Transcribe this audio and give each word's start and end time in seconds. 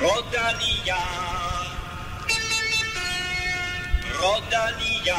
Rodalia. 0.00 0.96
Rodalia. 4.18 5.16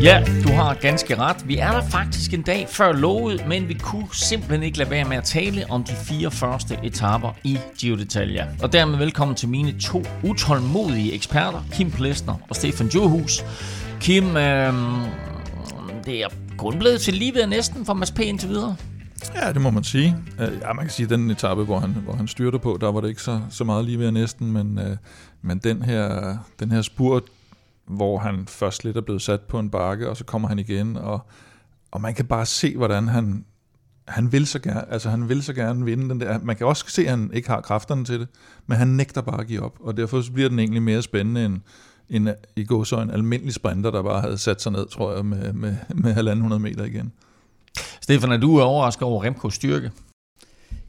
Ja, 0.00 0.20
du 0.20 0.37
har 0.58 0.74
ganske 0.74 1.16
ret. 1.18 1.48
Vi 1.48 1.56
er 1.56 1.72
der 1.72 1.82
faktisk 1.82 2.34
en 2.34 2.42
dag 2.42 2.66
før 2.68 2.92
lovet, 2.92 3.48
men 3.48 3.68
vi 3.68 3.74
kunne 3.74 4.08
simpelthen 4.12 4.62
ikke 4.62 4.78
lade 4.78 4.90
være 4.90 5.04
med 5.04 5.16
at 5.16 5.24
tale 5.24 5.64
om 5.70 5.84
de 5.84 5.92
fire 5.92 6.30
første 6.30 6.78
etaper 6.82 7.36
i 7.44 7.58
Giro 7.78 7.96
d'Italia. 7.96 8.62
Og 8.62 8.72
dermed 8.72 8.98
velkommen 8.98 9.34
til 9.34 9.48
mine 9.48 9.80
to 9.80 10.02
utålmodige 10.24 11.12
eksperter, 11.12 11.64
Kim 11.72 11.90
Plesner 11.90 12.34
og 12.48 12.56
Stefan 12.56 12.86
Johus. 12.86 13.44
Kim, 14.00 14.36
øh, 14.36 14.74
det 16.04 16.22
er 16.22 16.28
kun 16.56 16.78
blevet 16.78 17.00
til 17.00 17.14
lige 17.14 17.34
ved 17.34 17.46
næsten 17.46 17.84
for 17.86 17.94
Mads 17.94 18.10
P. 18.10 18.18
indtil 18.18 18.48
videre. 18.48 18.76
Ja, 19.34 19.52
det 19.52 19.60
må 19.60 19.70
man 19.70 19.84
sige. 19.84 20.16
Øh, 20.40 20.52
ja, 20.62 20.72
man 20.72 20.84
kan 20.84 20.90
sige, 20.90 21.04
at 21.04 21.10
den 21.10 21.30
etape, 21.30 21.64
hvor 21.64 21.78
han, 21.78 21.90
hvor 21.90 22.14
han 22.14 22.28
styrte 22.28 22.58
på, 22.58 22.78
der 22.80 22.92
var 22.92 23.00
det 23.00 23.08
ikke 23.08 23.22
så, 23.22 23.40
så 23.50 23.64
meget 23.64 23.84
lige 23.84 23.98
ved 23.98 24.10
næsten, 24.10 24.52
men, 24.52 24.78
øh, 24.78 24.96
men 25.42 25.58
den, 25.58 25.82
her, 25.82 26.36
den 26.60 26.72
her 26.72 26.82
spurt, 26.82 27.22
hvor 27.88 28.18
han 28.18 28.46
først 28.46 28.84
lidt 28.84 28.96
er 28.96 29.00
blevet 29.00 29.22
sat 29.22 29.40
på 29.40 29.58
en 29.58 29.70
bakke, 29.70 30.10
og 30.10 30.16
så 30.16 30.24
kommer 30.24 30.48
han 30.48 30.58
igen, 30.58 30.96
og, 30.96 31.20
og 31.90 32.00
man 32.00 32.14
kan 32.14 32.26
bare 32.26 32.46
se, 32.46 32.76
hvordan 32.76 33.08
han, 33.08 33.44
han 34.08 34.32
vil 34.32 34.46
så 34.46 34.58
gerne, 34.58 34.92
altså 34.92 35.10
han 35.10 35.28
vil 35.28 35.42
så 35.42 35.52
gerne 35.52 35.84
vinde 35.84 36.08
den 36.08 36.20
der. 36.20 36.38
Man 36.38 36.56
kan 36.56 36.66
også 36.66 36.84
se, 36.88 37.02
at 37.02 37.10
han 37.10 37.30
ikke 37.34 37.48
har 37.48 37.60
kræfterne 37.60 38.04
til 38.04 38.20
det, 38.20 38.28
men 38.66 38.78
han 38.78 38.88
nægter 38.88 39.20
bare 39.20 39.40
at 39.40 39.46
give 39.46 39.62
op, 39.62 39.76
og 39.80 39.96
derfor 39.96 40.20
så 40.20 40.32
bliver 40.32 40.48
den 40.48 40.58
egentlig 40.58 40.82
mere 40.82 41.02
spændende 41.02 41.44
end, 41.44 41.60
end 42.08 42.28
i 42.56 42.64
går 42.64 42.84
så 42.84 43.00
en 43.00 43.10
almindelig 43.10 43.54
sprinter, 43.54 43.90
der 43.90 44.02
bare 44.02 44.20
havde 44.20 44.38
sat 44.38 44.62
sig 44.62 44.72
ned, 44.72 44.86
tror 44.86 45.14
jeg, 45.14 45.26
med, 45.26 45.52
med, 45.52 45.76
med 45.94 46.16
1.500 46.52 46.58
meter 46.58 46.84
igen. 46.84 47.12
Stefan, 48.02 48.32
er 48.32 48.36
du 48.36 48.60
overrasket 48.60 49.02
over 49.02 49.24
Remkos 49.24 49.54
styrke? 49.54 49.90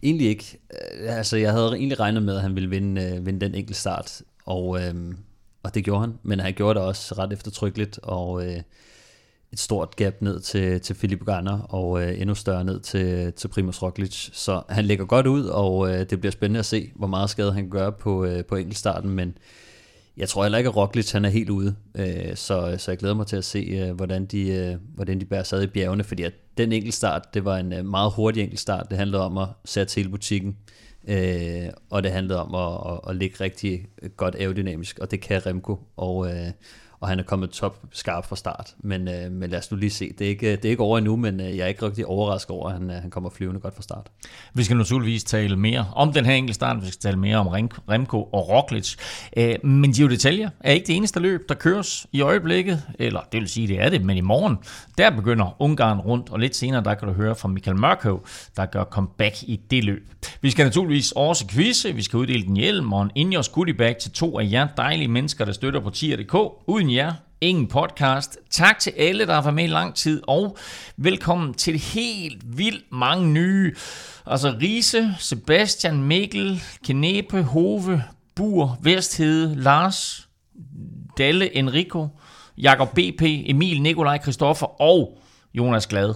Egentlig 0.04 0.28
ikke. 0.28 0.60
Altså, 1.00 1.38
jeg 1.38 1.52
havde 1.52 1.68
egentlig 1.68 2.00
regnet 2.00 2.24
med, 2.24 2.36
at 2.36 2.42
han 2.42 2.56
ville 2.56 2.70
vinde, 2.70 3.02
øh, 3.04 3.26
vinde 3.26 3.46
den 3.46 3.56
enkelte 3.56 3.80
start, 3.80 4.22
og, 4.46 4.82
øh, 4.82 5.14
og 5.64 5.76
det 5.76 5.84
gjorde 5.84 6.02
han. 6.02 6.14
Men 6.24 6.40
han 6.40 6.54
gjorde 6.54 6.80
det 6.80 6.88
også 6.88 7.16
ret 7.18 7.34
eftertrykkeligt, 7.34 8.00
og 8.04 8.46
øh, 8.46 8.62
et 9.54 9.60
stort 9.60 9.96
gap 9.96 10.14
ned 10.22 10.40
til, 10.40 10.82
til 10.82 10.94
Philip 10.94 11.26
Garner, 11.26 11.60
og 11.60 12.04
øh, 12.04 12.22
endnu 12.22 12.36
større 12.36 12.64
ned 12.64 12.80
til, 12.80 13.34
til 13.34 13.48
Primoz 13.48 13.82
Roglic. 13.82 14.30
Så 14.34 14.62
han 14.70 14.86
lægger 14.86 15.06
godt 15.06 15.28
ud, 15.28 15.46
og 15.46 15.90
øh, 15.90 16.10
det 16.10 16.20
bliver 16.20 16.32
spændende 16.32 16.60
at 16.60 16.66
se, 16.66 16.92
hvor 16.96 17.08
meget 17.08 17.30
skade 17.30 17.54
han 17.54 17.70
gør 17.70 17.90
på, 17.90 18.26
øh, 18.26 18.46
på 18.46 18.56
enkeltstarten, 18.56 19.10
men 19.10 19.38
jeg 20.18 20.30
tror 20.30 20.44
heller 20.44 20.58
ikke, 20.58 20.68
at 20.68 20.76
Roglic 20.76 21.12
han 21.12 21.26
er 21.26 21.30
helt 21.30 21.50
ude, 21.50 21.76
øh, 21.96 22.36
så, 22.36 22.76
så 22.78 22.92
jeg 22.92 22.98
glæder 22.98 23.16
mig 23.16 23.28
til 23.28 23.36
at 23.36 23.46
se, 23.46 23.60
øh, 23.60 23.96
hvordan, 23.96 24.26
de, 24.26 24.50
øh, 24.50 24.76
hvordan 24.96 25.20
de 25.20 25.26
bærer 25.26 25.44
sig 25.44 25.64
i 25.64 25.68
bjergene, 25.68 26.04
fordi 26.04 26.24
at 26.24 26.34
den 26.58 26.72
enkeltstart, 26.72 27.34
det 27.34 27.46
var 27.46 27.58
en 27.58 27.74
øh, 27.74 27.86
meget 27.86 28.12
hurtig 28.12 28.44
enkeltstart. 28.44 28.86
Det 28.90 28.98
handlede 28.98 29.24
om 29.24 29.38
at 29.38 29.48
sætte 29.66 29.96
hele 29.96 30.10
butikken, 30.10 30.50
øh, 30.50 30.80
Øh, 31.08 31.70
og 31.90 32.04
det 32.04 32.12
handlede 32.12 32.42
om 32.42 32.56
at, 32.56 32.94
at, 32.94 33.10
at 33.10 33.16
ligge 33.16 33.44
rigtig 33.44 33.88
godt 34.18 34.36
aerodynamisk, 34.36 35.00
og 35.00 35.12
det 35.12 35.22
kan 35.22 35.46
Remco, 35.46 35.80
og, 35.98 36.28
øh, 36.32 36.52
og 37.02 37.08
han 37.08 37.20
er 37.20 37.24
kommet 37.24 37.50
top 37.50 37.80
skarp 37.92 38.26
fra 38.26 38.36
start. 38.36 38.76
Men, 38.84 39.08
øh, 39.08 39.32
men 39.32 39.50
lad 39.50 39.60
os 39.60 39.72
nu 39.72 39.78
lige 39.78 39.90
se. 39.90 40.14
Det 40.20 40.26
er 40.26 40.30
ikke, 40.30 40.52
det 40.52 40.66
er 40.66 40.70
ikke 40.70 40.84
over 40.84 40.98
endnu, 40.98 41.16
men 41.16 41.42
øh, 41.42 41.58
jeg 41.58 41.64
er 41.64 41.68
ikke 41.68 41.86
rigtig 41.86 42.06
overrasket 42.06 42.52
over, 42.52 42.68
at 42.68 42.74
han, 42.74 42.90
øh, 42.90 42.96
han 42.96 43.10
kommer 43.10 43.30
flyvende 43.30 43.60
godt 43.60 43.76
fra 43.76 43.82
start. 43.82 44.08
Vi 44.54 44.64
skal 44.64 44.78
naturligvis 44.78 45.24
tale 45.24 45.56
mere 45.56 45.86
om 45.96 46.14
den 46.14 46.26
her 46.26 46.34
enkelte 46.34 46.54
start. 46.54 46.82
Vi 46.82 46.88
skal 46.88 47.00
tale 47.00 47.18
mere 47.18 47.38
om 47.38 47.48
Remco 47.48 48.24
og 48.24 48.50
Roglic. 48.50 48.96
Øh, 49.38 49.56
Men 49.64 49.94
Giro 49.94 50.08
d'Italia 50.10 50.50
er 50.60 50.72
ikke 50.72 50.88
det 50.88 50.96
eneste 50.96 51.20
løb, 51.20 51.50
der 51.50 51.56
køres 51.56 52.08
i 52.12 52.22
øjeblikket. 52.22 52.84
Eller 53.00 53.20
det 53.32 53.40
vil 53.40 53.50
sige, 53.50 53.68
det 53.68 53.82
er 53.82 53.90
det, 53.90 54.06
men 54.06 54.18
i 54.18 54.22
morgen, 54.22 54.58
der 54.98 55.10
begynder 55.10 55.56
Ungarn 55.60 56.00
rundt. 56.00 56.30
Og 56.30 56.40
lidt 56.40 56.56
senere, 56.56 56.84
der 56.84 56.94
kan 56.94 57.08
du 57.08 57.14
høre 57.14 57.36
fra 57.36 57.48
Michael 57.48 57.78
Mørkøv, 57.78 58.26
der 58.58 58.66
gør 58.66 58.84
comeback 58.84 59.44
i 59.44 59.60
det 59.72 59.84
løb. 59.84 60.10
Vi 60.42 60.50
skal 60.50 60.66
naturligvis 60.66 61.12
også 61.12 61.48
quizze. 61.48 61.96
Vi 61.96 62.02
skal 62.02 62.18
uddele 62.18 62.44
den 62.44 62.58
hjelm 62.58 62.94
og 62.94 63.02
en 63.04 63.12
Ingers 63.16 63.50
goodie 63.50 63.74
bag 63.74 63.98
til 63.98 64.12
to 64.12 64.40
af 64.40 64.48
jer 64.52 64.68
dejlige 64.78 65.08
mennesker, 65.08 65.46
der 65.46 65.52
støtter 65.52 65.80
på 65.80 65.90
tier.dk. 65.90 66.36
Uden 66.68 66.89
jer, 66.92 67.14
ingen 67.42 67.68
podcast. 67.68 68.38
Tak 68.50 68.80
til 68.80 68.94
alle, 68.98 69.28
der 69.28 69.34
har 69.34 69.42
været 69.42 69.56
med 69.56 69.64
i 69.64 69.68
lang 69.68 69.96
tid, 69.96 70.22
og 70.28 70.58
velkommen 70.98 71.54
til 71.54 71.80
helt 71.80 72.58
vildt 72.58 72.92
mange 72.92 73.28
nye. 73.28 73.76
Altså 74.26 74.56
Riese, 74.62 75.16
Sebastian, 75.20 76.04
Mikkel, 76.04 76.62
Kenepe, 76.86 77.44
Hove, 77.44 78.04
Bur, 78.36 78.78
Vesthede, 78.82 79.56
Lars, 79.56 80.28
Dalle, 81.18 81.58
Enrico, 81.58 82.08
Jakob 82.58 82.90
BP, 82.90 83.22
Emil, 83.22 83.82
Nikolaj, 83.82 84.22
Christoffer 84.22 84.82
og 84.82 85.18
Jonas 85.54 85.88
Glad. 85.88 86.14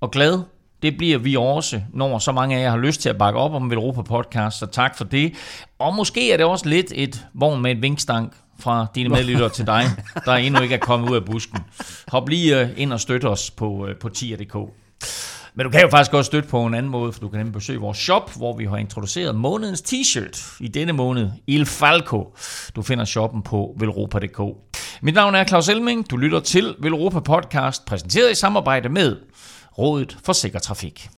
Og 0.00 0.10
Glad, 0.10 0.42
det 0.82 0.96
bliver 0.96 1.18
vi 1.18 1.36
også, 1.36 1.80
når 1.92 2.18
så 2.18 2.32
mange 2.32 2.56
af 2.56 2.62
jer 2.62 2.70
har 2.70 2.76
lyst 2.76 3.00
til 3.00 3.08
at 3.08 3.18
bakke 3.18 3.40
op 3.40 3.52
om 3.52 3.70
Velropa 3.70 4.02
Podcast, 4.02 4.58
så 4.58 4.66
tak 4.66 4.96
for 4.96 5.04
det. 5.04 5.34
Og 5.78 5.94
måske 5.94 6.32
er 6.32 6.36
det 6.36 6.46
også 6.46 6.68
lidt 6.68 6.92
et 6.94 7.26
vogn 7.34 7.62
med 7.62 7.70
et 7.70 7.82
vinkstank 7.82 8.32
fra 8.58 8.86
dine 8.94 9.08
medlyttere 9.08 9.48
til 9.48 9.66
dig, 9.66 9.84
der 10.24 10.32
endnu 10.32 10.60
ikke 10.60 10.74
er 10.74 10.78
kommet 10.78 11.10
ud 11.10 11.16
af 11.16 11.24
busken. 11.24 11.58
Hop 12.08 12.28
lige 12.28 12.60
øh, 12.60 12.68
ind 12.76 12.92
og 12.92 13.00
støt 13.00 13.24
os 13.24 13.50
på, 13.50 13.86
øh, 13.86 13.96
på 13.96 14.08
tier.dk. 14.08 14.56
Men 15.56 15.64
du 15.64 15.70
kan 15.70 15.80
jo 15.80 15.88
faktisk 15.88 16.14
også 16.14 16.26
støtte 16.26 16.48
på 16.48 16.66
en 16.66 16.74
anden 16.74 16.92
måde, 16.92 17.12
for 17.12 17.20
du 17.20 17.28
kan 17.28 17.38
nemlig 17.38 17.52
besøge 17.52 17.80
vores 17.80 17.98
shop, 17.98 18.36
hvor 18.36 18.56
vi 18.56 18.64
har 18.64 18.76
introduceret 18.76 19.34
månedens 19.34 19.82
t-shirt 19.82 20.56
i 20.60 20.68
denne 20.68 20.92
måned, 20.92 21.30
Il 21.46 21.66
Falco. 21.66 22.36
Du 22.76 22.82
finder 22.82 23.04
shoppen 23.04 23.42
på 23.42 23.76
velropa.dk. 23.78 24.40
Mit 25.02 25.14
navn 25.14 25.34
er 25.34 25.44
Claus 25.44 25.68
Elming. 25.68 26.10
Du 26.10 26.16
lytter 26.16 26.40
til 26.40 26.74
Velropa 26.78 27.20
Podcast, 27.20 27.84
præsenteret 27.86 28.30
i 28.30 28.34
samarbejde 28.34 28.88
med 28.88 29.16
Rådet 29.78 30.16
for 30.24 30.32
Sikker 30.32 30.58
Trafik. 30.58 31.08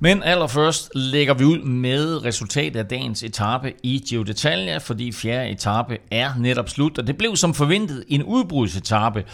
Men 0.00 0.22
allerførst 0.22 0.90
lægger 0.94 1.34
vi 1.34 1.44
ud 1.44 1.58
med 1.58 2.24
resultatet 2.24 2.80
af 2.80 2.86
dagens 2.86 3.22
etape 3.22 3.72
i 3.82 4.04
Giro 4.08 4.22
d'Italia, 4.22 4.78
fordi 4.78 5.12
fjerde 5.12 5.50
etape 5.50 5.98
er 6.10 6.30
netop 6.38 6.68
slut, 6.68 6.98
og 6.98 7.06
det 7.06 7.16
blev 7.16 7.36
som 7.36 7.54
forventet 7.54 8.04
en 8.08 8.22
udbrudsetape. 8.22 9.24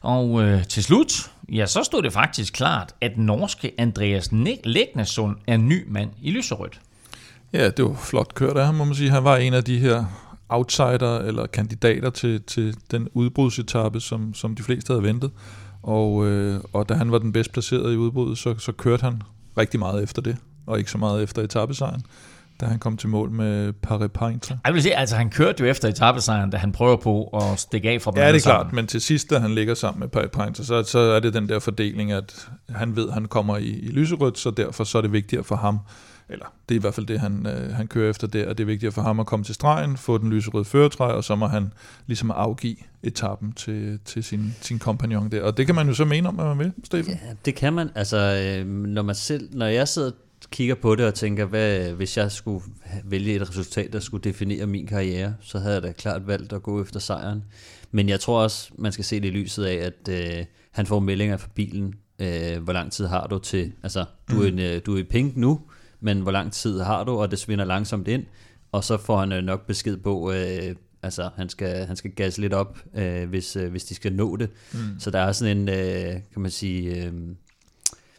Og 0.00 0.42
øh, 0.42 0.64
til 0.64 0.84
slut, 0.84 1.30
ja, 1.52 1.66
så 1.66 1.82
stod 1.82 2.02
det 2.02 2.12
faktisk 2.12 2.52
klart, 2.52 2.94
at 3.00 3.18
norske 3.18 3.72
Andreas 3.78 4.30
Legnesund 4.64 5.36
er 5.46 5.56
ny 5.56 5.84
mand 5.88 6.10
i 6.22 6.30
lyserødt. 6.30 6.80
Ja, 7.52 7.70
det 7.70 7.84
var 7.84 7.94
flot 7.94 8.34
kørt 8.34 8.56
af 8.56 8.66
ham, 8.66 8.74
må 8.74 8.84
man 8.84 8.94
sige. 8.94 9.10
Han 9.10 9.24
var 9.24 9.36
en 9.36 9.54
af 9.54 9.64
de 9.64 9.78
her 9.78 10.04
outsider 10.48 11.18
eller 11.18 11.46
kandidater 11.46 12.10
til, 12.10 12.42
til 12.42 12.76
den 12.90 13.08
udbrudsetappe, 13.14 14.00
som, 14.00 14.34
som 14.34 14.54
de 14.54 14.62
fleste 14.62 14.92
havde 14.92 15.02
ventet. 15.02 15.30
Og, 15.82 16.26
øh, 16.26 16.60
og 16.72 16.88
da 16.88 16.94
han 16.94 17.12
var 17.12 17.18
den 17.18 17.32
bedst 17.32 17.52
placeret 17.52 17.92
i 17.92 17.96
udbruddet, 17.96 18.38
så, 18.38 18.58
så 18.58 18.72
kørte 18.72 19.02
han 19.02 19.22
rigtig 19.58 19.80
meget 19.80 20.02
efter 20.02 20.22
det, 20.22 20.36
og 20.66 20.78
ikke 20.78 20.90
så 20.90 20.98
meget 20.98 21.22
efter 21.22 21.42
etappesejren, 21.42 22.02
da 22.60 22.66
han 22.66 22.78
kom 22.78 22.96
til 22.96 23.08
mål 23.08 23.30
med 23.30 23.72
Paris 23.72 24.10
Paintre. 24.14 24.58
Jeg 24.66 24.74
vil 24.74 24.82
sige, 24.82 24.96
altså 24.96 25.16
han 25.16 25.30
kørte 25.30 25.64
jo 25.64 25.70
efter 25.70 25.88
etappesejren, 25.88 26.50
da 26.50 26.56
han 26.56 26.72
prøver 26.72 26.96
på 26.96 27.24
at 27.24 27.58
stikke 27.60 27.90
af 27.90 28.02
fra 28.02 28.12
Ja, 28.16 28.20
det 28.28 28.36
er 28.36 28.40
klart, 28.40 28.60
sammen. 28.60 28.76
men 28.76 28.86
til 28.86 29.00
sidst, 29.00 29.30
da 29.30 29.38
han 29.38 29.54
ligger 29.54 29.74
sammen 29.74 30.00
med 30.00 30.08
Paris 30.08 30.30
Paintre, 30.32 30.64
så, 30.64 30.82
så 30.82 30.98
er 30.98 31.20
det 31.20 31.34
den 31.34 31.48
der 31.48 31.58
fordeling, 31.58 32.12
at 32.12 32.48
han 32.68 32.96
ved, 32.96 33.08
at 33.08 33.14
han 33.14 33.24
kommer 33.24 33.56
i, 33.56 33.64
i 33.64 33.88
lyserødt, 33.88 34.38
så 34.38 34.50
derfor 34.50 34.84
så 34.84 34.98
er 34.98 35.02
det 35.02 35.12
vigtigere 35.12 35.44
for 35.44 35.56
ham, 35.56 35.78
eller 36.32 36.46
det 36.68 36.74
er 36.74 36.78
i 36.78 36.80
hvert 36.80 36.94
fald 36.94 37.06
det, 37.06 37.20
han, 37.20 37.46
øh, 37.46 37.74
han 37.74 37.86
kører 37.86 38.10
efter 38.10 38.26
der, 38.26 38.48
at 38.48 38.58
det 38.58 38.64
er 38.64 38.66
vigtigere 38.66 38.92
for 38.92 39.02
ham 39.02 39.20
at 39.20 39.26
komme 39.26 39.44
til 39.44 39.54
stregen, 39.54 39.96
få 39.96 40.18
den 40.18 40.30
lyserøde 40.30 40.64
føretræ, 40.64 41.04
og 41.04 41.24
så 41.24 41.34
må 41.34 41.46
han 41.46 41.72
ligesom 42.06 42.30
afgive 42.30 42.76
etappen 43.02 43.52
til, 43.52 43.98
til 44.04 44.24
sin, 44.24 44.54
sin 44.60 44.78
kompagnon 44.78 45.30
der. 45.30 45.42
Og 45.42 45.56
det 45.56 45.66
kan 45.66 45.74
man 45.74 45.88
jo 45.88 45.94
så 45.94 46.04
mene 46.04 46.28
om, 46.28 46.40
at 46.40 46.46
man 46.46 46.58
vil, 46.58 46.72
Stefan. 46.84 47.14
Ja, 47.14 47.34
det 47.44 47.54
kan 47.54 47.72
man. 47.72 47.90
Altså, 47.94 48.16
øh, 48.16 48.66
når, 48.66 49.02
man 49.02 49.14
selv, 49.14 49.48
når 49.52 49.66
jeg 49.66 49.88
sidder 49.88 50.10
og 50.10 50.50
kigger 50.50 50.74
på 50.74 50.94
det 50.94 51.06
og 51.06 51.14
tænker, 51.14 51.44
hvad, 51.44 51.92
hvis 51.92 52.16
jeg 52.16 52.32
skulle 52.32 52.64
vælge 53.04 53.34
et 53.34 53.50
resultat, 53.50 53.92
der 53.92 54.00
skulle 54.00 54.24
definere 54.24 54.66
min 54.66 54.86
karriere, 54.86 55.34
så 55.40 55.58
havde 55.58 55.74
jeg 55.74 55.82
da 55.82 55.92
klart 55.92 56.26
valgt 56.26 56.52
at 56.52 56.62
gå 56.62 56.82
efter 56.82 57.00
sejren. 57.00 57.44
Men 57.90 58.08
jeg 58.08 58.20
tror 58.20 58.42
også, 58.42 58.70
man 58.78 58.92
skal 58.92 59.04
se 59.04 59.20
det 59.20 59.28
i 59.28 59.30
lyset 59.30 59.64
af, 59.64 59.74
at 59.74 60.08
øh, 60.08 60.44
han 60.70 60.86
får 60.86 61.00
meldinger 61.00 61.36
fra 61.36 61.48
bilen. 61.54 61.94
Øh, 62.18 62.62
hvor 62.62 62.72
lang 62.72 62.92
tid 62.92 63.06
har 63.06 63.26
du 63.26 63.38
til? 63.38 63.72
Altså, 63.82 64.04
du 64.30 64.42
er, 64.42 64.48
en, 64.48 64.58
øh, 64.58 64.80
du 64.86 64.94
er 64.94 64.98
i 64.98 65.02
pink 65.02 65.36
nu, 65.36 65.60
men 66.02 66.20
hvor 66.20 66.30
lang 66.30 66.52
tid 66.52 66.80
har 66.80 67.04
du? 67.04 67.12
Og 67.12 67.30
det 67.30 67.38
svinder 67.38 67.64
langsomt 67.64 68.08
ind. 68.08 68.24
Og 68.72 68.84
så 68.84 68.96
får 68.96 69.20
han 69.20 69.32
øh, 69.32 69.42
nok 69.42 69.66
besked 69.66 69.96
på, 69.96 70.32
øh, 70.32 70.76
altså 71.02 71.30
han 71.36 71.48
skal, 71.48 71.86
han 71.86 71.96
skal 71.96 72.10
gasse 72.10 72.40
lidt 72.40 72.52
op, 72.52 72.78
øh, 72.94 73.28
hvis, 73.28 73.56
øh, 73.56 73.70
hvis 73.70 73.84
de 73.84 73.94
skal 73.94 74.12
nå 74.12 74.36
det. 74.36 74.50
Mm. 74.72 74.78
Så 74.98 75.10
der 75.10 75.18
er 75.18 75.32
sådan 75.32 75.56
en, 75.56 75.68
øh, 75.68 76.12
kan 76.32 76.42
man 76.42 76.50
sige, 76.50 77.06
øh, 77.06 77.12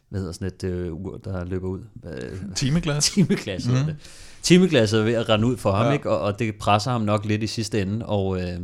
hvad 0.09 0.19
hedder 0.19 0.33
sådan 0.33 0.47
et 0.47 0.63
øh, 0.63 0.93
ur, 0.93 1.17
der 1.17 1.45
løber 1.45 1.67
ud? 1.67 1.79
Øh, 2.05 2.55
Timeglas. 2.55 3.09
timeglas 3.09 3.67
mm. 3.67 3.73
det. 3.73 3.95
Timeglasset 4.41 4.99
er 4.99 5.03
ved 5.03 5.13
at 5.13 5.29
rende 5.29 5.47
ud 5.47 5.57
for 5.57 5.71
ham, 5.71 5.85
ja. 5.85 5.91
ikke? 5.91 6.09
Og, 6.09 6.19
og 6.19 6.39
det 6.39 6.55
presser 6.55 6.91
ham 6.91 7.01
nok 7.01 7.25
lidt 7.25 7.43
i 7.43 7.47
sidste 7.47 7.81
ende. 7.81 8.05
Og, 8.05 8.41
øh, 8.41 8.59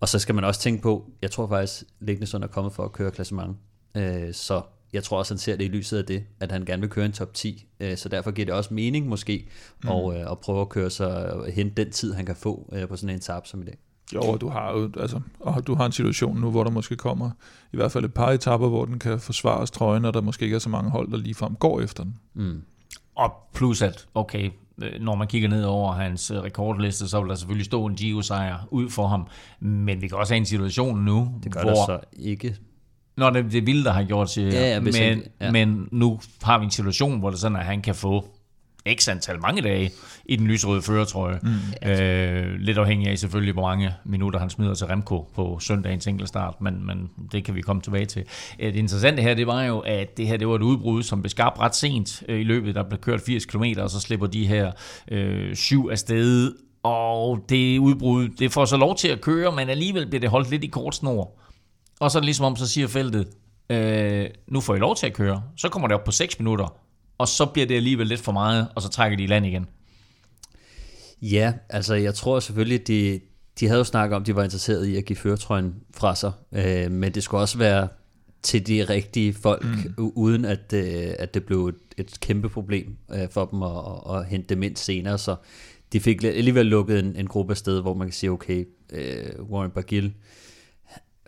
og 0.00 0.08
så 0.08 0.18
skal 0.18 0.34
man 0.34 0.44
også 0.44 0.60
tænke 0.60 0.82
på, 0.82 1.10
jeg 1.22 1.30
tror 1.30 1.48
faktisk, 1.48 1.82
Lignesund 2.00 2.44
er 2.44 2.48
kommet 2.48 2.72
for 2.72 2.84
at 2.84 2.92
køre 2.92 3.10
klassement. 3.10 3.56
Øh, 3.96 4.34
så 4.34 4.62
jeg 4.92 5.04
tror 5.04 5.18
også, 5.18 5.34
han 5.34 5.38
ser 5.38 5.56
det 5.56 5.64
i 5.64 5.68
lyset 5.68 5.98
af 5.98 6.04
det, 6.04 6.24
at 6.40 6.52
han 6.52 6.64
gerne 6.64 6.80
vil 6.80 6.90
køre 6.90 7.06
en 7.06 7.12
top 7.12 7.34
10, 7.34 7.66
øh, 7.80 7.96
så 7.96 8.08
derfor 8.08 8.30
giver 8.30 8.46
det 8.46 8.54
også 8.54 8.74
mening 8.74 9.08
måske, 9.08 9.48
mm. 9.82 9.88
og, 9.88 10.14
øh, 10.14 10.30
at 10.30 10.38
prøve 10.38 10.60
at 10.60 10.68
køre 10.68 10.90
sig 10.90 11.32
og 11.32 11.52
hente 11.52 11.84
den 11.84 11.92
tid, 11.92 12.14
han 12.14 12.26
kan 12.26 12.36
få 12.36 12.70
øh, 12.72 12.88
på 12.88 12.96
sådan 12.96 13.08
en 13.08 13.16
etape 13.16 13.48
som 13.48 13.62
i 13.62 13.64
dag. 13.64 13.78
Jo, 14.14 14.20
og 14.20 14.40
du 14.40 14.48
har 14.48 14.72
jo, 14.72 14.90
altså, 15.00 15.20
og 15.40 15.66
du 15.66 15.74
har 15.74 15.86
en 15.86 15.92
situation 15.92 16.40
nu, 16.40 16.50
hvor 16.50 16.64
der 16.64 16.70
måske 16.70 16.96
kommer 16.96 17.30
i 17.72 17.76
hvert 17.76 17.92
fald 17.92 18.04
et 18.04 18.14
par 18.14 18.30
etapper, 18.30 18.68
hvor 18.68 18.84
den 18.84 18.98
kan 18.98 19.20
forsvares 19.20 19.70
trøjen, 19.70 20.04
og 20.04 20.14
der 20.14 20.20
måske 20.20 20.44
ikke 20.44 20.54
er 20.54 20.58
så 20.58 20.68
mange 20.68 20.90
hold, 20.90 21.10
der 21.10 21.16
ligefrem 21.16 21.54
går 21.54 21.80
efter 21.80 22.02
den. 22.02 22.18
Mm. 22.34 22.62
Og 23.14 23.32
plus 23.54 23.82
at, 23.82 24.06
okay, 24.14 24.50
når 25.00 25.14
man 25.14 25.28
kigger 25.28 25.48
ned 25.48 25.64
over 25.64 25.92
hans 25.92 26.32
rekordliste, 26.34 27.08
så 27.08 27.20
vil 27.20 27.28
der 27.28 27.34
selvfølgelig 27.34 27.66
stå 27.66 27.86
en 27.86 27.94
Gio-sejr 27.94 28.68
ud 28.70 28.90
for 28.90 29.06
ham. 29.06 29.26
Men 29.60 30.02
vi 30.02 30.08
kan 30.08 30.18
også 30.18 30.34
have 30.34 30.38
en 30.38 30.46
situation 30.46 31.04
nu, 31.04 31.34
det 31.44 31.52
gør 31.52 31.62
hvor... 31.62 31.70
Det 31.70 31.86
så 31.86 32.00
ikke. 32.12 32.56
Nå, 33.16 33.30
det, 33.30 33.52
det 33.52 33.66
ville 33.66 33.84
der 33.84 33.92
have 33.92 34.06
gjort, 34.06 34.30
siger 34.30 34.48
ja, 34.48 34.72
ja, 34.72 34.80
men, 34.80 34.94
han, 34.94 35.22
ja. 35.40 35.50
men 35.50 35.88
nu 35.92 36.20
har 36.42 36.58
vi 36.58 36.64
en 36.64 36.70
situation, 36.70 37.18
hvor 37.18 37.30
det 37.30 37.38
sådan, 37.38 37.56
at 37.56 37.64
han 37.64 37.82
kan 37.82 37.94
få 37.94 38.28
x 38.94 39.08
antal 39.08 39.40
mange 39.40 39.62
dage 39.62 39.90
i 40.24 40.36
den 40.36 40.46
lyserøde 40.46 40.82
føretrøje. 40.82 41.38
Mm. 41.42 41.88
Øh, 41.88 42.54
lidt 42.58 42.78
afhængig 42.78 43.08
af 43.08 43.18
selvfølgelig, 43.18 43.52
hvor 43.52 43.62
mange 43.62 43.90
minutter 44.04 44.40
han 44.40 44.50
smider 44.50 44.74
til 44.74 44.86
Remco 44.86 45.28
på 45.34 45.58
søndagens 45.60 46.06
enkeltstart, 46.06 46.60
men, 46.60 46.86
men 46.86 47.10
det 47.32 47.44
kan 47.44 47.54
vi 47.54 47.60
komme 47.60 47.82
tilbage 47.82 48.06
til. 48.06 48.24
Øh, 48.58 48.72
det 48.72 48.78
interessante 48.78 49.22
her, 49.22 49.34
det 49.34 49.46
var 49.46 49.62
jo, 49.62 49.78
at 49.78 50.16
det 50.16 50.26
her 50.26 50.36
det 50.36 50.48
var 50.48 50.54
et 50.54 50.62
udbrud, 50.62 51.02
som 51.02 51.22
blev 51.22 51.30
skabt 51.30 51.58
ret 51.58 51.74
sent 51.74 52.22
øh, 52.28 52.40
i 52.40 52.44
løbet. 52.44 52.74
Der 52.74 52.82
blev 52.82 53.00
kørt 53.00 53.20
80 53.20 53.46
km, 53.46 53.64
og 53.78 53.90
så 53.90 54.00
slipper 54.00 54.26
de 54.26 54.46
her 54.46 54.72
øh, 55.10 55.54
syv 55.54 55.88
afsted, 55.90 56.52
og 56.82 57.44
det 57.48 57.78
udbrud, 57.78 58.28
det 58.28 58.52
får 58.52 58.64
så 58.64 58.76
lov 58.76 58.96
til 58.96 59.08
at 59.08 59.20
køre, 59.20 59.52
men 59.52 59.68
alligevel 59.68 60.06
bliver 60.06 60.20
det 60.20 60.30
holdt 60.30 60.50
lidt 60.50 60.64
i 60.64 60.66
kort 60.66 60.94
snor. 60.94 61.38
Og 62.00 62.10
så 62.10 62.18
er 62.18 62.20
det 62.20 62.24
ligesom 62.24 62.44
om, 62.44 62.56
så 62.56 62.68
siger 62.68 62.88
feltet, 62.88 63.28
øh, 63.70 64.30
nu 64.48 64.60
får 64.60 64.74
I 64.74 64.78
lov 64.78 64.96
til 64.96 65.06
at 65.06 65.14
køre. 65.14 65.42
Så 65.56 65.68
kommer 65.68 65.88
det 65.88 65.94
op 65.94 66.04
på 66.04 66.10
6 66.10 66.38
minutter, 66.38 66.78
og 67.18 67.28
så 67.28 67.46
bliver 67.46 67.66
det 67.66 67.76
alligevel 67.76 68.06
lidt 68.06 68.20
for 68.20 68.32
meget, 68.32 68.68
og 68.74 68.82
så 68.82 68.88
trækker 68.88 69.16
de 69.16 69.24
i 69.24 69.26
land 69.26 69.46
igen. 69.46 69.66
Ja, 71.22 71.52
altså 71.68 71.94
jeg 71.94 72.14
tror 72.14 72.40
selvfølgelig, 72.40 72.86
de, 72.86 73.20
de 73.60 73.66
havde 73.66 73.78
jo 73.78 73.84
snakket 73.84 74.16
om, 74.16 74.22
at 74.22 74.26
de 74.26 74.36
var 74.36 74.42
interesseret 74.42 74.86
i 74.86 74.96
at 74.96 75.04
give 75.04 75.16
føretrøjen 75.16 75.74
fra 75.94 76.14
sig, 76.14 76.32
øh, 76.52 76.90
men 76.90 77.14
det 77.14 77.22
skulle 77.22 77.40
også 77.40 77.58
være 77.58 77.88
til 78.42 78.66
de 78.66 78.84
rigtige 78.84 79.34
folk, 79.34 79.64
mm. 79.64 80.12
uden 80.14 80.44
at, 80.44 80.72
øh, 80.72 81.14
at 81.18 81.34
det 81.34 81.44
blev 81.44 81.66
et, 81.66 81.74
et 81.96 82.20
kæmpe 82.20 82.48
problem 82.48 82.96
øh, 83.12 83.28
for 83.30 83.44
dem 83.44 83.62
at, 83.62 84.16
at 84.16 84.26
hente 84.26 84.54
dem 84.54 84.62
ind 84.62 84.76
senere, 84.76 85.18
så 85.18 85.36
de 85.92 86.00
fik 86.00 86.24
alligevel 86.24 86.66
lukket 86.66 86.98
en, 86.98 87.16
en 87.16 87.26
gruppe 87.26 87.52
af 87.52 87.56
steder, 87.56 87.82
hvor 87.82 87.94
man 87.94 88.06
kan 88.06 88.12
sige, 88.12 88.30
okay, 88.30 88.64
øh, 88.92 89.42
Warren 89.50 89.70
Bagil, 89.70 90.14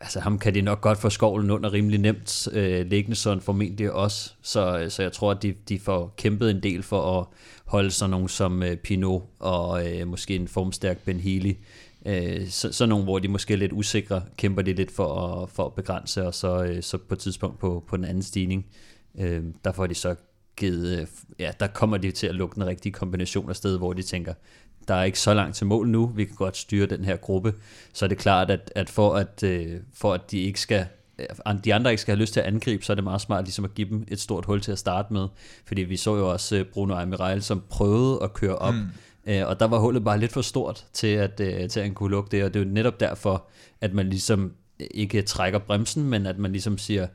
altså 0.01 0.21
ham 0.21 0.39
kan 0.39 0.55
de 0.55 0.61
nok 0.61 0.81
godt 0.81 0.99
få 0.99 1.11
skovlen 1.11 1.51
under 1.51 1.73
rimelig 1.73 1.99
nemt, 1.99 2.49
øh, 2.53 2.87
liggende 2.87 3.17
sådan 3.17 3.41
formentlig 3.41 3.93
også, 3.93 4.33
så, 4.43 4.79
øh, 4.79 4.91
så 4.91 5.03
jeg 5.03 5.13
tror, 5.13 5.31
at 5.31 5.43
de, 5.43 5.55
de 5.69 5.79
får 5.79 6.15
kæmpet 6.17 6.51
en 6.51 6.63
del 6.63 6.83
for 6.83 7.21
at 7.21 7.27
holde 7.65 7.91
sådan 7.91 8.11
nogen 8.11 8.29
som 8.29 8.63
øh, 8.63 8.77
Pinot 8.77 9.23
og 9.39 9.87
øh, 9.87 10.07
måske 10.07 10.37
en 10.37 10.49
formstærk 10.49 10.99
Ben 11.05 11.21
Healy, 11.21 11.53
øh, 12.07 12.49
så, 12.49 12.73
sådan 12.73 12.89
nogle, 12.89 13.05
hvor 13.05 13.19
de 13.19 13.29
måske 13.29 13.55
er 13.55 13.59
lidt 13.59 13.73
usikre, 13.73 14.23
kæmper 14.37 14.63
de 14.63 14.73
lidt 14.73 14.91
for 14.91 15.43
at, 15.43 15.51
for 15.51 15.67
at 15.67 15.75
begrænse, 15.75 16.27
og 16.27 16.35
så, 16.35 16.65
øh, 16.65 16.83
så 16.83 16.99
på 16.99 17.15
et 17.15 17.21
tidspunkt 17.21 17.59
på, 17.59 17.85
på 17.89 17.97
den 17.97 18.05
anden 18.05 18.23
stigning, 18.23 18.67
øh, 19.19 19.45
der 19.65 19.73
får 19.73 19.87
de 19.87 19.95
så 19.95 20.15
givet, 20.57 21.01
øh, 21.01 21.07
ja, 21.39 21.51
der 21.61 21.67
kommer 21.67 21.97
de 21.97 22.11
til 22.11 22.27
at 22.27 22.35
lukke 22.35 22.55
den 22.55 22.67
rigtige 22.67 22.93
kombination 22.93 23.51
af 23.51 23.57
sted, 23.57 23.79
hvor 23.79 23.93
de 23.93 24.03
tænker, 24.03 24.35
der 24.89 24.95
er 24.95 25.05
ikke 25.05 25.21
så 25.21 25.35
langt 25.35 25.57
til 25.57 25.67
mål 25.67 25.89
nu, 25.89 26.07
vi 26.07 26.25
kan 26.25 26.37
godt 26.37 26.57
styre 26.57 26.87
den 26.87 27.05
her 27.05 27.17
gruppe, 27.17 27.55
så 27.93 28.05
er 28.05 28.09
det 28.09 28.19
klart, 28.19 28.51
at, 28.51 28.73
at 28.75 28.91
for 28.91 29.15
at, 29.15 29.43
øh, 29.43 29.81
for 29.95 30.15
at 30.15 30.31
de 30.31 30.39
ikke 30.39 30.61
skal 30.61 30.87
øh, 31.19 31.27
de 31.65 31.75
andre 31.75 31.91
ikke 31.91 32.01
skal 32.01 32.13
have 32.13 32.21
lyst 32.21 32.33
til 32.33 32.41
at 32.41 32.47
angribe, 32.47 32.85
så 32.85 32.93
er 32.93 32.95
det 32.95 33.05
meget 33.05 33.21
smart 33.21 33.45
ligesom 33.45 33.65
at 33.65 33.75
give 33.75 33.89
dem 33.89 34.05
et 34.09 34.21
stort 34.21 34.45
hul 34.45 34.61
til 34.61 34.73
at 34.73 34.79
starte 34.79 35.13
med. 35.13 35.29
Fordi 35.67 35.83
vi 35.83 35.97
så 35.97 36.17
jo 36.17 36.31
også 36.33 36.57
øh, 36.57 36.65
Bruno 36.65 36.95
Amiral, 36.95 37.43
som 37.43 37.63
prøvede 37.71 38.19
at 38.23 38.33
køre 38.33 38.57
op, 38.57 38.75
mm. 38.75 38.89
og 39.47 39.61
der 39.61 39.65
var 39.65 39.79
hullet 39.79 40.05
bare 40.05 40.19
lidt 40.21 40.33
for 40.33 40.43
stort 40.43 40.87
til 40.93 41.07
at, 41.07 41.35
til 41.35 41.81
at 41.81 41.85
han 41.85 41.95
kunne 41.95 42.11
lukke 42.11 42.37
det, 42.37 42.45
og 42.45 42.55
det 42.55 42.61
er 42.61 42.65
jo 42.65 42.71
netop 42.71 43.01
derfor, 43.01 43.47
at 43.81 43.95
man 43.95 44.11
ligesom 44.11 44.53
ikke 44.91 45.23
trækker 45.23 45.59
bremsen, 45.59 46.05
men 46.05 46.27
at 46.27 46.39
man 46.39 46.53
ligesom 46.53 46.79
siger, 46.79 47.07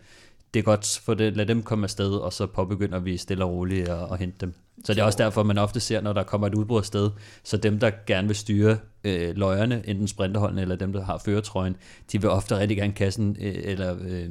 det 0.54 0.60
er 0.60 0.64
godt, 0.64 1.02
for 1.04 1.14
det, 1.14 1.38
lad 1.38 1.46
dem 1.46 1.64
komme 1.64 1.84
afsted, 1.84 2.12
og 2.12 2.34
så 2.34 2.48
påbegynder 2.48 3.00
vi 3.00 3.18
stille 3.18 3.46
og 3.46 3.52
roligt 3.52 3.90
at, 3.90 4.12
at 4.12 4.20
hente 4.20 4.38
dem. 4.42 4.54
Så 4.84 4.94
det 4.94 5.02
er 5.02 5.06
også 5.06 5.18
derfor, 5.18 5.44
man 5.44 5.58
ofte 5.58 5.80
ser, 5.80 6.02
når 6.02 6.14
der 6.14 6.24
kommer 6.24 6.48
et 6.48 6.56
udbrud 6.56 6.78
afsted, 6.78 7.12
så 7.44 7.58
dem, 7.58 7.80
der 7.80 7.92
gerne 8.08 8.28
vil 8.28 8.36
styre 8.36 8.78
øh, 9.04 9.36
løjerne, 9.36 9.84
enten 9.86 10.08
sprinterholdene 10.08 10.62
eller 10.62 10.76
dem, 10.76 10.94
der 10.94 11.04
har 11.04 11.22
føretrøjen, 11.26 11.76
de 12.12 12.22
vil 12.22 12.30
ofte 12.30 12.58
rigtig 12.58 12.78
gerne 12.78 12.94
kassen, 12.94 13.38
øh, 13.40 13.56
eller 13.64 13.96
øh, 14.02 14.30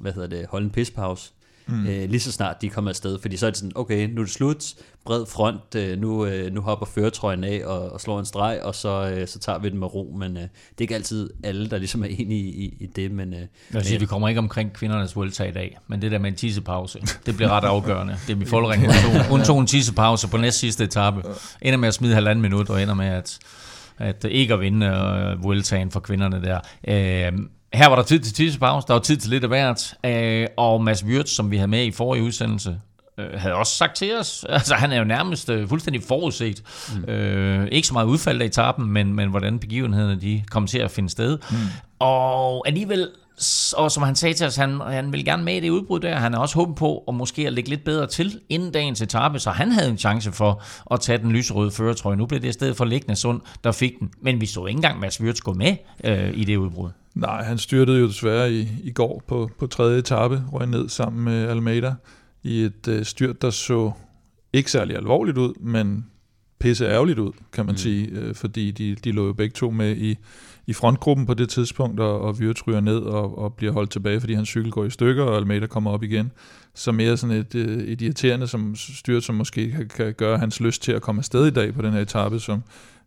hvad 0.00 0.12
hedder 0.12 0.28
det, 0.28 0.46
holde 0.46 0.64
en 0.64 0.70
pispause, 0.70 1.32
mm. 1.66 1.86
øh, 1.86 2.10
lige 2.10 2.20
så 2.20 2.32
snart 2.32 2.62
de 2.62 2.68
kommer 2.68 2.90
afsted, 2.90 3.18
fordi 3.22 3.36
så 3.36 3.46
er 3.46 3.50
det 3.50 3.56
sådan, 3.56 3.72
okay, 3.74 4.08
nu 4.08 4.20
er 4.20 4.24
det 4.24 4.34
slut, 4.34 4.64
bred 5.04 5.26
front, 5.26 5.74
øh, 5.76 5.98
nu, 5.98 6.26
øh, 6.26 6.52
nu 6.52 6.60
hopper 6.60 6.86
føretrøjen 6.86 7.44
af 7.44 7.62
og, 7.64 7.92
og 7.92 8.00
slår 8.00 8.18
en 8.18 8.24
streg, 8.24 8.60
og 8.62 8.74
så, 8.74 9.14
øh, 9.16 9.28
så 9.28 9.38
tager 9.38 9.58
vi 9.58 9.68
den 9.68 9.78
med 9.78 9.94
ro, 9.94 10.14
men 10.18 10.36
øh, 10.36 10.42
det 10.42 10.48
er 10.78 10.82
ikke 10.82 10.94
altid 10.94 11.30
alle, 11.44 11.70
der 11.70 11.78
ligesom 11.78 12.02
er 12.02 12.08
enige 12.10 12.40
i, 12.40 12.76
i, 12.80 12.86
det, 12.86 13.10
men... 13.10 13.34
Øh, 13.34 13.40
jeg 13.74 13.84
siger, 13.84 13.98
vi 13.98 14.06
kommer 14.06 14.28
ikke 14.28 14.38
omkring 14.38 14.72
kvindernes 14.72 15.16
Vuelta 15.16 15.44
i 15.44 15.52
dag, 15.52 15.78
men 15.88 16.02
det 16.02 16.12
der 16.12 16.18
med 16.18 16.30
en 16.30 16.36
tissepause, 16.36 16.98
det 17.26 17.36
bliver 17.36 17.50
ret 17.50 17.64
afgørende. 17.64 18.16
Det 18.26 18.32
er 18.32 18.36
min 18.36 18.48
foldring, 18.56 18.86
hun 19.28 19.40
tog 19.40 19.60
en 19.60 19.66
tissepause 19.66 20.28
på 20.28 20.36
næst 20.36 20.58
sidste 20.58 20.84
etape, 20.84 21.22
ender 21.62 21.78
med 21.78 21.88
at 21.88 21.94
smide 21.94 22.14
halvanden 22.14 22.42
minut, 22.42 22.70
og 22.70 22.82
ender 22.82 22.94
med 22.94 23.06
at 23.06 23.38
at 23.98 24.24
ikke 24.24 24.54
at 24.54 24.60
vinde 24.60 24.86
uh, 24.86 25.44
Vueltaen 25.44 25.90
for 25.90 26.00
kvinderne 26.00 26.42
der. 26.42 26.60
Uh, 27.32 27.38
her 27.74 27.88
var 27.88 27.96
der 27.96 28.02
tid 28.02 28.20
til 28.20 28.34
tissepause, 28.34 28.86
der 28.86 28.92
var 28.92 29.00
tid 29.00 29.16
til 29.16 29.30
lidt 29.30 29.44
af 29.44 29.48
hvert, 29.48 29.94
øh, 30.06 30.46
og 30.56 30.82
Mads 30.82 31.04
Wirtz, 31.04 31.30
som 31.30 31.50
vi 31.50 31.56
havde 31.56 31.68
med 31.68 31.84
i 31.84 31.90
forrige 31.90 32.24
udsendelse, 32.24 32.80
øh, 33.18 33.40
havde 33.40 33.54
også 33.54 33.74
sagt 33.76 33.96
til 33.96 34.18
os, 34.18 34.44
altså 34.48 34.74
han 34.74 34.92
er 34.92 34.98
jo 34.98 35.04
nærmest 35.04 35.50
øh, 35.50 35.68
fuldstændig 35.68 36.02
forudset, 36.02 36.62
mm. 36.96 37.04
øh, 37.04 37.68
ikke 37.72 37.88
så 37.88 37.94
meget 37.94 38.06
udfald 38.06 38.42
af 38.42 38.46
etappen, 38.46 38.86
men, 38.86 39.14
men 39.14 39.28
hvordan 39.28 39.58
begivenhederne 39.58 40.20
de 40.20 40.42
kom 40.50 40.66
til 40.66 40.78
at 40.78 40.90
finde 40.90 41.08
sted. 41.08 41.38
Mm. 41.50 41.56
Og 41.98 42.68
alligevel, 42.68 43.08
og 43.76 43.92
som 43.92 44.02
han 44.02 44.14
sagde 44.14 44.34
til 44.34 44.46
os, 44.46 44.56
han, 44.56 44.80
han 44.80 45.12
vil 45.12 45.24
gerne 45.24 45.44
med 45.44 45.56
i 45.56 45.60
det 45.60 45.70
udbrud 45.70 46.00
der, 46.00 46.16
han 46.16 46.34
er 46.34 46.38
også 46.38 46.54
håbet 46.54 46.76
på 46.76 47.04
at 47.08 47.14
måske 47.14 47.46
at 47.46 47.52
lægge 47.52 47.70
lidt 47.70 47.84
bedre 47.84 48.06
til 48.06 48.40
inden 48.48 48.72
dagens 48.72 49.00
etape, 49.00 49.38
så 49.38 49.50
han 49.50 49.72
havde 49.72 49.90
en 49.90 49.98
chance 49.98 50.32
for 50.32 50.62
at 50.90 51.00
tage 51.00 51.18
den 51.18 51.32
lyserøde 51.32 51.70
føretrøje. 51.70 52.16
Nu 52.16 52.26
blev 52.26 52.40
det 52.40 52.48
i 52.48 52.52
stedet 52.52 52.76
for 52.76 52.84
liggende 52.84 53.16
sund, 53.16 53.40
der 53.64 53.72
fik 53.72 53.98
den, 54.00 54.10
men 54.22 54.40
vi 54.40 54.46
så 54.46 54.66
ikke 54.66 54.76
engang 54.76 55.00
Mads 55.00 55.20
Wirtz 55.20 55.40
gå 55.40 55.52
med 55.52 55.76
øh, 56.04 56.30
i 56.34 56.44
det 56.44 56.56
udbrud. 56.56 56.90
Nej, 57.14 57.42
han 57.42 57.58
styrtede 57.58 57.98
jo 57.98 58.06
desværre 58.06 58.52
i, 58.52 58.68
i 58.84 58.90
går 58.90 59.22
på, 59.26 59.50
på 59.58 59.66
tredje 59.66 59.98
etape, 59.98 60.42
røg 60.52 60.66
ned 60.66 60.88
sammen 60.88 61.24
med 61.24 61.48
Almeida 61.48 61.94
i 62.42 62.62
et 62.62 62.88
øh, 62.88 63.04
styrt, 63.04 63.42
der 63.42 63.50
så 63.50 63.92
ikke 64.52 64.70
særlig 64.70 64.96
alvorligt 64.96 65.38
ud, 65.38 65.54
men 65.60 66.06
pisse 66.60 66.86
ærgerligt 66.86 67.18
ud, 67.18 67.32
kan 67.52 67.66
man 67.66 67.72
mm. 67.72 67.76
sige, 67.76 68.08
øh, 68.08 68.34
fordi 68.34 68.70
de, 68.70 68.94
de 68.94 69.12
lå 69.12 69.26
jo 69.26 69.32
begge 69.32 69.52
to 69.52 69.70
med 69.70 69.96
i, 69.96 70.18
i 70.66 70.72
frontgruppen 70.72 71.26
på 71.26 71.34
det 71.34 71.48
tidspunkt, 71.48 72.00
og, 72.00 72.20
og 72.20 72.40
Vyrt 72.40 72.66
ryger 72.66 72.80
ned 72.80 72.98
og, 72.98 73.38
og 73.38 73.54
bliver 73.54 73.72
holdt 73.72 73.90
tilbage, 73.90 74.20
fordi 74.20 74.34
hans 74.34 74.48
cykel 74.48 74.70
går 74.70 74.84
i 74.84 74.90
stykker, 74.90 75.24
og 75.24 75.36
Almeida 75.36 75.66
kommer 75.66 75.90
op 75.90 76.02
igen. 76.02 76.32
Så 76.74 76.92
mere 76.92 77.16
sådan 77.16 77.36
et, 77.36 77.54
øh, 77.54 77.82
et 77.82 78.02
irriterende 78.02 78.46
som 78.46 78.74
styrt, 78.76 79.24
som 79.24 79.34
måske 79.34 79.70
kan, 79.70 79.88
kan 79.88 80.14
gøre 80.14 80.38
hans 80.38 80.60
lyst 80.60 80.82
til 80.82 80.92
at 80.92 81.02
komme 81.02 81.18
afsted 81.18 81.46
i 81.46 81.50
dag 81.50 81.74
på 81.74 81.82
den 81.82 81.92
her 81.92 82.00
etape, 82.00 82.40
som 82.40 82.62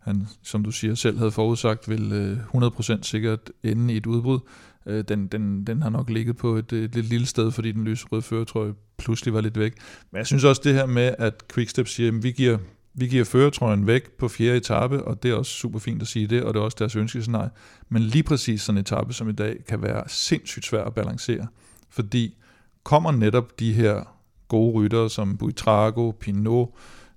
han, 0.05 0.27
som 0.43 0.63
du 0.63 0.71
siger, 0.71 0.95
selv 0.95 1.17
havde 1.17 1.31
forudsagt, 1.31 1.89
vil 1.89 2.39
100% 2.55 2.93
øh, 2.93 2.97
sikkert 3.01 3.51
ende 3.63 3.93
i 3.93 3.97
et 3.97 4.05
udbrud. 4.05 4.39
Øh, 4.85 5.03
den, 5.07 5.27
den, 5.27 5.67
den 5.67 5.81
har 5.81 5.89
nok 5.89 6.09
ligget 6.09 6.37
på 6.37 6.55
et, 6.55 6.73
et 6.73 6.95
lidt 6.95 7.09
lille 7.09 7.25
sted, 7.25 7.51
fordi 7.51 7.71
den 7.71 7.83
lyserøde 7.83 8.21
føretrøje 8.21 8.73
pludselig 8.97 9.33
var 9.33 9.41
lidt 9.41 9.59
væk. 9.59 9.73
Men 10.11 10.17
jeg 10.17 10.27
synes 10.27 10.43
også 10.43 10.61
det 10.63 10.73
her 10.73 10.85
med, 10.85 11.15
at 11.17 11.33
Quickstep 11.53 11.87
siger, 11.87 12.11
at 12.11 12.23
vi 12.23 12.31
giver, 12.31 12.57
vi 12.93 13.07
giver 13.07 13.23
føretrøjen 13.23 13.87
væk 13.87 14.11
på 14.11 14.27
fjerde 14.27 14.57
etape, 14.57 15.03
og 15.03 15.23
det 15.23 15.31
er 15.31 15.35
også 15.35 15.51
super 15.51 15.79
fint 15.79 16.01
at 16.01 16.07
sige 16.07 16.27
det, 16.27 16.43
og 16.43 16.53
det 16.53 16.59
er 16.59 16.63
også 16.63 16.77
deres 16.79 16.95
ønskescenarie. 16.95 17.49
Men 17.89 18.01
lige 18.01 18.23
præcis 18.23 18.61
sådan 18.61 18.77
en 18.77 18.81
etape 18.81 19.13
som 19.13 19.29
i 19.29 19.33
dag, 19.33 19.57
kan 19.67 19.81
være 19.81 20.03
sindssygt 20.07 20.65
svær 20.65 20.83
at 20.83 20.93
balancere, 20.93 21.47
fordi 21.89 22.37
kommer 22.83 23.11
netop 23.11 23.59
de 23.59 23.73
her 23.73 24.15
gode 24.47 24.73
ryttere 24.73 25.09
som 25.09 25.37
Buitrago, 25.37 26.11
Pinot, 26.11 26.69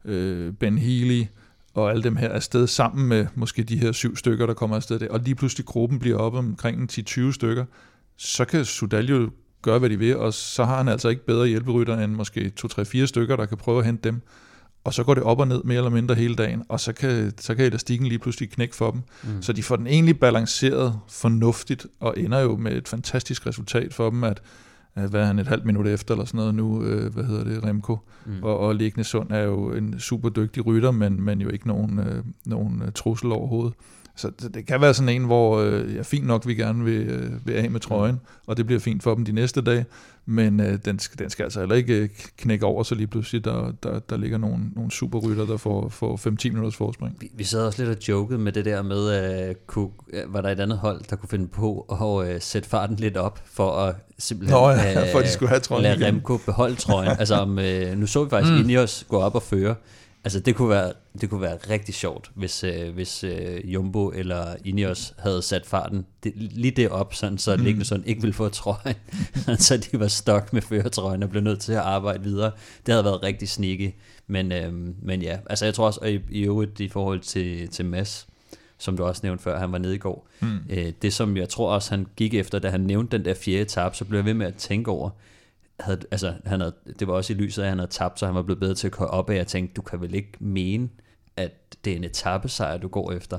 øh, 0.04 0.52
Ben 0.52 0.78
Healy, 0.78 1.25
og 1.78 1.90
alle 1.90 2.02
dem 2.02 2.16
her 2.16 2.28
afsted 2.28 2.66
sammen 2.66 3.08
med 3.08 3.26
måske 3.35 3.62
de 3.62 3.76
her 3.76 3.92
syv 3.92 4.16
stykker, 4.16 4.47
der 4.47 4.54
kommer 4.54 4.76
afsted 4.76 4.99
der, 4.99 5.08
og 5.11 5.20
lige 5.20 5.35
pludselig 5.35 5.66
gruppen 5.66 5.99
bliver 5.99 6.18
op 6.18 6.35
omkring 6.35 6.90
10-20 6.92 7.32
stykker, 7.32 7.64
så 8.16 8.44
kan 8.44 8.64
Sudal 8.64 9.08
jo 9.08 9.30
gøre, 9.62 9.78
hvad 9.78 9.90
de 9.90 9.99
vil, 9.99 10.16
og 10.16 10.35
så 10.35 10.64
har 10.64 10.76
han 10.76 10.88
altså 10.88 11.08
ikke 11.08 11.26
bedre 11.26 11.47
hjælperytter 11.47 11.99
end 11.99 12.12
måske 12.12 12.52
2-3-4 12.64 13.06
stykker, 13.06 13.37
der 13.37 13.47
kan 13.47 13.56
prøve 13.56 13.78
at 13.78 13.85
hente 13.87 14.08
dem. 14.08 14.23
Og 14.85 14.94
så 14.94 15.04
går 15.04 15.14
det 15.14 15.23
op 15.23 15.40
og 15.40 15.49
ned 15.49 15.62
mere 15.64 15.76
eller 15.76 15.90
mindre 15.90 16.14
hele 16.14 16.35
dagen, 16.35 16.62
og 16.68 16.80
så 16.80 16.92
kan, 16.92 17.32
så 17.38 17.54
kan 17.54 17.64
elastikken 17.64 18.06
lige 18.06 18.18
pludselig 18.18 18.50
knække 18.50 18.76
for 18.76 18.90
dem. 18.90 19.02
Mm. 19.23 19.42
Så 19.42 19.52
de 19.52 19.62
får 19.62 19.76
den 19.76 19.87
egentlig 19.87 20.20
balanceret 20.20 20.99
fornuftigt, 21.08 21.87
og 22.00 22.14
ender 22.16 22.40
jo 22.40 22.56
med 22.56 22.73
et 22.73 22.88
fantastisk 22.88 23.47
resultat 23.47 23.94
for 23.94 24.11
dem, 24.11 24.25
at 24.25 24.42
hvad 25.07 25.21
er 25.21 25.25
han, 25.25 25.38
et 25.38 25.47
halvt 25.47 25.64
minut 25.64 25.87
efter 25.87 26.14
eller 26.14 26.25
sådan 26.25 26.38
noget 26.38 26.55
nu, 26.55 26.83
øh, 26.83 27.14
hvad 27.14 27.25
hedder 27.25 27.45
det, 27.45 27.64
Remco. 27.64 27.99
Mm. 28.26 28.43
Og, 28.43 28.59
og 28.59 28.75
Ligne 28.75 29.05
Sund 29.05 29.31
er 29.31 29.43
jo 29.43 29.73
en 29.73 30.00
super 30.00 30.28
dygtig 30.28 30.67
rytter, 30.67 30.90
men, 30.90 31.23
men 31.23 31.40
jo 31.40 31.49
ikke 31.49 31.69
nogen, 31.69 31.99
øh, 31.99 32.25
nogen 32.47 32.83
øh, 32.87 32.93
trussel 32.95 33.33
overhovedet. 33.33 33.75
Så 34.17 34.31
det, 34.40 34.55
det 34.55 34.67
kan 34.67 34.81
være 34.81 34.95
sådan 34.95 35.09
en, 35.09 35.25
hvor 35.25 35.59
øh, 35.59 35.95
ja, 35.95 36.02
fint 36.02 36.26
nok, 36.26 36.47
vi 36.47 36.55
gerne 36.55 36.85
vil, 36.85 37.09
øh, 37.09 37.47
vil 37.47 37.52
af 37.52 37.71
med 37.71 37.81
trøjen, 37.81 38.14
mm. 38.14 38.21
og 38.47 38.57
det 38.57 38.67
bliver 38.67 38.81
fint 38.81 39.02
for 39.02 39.14
dem 39.14 39.25
de 39.25 39.33
næste 39.33 39.61
dage, 39.61 39.85
men 40.30 40.61
øh, 40.61 40.78
den, 40.85 40.99
skal, 40.99 41.18
den 41.18 41.30
skal 41.30 41.44
altså 41.44 41.61
heller 41.61 41.75
ikke 41.75 41.94
øh, 41.94 42.08
knække 42.37 42.66
over, 42.66 42.82
så 42.82 42.94
lige 42.94 43.06
pludselig 43.06 43.44
der, 43.44 43.73
der, 43.82 43.99
der 43.99 44.16
ligger 44.16 44.38
nogle, 44.38 44.64
nogle 44.76 44.90
superrytter, 44.90 45.47
der 45.47 45.56
får, 45.56 45.88
får 45.88 46.16
5-10 46.16 46.49
minutters 46.49 46.76
forspring. 46.76 47.16
Vi, 47.20 47.30
vi 47.35 47.44
sad 47.44 47.66
også 47.66 47.85
lidt 47.85 47.99
og 47.99 48.08
jokede 48.08 48.38
med 48.38 48.52
det 48.52 48.64
der 48.64 48.82
med, 48.82 49.11
at 49.11 49.66
kunne, 49.66 49.90
var 50.26 50.40
der 50.40 50.49
et 50.49 50.61
andet 50.61 50.78
hold, 50.78 51.00
der 51.11 51.16
kunne 51.16 51.28
finde 51.28 51.49
på 51.49 51.80
at 51.90 52.35
uh, 52.35 52.40
sætte 52.40 52.68
farten 52.68 52.97
lidt 52.97 53.16
op, 53.16 53.42
for 53.52 53.73
at 53.73 53.94
simpelthen 54.18 54.61
Nå, 54.61 54.70
ja, 54.70 55.02
uh, 55.02 55.08
for 55.12 55.18
at 55.18 55.25
de 55.25 55.30
skulle 55.30 55.49
have 55.49 55.61
trøjen 55.61 55.82
lade 55.82 56.06
Remco 56.06 56.37
beholde 56.37 56.76
trøjen. 56.76 57.11
altså 57.18 57.35
om, 57.35 57.58
uh, 57.58 57.99
nu 57.99 58.06
så 58.06 58.25
vi 58.25 58.30
faktisk 58.30 58.52
mm. 58.52 58.58
Ineos 58.58 59.06
gå 59.08 59.16
op 59.16 59.35
og 59.35 59.42
føre, 59.42 59.75
Altså 60.28 60.40
det 60.40 60.56
kunne 60.56 60.68
være, 60.68 60.92
det 61.20 61.30
kunne 61.30 61.40
være 61.40 61.56
rigtig 61.70 61.94
sjovt, 61.94 62.30
hvis, 62.35 62.64
øh, 62.64 62.94
hvis 62.94 63.25
øh, 63.25 63.75
Jumbo 63.75 64.11
eller 64.11 64.56
Ineos 64.64 65.14
havde 65.18 65.42
sat 65.42 65.66
farten 65.66 66.06
det, 66.25 66.32
lige 66.37 66.70
det 66.70 66.88
op, 66.88 67.14
sådan, 67.14 67.38
så 67.38 67.56
mm. 67.56 67.64
Lignesund 67.64 68.02
ikke 68.06 68.20
ville 68.20 68.35
få 68.35 68.49
trøjen, 68.49 68.97
så 69.66 69.76
de 69.76 70.00
var 70.00 70.08
stok 70.08 70.52
med 70.52 70.62
føretrøjen 70.62 71.23
og 71.23 71.30
blev 71.30 71.42
nødt 71.42 71.61
til 71.61 71.73
at 71.73 71.78
arbejde 71.78 72.23
videre. 72.23 72.50
Det 72.87 72.92
havde 72.94 73.04
været 73.04 73.23
rigtig 73.23 73.49
sneaky, 73.49 73.90
men, 74.26 74.52
øh, 74.52 74.73
men 75.02 75.23
ja, 75.23 75.38
altså 75.50 75.64
jeg 75.64 75.75
tror 75.75 75.87
også, 75.87 76.00
at 76.00 76.12
i, 76.12 76.20
i 76.30 76.42
øvrigt 76.42 76.80
i 76.80 76.88
forhold 76.88 77.20
til, 77.20 77.68
til 77.68 77.85
Mads, 77.85 78.26
som 78.78 78.97
du 78.97 79.04
også 79.04 79.20
nævnte 79.25 79.44
før, 79.44 79.58
han 79.58 79.73
var 79.73 79.78
nede 79.78 79.94
i 79.94 79.99
går, 79.99 80.28
mm. 80.40 80.58
øh, 80.70 80.92
det 81.02 81.12
som 81.12 81.37
jeg 81.37 81.49
tror 81.49 81.70
også, 81.70 81.90
han 81.90 82.06
gik 82.16 82.35
efter, 82.35 82.58
da 82.58 82.70
han 82.70 82.80
nævnte 82.80 83.18
den 83.18 83.25
der 83.25 83.35
fjerde 83.35 83.62
etape, 83.62 83.97
så 83.97 84.04
blev 84.04 84.18
jeg 84.18 84.26
ved 84.26 84.35
med 84.35 84.47
at 84.47 84.54
tænke 84.54 84.90
over, 84.90 85.11
havde, 85.80 86.00
altså, 86.11 86.35
han 86.44 86.61
havde, 86.61 86.75
det 86.99 87.08
var 87.08 87.14
også 87.14 87.32
i 87.32 87.37
lyset 87.37 87.62
af, 87.62 87.66
at 87.66 87.70
han 87.70 87.78
havde 87.78 87.90
tabt, 87.90 88.18
så 88.18 88.26
han 88.26 88.35
var 88.35 88.42
blevet 88.42 88.61
bedre 88.61 88.75
til 88.75 88.87
at 88.87 88.92
køre 88.92 89.08
op 89.08 89.30
af. 89.30 89.37
Jeg 89.37 89.47
tænkte, 89.47 89.75
du 89.75 89.82
kan 89.82 90.00
vel 90.00 90.14
ikke 90.14 90.32
mene, 90.38 90.88
at 91.37 91.76
det 91.85 91.92
er 91.92 91.97
en 91.97 92.04
etappesejr, 92.04 92.76
du 92.76 92.88
går 92.88 93.12
efter. 93.12 93.38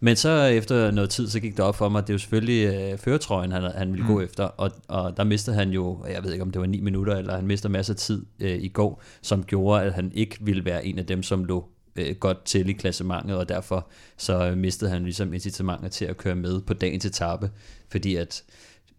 Men 0.00 0.16
så 0.16 0.44
efter 0.44 0.90
noget 0.90 1.10
tid, 1.10 1.28
så 1.28 1.40
gik 1.40 1.56
det 1.56 1.64
op 1.64 1.76
for 1.76 1.88
mig, 1.88 1.98
at 1.98 2.06
det 2.06 2.12
er 2.12 2.14
jo 2.14 2.18
selvfølgelig 2.18 2.74
øh, 2.74 2.98
føretrøjen, 2.98 3.52
han, 3.52 3.62
han 3.62 3.92
ville 3.92 4.06
mm. 4.06 4.14
gå 4.14 4.20
efter, 4.20 4.44
og, 4.44 4.70
og 4.88 5.16
der 5.16 5.24
mistede 5.24 5.56
han 5.56 5.70
jo, 5.70 6.04
jeg 6.08 6.24
ved 6.24 6.32
ikke 6.32 6.42
om 6.42 6.50
det 6.50 6.60
var 6.60 6.66
9 6.66 6.80
minutter, 6.80 7.16
eller 7.16 7.36
han 7.36 7.46
mistede 7.46 7.72
masser 7.72 7.94
af 7.94 7.96
tid 7.96 8.26
øh, 8.40 8.62
i 8.62 8.68
går, 8.68 9.02
som 9.22 9.44
gjorde, 9.44 9.82
at 9.82 9.94
han 9.94 10.12
ikke 10.14 10.36
ville 10.40 10.64
være 10.64 10.86
en 10.86 10.98
af 10.98 11.06
dem, 11.06 11.22
som 11.22 11.44
lå 11.44 11.68
øh, 11.96 12.16
godt 12.16 12.44
til 12.44 12.68
i 12.68 12.72
klassementet, 12.72 13.36
og 13.36 13.48
derfor 13.48 13.88
så 14.16 14.54
mistede 14.56 14.90
han 14.90 15.02
ligesom 15.02 15.34
incitamentet 15.34 15.92
til 15.92 16.04
at 16.04 16.16
køre 16.16 16.34
med 16.34 16.60
på 16.60 16.74
dagens 16.74 17.04
etape, 17.04 17.50
fordi 17.88 18.16
at 18.16 18.42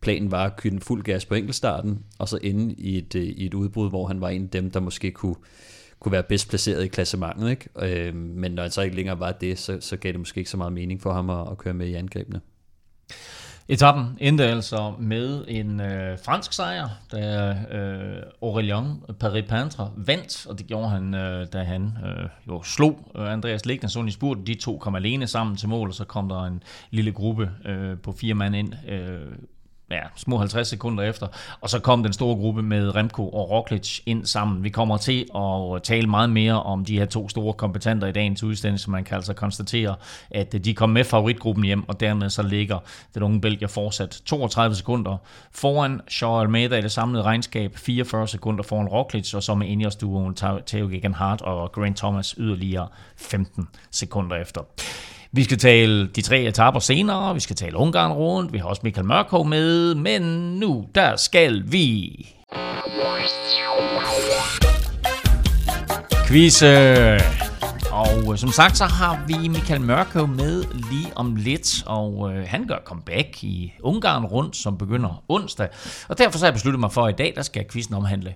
planen 0.02 0.32
var 0.32 0.46
at 0.46 0.56
køre 0.56 0.72
den 0.72 0.82
fuld 0.82 1.04
gas 1.04 1.26
på 1.26 1.36
enkeltstarten, 1.36 2.00
og 2.20 2.30
så 2.30 2.40
ende 2.44 2.74
i 2.74 2.98
et, 2.98 3.16
øh, 3.16 3.24
i 3.24 3.46
et 3.46 3.54
udbrud, 3.54 3.90
hvor 3.90 4.08
han 4.08 4.22
var 4.22 4.30
en 4.30 4.44
af 4.44 4.50
dem, 4.50 4.72
der 4.72 4.80
måske 4.80 5.12
kunne, 5.12 5.36
kunne 6.00 6.12
være 6.12 6.24
bedst 6.24 6.50
placeret 6.50 6.84
i 6.84 6.88
klassementet. 6.88 7.50
Ikke? 7.50 7.70
Øh, 7.82 8.16
men 8.16 8.52
når 8.52 8.62
han 8.64 8.72
så 8.72 8.82
ikke 8.82 8.96
længere 8.96 9.20
var 9.20 9.32
det, 9.32 9.60
så, 9.60 9.78
så 9.82 9.98
gav 9.98 10.12
det 10.12 10.20
måske 10.20 10.38
ikke 10.38 10.50
så 10.50 10.58
meget 10.58 10.74
mening 10.74 11.02
for 11.02 11.14
ham 11.14 11.30
at, 11.30 11.52
at 11.52 11.58
køre 11.58 11.74
med 11.74 11.88
i 11.88 11.94
angrebene. 11.94 12.42
Etappen 13.68 14.06
endte 14.20 14.44
altså 14.44 14.94
med 15.00 15.46
en 15.48 15.82
øh, 15.82 16.18
fransk 16.26 16.54
sejr, 16.54 16.90
da 17.12 17.50
øh, 17.72 18.22
Aurélien 18.44 19.14
Paris-Pantre 19.14 19.92
vandt, 19.96 20.48
og 20.48 20.58
det 20.58 20.68
gjorde 20.68 20.90
han, 20.90 21.14
øh, 21.14 21.48
da 21.54 21.64
han 21.64 21.84
øh, 22.06 22.30
jo 22.48 22.64
slog 22.64 23.12
øh, 23.16 23.32
Andreas 23.32 23.66
Lignason 23.66 24.08
i 24.08 24.12
spurten. 24.12 24.48
De 24.48 24.54
to 24.54 24.78
kom 24.78 24.96
alene 24.96 25.28
sammen 25.28 25.56
til 25.56 25.70
mål, 25.70 25.88
og 25.88 25.94
så 25.94 26.06
kom 26.06 26.30
der 26.30 26.44
en 26.44 26.64
lille 26.90 27.12
gruppe 27.12 27.52
øh, 27.66 27.98
på 27.98 28.12
fire 28.12 28.34
mand 28.34 28.56
ind 28.56 28.74
øh, 28.90 29.32
ja, 29.96 30.04
små 30.16 30.38
50 30.38 30.68
sekunder 30.68 31.04
efter. 31.04 31.28
Og 31.62 31.70
så 31.70 31.80
kom 31.80 32.04
den 32.04 32.14
store 32.14 32.36
gruppe 32.36 32.62
med 32.62 32.96
Remco 32.96 33.30
og 33.30 33.50
Roglic 33.50 34.00
ind 34.06 34.26
sammen. 34.26 34.64
Vi 34.64 34.70
kommer 34.70 34.98
til 34.98 35.26
at 35.36 35.84
tale 35.84 36.08
meget 36.08 36.30
mere 36.30 36.64
om 36.64 36.86
de 36.86 37.00
her 37.00 37.06
to 37.06 37.30
store 37.30 37.54
kompetenter 37.54 38.08
i 38.08 38.12
dagens 38.12 38.44
udsendelse, 38.44 38.90
man 38.90 39.04
kan 39.04 39.16
altså 39.16 39.34
konstatere, 39.34 39.96
at 40.32 40.66
de 40.66 40.74
kom 40.74 40.90
med 40.90 41.04
favoritgruppen 41.04 41.66
hjem, 41.66 41.90
og 41.90 42.00
dermed 42.00 42.30
så 42.30 42.42
ligger 42.44 42.80
den 43.14 43.24
unge 43.24 43.42
Belgier 43.42 43.68
fortsat 43.68 44.22
32 44.26 44.76
sekunder 44.76 45.18
foran 45.52 46.02
Shaw 46.10 46.40
Almeida 46.40 46.78
i 46.78 46.82
det 46.82 46.92
samlede 46.92 47.24
regnskab, 47.24 47.78
44 47.78 48.28
sekunder 48.28 48.64
foran 48.64 48.88
Roglic, 48.88 49.34
og 49.34 49.44
så 49.44 49.56
med 49.56 49.68
Ineos-duoen 49.68 50.36
Theo 50.66 50.88
Gegenhardt 50.88 51.42
og 51.42 51.72
Grant 51.72 51.98
Thomas 51.98 52.36
yderligere 52.38 52.88
15 53.18 53.68
sekunder 53.92 54.36
efter. 54.36 54.62
Vi 55.34 55.44
skal 55.44 55.58
tale 55.58 56.08
de 56.08 56.22
tre 56.22 56.42
etaper 56.42 56.80
senere, 56.80 57.34
vi 57.34 57.40
skal 57.40 57.56
tale 57.56 57.78
Ungarn 57.78 58.12
rundt, 58.12 58.54
vi 58.54 58.58
har 58.58 58.66
også 58.66 58.82
Michael 58.84 59.08
Mørkov 59.08 59.48
med, 59.48 59.96
men 59.96 60.22
nu 60.60 60.86
der 60.96 61.16
skal 61.16 61.72
vi... 61.72 62.28
Quizze! 66.28 67.20
Og 67.92 68.32
øh, 68.32 68.38
som 68.38 68.50
sagt, 68.50 68.78
så 68.78 68.86
har 68.86 69.26
vi 69.28 69.48
Michael 69.48 69.82
Mørkøv 69.82 70.28
med 70.28 70.64
lige 70.92 71.12
om 71.16 71.36
lidt, 71.36 71.84
og 71.86 72.34
øh, 72.34 72.48
han 72.48 72.68
gør 72.68 72.78
comeback 72.86 73.44
i 73.44 73.74
Ungarn 73.84 74.26
rundt, 74.26 74.56
som 74.56 74.78
begynder 74.78 75.24
onsdag. 75.28 75.68
Og 76.08 76.18
derfor 76.18 76.38
så 76.38 76.46
har 76.46 76.48
jeg 76.48 76.54
besluttet 76.54 76.80
mig 76.80 76.92
for, 76.92 77.06
at 77.06 77.14
i 77.14 77.16
dag, 77.16 77.34
der 77.36 77.42
skal 77.42 77.66
quizzen 77.72 77.96
omhandle 77.96 78.34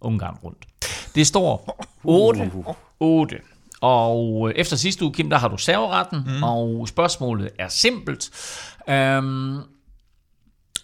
Ungarn 0.00 0.36
rundt. 0.44 0.66
Det 1.14 1.26
står 1.26 1.78
8, 2.04 2.50
8 3.00 3.36
og 3.80 4.48
øh, 4.48 4.54
efter 4.56 4.76
sidste 4.76 5.04
uge, 5.04 5.14
Kim, 5.14 5.30
der 5.30 5.38
har 5.38 5.48
du 5.48 5.56
serveretten, 5.56 6.22
mm. 6.26 6.42
og 6.42 6.88
spørgsmålet 6.88 7.50
er 7.58 7.68
simpelt. 7.68 8.30
Um, 8.88 9.62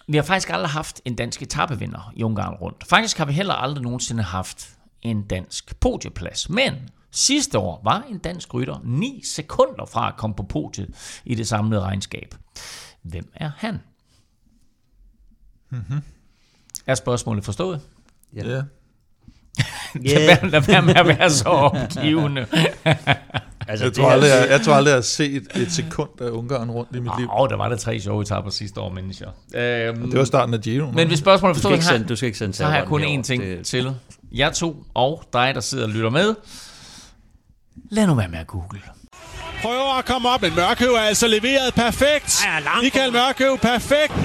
vi 0.07 0.17
har 0.17 0.23
faktisk 0.23 0.49
aldrig 0.49 0.69
haft 0.69 1.01
en 1.05 1.15
dansk 1.15 1.41
etapevinder 1.41 2.13
i 2.15 2.23
Ungarn 2.23 2.53
rundt. 2.53 2.87
Faktisk 2.89 3.17
har 3.17 3.25
vi 3.25 3.33
heller 3.33 3.53
aldrig 3.53 3.83
nogensinde 3.83 4.23
haft 4.23 4.77
en 5.01 5.27
dansk 5.27 5.79
podieplads. 5.79 6.49
Men 6.49 6.73
sidste 7.11 7.59
år 7.59 7.81
var 7.83 8.05
en 8.09 8.17
dansk 8.17 8.53
rytter 8.53 8.79
9 8.83 9.21
sekunder 9.25 9.85
fra 9.85 10.07
at 10.07 10.17
komme 10.17 10.35
på 10.35 10.43
podiet 10.43 11.21
i 11.25 11.35
det 11.35 11.47
samlede 11.47 11.81
regnskab. 11.81 12.35
Hvem 13.01 13.31
er 13.35 13.51
han? 13.57 13.79
Mm-hmm. 15.69 16.01
Er 16.87 16.95
spørgsmålet 16.95 17.45
forstået? 17.45 17.81
Ja. 18.33 18.45
Yeah. 18.45 18.63
Yeah. 19.95 20.51
lad, 20.51 20.61
være 20.61 20.81
med 20.81 20.95
at 20.95 21.07
være 21.07 21.29
så 21.29 21.49
opgivende. 21.49 22.41
altså, 23.67 23.85
jeg, 23.85 23.93
tror 23.93 24.09
aldrig, 24.09 24.29
jeg, 24.29 24.47
jeg 24.49 24.61
tror 24.61 24.73
aldrig, 24.73 24.91
jeg 24.91 24.97
har 24.97 25.01
set 25.01 25.47
et 25.55 25.71
sekund 25.71 26.09
af 26.21 26.29
Ungarn 26.29 26.71
rundt 26.71 26.95
i 26.95 26.99
mit 26.99 27.11
liv. 27.17 27.27
Åh, 27.29 27.41
oh, 27.41 27.49
der 27.49 27.57
var 27.57 27.69
der 27.69 27.75
tre 27.75 27.99
sjove 27.99 28.21
etapper 28.21 28.51
sidste 28.51 28.81
år, 28.81 28.89
mennesker. 28.89 29.29
Øhm, 29.55 30.09
det 30.09 30.19
var 30.19 30.25
starten 30.25 30.53
af 30.53 30.61
Giro. 30.61 30.91
Men 30.91 31.07
hvis 31.07 31.19
spørgsmålet 31.19 31.55
forstår, 31.55 31.75
du, 31.75 31.81
skal 31.81 31.95
ikke 31.95 32.07
du 32.07 32.15
skal 32.15 32.25
ikke 32.25 32.37
sende 32.37 32.53
så 32.53 32.65
har 32.65 32.77
jeg 32.77 32.85
kun 32.85 33.03
én 33.03 33.21
ting 33.21 33.43
det... 33.43 33.65
til. 33.65 33.95
Jeg 34.31 34.53
to 34.53 34.83
og 34.93 35.23
dig, 35.33 35.51
der 35.55 35.61
sidder 35.61 35.83
og 35.83 35.89
lytter 35.89 36.09
med. 36.09 36.35
Lad 37.89 38.07
nu 38.07 38.15
være 38.15 38.27
med 38.27 38.39
at 38.39 38.47
google 38.47 38.79
prøver 39.61 39.97
at 39.97 40.05
komme 40.05 40.29
op, 40.29 40.41
men 40.41 40.55
Mørkøv 40.55 40.93
er 40.93 40.99
altså 40.99 41.27
leveret 41.27 41.73
perfekt. 41.73 42.45
Michael 42.81 43.11
Mørkøv, 43.11 43.57
perfekt. 43.57 44.13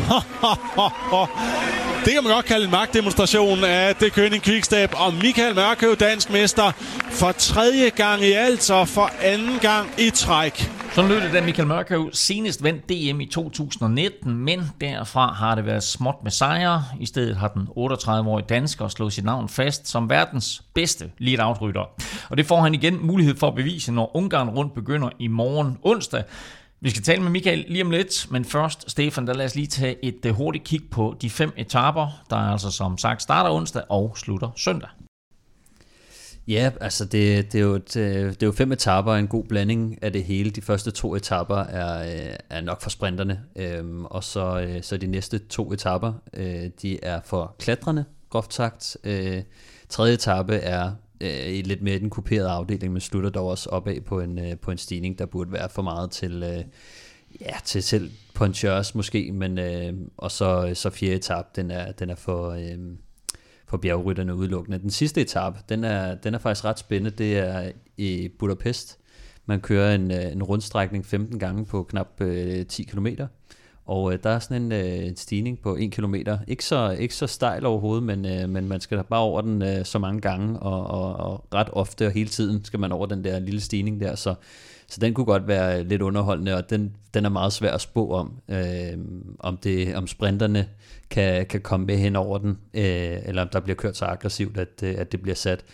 det 2.04 2.12
kan 2.12 2.24
man 2.24 2.32
godt 2.32 2.46
kalde 2.46 2.64
en 2.64 2.70
magtdemonstration 2.70 3.64
af 3.64 3.96
det 3.96 4.12
Køning 4.12 4.42
Quickstep. 4.42 4.90
Og 4.94 5.14
Michael 5.14 5.54
Mørkøv, 5.54 5.96
dansk 5.96 6.30
mester, 6.30 6.72
for 7.10 7.32
tredje 7.32 7.88
gang 7.88 8.22
i 8.22 8.32
alt 8.32 8.70
og 8.70 8.88
for 8.88 9.10
anden 9.22 9.58
gang 9.58 9.90
i 9.98 10.10
træk. 10.10 10.70
Sådan 10.94 11.10
lød 11.10 11.20
det, 11.20 11.32
da 11.32 11.40
Michael 11.40 11.68
Mørkøv 11.68 12.10
senest 12.12 12.62
vandt 12.62 12.88
DM 12.88 13.20
i 13.20 13.26
2019, 13.26 14.34
men 14.34 14.60
derfra 14.80 15.32
har 15.32 15.54
det 15.54 15.66
været 15.66 15.82
småt 15.82 16.14
med 16.22 16.30
sejre. 16.30 16.84
I 17.00 17.06
stedet 17.06 17.36
har 17.36 17.48
den 17.48 17.68
38-årige 17.78 18.46
dansker 18.48 18.88
slået 18.88 19.12
sit 19.12 19.24
navn 19.24 19.48
fast 19.48 19.88
som 19.88 20.10
verdens 20.10 20.62
bedste 20.74 21.10
lead-out-rytter. 21.18 21.84
Og 22.30 22.36
det 22.36 22.46
får 22.46 22.60
han 22.60 22.74
igen 22.74 23.06
mulighed 23.06 23.36
for 23.36 23.48
at 23.48 23.54
bevise, 23.54 23.92
når 23.92 24.16
Ungarn 24.16 24.48
rundt 24.48 24.74
begynder 24.74 25.10
i 25.18 25.26
morgen 25.26 25.78
onsdag. 25.82 26.22
Vi 26.80 26.90
skal 26.90 27.02
tale 27.02 27.22
med 27.22 27.30
Michael 27.30 27.64
lige 27.68 27.84
om 27.84 27.90
lidt, 27.90 28.26
men 28.30 28.44
først, 28.44 28.90
Stefan, 28.90 29.26
der 29.26 29.34
lad 29.34 29.44
os 29.44 29.54
lige 29.54 29.66
tage 29.66 30.04
et 30.04 30.26
øh, 30.26 30.34
hurtigt 30.34 30.64
kig 30.64 30.80
på 30.90 31.16
de 31.22 31.30
fem 31.30 31.52
etaper, 31.56 32.08
der 32.30 32.36
altså 32.36 32.70
som 32.70 32.98
sagt 32.98 33.22
starter 33.22 33.50
onsdag 33.50 33.82
og 33.88 34.16
slutter 34.16 34.50
søndag. 34.56 34.88
Ja, 36.48 36.70
altså 36.80 37.04
det, 37.04 37.52
det, 37.52 37.58
er 37.58 37.62
jo 37.62 37.74
et, 37.74 37.96
øh, 37.96 38.26
det 38.26 38.42
er 38.42 38.46
jo 38.46 38.52
fem 38.52 38.72
etapper, 38.72 39.14
en 39.14 39.28
god 39.28 39.44
blanding 39.44 40.02
af 40.02 40.12
det 40.12 40.24
hele. 40.24 40.50
De 40.50 40.62
første 40.62 40.90
to 40.90 41.16
etapper 41.16 41.56
er, 41.56 42.02
øh, 42.30 42.36
er 42.50 42.60
nok 42.60 42.82
for 42.82 42.90
sprinterne, 42.90 43.40
øhm, 43.56 44.04
og 44.04 44.24
så, 44.24 44.60
øh, 44.60 44.82
så 44.82 44.96
de 44.96 45.06
næste 45.06 45.38
to 45.38 45.72
etapper, 45.72 46.12
øh, 46.34 46.70
de 46.82 47.04
er 47.04 47.20
for 47.24 47.56
klatrende, 47.58 48.04
groft 48.30 48.54
sagt. 48.54 48.96
Tredje 49.88 50.14
etape 50.14 50.54
er 50.54 50.92
i 51.46 51.62
lidt 51.62 51.82
mere 51.82 51.98
den 51.98 52.10
kuperede 52.10 52.48
afdeling, 52.48 52.92
men 52.92 53.00
slutter 53.00 53.30
dog 53.30 53.46
også 53.46 53.70
opad 53.70 54.00
på 54.00 54.20
en, 54.20 54.40
på 54.62 54.70
en 54.70 54.78
stigning, 54.78 55.18
der 55.18 55.26
burde 55.26 55.52
være 55.52 55.68
for 55.68 55.82
meget 55.82 56.10
til, 56.10 56.64
ja, 57.40 57.54
til 57.64 57.82
selv 57.82 58.10
punchers 58.34 58.94
måske, 58.94 59.32
men 59.32 59.58
og 60.16 60.30
så, 60.30 60.70
så 60.74 60.90
fjerde 60.90 61.14
etape, 61.14 61.48
den 61.56 61.70
er, 61.70 61.92
den 61.92 62.10
er 62.10 62.14
for 62.14 62.50
øhm, 62.50 62.98
for 63.72 63.78
bjergrytterne 63.78 64.34
udelukkende. 64.34 64.78
Den 64.78 64.90
sidste 64.90 65.20
etape, 65.20 65.58
den 65.68 65.84
er, 65.84 66.14
den 66.14 66.34
er 66.34 66.38
faktisk 66.38 66.64
ret 66.64 66.78
spændende. 66.78 67.10
Det 67.10 67.38
er 67.38 67.70
i 67.96 68.28
Budapest. 68.38 68.98
Man 69.46 69.60
kører 69.60 69.94
en, 69.94 70.10
øh, 70.10 70.32
en 70.32 70.42
rundstrækning 70.42 71.06
15 71.06 71.38
gange 71.38 71.64
på 71.64 71.82
knap 71.82 72.20
øh, 72.20 72.66
10 72.66 72.82
km. 72.82 73.06
Og 73.86 74.12
øh, 74.12 74.18
der 74.22 74.30
er 74.30 74.38
sådan 74.38 74.62
en, 74.62 74.72
øh, 74.72 75.06
en 75.06 75.16
stigning 75.16 75.58
på 75.58 75.76
1 75.80 75.92
km. 75.92 76.14
Ikke 76.48 76.64
så, 76.64 76.96
ikke 76.98 77.14
så 77.14 77.26
stejl 77.26 77.66
overhovedet, 77.66 78.02
men, 78.02 78.26
øh, 78.26 78.48
men 78.48 78.68
man 78.68 78.80
skal 78.80 79.04
bare 79.04 79.20
over 79.20 79.40
den 79.40 79.62
øh, 79.62 79.84
så 79.84 79.98
mange 79.98 80.20
gange, 80.20 80.58
og, 80.58 80.86
og, 80.86 81.32
og 81.32 81.44
ret 81.54 81.68
ofte 81.72 82.06
og 82.06 82.12
hele 82.12 82.28
tiden 82.28 82.64
skal 82.64 82.80
man 82.80 82.92
over 82.92 83.06
den 83.06 83.24
der 83.24 83.38
lille 83.38 83.60
stigning 83.60 84.00
der. 84.00 84.14
Så, 84.14 84.34
så 84.92 85.00
den 85.00 85.14
kunne 85.14 85.26
godt 85.26 85.46
være 85.46 85.84
lidt 85.84 86.02
underholdende, 86.02 86.56
og 86.56 86.70
den, 86.70 86.96
den 87.14 87.24
er 87.24 87.28
meget 87.28 87.52
svær 87.52 87.72
at 87.72 87.80
spå 87.80 88.10
om, 88.10 88.32
øh, 88.48 88.98
om, 89.38 89.56
det, 89.56 89.94
om 89.94 90.06
sprinterne 90.06 90.68
kan, 91.10 91.46
kan 91.46 91.60
komme 91.60 91.86
med 91.86 91.96
hen 91.96 92.16
over 92.16 92.38
den, 92.38 92.58
øh, 92.74 93.18
eller 93.24 93.42
om 93.42 93.48
der 93.52 93.60
bliver 93.60 93.76
kørt 93.76 93.96
så 93.96 94.04
aggressivt, 94.04 94.58
at, 94.58 94.82
øh, 94.82 94.94
at 94.98 95.12
det 95.12 95.22
bliver 95.22 95.34
sat. 95.34 95.64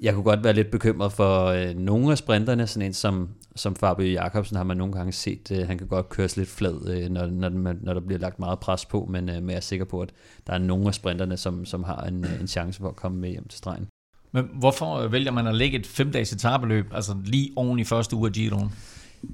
Jeg 0.00 0.14
kunne 0.14 0.24
godt 0.24 0.44
være 0.44 0.52
lidt 0.52 0.70
bekymret 0.70 1.12
for 1.12 1.44
øh, 1.44 1.74
nogle 1.74 2.10
af 2.10 2.18
sprinterne, 2.18 2.66
sådan 2.66 2.86
en 2.86 2.92
som, 2.92 3.28
som 3.56 3.76
Fabio 3.76 4.06
Jacobsen 4.06 4.56
har 4.56 4.64
man 4.64 4.76
nogle 4.76 4.92
gange 4.92 5.12
set, 5.12 5.50
øh, 5.52 5.66
han 5.66 5.78
kan 5.78 5.86
godt 5.86 6.08
køre 6.08 6.28
lidt 6.36 6.48
flad, 6.48 6.88
øh, 6.88 7.10
når, 7.10 7.26
når, 7.26 7.74
når 7.82 7.94
der 7.94 8.00
bliver 8.00 8.18
lagt 8.18 8.38
meget 8.38 8.60
pres 8.60 8.84
på, 8.84 9.06
men, 9.10 9.28
øh, 9.28 9.34
men 9.34 9.50
jeg 9.50 9.56
er 9.56 9.60
sikker 9.60 9.84
på, 9.84 10.00
at 10.00 10.12
der 10.46 10.52
er 10.52 10.58
nogle 10.58 10.86
af 10.86 10.94
sprinterne, 10.94 11.36
som, 11.36 11.64
som 11.64 11.84
har 11.84 12.02
en, 12.02 12.24
øh, 12.24 12.40
en 12.40 12.46
chance 12.46 12.80
for 12.80 12.88
at 12.88 12.96
komme 12.96 13.18
med 13.18 13.30
hjem 13.30 13.48
til 13.48 13.58
stregen. 13.58 13.88
Men 14.34 14.48
hvorfor 14.54 14.96
øh, 14.96 15.12
vælger 15.12 15.30
man 15.30 15.46
at 15.46 15.54
lægge 15.54 15.78
et 15.78 15.86
femdages 15.86 16.32
etabeløb, 16.32 16.86
altså 16.94 17.16
lige 17.24 17.50
oven 17.56 17.78
i 17.78 17.84
første 17.84 18.16
uge 18.16 18.26
af 18.26 18.32
Giroen? 18.32 18.70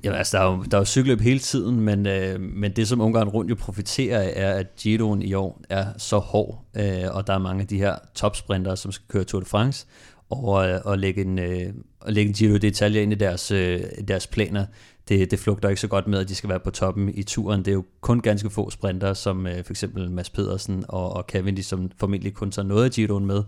Jamen 0.04 0.18
altså, 0.18 0.36
der 0.36 0.44
er 0.44 0.50
jo, 0.50 0.62
der 0.62 0.76
er 0.76 0.80
jo 0.80 0.84
cykelløb 0.84 1.20
hele 1.20 1.38
tiden, 1.38 1.80
men, 1.80 2.06
øh, 2.06 2.40
men 2.40 2.72
det 2.72 2.88
som 2.88 3.00
Ungarn 3.00 3.28
rundt 3.28 3.50
jo 3.50 3.54
profiterer 3.54 4.20
af, 4.20 4.32
er, 4.36 4.52
at 4.54 4.76
Giroen 4.76 5.22
i 5.22 5.34
år 5.34 5.62
er 5.70 5.86
så 5.98 6.18
hård, 6.18 6.64
øh, 6.76 7.04
og 7.10 7.26
der 7.26 7.32
er 7.32 7.38
mange 7.38 7.62
af 7.62 7.68
de 7.68 7.78
her 7.78 7.94
topsprintere, 8.14 8.76
som 8.76 8.92
skal 8.92 9.04
køre 9.08 9.24
Tour 9.24 9.40
de 9.40 9.46
France, 9.46 9.86
og, 10.30 10.68
øh, 10.68 10.80
og 10.84 10.98
lægge 10.98 11.22
en, 11.22 11.38
øh, 11.38 11.72
og 12.00 12.12
lægge 12.12 12.28
en 12.28 12.34
Giro 12.34 12.56
d'Italia 12.56 12.98
ind 12.98 13.12
i 13.12 13.16
deres, 13.16 13.50
øh, 13.50 13.80
deres 14.08 14.26
planer. 14.26 14.66
Det, 15.08 15.30
det 15.30 15.38
flugter 15.38 15.68
ikke 15.68 15.80
så 15.80 15.88
godt 15.88 16.06
med, 16.06 16.18
at 16.18 16.28
de 16.28 16.34
skal 16.34 16.50
være 16.50 16.60
på 16.60 16.70
toppen 16.70 17.10
i 17.14 17.22
turen. 17.22 17.60
Det 17.60 17.68
er 17.68 17.72
jo 17.72 17.84
kun 18.00 18.20
ganske 18.20 18.50
få 18.50 18.70
sprinter, 18.70 19.14
som 19.14 19.46
øh, 19.46 19.64
for 19.64 19.72
eksempel 19.72 20.10
Mads 20.10 20.30
Pedersen 20.30 20.84
og, 20.88 21.16
og 21.16 21.24
Cavendish, 21.28 21.68
som 21.68 21.90
formentlig 21.98 22.34
kun 22.34 22.50
tager 22.50 22.66
noget 22.66 22.84
af 22.84 22.90
Giroen 22.90 23.26
med, 23.26 23.42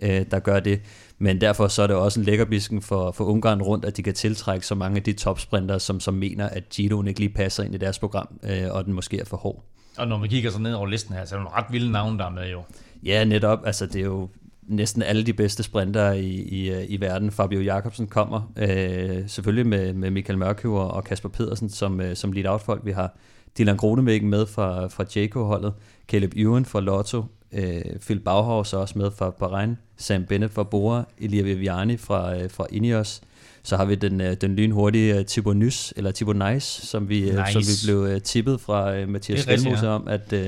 øh, 0.00 0.24
der 0.30 0.38
gør 0.38 0.60
det. 0.60 0.80
Men 1.18 1.40
derfor 1.40 1.68
så 1.68 1.82
er 1.82 1.86
det 1.86 1.96
også 1.96 2.20
en 2.20 2.26
lækkerbisken 2.26 2.82
for, 2.82 3.12
for 3.12 3.24
Ungarn 3.24 3.62
rundt, 3.62 3.84
at 3.84 3.96
de 3.96 4.02
kan 4.02 4.14
tiltrække 4.14 4.66
så 4.66 4.74
mange 4.74 4.96
af 4.96 5.02
de 5.02 5.12
topsprinter, 5.12 5.78
som, 5.78 6.00
som 6.00 6.14
mener, 6.14 6.48
at 6.48 6.68
Giroen 6.68 7.08
ikke 7.08 7.20
lige 7.20 7.34
passer 7.34 7.62
ind 7.62 7.74
i 7.74 7.78
deres 7.78 7.98
program, 7.98 8.28
øh, 8.42 8.70
og 8.70 8.84
den 8.84 8.92
måske 8.92 9.20
er 9.20 9.24
for 9.24 9.36
hård. 9.36 9.64
Og 9.98 10.08
når 10.08 10.18
vi 10.18 10.28
kigger 10.28 10.50
så 10.50 10.58
ned 10.58 10.74
over 10.74 10.86
listen 10.86 11.14
her, 11.14 11.24
så 11.24 11.34
er 11.34 11.38
det 11.38 11.44
nogle 11.44 11.62
ret 11.62 11.72
vilde 11.72 11.92
navne, 11.92 12.18
der 12.18 12.24
er 12.24 12.30
med 12.30 12.50
jo. 12.50 12.62
Ja, 13.04 13.24
netop. 13.24 13.58
Altså, 13.66 13.86
det 13.86 13.96
er 13.96 14.04
jo 14.04 14.28
næsten 14.62 15.02
alle 15.02 15.26
de 15.26 15.32
bedste 15.32 15.62
sprinter 15.62 16.12
i, 16.12 16.28
i, 16.28 16.84
i 16.84 17.00
verden. 17.00 17.30
Fabio 17.30 17.60
Jacobsen 17.60 18.06
kommer, 18.06 18.52
øh, 18.56 19.28
selvfølgelig 19.28 19.66
med, 19.66 19.92
med 19.92 20.10
Michael 20.10 20.38
Mørkøver 20.38 20.80
og 20.80 21.04
Kasper 21.04 21.28
Pedersen 21.28 21.68
som, 21.68 22.00
øh, 22.00 22.16
som 22.16 22.32
lead-out-folk. 22.32 22.84
Vi 22.84 22.92
har 22.92 23.16
Dylan 23.58 23.76
Gronemækken 23.76 24.30
med 24.30 24.46
fra, 24.46 24.86
fra 24.86 25.04
Jayco-holdet, 25.16 25.74
Caleb 26.08 26.32
Ewan 26.36 26.64
fra 26.64 26.80
Lotto, 26.80 27.24
øh, 27.52 27.82
Phil 28.00 28.20
Bauhaus 28.20 28.72
også 28.72 28.98
med 28.98 29.10
fra 29.10 29.30
Bahrain, 29.30 29.78
Sam 29.96 30.24
Bennett 30.24 30.54
fra 30.54 30.62
Bora, 30.62 31.04
Elia 31.18 31.42
Viviani 31.42 31.96
fra, 31.96 32.36
øh, 32.36 32.50
fra 32.50 32.66
Ineos, 32.72 33.22
så 33.62 33.76
har 33.76 33.84
vi 33.84 33.94
den, 33.94 34.20
øh, 34.20 34.36
den 34.40 34.56
lynhurtige 34.56 35.24
Thibaut 35.24 35.56
Nys, 35.56 35.92
eller 35.96 36.12
Thibaut 36.12 36.36
Nice, 36.36 36.86
som 36.86 37.08
vi, 37.08 37.20
nice. 37.20 37.52
som 37.52 37.62
vi 37.62 37.72
blev 37.84 38.14
uh, 38.14 38.22
tippet 38.22 38.60
fra 38.60 39.02
uh, 39.02 39.08
Mathias 39.08 39.40
Skelmose 39.40 39.86
ja. 39.86 39.92
om, 39.92 40.08
at 40.08 40.32
uh, 40.32 40.38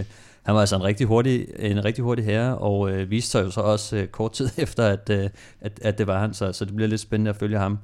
han 0.42 0.54
var 0.54 0.60
altså 0.60 0.76
en 0.76 0.82
rigtig 0.82 1.06
hurtig, 1.06 1.46
en 1.58 1.84
rigtig 1.84 2.04
hurtig 2.04 2.24
herre, 2.24 2.58
og 2.58 2.80
uh, 2.80 3.10
viste 3.10 3.30
sig 3.30 3.44
jo 3.44 3.50
så 3.50 3.60
også 3.60 3.96
uh, 3.96 4.04
kort 4.04 4.32
tid 4.32 4.48
efter, 4.56 4.86
at, 4.86 5.10
uh, 5.10 5.30
at, 5.60 5.80
at 5.82 5.98
det 5.98 6.06
var 6.06 6.20
han, 6.20 6.34
så, 6.34 6.52
så 6.52 6.64
det 6.64 6.76
bliver 6.76 6.88
lidt 6.88 7.00
spændende 7.00 7.28
at 7.28 7.36
følge 7.36 7.58
ham. 7.58 7.78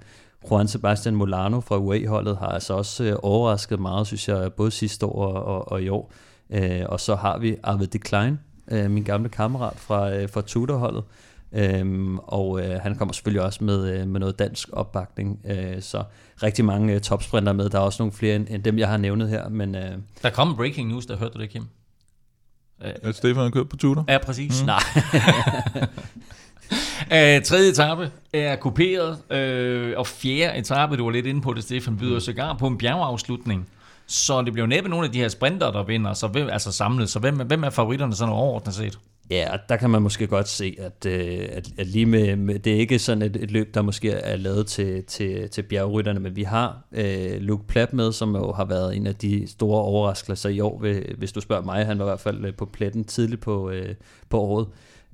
Juan 0.50 0.68
Sebastian 0.68 1.14
Molano 1.14 1.60
fra 1.60 1.78
UAE-holdet 1.78 2.36
har 2.36 2.48
altså 2.48 2.74
også 2.74 3.04
uh, 3.04 3.30
overrasket 3.30 3.80
meget, 3.80 4.06
synes 4.06 4.28
jeg, 4.28 4.52
både 4.52 4.70
sidste 4.70 5.06
år 5.06 5.26
og, 5.26 5.44
og, 5.44 5.72
og 5.72 5.82
i 5.82 5.88
år. 5.88 6.12
Uh, 6.50 6.60
og 6.86 7.00
så 7.00 7.14
har 7.14 7.38
vi 7.38 7.56
Arvid 7.62 7.86
de 7.86 7.98
Klein, 7.98 8.38
uh, 8.72 8.90
min 8.90 9.02
gamle 9.02 9.28
kammerat 9.28 9.76
fra, 9.76 10.22
uh, 10.22 10.30
fra 10.30 10.42
Tudor-holdet, 10.42 11.04
Øhm, 11.52 12.18
og 12.18 12.60
øh, 12.60 12.80
han 12.80 12.96
kommer 12.96 13.12
selvfølgelig 13.12 13.42
også 13.42 13.64
med, 13.64 13.92
øh, 13.92 14.08
med 14.08 14.20
noget 14.20 14.38
dansk 14.38 14.68
opbakning, 14.72 15.40
øh, 15.44 15.82
så 15.82 16.04
rigtig 16.42 16.64
mange 16.64 16.94
øh, 16.94 17.00
topsprinter 17.00 17.52
med. 17.52 17.70
Der 17.70 17.78
er 17.78 17.82
også 17.82 18.02
nogle 18.02 18.12
flere 18.12 18.36
end, 18.36 18.46
end 18.50 18.62
dem, 18.62 18.78
jeg 18.78 18.88
har 18.88 18.96
nævnet 18.96 19.28
her. 19.28 19.48
Men, 19.48 19.74
øh, 19.74 19.98
der 20.22 20.30
kom 20.30 20.56
breaking 20.56 20.88
news, 20.88 21.06
der 21.06 21.16
hørte 21.16 21.34
du 21.34 21.40
det, 21.40 21.50
Kim? 21.50 21.66
Øh, 22.84 23.14
Stefan 23.14 23.42
har 23.42 23.50
kørt 23.50 23.68
på 23.68 23.76
Tudor? 23.76 24.04
Ja, 24.08 24.18
præcis. 24.18 24.62
Mm. 24.62 24.66
Nej. 24.66 24.80
Uh, 27.06 27.42
tredje 27.48 27.70
etape 27.70 28.10
er 28.32 28.56
kuperet, 28.56 29.10
uh, 29.10 29.98
og 29.98 30.06
fjerde 30.06 30.58
etape, 30.58 30.96
du 30.96 31.04
var 31.04 31.10
lidt 31.10 31.26
inde 31.26 31.40
på 31.40 31.52
det, 31.52 31.64
Stefan, 31.64 31.96
byder 31.96 32.14
mm. 32.14 32.20
sågar 32.20 32.54
på 32.54 32.66
en 32.66 32.78
bjergeafslutning. 32.78 33.68
Så 34.06 34.42
det 34.42 34.52
bliver 34.52 34.66
næppe 34.66 34.90
nogle 34.90 35.06
af 35.06 35.12
de 35.12 35.18
her 35.18 35.28
sprinter, 35.28 35.70
der 35.70 35.84
vinder, 35.84 36.12
så 36.12 36.26
hvem, 36.26 36.48
altså 36.48 36.72
samlet. 36.72 37.10
Så 37.10 37.18
hvem, 37.18 37.36
hvem 37.36 37.64
er 37.64 37.70
favoritterne 37.70 38.14
sådan 38.14 38.34
overordnet 38.34 38.74
set? 38.74 38.98
Ja, 39.30 39.48
der 39.68 39.76
kan 39.76 39.90
man 39.90 40.02
måske 40.02 40.26
godt 40.26 40.48
se, 40.48 40.76
at, 40.78 41.06
øh, 41.06 41.48
at, 41.52 41.68
at 41.78 41.86
lige 41.86 42.06
med, 42.06 42.36
med, 42.36 42.58
det 42.58 42.74
er 42.74 42.78
ikke 42.78 42.98
sådan 42.98 43.22
et, 43.22 43.36
et 43.36 43.50
løb, 43.50 43.74
der 43.74 43.82
måske 43.82 44.10
er 44.10 44.36
lavet 44.36 44.66
til, 44.66 45.04
til, 45.04 45.50
til 45.50 45.62
bjergrytterne, 45.62 46.20
men 46.20 46.36
vi 46.36 46.42
har 46.42 46.82
øh, 46.92 47.40
Luke 47.40 47.66
Platt 47.66 47.92
med, 47.92 48.12
som 48.12 48.36
jo 48.36 48.52
har 48.52 48.64
været 48.64 48.96
en 48.96 49.06
af 49.06 49.14
de 49.14 49.46
store 49.48 49.82
overraskelser 49.82 50.48
i 50.48 50.60
år, 50.60 50.78
hvis 51.18 51.32
du 51.32 51.40
spørger 51.40 51.62
mig. 51.62 51.86
Han 51.86 51.98
var 51.98 52.04
i 52.04 52.08
hvert 52.08 52.20
fald 52.20 52.44
øh, 52.44 52.54
på 52.54 52.66
pletten 52.66 53.04
tidligt 53.04 53.40
på, 53.40 53.70
øh, 53.70 53.94
på 54.28 54.40
året. 54.40 54.66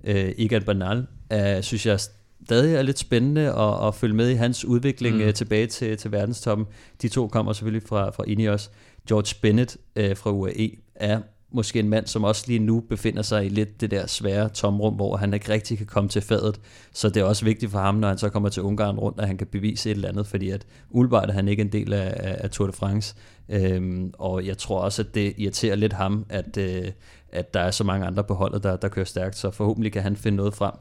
Øh, 0.04 0.32
Egan 0.38 0.62
Bernal 0.62 1.06
øh, 1.32 1.62
synes 1.62 1.86
jeg 1.86 1.98
stadig 2.44 2.74
er 2.74 2.82
lidt 2.82 2.98
spændende 2.98 3.54
at, 3.54 3.86
at 3.86 3.94
følge 3.94 4.14
med 4.14 4.30
i 4.30 4.34
hans 4.34 4.64
udvikling 4.64 5.16
mm. 5.16 5.22
øh, 5.22 5.34
tilbage 5.34 5.66
til, 5.66 5.96
til 5.96 6.12
verdenstoppen. 6.12 6.66
De 7.02 7.08
to 7.08 7.28
kommer 7.28 7.52
selvfølgelig 7.52 7.88
fra, 7.88 8.10
fra 8.10 8.24
Ineos. 8.26 8.70
George 9.08 9.34
Bennett 9.42 9.76
øh, 9.96 10.16
fra 10.16 10.30
UAE 10.30 10.70
er 10.94 11.20
måske 11.54 11.78
en 11.78 11.88
mand, 11.88 12.06
som 12.06 12.24
også 12.24 12.44
lige 12.46 12.58
nu 12.58 12.80
befinder 12.80 13.22
sig 13.22 13.46
i 13.46 13.48
lidt 13.48 13.80
det 13.80 13.90
der 13.90 14.06
svære 14.06 14.48
tomrum, 14.48 14.94
hvor 14.94 15.16
han 15.16 15.34
ikke 15.34 15.52
rigtig 15.52 15.78
kan 15.78 15.86
komme 15.86 16.08
til 16.08 16.22
fadet. 16.22 16.60
Så 16.92 17.08
det 17.08 17.16
er 17.16 17.24
også 17.24 17.44
vigtigt 17.44 17.72
for 17.72 17.78
ham, 17.78 17.94
når 17.94 18.08
han 18.08 18.18
så 18.18 18.28
kommer 18.28 18.48
til 18.48 18.62
Ungarn 18.62 18.98
rundt, 18.98 19.20
at 19.20 19.26
han 19.26 19.36
kan 19.36 19.46
bevise 19.46 19.90
et 19.90 19.94
eller 19.94 20.08
andet, 20.08 20.26
fordi 20.26 20.50
at 20.50 20.66
umiddelbart 20.90 21.28
er 21.28 21.32
han 21.32 21.48
ikke 21.48 21.60
en 21.60 21.72
del 21.72 21.92
af, 21.92 22.14
af, 22.16 22.50
Tour 22.50 22.66
de 22.66 22.72
France. 22.72 23.14
Øhm, 23.48 24.12
og 24.18 24.46
jeg 24.46 24.58
tror 24.58 24.80
også, 24.80 25.02
at 25.02 25.14
det 25.14 25.34
irriterer 25.36 25.76
lidt 25.76 25.92
ham, 25.92 26.26
at, 26.28 26.56
øh, 26.56 26.84
at 27.32 27.54
der 27.54 27.60
er 27.60 27.70
så 27.70 27.84
mange 27.84 28.06
andre 28.06 28.24
på 28.24 28.34
holdet, 28.34 28.62
der, 28.62 28.76
der 28.76 28.88
kører 28.88 29.06
stærkt, 29.06 29.36
så 29.36 29.50
forhåbentlig 29.50 29.92
kan 29.92 30.02
han 30.02 30.16
finde 30.16 30.36
noget 30.36 30.54
frem. 30.54 30.72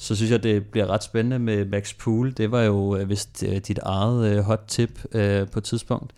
Så 0.00 0.16
synes 0.16 0.30
jeg, 0.30 0.42
det 0.42 0.66
bliver 0.66 0.86
ret 0.86 1.04
spændende 1.04 1.38
med 1.38 1.64
Max 1.64 1.94
Pool. 1.98 2.32
Det 2.36 2.50
var 2.50 2.62
jo 2.62 2.96
øh, 2.96 3.08
vist 3.08 3.44
øh, 3.48 3.56
dit 3.56 3.78
eget 3.78 4.36
øh, 4.36 4.44
hot 4.44 4.64
tip 4.68 5.14
øh, 5.14 5.48
på 5.48 5.58
et 5.58 5.64
tidspunkt. 5.64 6.12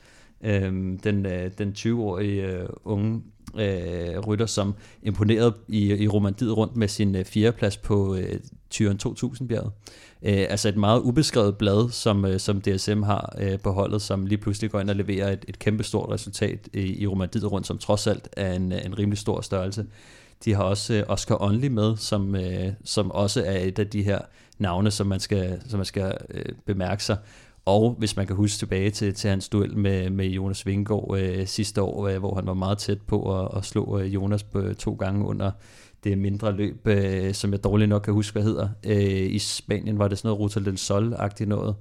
Øhm, 0.45 0.99
den, 0.99 1.27
øh, 1.27 1.51
den 1.59 1.75
20-årige 1.79 2.47
øh, 2.47 2.69
unge 2.85 3.23
øh, 3.59 4.19
rytter, 4.19 4.47
som 4.47 4.75
imponerede 5.03 5.55
i, 5.69 5.95
i 5.95 6.09
Romandiet 6.09 6.57
rundt 6.57 6.77
med 6.77 6.89
sin 6.89 7.15
øh, 7.17 7.25
fjerdeplads 7.25 7.77
på 7.77 8.15
øh, 8.15 8.41
Tyren 8.71 9.01
2000-bjerget. 9.07 9.73
Øh, 10.23 10.47
altså 10.49 10.69
et 10.69 10.77
meget 10.77 11.01
ubeskrevet 11.01 11.59
blad, 11.59 11.91
som, 11.91 12.25
øh, 12.25 12.41
som 12.41 12.61
DSM 12.61 13.03
har 13.03 13.37
øh, 13.41 13.59
på 13.59 13.73
holdet, 13.73 14.03
som 14.03 14.27
lige 14.27 14.39
pludselig 14.39 14.71
går 14.71 14.81
ind 14.81 14.91
og 14.91 14.97
leverer 14.97 15.33
et, 15.33 15.45
et 15.49 15.59
kæmpestort 15.59 16.11
resultat 16.11 16.69
i, 16.73 17.03
i 17.03 17.07
Romandiet 17.07 17.53
rundt, 17.53 17.67
som 17.67 17.79
trods 17.79 18.07
alt 18.07 18.29
er 18.33 18.53
en, 18.53 18.73
en 18.73 18.99
rimelig 18.99 19.19
stor 19.19 19.41
størrelse. 19.41 19.87
De 20.45 20.55
har 20.55 20.63
også 20.63 20.95
øh, 20.95 21.03
Oscar 21.09 21.43
Only 21.43 21.67
med, 21.67 21.97
som, 21.97 22.35
øh, 22.35 22.73
som 22.85 23.11
også 23.11 23.45
er 23.47 23.59
et 23.59 23.79
af 23.79 23.87
de 23.87 24.03
her 24.03 24.19
navne, 24.59 24.91
som 24.91 25.07
man 25.07 25.21
skal, 25.21 25.63
som 25.69 25.79
man 25.79 25.87
skal 25.87 26.15
øh, 26.31 26.45
bemærke 26.67 27.05
sig. 27.05 27.17
Og 27.65 27.95
hvis 27.99 28.17
man 28.17 28.27
kan 28.27 28.37
huske 28.37 28.59
tilbage 28.59 28.91
til, 28.91 29.15
til 29.15 29.31
hans 29.31 29.49
duel 29.49 29.77
med, 29.77 30.11
med 30.11 30.27
Jonas 30.27 30.67
Vingård 30.67 31.19
øh, 31.19 31.47
sidste 31.47 31.83
år, 31.83 32.09
øh, 32.09 32.19
hvor 32.19 32.35
han 32.35 32.47
var 32.47 32.55
meget 32.55 32.79
tæt 32.79 33.01
på 33.07 33.41
at, 33.41 33.59
at 33.59 33.65
slå 33.65 33.99
øh, 33.99 34.15
Jonas 34.15 34.43
på, 34.43 34.61
øh, 34.61 34.75
to 34.75 34.93
gange 34.93 35.27
under 35.27 35.51
det 36.05 36.19
mindre 36.19 36.53
løb, 36.53 36.87
øh, 36.87 37.35
som 37.35 37.53
jeg 37.53 37.65
dårligt 37.65 37.89
nok 37.89 38.03
kan 38.03 38.15
huske, 38.15 38.33
hvad 38.33 38.43
hedder. 38.43 38.69
Øh, 38.87 39.33
I 39.35 39.39
Spanien 39.39 39.99
var 39.99 40.09
det 40.09 40.19
sådan 40.19 40.29
noget 40.29 40.41
Ruta 40.41 40.61
del 40.61 40.79
Sol-agtigt 40.79 41.49
noget. 41.49 41.75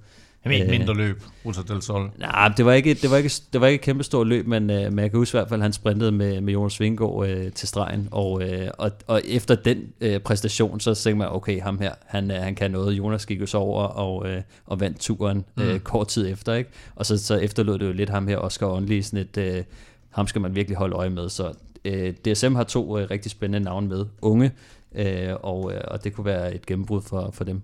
Jeg 0.45 0.49
mener 0.49 0.69
mindre 0.69 0.93
løb, 0.93 1.23
Ruta 1.45 1.61
del 1.73 1.81
Sol. 1.81 2.11
Nej, 2.17 2.53
det 2.57 2.65
var 2.65 2.73
ikke, 2.73 2.93
det 2.93 3.11
var 3.11 3.17
ikke, 3.17 3.31
det 3.53 3.61
var 3.61 3.67
ikke 3.67 3.75
et 3.75 3.81
kæmpe 3.81 4.03
stort 4.03 4.27
løb, 4.27 4.47
men, 4.47 4.69
øh, 4.69 4.93
men 4.93 4.99
jeg 4.99 5.11
kan 5.11 5.17
huske 5.17 5.35
i 5.35 5.39
hvert 5.39 5.49
fald, 5.49 5.59
at 5.59 5.63
han 5.63 5.73
sprintede 5.73 6.11
med, 6.11 6.41
med 6.41 6.53
Jonas 6.53 6.79
Vingegaard 6.79 7.27
øh, 7.27 7.51
til 7.51 7.67
stregen, 7.67 8.07
og, 8.11 8.43
øh, 8.43 8.69
og, 8.77 8.91
og 9.07 9.21
efter 9.25 9.55
den 9.55 9.83
øh, 10.01 10.19
præstation, 10.19 10.79
så 10.79 10.95
tænkte 10.95 11.17
man, 11.17 11.27
okay, 11.31 11.61
ham 11.61 11.79
her, 11.79 11.91
han, 12.05 12.31
øh, 12.31 12.37
han 12.37 12.55
kan 12.55 12.71
noget. 12.71 12.93
Jonas 12.93 13.25
gik 13.25 13.41
jo 13.41 13.45
så 13.45 13.57
over 13.57 13.83
og, 13.83 14.29
øh, 14.29 14.41
og 14.65 14.79
vandt 14.79 14.99
turen 14.99 15.45
øh, 15.59 15.73
mm. 15.73 15.79
kort 15.79 16.07
tid 16.07 16.31
efter, 16.31 16.53
ikke? 16.53 16.69
Og 16.95 17.05
så, 17.05 17.17
så 17.17 17.35
efterlod 17.35 17.79
det 17.79 17.87
jo 17.87 17.91
lidt 17.91 18.09
ham 18.09 18.27
her, 18.27 18.37
Oscar 18.37 18.67
Only, 18.67 19.01
sådan 19.01 19.19
et, 19.19 19.37
øh, 19.37 19.63
ham 20.09 20.27
skal 20.27 20.41
man 20.41 20.55
virkelig 20.55 20.77
holde 20.77 20.95
øje 20.95 21.09
med, 21.09 21.29
så 21.29 21.53
øh, 21.85 22.13
DSM 22.13 22.55
har 22.55 22.63
to 22.63 22.97
øh, 22.97 23.09
rigtig 23.11 23.31
spændende 23.31 23.65
navne 23.65 23.87
med, 23.87 24.05
unge, 24.21 24.51
øh, 24.95 25.33
og, 25.41 25.73
øh, 25.73 25.81
og 25.87 26.03
det 26.03 26.13
kunne 26.13 26.25
være 26.25 26.55
et 26.55 26.65
gennembrud 26.65 27.01
for, 27.01 27.29
for 27.33 27.43
dem. 27.43 27.61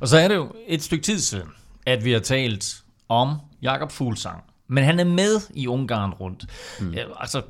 Og 0.00 0.08
så 0.08 0.16
er 0.18 0.28
det 0.28 0.34
jo 0.34 0.52
et 0.66 0.82
stykke 0.82 1.02
tid 1.02 1.18
siden, 1.18 1.46
at 1.92 2.04
vi 2.04 2.12
har 2.12 2.20
talt 2.20 2.82
om 3.08 3.36
Jakob 3.62 3.92
Fuglsang. 3.92 4.42
Men 4.68 4.84
han 4.84 5.00
er 5.00 5.04
med 5.04 5.40
i 5.54 5.66
Ungarn 5.66 6.10
rundt. 6.10 6.46
Mm. 6.80 6.94
Altså, 7.20 7.42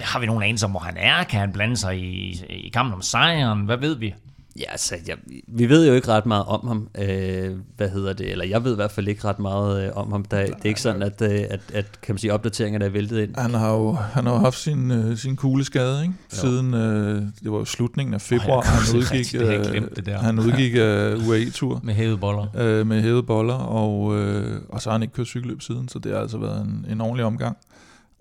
har 0.00 0.20
vi 0.20 0.26
nogen 0.26 0.42
anelse 0.42 0.66
om, 0.66 0.70
hvor 0.70 0.80
han 0.80 0.96
er? 0.96 1.24
Kan 1.24 1.40
han 1.40 1.52
blande 1.52 1.76
sig 1.76 1.98
i, 1.98 2.44
i 2.48 2.68
kampen 2.68 2.94
om 2.94 3.02
sejren? 3.02 3.64
Hvad 3.64 3.76
ved 3.76 3.94
vi? 3.96 4.14
Ja, 4.58 4.70
altså, 4.70 4.96
jeg, 5.06 5.16
vi 5.48 5.68
ved 5.68 5.86
jo 5.86 5.94
ikke 5.94 6.08
ret 6.08 6.26
meget 6.26 6.44
om 6.44 6.66
ham. 6.66 6.88
Øh, 6.98 7.56
hvad 7.76 7.88
hedder 7.88 8.12
det? 8.12 8.30
Eller 8.30 8.44
jeg 8.44 8.64
ved 8.64 8.72
i 8.72 8.74
hvert 8.74 8.90
fald 8.90 9.08
ikke 9.08 9.24
ret 9.24 9.38
meget 9.38 9.86
øh, 9.86 9.90
om 9.94 10.12
ham. 10.12 10.24
Der, 10.24 10.46
det 10.46 10.54
er 10.64 10.68
ikke 10.68 10.80
sådan, 10.80 11.02
at, 11.02 11.22
øh, 11.22 11.40
at, 11.50 11.60
at 11.74 12.00
kan 12.02 12.14
man 12.14 12.18
sige, 12.18 12.32
opdateringerne 12.32 12.84
er 12.84 12.88
væltet 12.88 13.22
ind. 13.22 13.36
Han 13.36 13.54
har 13.54 13.72
jo, 13.72 13.92
han 13.92 14.26
har 14.26 14.38
haft 14.38 14.58
sin, 14.58 14.90
øh, 14.90 15.16
sin 15.16 15.36
kugleskade, 15.36 16.02
ikke? 16.02 16.14
Siden, 16.28 16.74
øh, 16.74 17.22
det 17.42 17.52
var 17.52 17.58
jo 17.58 17.64
slutningen 17.64 18.14
af 18.14 18.20
februar, 18.20 18.60
Ej, 18.60 18.66
han 18.74 18.96
udgik, 18.96 19.34
rigtigt, 19.34 20.06
det 20.06 20.14
han 20.14 20.38
udgik 20.38 20.74
af 20.76 21.14
UAE-tur. 21.28 21.80
Med 21.82 21.94
hævede 21.94 22.18
boller. 22.18 22.46
øh, 22.56 22.86
med 22.86 23.02
hævede 23.02 23.22
boller, 23.22 23.54
og, 23.54 24.18
øh, 24.18 24.60
og 24.68 24.82
så 24.82 24.90
har 24.90 24.94
han 24.94 25.02
ikke 25.02 25.14
kørt 25.14 25.26
cykelløb 25.26 25.62
siden, 25.62 25.88
så 25.88 25.98
det 25.98 26.12
har 26.12 26.18
altså 26.20 26.38
været 26.38 26.60
en, 26.60 26.86
en 26.90 27.00
ordentlig 27.00 27.24
omgang. 27.24 27.56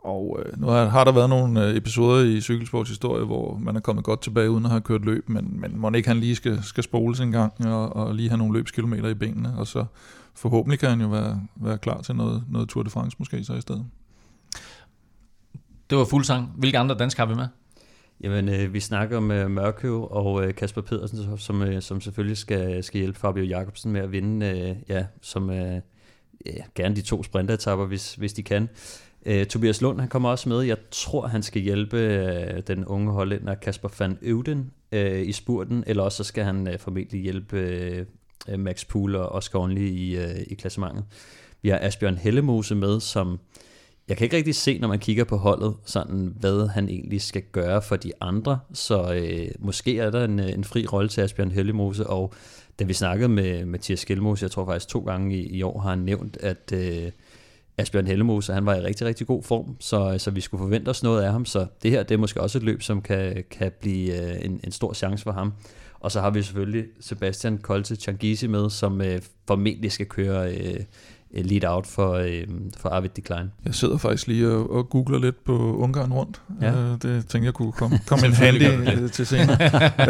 Og 0.04 0.40
øh, 0.46 0.62
nu 0.62 0.68
har, 0.68 0.86
har 0.86 1.04
der 1.04 1.12
været 1.12 1.30
nogle 1.30 1.66
øh, 1.66 1.76
episoder 1.76 2.24
i 2.24 2.42
cykelsports 2.42 2.90
historie, 2.90 3.26
hvor 3.26 3.58
man 3.58 3.76
er 3.76 3.80
kommet 3.80 4.06
godt 4.06 4.22
tilbage 4.22 4.50
uden 4.50 4.66
at 4.66 4.72
have 4.72 4.82
kørt 4.82 5.06
løb, 5.06 5.30
men, 5.30 5.62
men 5.62 5.80
må 5.80 5.92
ikke 5.92 6.08
han 6.08 6.20
lige 6.20 6.36
skal, 6.36 6.64
skal 6.64 6.84
spoles 6.84 7.20
en 7.20 7.32
gang 7.32 7.68
og, 7.68 7.96
og 7.96 8.16
lige 8.16 8.30
have 8.30 8.38
nogle 8.38 8.54
løbskilometer 8.54 9.10
i 9.10 9.14
benene, 9.14 9.54
og 9.58 9.68
så 9.68 9.86
forhåbentlig 10.36 10.80
kan 10.80 10.90
han 10.90 11.02
jo 11.02 11.08
være, 11.08 11.42
være 11.56 11.78
klar 11.78 12.02
til 12.02 12.16
noget, 12.16 12.44
noget 12.50 12.70
Tour 12.70 12.84
de 12.84 12.90
France 12.90 13.16
måske 13.20 13.44
så 13.44 13.54
i 13.54 13.62
stedet. 13.62 13.86
Det 15.90 15.98
var 15.98 16.06
fuld 16.06 16.24
sang. 16.24 16.54
Hvilke 16.58 16.78
andre 16.78 16.96
danskere 16.96 17.28
har 17.28 17.34
vi 17.34 17.38
med? 17.40 17.48
Jamen, 18.22 18.50
øh, 18.50 18.74
vi 18.74 18.80
snakker 18.80 19.18
om 19.18 19.32
øh, 19.32 19.52
Mørkøv 19.52 20.08
og 20.12 20.46
øh, 20.46 20.56
Kasper 20.56 20.82
Pedersen, 20.82 21.38
som, 21.38 21.62
øh, 21.62 21.82
som 21.82 22.02
selvfølgelig 22.02 22.38
skal, 22.38 22.84
skal 22.84 23.00
hjælpe 23.00 23.20
Fabio 23.20 23.44
Jacobsen 23.44 23.92
med 23.92 24.02
at 24.02 24.12
vinde, 24.12 24.46
øh, 24.46 24.76
ja, 24.90 25.06
som 25.22 25.50
øh, 25.50 25.82
ja, 26.46 26.64
gerne 26.76 26.96
de 26.96 27.02
to 27.02 27.24
sprinteretapper, 27.24 27.86
hvis, 27.86 28.16
hvis 28.16 28.34
de 28.34 28.44
kan. 28.44 28.70
Øh, 29.26 29.46
Tobias 29.46 29.82
Lund, 29.82 30.00
han 30.00 30.10
kommer 30.10 30.30
også 30.30 30.50
med. 30.50 30.62
Jeg 30.62 30.78
tror, 30.92 31.28
han 31.28 31.44
skal 31.44 31.62
hjælpe 31.62 31.98
øh, 31.98 32.62
den 32.68 32.86
unge 32.86 33.12
hollænder 33.12 33.56
Kasper 33.56 33.90
van 34.00 34.18
Øvden 34.22 34.72
øh, 34.92 35.28
i 35.28 35.32
spurten, 35.32 35.84
eller 35.88 36.04
også 36.04 36.18
så 36.18 36.24
skal 36.24 36.44
han 36.44 36.68
øh, 36.68 36.80
formentlig 36.80 37.22
hjælpe 37.22 37.58
øh, 37.58 38.60
Max 38.60 38.88
Pool 38.88 39.16
og 39.16 39.30
Oscar 39.30 39.60
Only 39.60 39.88
i, 39.90 40.16
øh, 40.18 40.40
i 40.48 40.54
klassementet. 40.54 41.04
Vi 41.62 41.70
har 41.70 41.80
Asbjørn 41.82 42.18
Hellemose 42.18 42.76
med, 42.76 43.00
som 43.00 43.40
jeg 44.08 44.18
kan 44.18 44.26
ikke 44.26 44.38
rigtig 44.38 44.56
se, 44.56 44.80
når 44.80 44.88
man 44.88 45.00
kigger 45.00 45.24
på 45.24 45.38
holdet, 45.38 45.76
sådan 45.86 46.34
hvad 46.40 46.68
han 46.68 46.90
egentlig 46.90 47.22
skal 47.22 47.42
gøre 47.52 47.82
for 47.82 47.96
de 47.96 48.12
andre. 48.22 48.60
Så 48.74 49.14
øh, 49.14 49.48
måske 49.60 50.00
er 50.00 50.12
der 50.12 50.26
en, 50.26 50.40
øh, 50.40 50.50
en 50.50 50.64
fri 50.64 50.86
rolle 50.86 51.10
til 51.10 51.22
Asbjørn 51.22 51.52
Hellemose, 51.52 52.08
og 52.08 52.34
da 52.80 52.84
vi 52.84 52.94
snakkede 52.94 53.30
med 53.30 53.66
Mathias 53.66 54.00
Skelmose, 54.00 54.44
jeg 54.44 54.52
tror 54.52 54.66
faktisk 54.66 54.88
to 54.88 55.00
gange 55.00 55.38
i, 55.38 55.48
i 55.48 55.62
år, 55.62 55.80
har 55.80 55.90
han 55.90 56.00
nævnt, 56.00 56.38
at 56.38 56.74
øh, 56.74 57.12
Asbjørn 57.78 58.08
Hellemose, 58.08 58.54
han 58.54 58.66
var 58.66 58.76
i 58.76 58.82
rigtig, 58.82 59.08
rigtig 59.08 59.28
god 59.28 59.44
form, 59.44 59.76
så, 59.80 60.16
så 60.18 60.32
vi 60.32 60.42
skulle 60.42 60.62
forvente 60.62 60.90
os 60.90 61.04
noget 61.04 61.24
af 61.24 61.32
ham. 61.32 61.46
Så 61.46 61.68
det 61.84 61.92
her, 61.92 62.04
det 62.04 62.16
er 62.16 62.20
måske 62.20 62.42
også 62.42 62.58
et 62.58 62.64
løb, 62.64 62.82
som 62.82 63.02
kan, 63.02 63.44
kan 63.52 63.72
blive 63.82 64.22
øh, 64.22 64.46
en, 64.46 64.60
en 64.64 64.72
stor 64.72 64.94
chance 64.94 65.24
for 65.24 65.32
ham. 65.32 65.54
Og 66.00 66.12
så 66.12 66.22
har 66.22 66.30
vi 66.30 66.42
selvfølgelig 66.42 66.86
Sebastian 67.00 67.58
Kolte 67.58 67.96
Changisi 67.96 68.48
med, 68.48 68.70
som 68.70 69.02
øh, 69.02 69.22
formentlig 69.48 69.92
skal 69.92 70.06
køre 70.06 70.56
øh, 70.56 70.80
lead 71.34 71.63
out 71.67 71.88
for, 71.88 72.13
øh, 72.13 72.44
for 72.78 72.89
Arvid 72.89 73.10
Decline. 73.15 73.50
Jeg 73.65 73.76
sidder 73.76 73.98
faktisk 73.98 74.28
lige 74.28 74.48
og, 74.48 74.72
og 74.72 74.89
googler 74.89 75.20
lidt 75.20 75.44
på 75.46 75.76
Ungarn 75.78 76.13
rundt. 76.13 76.41
Ja. 76.62 76.72
Øh, 76.72 76.98
det 77.02 77.28
tænker 77.28 77.48
jeg 77.48 77.54
kunne 77.54 77.72
komme, 77.72 78.00
komme 78.08 78.26
en 78.28 78.34
handy 78.34 79.02
øh, 79.04 79.12
til 79.12 79.26
senere. 79.26 79.58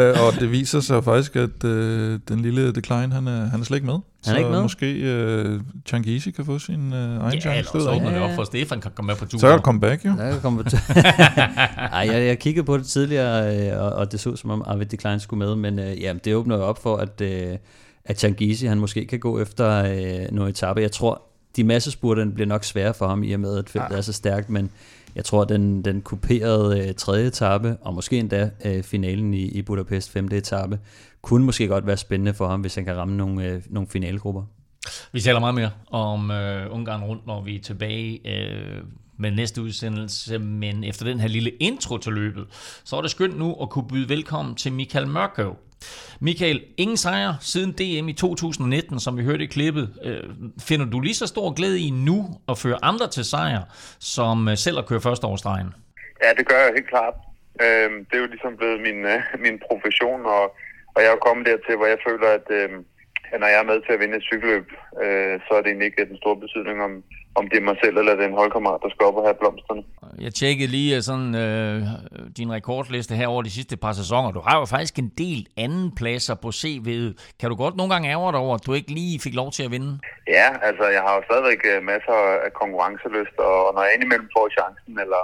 øh, 0.00 0.26
og 0.26 0.40
det 0.40 0.50
viser 0.52 0.80
sig 0.80 1.04
faktisk, 1.04 1.36
at 1.36 1.64
øh, 1.64 2.20
den 2.28 2.40
lille 2.40 2.72
Decline, 2.72 3.12
han 3.12 3.26
er, 3.28 3.44
han 3.44 3.60
er 3.60 3.64
slet 3.64 3.76
ikke 3.76 3.86
med. 3.86 3.98
Han 4.24 4.34
er 4.34 4.38
ikke 4.38 4.50
med? 4.50 4.62
måske 4.62 4.92
øh, 5.00 5.60
Changisi 5.86 6.30
kan 6.30 6.44
få 6.44 6.58
sin 6.58 6.92
øh, 6.92 6.98
egen 6.98 7.34
Ja, 7.34 7.40
chance. 7.40 7.48
eller 7.48 7.62
så 7.62 7.90
jeg 7.90 7.96
åbner 7.96 8.10
det 8.10 8.20
op 8.22 8.30
for, 8.34 8.44
Stefan 8.44 8.80
kan 8.80 8.90
komme 8.94 9.06
med 9.06 9.16
på 9.16 9.24
turen. 9.24 9.40
Så 9.40 9.46
er 9.46 9.52
der 9.52 9.58
comeback, 9.58 10.04
jo. 10.04 10.10
Der 10.10 10.30
kan 10.30 10.40
komme 10.40 10.64
til. 10.64 10.78
Ej, 11.92 12.08
jeg, 12.12 12.26
jeg 12.26 12.38
kiggede 12.38 12.66
på 12.66 12.76
det 12.76 12.86
tidligere, 12.86 13.56
øh, 13.72 13.82
og, 13.82 13.92
og 13.92 14.12
det 14.12 14.20
så 14.20 14.36
som 14.36 14.50
om 14.50 14.62
Arvid 14.66 14.86
Decline 14.86 15.20
skulle 15.20 15.46
med, 15.46 15.56
men 15.56 15.78
øh, 15.78 16.02
ja, 16.02 16.12
det 16.24 16.34
åbner 16.34 16.56
jo 16.56 16.62
op 16.62 16.82
for, 16.82 16.96
at, 16.96 17.20
øh, 17.20 17.56
at 18.04 18.18
Changisi, 18.18 18.66
han 18.66 18.78
måske 18.78 19.06
kan 19.06 19.18
gå 19.18 19.40
efter 19.40 19.84
øh, 19.84 20.32
nogle 20.32 20.50
etape. 20.50 20.80
Jeg 20.80 20.92
tror, 20.92 21.22
de 21.56 21.64
massespurterne 21.64 22.32
bliver 22.32 22.46
nok 22.46 22.64
svære 22.64 22.94
for 22.94 23.08
ham, 23.08 23.22
i 23.22 23.32
og 23.32 23.40
med, 23.40 23.58
at 23.58 23.70
feltet 23.70 23.90
Ja. 23.90 23.96
er 23.96 24.00
så 24.00 24.12
stærkt, 24.12 24.50
men 24.50 24.70
jeg 25.14 25.24
tror, 25.24 25.44
den, 25.44 25.82
den 25.84 26.02
kuperede 26.02 26.88
øh, 26.88 26.94
tredje 26.94 27.26
etape, 27.26 27.76
og 27.80 27.94
måske 27.94 28.18
endda 28.18 28.50
øh, 28.64 28.82
finalen 28.82 29.34
i, 29.34 29.42
i 29.42 29.62
Budapest, 29.62 30.10
femte 30.10 30.36
etape, 30.36 30.78
kunne 31.22 31.44
måske 31.46 31.66
godt 31.68 31.86
være 31.86 31.96
spændende 31.96 32.34
for 32.34 32.48
ham, 32.48 32.60
hvis 32.60 32.74
han 32.74 32.84
kan 32.84 32.96
ramme 32.96 33.16
nogle, 33.16 33.44
øh, 33.46 33.62
nogle 33.70 33.88
finalegrupper. 33.88 34.42
Vi 35.12 35.20
taler 35.20 35.40
meget 35.40 35.54
mere 35.54 35.70
om 35.90 36.30
øh, 36.30 36.74
Ungarn 36.74 37.02
rundt, 37.02 37.26
når 37.26 37.42
vi 37.42 37.56
er 37.56 37.60
tilbage 37.60 38.20
øh, 38.28 38.82
med 39.18 39.30
næste 39.30 39.62
udsendelse, 39.62 40.38
men 40.38 40.84
efter 40.84 41.04
den 41.04 41.20
her 41.20 41.28
lille 41.28 41.50
intro 41.50 41.98
til 41.98 42.12
løbet, 42.12 42.46
så 42.84 42.96
er 42.96 43.00
det 43.00 43.10
skønt 43.10 43.38
nu 43.38 43.56
at 43.62 43.70
kunne 43.70 43.88
byde 43.88 44.08
velkommen 44.08 44.54
til 44.54 44.72
Michael 44.72 45.06
Mørkøv. 45.06 45.56
Michael, 46.20 46.64
ingen 46.76 46.96
sejr 46.96 47.34
siden 47.40 47.72
DM 47.72 48.08
i 48.08 48.12
2019, 48.12 49.00
som 49.00 49.18
vi 49.18 49.24
hørte 49.24 49.44
i 49.44 49.46
klippet. 49.46 49.86
Øh, 50.04 50.22
finder 50.68 50.86
du 50.86 51.00
lige 51.00 51.14
så 51.14 51.26
stor 51.26 51.54
glæde 51.54 51.80
i 51.80 51.90
nu 51.90 52.18
at 52.48 52.58
føre 52.58 52.78
andre 52.82 53.08
til 53.08 53.24
sejr, 53.24 53.62
som 54.00 54.48
øh, 54.48 54.56
selv 54.56 54.78
at 54.78 54.86
køre 54.86 55.00
første 55.00 55.26
årsdrejen? 55.26 55.74
Ja, 56.24 56.30
det 56.38 56.48
gør 56.48 56.58
jeg 56.64 56.72
helt 56.74 56.88
klart. 56.88 57.14
Øhm, 57.64 58.04
det 58.04 58.14
er 58.16 58.22
jo 58.24 58.26
ligesom 58.26 58.56
blevet 58.56 58.80
min, 58.80 59.04
øh, 59.04 59.20
min 59.44 59.56
profession, 59.68 60.20
og, 60.36 60.44
og 60.94 61.02
jeg 61.02 61.10
er 61.12 61.26
kommet 61.26 61.46
dertil, 61.46 61.76
hvor 61.76 61.86
jeg 61.86 61.98
føler, 62.08 62.28
at, 62.38 62.46
øhm, 62.50 62.84
at 63.32 63.40
når 63.40 63.46
jeg 63.46 63.60
er 63.60 63.70
med 63.70 63.78
til 63.80 63.92
at 63.92 64.00
vinde 64.00 64.16
et 64.16 64.28
cykelløb, 64.30 64.66
så 65.44 65.50
er 65.56 65.60
det 65.60 65.68
egentlig 65.68 65.86
ikke 65.86 66.10
den 66.12 66.22
store 66.22 66.40
betydning, 66.44 66.82
om, 66.82 66.92
om 67.34 67.48
det 67.48 67.56
er 67.58 67.64
mig 67.70 67.76
selv 67.84 67.96
eller 67.98 68.14
den 68.14 68.32
holdkammerat, 68.32 68.80
der 68.82 68.90
skal 68.90 69.06
op 69.06 69.16
og 69.20 69.24
have 69.28 69.40
blomsterne. 69.42 69.82
Jeg 70.20 70.34
tjekkede 70.34 70.70
lige 70.70 70.96
øh, 70.96 71.02
sådan 71.02 71.34
øh, 71.34 71.82
din 72.38 72.52
rekordliste 72.52 73.14
her 73.14 73.26
over 73.26 73.42
de 73.42 73.50
sidste 73.50 73.76
par 73.76 73.92
sæsoner. 73.92 74.30
Du 74.30 74.42
har 74.48 74.58
jo 74.58 74.64
faktisk 74.64 74.98
en 74.98 75.12
del 75.18 75.40
anden 75.56 75.94
pladser 76.00 76.34
på 76.34 76.48
CV'et. 76.60 77.08
Kan 77.40 77.48
du 77.50 77.56
godt 77.64 77.76
nogle 77.76 77.92
gange 77.92 78.10
ærge 78.10 78.32
dig 78.32 78.40
over, 78.40 78.54
at 78.54 78.66
du 78.66 78.72
ikke 78.74 78.90
lige 78.90 79.20
fik 79.20 79.34
lov 79.34 79.50
til 79.52 79.62
at 79.64 79.70
vinde? 79.70 79.98
Ja, 80.38 80.48
altså 80.68 80.84
jeg 80.96 81.02
har 81.06 81.14
jo 81.16 81.22
stadigvæk 81.28 81.60
øh, 81.72 81.82
masser 81.92 82.18
af 82.46 82.52
konkurrencelyst, 82.60 83.36
og 83.38 83.74
når 83.74 83.82
jeg 83.82 83.92
indimellem 83.94 84.28
får 84.36 84.48
chancen, 84.58 84.94
eller 85.04 85.22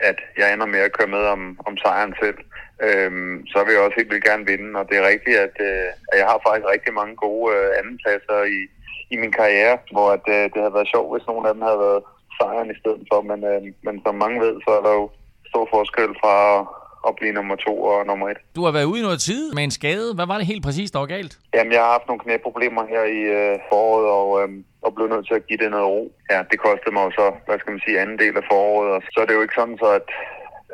at 0.00 0.18
jeg 0.38 0.52
ender 0.52 0.66
med 0.66 0.80
at 0.80 0.92
køre 0.96 1.14
med 1.16 1.24
om, 1.34 1.42
om 1.68 1.76
sejren 1.76 2.14
selv, 2.22 2.38
øhm, 2.86 3.46
så 3.52 3.58
vil 3.64 3.74
jeg 3.74 3.82
også 3.82 3.98
helt 3.98 4.10
vildt 4.12 4.28
gerne 4.30 4.46
vinde. 4.52 4.78
Og 4.80 4.84
det 4.88 4.96
er 4.96 5.10
rigtigt, 5.12 5.38
at, 5.46 5.56
øh, 5.70 5.88
at 6.10 6.16
jeg 6.20 6.26
har 6.30 6.38
faktisk 6.46 6.66
rigtig 6.74 6.92
mange 7.00 7.16
gode 7.24 7.44
øh, 7.56 7.68
andenpladser 7.80 8.40
i, 8.58 8.60
i 9.10 9.16
min 9.22 9.32
karriere, 9.32 9.78
hvor 9.92 10.08
at, 10.16 10.24
øh, 10.36 10.44
det 10.52 10.58
havde 10.62 10.76
været 10.78 10.92
sjovt, 10.94 11.10
hvis 11.12 11.26
nogle 11.26 11.48
af 11.48 11.54
dem 11.54 11.62
havde 11.68 11.80
været 11.86 12.02
sejren 12.38 12.70
i 12.74 12.78
stedet 12.80 13.04
for. 13.10 13.20
Men, 13.30 13.38
øh, 13.50 13.60
men 13.86 13.94
som 14.04 14.14
mange 14.14 14.38
ved, 14.44 14.54
så 14.64 14.70
er 14.78 14.82
der 14.86 14.92
jo 15.00 15.04
stor 15.50 15.64
forskel 15.74 16.10
fra 16.22 16.34
at, 16.54 16.60
at 17.08 17.12
blive 17.18 17.32
nummer 17.38 17.56
to 17.66 17.74
og 17.90 18.06
nummer 18.10 18.26
et. 18.32 18.40
Du 18.56 18.62
har 18.64 18.72
været 18.76 18.90
ude 18.90 19.00
i 19.00 19.06
noget 19.08 19.20
tid 19.28 19.42
med 19.56 19.64
en 19.64 19.76
skade. 19.80 20.08
Hvad 20.14 20.26
var 20.26 20.38
det 20.38 20.46
helt 20.52 20.64
præcis, 20.66 20.90
der 20.90 20.98
var 20.98 21.14
galt? 21.16 21.32
Jamen, 21.54 21.72
jeg 21.72 21.82
har 21.84 21.92
haft 21.96 22.08
nogle 22.08 22.24
knæproblemer 22.24 22.84
her 22.92 23.04
i 23.18 23.20
øh, 23.38 23.54
foråret, 23.70 24.06
og, 24.18 24.28
øh, 24.40 24.48
og 24.84 24.90
blev 24.94 25.06
nødt 25.08 25.26
til 25.26 25.38
at 25.40 25.46
give 25.48 25.60
det 25.62 25.70
noget 25.70 25.88
ro. 25.94 26.02
Ja, 26.32 26.38
det 26.50 26.58
kostede 26.66 26.94
mig 26.94 27.04
jo 27.06 27.12
så, 27.20 27.26
hvad 27.46 27.58
skal 27.58 27.72
man 27.72 27.84
sige, 27.84 28.00
anden 28.00 28.18
del 28.24 28.34
af 28.40 28.44
foråret. 28.50 28.90
Og 28.96 29.00
så 29.12 29.18
er 29.20 29.26
det 29.26 29.34
jo 29.34 29.44
ikke 29.44 29.58
sådan 29.60 29.78
så, 29.84 29.88
at, 29.98 30.06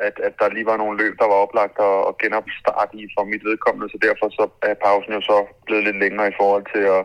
at, 0.07 0.15
at 0.27 0.33
der 0.39 0.53
lige 0.55 0.69
var 0.71 0.77
nogle 0.77 0.99
løb, 1.01 1.13
der 1.21 1.27
var 1.31 1.39
oplagt 1.45 1.77
at, 1.89 1.97
at 2.09 2.17
genopstarte 2.23 2.93
i 3.01 3.05
for 3.15 3.23
mit 3.31 3.43
vedkommende, 3.49 3.91
så 3.93 3.97
derfor 4.07 4.25
så 4.39 4.43
er 4.69 4.75
pausen 4.85 5.13
jo 5.17 5.21
så 5.31 5.37
blevet 5.65 5.83
lidt 5.87 5.99
længere 6.03 6.27
i 6.29 6.37
forhold 6.39 6.65
til 6.73 6.83
at, 6.97 7.03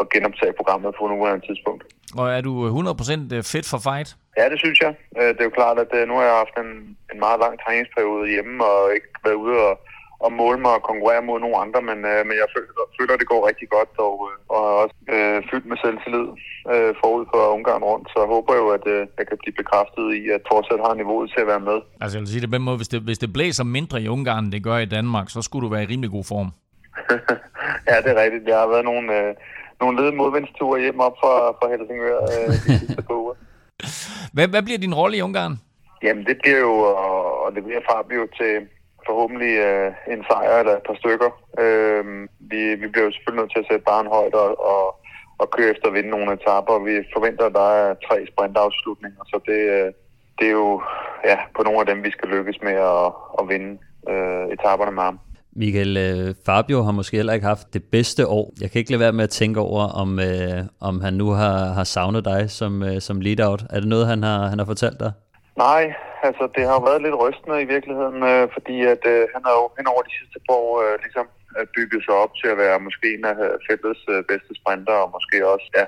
at 0.00 0.06
genoptage 0.14 0.52
programmet 0.58 0.90
på 0.98 1.02
nuværende 1.06 1.46
tidspunkt. 1.48 1.82
Og 2.20 2.26
er 2.36 2.40
du 2.48 2.52
100% 2.68 3.52
fit 3.52 3.66
for 3.72 3.80
fight? 3.88 4.08
Ja, 4.38 4.44
det 4.52 4.58
synes 4.64 4.78
jeg. 4.84 4.92
Øh, 5.18 5.28
Det 5.34 5.40
er 5.40 5.48
jo 5.50 5.58
klart, 5.60 5.78
at 5.84 5.90
øh, 5.98 6.02
nu 6.08 6.14
har 6.18 6.24
jeg 6.30 6.36
haft 6.42 6.56
en, 6.64 6.70
en 7.12 7.18
meget 7.26 7.38
lang 7.44 7.54
træningsperiode 7.64 8.26
hjemme 8.34 8.54
og 8.70 8.80
ikke 8.96 9.08
været 9.26 9.38
ude 9.44 9.56
og, 9.68 9.74
og 10.24 10.30
måle 10.42 10.60
mig 10.64 10.72
og 10.78 10.82
konkurrere 10.90 11.22
mod 11.28 11.38
nogle 11.40 11.56
andre, 11.64 11.80
men, 11.90 11.98
øh, 12.12 12.20
men 12.28 12.34
jeg 12.42 12.48
føler, 12.56 12.72
føler, 12.98 13.14
det 13.22 13.28
går 13.32 13.48
rigtig 13.50 13.68
godt 13.76 13.92
og, 14.08 14.14
øh, 14.28 14.36
og 14.54 14.60
er 14.70 14.76
også 14.82 14.96
øh, 15.14 15.36
fyldt 15.50 15.66
med 15.70 15.76
selvtillid 15.84 16.26
øh, 16.72 16.90
forud 17.00 17.24
for 17.32 17.40
Ungarn 17.56 17.82
rundt, 17.90 18.06
så 18.12 18.16
jeg 18.22 18.28
håber 18.34 18.52
jo, 18.60 18.66
at 18.76 18.84
øh, 18.94 19.02
jeg 19.18 19.26
kan 19.28 19.38
blive 19.42 19.54
bekræftet 19.60 20.06
i, 20.20 20.22
at 20.36 20.42
fortsat 20.52 20.80
har 20.86 20.94
niveauet 20.94 21.30
til 21.32 21.40
at 21.44 21.50
være 21.52 21.64
med. 21.70 21.78
Altså 22.02 22.14
jeg 22.16 22.20
vil 22.22 22.30
sige 22.32 22.40
det 22.42 22.50
på 22.50 22.56
den 22.58 22.66
måde, 22.68 22.76
hvis 22.80 22.92
det, 22.94 23.00
hvis 23.08 23.18
det 23.24 23.32
blæser 23.36 23.64
mindre 23.78 23.96
i 24.04 24.08
Ungarn, 24.14 24.44
end 24.44 24.52
det 24.52 24.62
gør 24.68 24.78
i 24.78 24.92
Danmark, 24.98 25.26
så 25.34 25.40
skulle 25.42 25.64
du 25.66 25.72
være 25.74 25.82
i 25.86 25.90
rimelig 25.92 26.10
god 26.16 26.24
form. 26.32 26.48
ja, 27.90 27.96
det 28.04 28.10
er 28.14 28.22
rigtigt. 28.24 28.48
Jeg 28.52 28.58
har 28.62 28.68
været 28.74 28.84
nogle, 28.90 29.06
øh, 29.18 29.34
nogle 29.80 30.02
lede 30.02 30.16
modvindsture 30.16 30.80
hjem 30.80 31.00
op 31.00 31.16
fra, 31.22 31.34
fra 31.58 31.66
Helsingør 31.72 32.18
øh, 32.34 32.48
de 32.64 32.78
sidste 32.78 33.02
par 33.02 33.18
uger. 33.24 33.34
Hvad, 34.32 34.48
hvad 34.48 34.62
bliver 34.62 34.78
din 34.78 34.94
rolle 34.94 35.16
i 35.16 35.22
Ungarn? 35.22 35.54
Jamen, 36.02 36.24
det 36.24 36.36
bliver 36.42 36.58
jo 36.58 36.74
at, 37.46 37.54
levere 37.54 37.82
Fabio 37.88 38.26
til 38.38 38.54
forhåbentlig 39.06 39.54
øh, 39.68 39.92
en 40.12 40.24
sejr 40.28 40.58
eller 40.58 40.76
et 40.76 40.86
par 40.88 40.98
stykker. 41.02 41.30
Øh, 41.62 42.04
vi, 42.50 42.60
vi 42.80 42.86
bliver 42.88 43.06
jo 43.06 43.12
selvfølgelig 43.12 43.40
nødt 43.42 43.52
til 43.52 43.62
at 43.62 43.68
sætte 43.70 43.88
barn 43.92 44.06
højt 44.16 44.34
og, 44.34 44.50
og, 44.72 44.84
og 45.38 45.46
køre 45.50 45.70
efter 45.70 45.86
at 45.88 45.94
vinde 45.94 46.10
nogle 46.10 46.32
etaper. 46.32 46.84
Vi 46.88 46.94
forventer, 47.16 47.44
at 47.46 47.56
der 47.60 47.68
er 47.82 47.94
tre 48.08 48.16
sprintafslutninger, 48.30 49.22
så 49.30 49.36
det, 49.48 49.60
øh, 49.76 49.88
det 50.38 50.46
er 50.46 50.56
jo 50.64 50.82
ja, 51.30 51.38
på 51.56 51.62
nogle 51.62 51.80
af 51.80 51.86
dem, 51.86 52.04
vi 52.04 52.10
skal 52.10 52.28
lykkes 52.28 52.58
med 52.62 52.76
at, 52.92 53.06
at 53.38 53.48
vinde 53.52 53.70
øh, 54.12 54.44
etaperne 54.54 54.92
med 54.92 55.02
ham. 55.02 55.18
Michael, 55.56 55.96
øh, 55.96 56.34
Fabio 56.46 56.82
har 56.82 56.92
måske 56.92 57.16
heller 57.16 57.32
ikke 57.32 57.46
haft 57.46 57.74
det 57.74 57.84
bedste 57.84 58.26
år. 58.26 58.52
Jeg 58.60 58.70
kan 58.70 58.78
ikke 58.78 58.90
lade 58.90 59.00
være 59.00 59.12
med 59.12 59.24
at 59.24 59.30
tænke 59.30 59.60
over, 59.60 59.84
om, 60.02 60.18
øh, 60.18 60.64
om 60.80 61.00
han 61.00 61.14
nu 61.14 61.28
har, 61.30 61.58
har 61.78 61.84
savnet 61.84 62.24
dig 62.24 62.50
som, 62.50 62.82
øh, 62.82 63.00
som 63.00 63.20
lead-out. 63.20 63.62
Er 63.70 63.80
det 63.80 63.88
noget, 63.88 64.06
han 64.06 64.22
har, 64.22 64.46
han 64.46 64.58
har 64.58 64.66
fortalt 64.66 65.00
dig? 65.00 65.12
Nej, 65.56 65.84
altså 66.28 66.44
det 66.56 66.64
har 66.70 66.86
været 66.88 67.02
lidt 67.02 67.20
rystende 67.22 67.62
i 67.62 67.70
virkeligheden, 67.74 68.18
øh, 68.30 68.44
fordi 68.56 68.76
at 68.94 69.02
øh, 69.14 69.22
han 69.34 69.42
har 69.46 69.54
jo 69.60 69.64
hen 69.78 69.86
over 69.92 70.02
de 70.02 70.16
sidste 70.18 70.38
par 70.46 70.56
år 70.64 70.72
øh, 70.84 70.94
ligesom 71.04 71.26
øh, 71.56 71.66
bygget 71.76 72.00
sig 72.04 72.14
op 72.24 72.32
til 72.40 72.48
at 72.52 72.60
være 72.64 72.84
måske 72.86 73.06
en 73.14 73.24
af 73.32 73.36
øh, 73.46 73.54
feltets 73.66 74.02
øh, 74.12 74.20
bedste 74.30 74.52
sprinter, 74.60 74.96
og 75.04 75.12
måske 75.16 75.36
også 75.54 75.68
ja, 75.78 75.84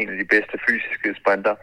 en 0.00 0.08
af 0.12 0.16
de 0.22 0.26
bedste 0.34 0.56
fysiske 0.66 1.10
sprinter. 1.20 1.54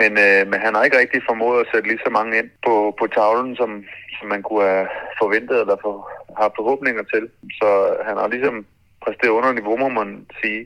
Men, 0.00 0.12
øh, 0.26 0.42
men 0.50 0.58
han 0.64 0.74
har 0.74 0.82
ikke 0.84 1.00
rigtig 1.02 1.20
formået 1.28 1.60
at 1.60 1.68
sætte 1.70 1.88
lige 1.88 2.04
så 2.06 2.10
mange 2.18 2.32
ind 2.40 2.50
på, 2.66 2.74
på 3.00 3.04
tavlen, 3.16 3.56
som, 3.60 3.70
som 4.16 4.26
man 4.32 4.42
kunne 4.42 4.68
have 4.74 4.88
forventet 5.20 5.56
eller 5.62 5.76
for, 5.84 5.94
have 6.40 6.56
forhåbninger 6.58 7.04
til. 7.12 7.24
Så 7.60 7.68
han 8.06 8.16
har 8.16 8.28
ligesom 8.28 8.66
præsteret 9.04 9.36
under 9.38 9.52
niveau, 9.52 9.76
må 9.76 9.88
man 9.88 10.26
sige. 10.42 10.62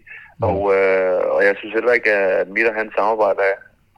Og, 0.48 0.60
øh, 0.76 1.20
og 1.34 1.40
jeg 1.46 1.54
synes 1.56 1.74
heller 1.74 1.92
ikke, 1.92 2.12
at 2.12 2.48
mit 2.48 2.66
og 2.70 2.74
hans 2.74 2.92
samarbejde 2.94 3.42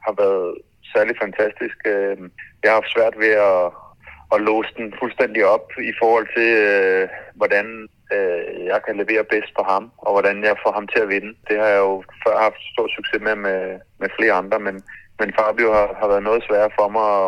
har 0.05 0.13
været 0.23 0.55
særlig 0.93 1.15
fantastisk. 1.23 1.77
Øh, 1.85 2.17
jeg 2.61 2.69
har 2.71 2.79
haft 2.79 2.93
svært 2.95 3.15
ved 3.23 3.33
at, 3.51 3.63
at 4.33 4.41
låse 4.49 4.71
den 4.77 4.93
fuldstændig 4.99 5.45
op 5.45 5.67
i 5.91 5.93
forhold 6.01 6.27
til, 6.37 6.49
øh, 6.69 7.07
hvordan 7.39 7.65
øh, 8.15 8.65
jeg 8.71 8.79
kan 8.85 8.95
levere 8.97 9.23
bedst 9.33 9.51
på 9.57 9.63
ham, 9.71 9.91
og 9.97 10.11
hvordan 10.13 10.43
jeg 10.43 10.55
får 10.63 10.71
ham 10.77 10.87
til 10.87 10.99
at 10.99 11.09
vinde. 11.09 11.31
Det 11.47 11.55
har 11.61 11.69
jeg 11.75 11.79
jo 11.79 12.03
før 12.23 12.35
haft 12.45 12.61
stor 12.73 12.87
succes 12.95 13.21
med 13.21 13.35
med, 13.35 13.79
med 14.01 14.09
flere 14.17 14.33
andre, 14.41 14.59
men, 14.59 14.75
men 15.19 15.33
Fabio 15.39 15.67
har, 15.77 15.87
har 15.99 16.07
været 16.07 16.23
noget 16.23 16.43
sværere 16.43 16.75
for 16.79 16.87
mig 16.95 17.07
at, 17.21 17.27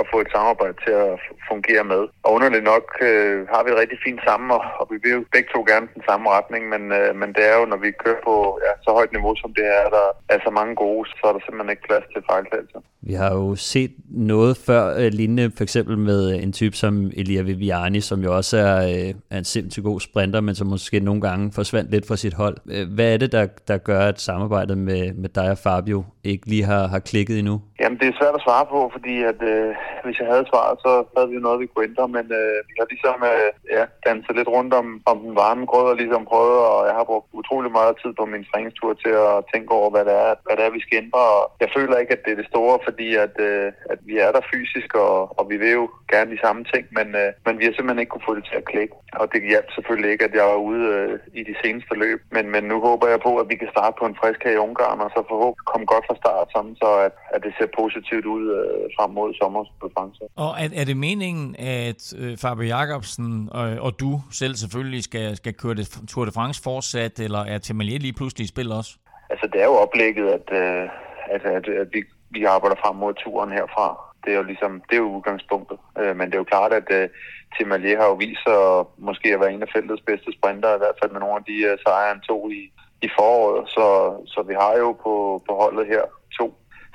at 0.00 0.06
få 0.12 0.16
et 0.24 0.30
samarbejde 0.36 0.76
til 0.84 0.94
at 1.04 1.14
fungere 1.50 1.84
med. 1.92 2.02
Og 2.24 2.30
underligt 2.36 2.66
nok 2.72 2.86
øh, 3.08 3.38
har 3.52 3.60
vi 3.62 3.68
et 3.70 3.80
rigtig 3.82 3.98
fint 4.06 4.20
sammen, 4.28 4.48
og, 4.56 4.62
og 4.80 4.84
vi 4.92 4.96
vil 5.02 5.12
jo 5.16 5.20
begge 5.34 5.48
to 5.54 5.60
gerne 5.70 5.86
den 5.96 6.02
samme 6.08 6.26
retning, 6.36 6.62
men, 6.72 6.82
øh, 6.98 7.10
men 7.20 7.28
det 7.36 7.44
er 7.50 7.54
jo, 7.60 7.64
når 7.72 7.80
vi 7.84 7.90
kører 8.04 8.20
på 8.28 8.34
ja, 8.66 8.72
så 8.84 8.90
højt 8.98 9.12
niveau 9.16 9.32
som 9.42 9.50
det 9.58 9.66
er, 9.78 9.84
der 9.96 10.06
er 10.34 10.38
så 10.46 10.50
mange 10.58 10.74
gode, 10.84 11.02
så 11.18 11.22
er 11.28 11.32
der 11.34 11.42
simpelthen 11.42 11.74
ikke 11.74 11.88
plads 11.88 12.06
til 12.12 12.22
fejltagelser. 12.30 12.80
Vi 13.08 13.14
har 13.22 13.32
jo 13.40 13.54
set 13.54 13.92
noget 14.10 14.56
før 14.56 14.82
øh, 14.98 15.10
lignende, 15.12 15.50
for 15.56 15.62
eksempel 15.62 15.98
med 15.98 16.20
øh, 16.32 16.42
en 16.42 16.52
type 16.52 16.76
som 16.76 17.10
Elia 17.16 17.42
Viviani, 17.42 18.00
som 18.00 18.20
jo 18.20 18.36
også 18.36 18.56
er, 18.58 18.76
øh, 18.76 19.14
er 19.30 19.38
en 19.38 19.44
sindssygt 19.44 19.84
god 19.84 20.00
sprinter, 20.00 20.40
men 20.40 20.54
som 20.54 20.66
måske 20.66 21.00
nogle 21.00 21.20
gange 21.20 21.52
forsvandt 21.52 21.90
lidt 21.90 22.06
fra 22.08 22.16
sit 22.16 22.34
hold. 22.34 22.56
Øh, 22.70 22.94
hvad 22.94 23.12
er 23.14 23.16
det, 23.16 23.32
der, 23.32 23.46
der 23.68 23.78
gør, 23.78 24.00
at 24.00 24.20
samarbejdet 24.20 24.78
med, 24.78 25.12
med 25.12 25.28
dig 25.28 25.50
og 25.50 25.58
Fabio 25.58 26.04
ikke 26.24 26.46
lige 26.46 26.64
har, 26.64 26.86
har 26.86 26.98
klikket 26.98 27.38
endnu? 27.38 27.60
Jamen, 27.80 27.98
det 28.00 28.06
er 28.08 28.18
svært 28.18 28.38
at 28.38 28.44
svare 28.46 28.66
på, 28.74 28.80
fordi 28.94 29.14
at, 29.30 29.40
øh, 29.52 29.70
hvis 30.04 30.18
jeg 30.20 30.28
havde 30.32 30.50
svaret, 30.52 30.76
så 30.84 30.92
havde 31.16 31.30
vi 31.32 31.38
noget, 31.46 31.62
vi 31.62 31.66
kunne 31.66 31.88
ændre, 31.90 32.06
men 32.16 32.26
øh, 32.40 32.58
vi 32.68 32.74
har 32.78 32.86
ligesom 32.92 33.18
øh, 33.32 33.50
ja, 33.76 33.84
danset 34.06 34.36
lidt 34.36 34.50
rundt 34.56 34.72
om, 34.80 34.86
om 35.10 35.16
den 35.24 35.34
varme 35.42 35.64
grød 35.70 35.86
og 35.92 35.96
ligesom 36.02 36.24
prøvet, 36.32 36.60
og 36.72 36.80
jeg 36.88 36.94
har 36.98 37.04
brugt 37.10 37.26
utrolig 37.40 37.72
meget 37.78 37.94
tid 38.02 38.12
på 38.20 38.24
min 38.32 38.44
træningstur 38.50 38.92
til 39.04 39.14
at 39.26 39.44
tænke 39.52 39.70
over, 39.78 39.88
hvad 39.90 40.04
det 40.08 40.14
er, 40.26 40.30
hvad 40.44 40.54
det 40.56 40.64
er 40.64 40.76
vi 40.76 40.84
skal 40.84 41.00
ændre, 41.04 41.22
og 41.38 41.44
jeg 41.62 41.70
føler 41.76 41.96
ikke, 41.98 42.12
at 42.16 42.24
det 42.24 42.32
er 42.32 42.40
det 42.40 42.52
store, 42.52 42.76
fordi 42.86 43.08
at, 43.24 43.34
øh, 43.48 43.66
at 43.92 43.98
vi 44.08 44.14
er 44.26 44.30
der 44.36 44.48
fysisk, 44.52 44.90
og, 45.06 45.16
og 45.38 45.44
vi 45.50 45.56
vil 45.62 45.72
jo 45.80 45.84
gerne 46.12 46.30
de 46.34 46.42
samme 46.44 46.62
ting, 46.72 46.84
men, 46.98 47.08
øh, 47.22 47.30
men 47.46 47.54
vi 47.58 47.64
har 47.64 47.72
simpelthen 47.74 48.02
ikke 48.02 48.14
kunne 48.14 48.28
få 48.28 48.34
det 48.38 48.44
til 48.50 48.60
at 48.60 48.68
klikke. 48.72 48.94
Og 49.20 49.26
det 49.32 49.50
hjalp 49.50 49.68
selvfølgelig 49.76 50.10
ikke, 50.12 50.26
at 50.28 50.34
jeg 50.38 50.46
var 50.52 50.60
ude 50.70 50.84
øh, 50.96 51.18
i 51.40 51.42
de 51.50 51.54
seneste 51.62 51.94
løb, 52.04 52.20
men, 52.36 52.44
men 52.54 52.64
nu 52.72 52.76
håber 52.88 53.06
jeg 53.12 53.20
på, 53.26 53.32
at 53.42 53.48
vi 53.52 53.56
kan 53.62 53.72
starte 53.74 53.94
på 53.98 54.04
en 54.06 54.18
frisk 54.20 54.40
her 54.44 54.54
i 54.54 54.62
Ungarn, 54.66 55.00
og 55.04 55.10
så 55.14 55.20
forhåbentlig 55.30 55.66
komme 55.72 55.86
godt 55.92 56.04
fra 56.08 56.20
start, 56.22 56.46
sådan 56.54 56.76
så 56.82 56.90
at, 57.06 57.12
at 57.34 57.40
det 57.44 57.52
ser 57.64 57.82
positivt 57.82 58.26
ud 58.26 58.44
øh, 58.58 58.90
frem 58.96 59.10
mod 59.10 59.34
sommerkonference. 59.34 60.20
Og 60.36 60.50
er, 60.62 60.68
er 60.80 60.84
det 60.84 60.96
meningen, 60.96 61.56
at 61.58 62.14
øh, 62.18 62.36
Fabio 62.36 62.66
Jacobsen 62.66 63.48
og, 63.52 63.66
og 63.86 64.00
du 64.00 64.20
selv 64.32 64.54
selvfølgelig 64.54 65.02
skal, 65.04 65.36
skal 65.36 65.54
køre 65.54 65.74
det 65.74 65.86
Tour 66.08 66.24
de 66.24 66.32
France 66.32 66.62
fortsat, 66.62 67.20
eller 67.20 67.38
er 67.38 67.58
Temalier 67.58 67.98
lige 67.98 68.12
pludselig 68.12 68.44
i 68.44 68.48
spil 68.48 68.72
også? 68.72 68.90
Altså, 69.30 69.46
det 69.52 69.60
er 69.60 69.64
jo 69.64 69.76
oplægget, 69.84 70.26
at, 70.38 70.46
øh, 70.52 70.88
at, 71.34 71.42
at, 71.44 71.68
at 71.68 71.88
vi, 71.92 72.00
vi 72.30 72.44
arbejder 72.44 72.76
frem 72.84 72.96
mod 72.96 73.14
turen 73.14 73.52
herfra. 73.52 73.88
Det 74.24 74.32
er 74.32 74.36
jo 74.36 74.42
ligesom, 74.42 74.72
det 74.88 74.94
er 74.96 75.02
jo 75.06 75.16
udgangspunktet. 75.16 75.78
Øh, 76.00 76.16
men 76.16 76.26
det 76.26 76.34
er 76.34 76.42
jo 76.44 76.52
klart, 76.54 76.72
at 76.72 76.88
øh, 76.98 77.08
Tim 77.54 77.72
Allier 77.72 78.00
har 78.00 78.08
jo 78.08 78.14
vist 78.24 78.42
sig 78.46 78.60
måske 79.08 79.28
at 79.34 79.40
være 79.40 79.52
en 79.52 79.62
af 79.62 79.72
feltets 79.74 80.02
bedste 80.10 80.30
sprinter, 80.38 80.74
i 80.74 80.82
hvert 80.82 80.98
fald 81.00 81.12
med 81.12 81.20
nogle 81.20 81.36
af 81.40 81.44
de 81.50 81.56
uh, 81.68 81.78
sejre, 81.82 82.12
han 82.12 82.20
tog 82.20 82.42
i, 82.52 82.62
i 83.06 83.08
foråret. 83.18 83.68
Så, 83.76 83.86
så 84.32 84.42
vi 84.48 84.54
har 84.62 84.74
jo 84.82 84.92
på, 85.04 85.14
på 85.48 85.52
holdet 85.62 85.86
her 85.86 86.02
to 86.38 86.46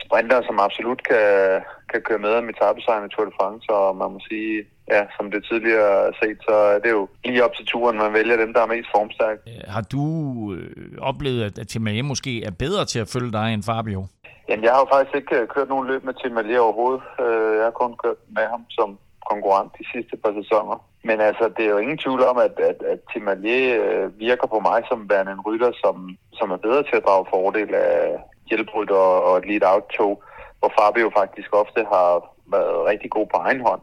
sprinter, 0.05 0.39
som 0.47 0.59
absolut 0.67 1.01
kan, 1.09 1.27
kan 1.91 2.01
køre 2.07 2.23
med 2.25 2.33
om 2.39 2.49
etappesejren 2.49 3.05
i 3.07 3.09
Tour 3.13 3.25
de 3.25 3.37
France, 3.39 3.65
og 3.69 3.95
man 4.01 4.11
må 4.13 4.19
sige, 4.29 4.55
ja, 4.93 5.01
som 5.17 5.31
det 5.31 5.41
tidligere 5.49 6.07
er 6.07 6.13
set, 6.21 6.37
så 6.47 6.55
er 6.73 6.79
det 6.79 6.91
jo 6.97 7.07
lige 7.25 7.43
op 7.45 7.53
til 7.55 7.65
turen, 7.65 7.97
man 7.97 8.13
vælger 8.13 8.37
dem, 8.37 8.53
der 8.53 8.61
er 8.61 8.73
mest 8.75 8.89
formstærke. 8.95 9.39
Har 9.75 9.81
du 9.81 10.03
øh, 10.53 10.97
oplevet, 11.09 11.59
at 11.59 11.67
Tim 11.67 11.87
Allier 11.87 12.03
måske 12.03 12.43
er 12.43 12.51
bedre 12.51 12.85
til 12.85 12.99
at 12.99 13.11
følge 13.13 13.31
dig 13.31 13.53
end 13.53 13.63
Fabio? 13.63 14.01
Jamen, 14.49 14.63
jeg 14.63 14.71
har 14.73 14.79
jo 14.79 14.87
faktisk 14.93 15.15
ikke 15.15 15.47
kørt 15.55 15.69
nogen 15.69 15.87
løb 15.87 16.03
med 16.03 16.13
Tim 16.13 16.37
Allier 16.37 16.59
overhovedet. 16.59 17.01
Jeg 17.57 17.63
har 17.69 17.75
kun 17.81 17.95
kørt 18.03 18.19
med 18.37 18.45
ham 18.53 18.63
som 18.69 18.89
konkurrent 19.31 19.71
de 19.79 19.85
sidste 19.93 20.15
par 20.23 20.33
sæsoner. 20.41 20.77
Men 21.03 21.17
altså, 21.29 21.45
det 21.55 21.63
er 21.65 21.69
jo 21.75 21.83
ingen 21.83 21.97
tvivl 21.97 22.21
om, 22.31 22.37
at, 22.37 22.55
at, 22.71 22.79
at 22.93 22.99
Tim 23.11 23.27
Allier 23.27 23.69
øh, 23.85 24.19
virker 24.19 24.47
på 24.47 24.59
mig 24.59 24.79
som 24.89 25.09
værende 25.09 25.31
en 25.31 25.45
rytter, 25.47 25.71
som, 25.83 25.95
som 26.33 26.51
er 26.51 26.57
bedre 26.57 26.83
til 26.83 26.95
at 26.99 27.05
drage 27.07 27.25
fordel 27.33 27.71
af 27.75 27.95
hjælprytter 28.49 29.03
og 29.27 29.37
et 29.37 29.45
lead-out-tog, 29.49 30.23
hvor 30.59 30.71
Fabio 30.79 31.11
faktisk 31.19 31.49
ofte 31.63 31.81
har 31.93 32.09
været 32.55 32.85
rigtig 32.91 33.09
god 33.11 33.27
på 33.33 33.37
egen 33.45 33.61
hånd. 33.67 33.81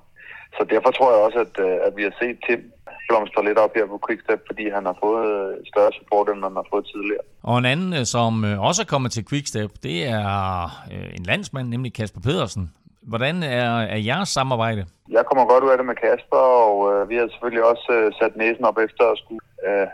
Så 0.56 0.66
derfor 0.72 0.90
tror 0.90 1.10
jeg 1.12 1.20
også, 1.26 1.38
at, 1.46 1.54
at 1.86 1.92
vi 1.96 2.02
har 2.02 2.14
set 2.20 2.36
Tim 2.46 2.72
blomstre 3.08 3.44
lidt 3.44 3.58
op 3.58 3.72
her 3.74 3.86
på 3.86 4.00
Quickstep, 4.06 4.40
fordi 4.46 4.64
han 4.76 4.84
har 4.86 4.96
fået 5.04 5.58
større 5.72 5.92
support, 5.98 6.28
end 6.28 6.42
han 6.42 6.56
har 6.60 6.66
fået 6.72 6.86
tidligere. 6.92 7.24
Og 7.42 7.58
en 7.58 7.64
anden, 7.64 8.06
som 8.06 8.32
også 8.68 8.82
er 8.82 8.90
kommet 8.94 9.12
til 9.12 9.26
Quickstep, 9.30 9.70
det 9.82 9.98
er 10.08 10.30
en 11.18 11.24
landsmand, 11.30 11.68
nemlig 11.68 11.94
Kasper 11.94 12.20
Pedersen. 12.20 12.72
Hvordan 13.02 13.42
er, 13.42 13.70
er 13.94 13.96
jeres 13.96 14.28
samarbejde? 14.28 14.86
Jeg 15.16 15.24
kommer 15.26 15.44
godt 15.52 15.64
ud 15.64 15.70
af 15.70 15.76
det 15.76 15.86
med 15.86 15.94
Kasper, 15.94 16.44
og 16.68 16.76
øh, 16.92 17.08
vi 17.10 17.16
har 17.16 17.28
selvfølgelig 17.28 17.64
også 17.72 17.88
øh, 17.92 18.12
sat 18.20 18.36
næsen 18.36 18.64
op 18.64 18.78
efter 18.78 19.04
at 19.12 19.18
skulle 19.18 19.44
øh, 19.66 19.86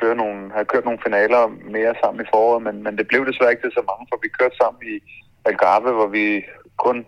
køre 0.00 0.16
nogle, 0.22 0.38
have 0.56 0.70
kørt 0.72 0.84
nogle 0.84 1.04
finaler 1.06 1.42
mere 1.76 1.94
sammen 2.02 2.20
i 2.24 2.30
foråret, 2.32 2.62
men, 2.66 2.76
men 2.84 2.98
det 2.98 3.08
blev 3.08 3.22
desværre 3.26 3.52
ikke 3.52 3.64
til 3.64 3.78
så 3.78 3.84
mange, 3.90 4.04
for 4.08 4.18
vi 4.22 4.28
kørte 4.38 4.56
sammen 4.62 4.80
i 4.92 4.96
Algarve, 5.48 5.90
hvor 5.98 6.10
vi 6.18 6.26
kun 6.84 6.98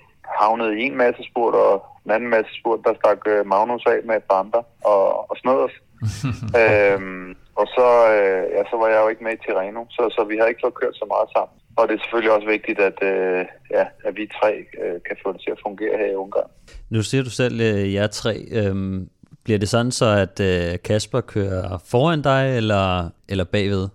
havnede 0.40 0.72
i 0.80 0.82
en 0.88 0.96
masse 1.04 1.22
spurt, 1.30 1.54
og 1.54 1.74
en 2.04 2.10
anden 2.10 2.30
masse 2.36 2.52
spurt, 2.60 2.80
der 2.86 2.94
stak 3.00 3.20
øh, 3.32 3.46
Magnus 3.46 3.86
af 3.86 4.00
med 4.04 4.16
et 4.16 4.26
par 4.30 4.38
andre 4.44 4.62
og, 4.92 5.30
og 5.30 5.34
snød 5.42 5.58
os. 5.66 5.76
øhm, 6.62 7.28
og 7.60 7.66
så, 7.76 7.88
øh, 8.16 8.44
ja, 8.54 8.62
så 8.70 8.76
var 8.80 8.88
jeg 8.92 9.00
jo 9.02 9.08
ikke 9.08 9.24
med 9.24 9.32
i 9.32 9.42
Tirreno, 9.44 9.82
så, 9.96 10.02
så 10.16 10.20
vi 10.30 10.36
har 10.38 10.46
ikke 10.46 10.64
fået 10.64 10.80
kørt 10.80 10.96
så 11.02 11.06
meget 11.14 11.28
sammen. 11.36 11.56
Og 11.78 11.82
det 11.88 11.94
er 11.94 12.02
selvfølgelig 12.02 12.32
også 12.36 12.48
vigtigt, 12.56 12.78
at, 12.90 12.98
øh, 13.12 13.44
ja, 13.76 13.84
at 14.06 14.12
vi 14.18 14.24
tre 14.38 14.52
øh, 14.82 14.98
kan 15.06 15.16
få 15.22 15.32
det 15.32 15.40
til 15.40 15.50
at 15.56 15.62
fungere 15.66 15.94
her 16.00 16.10
i 16.12 16.20
Ungarn. 16.24 16.50
Nu 16.90 17.02
siger 17.02 17.22
du 17.22 17.30
selv, 17.30 17.60
øh, 17.60 17.94
jer 17.94 18.06
tre. 18.06 18.34
Øhm, 18.58 19.08
bliver 19.44 19.58
det 19.58 19.68
sådan 19.68 19.92
så, 19.92 20.06
at 20.24 20.40
øh, 20.40 20.78
Kasper 20.84 21.20
kører 21.20 21.78
foran 21.90 22.22
dig, 22.22 22.56
eller, 22.56 23.10
eller 23.28 23.44
bagved? 23.44 23.88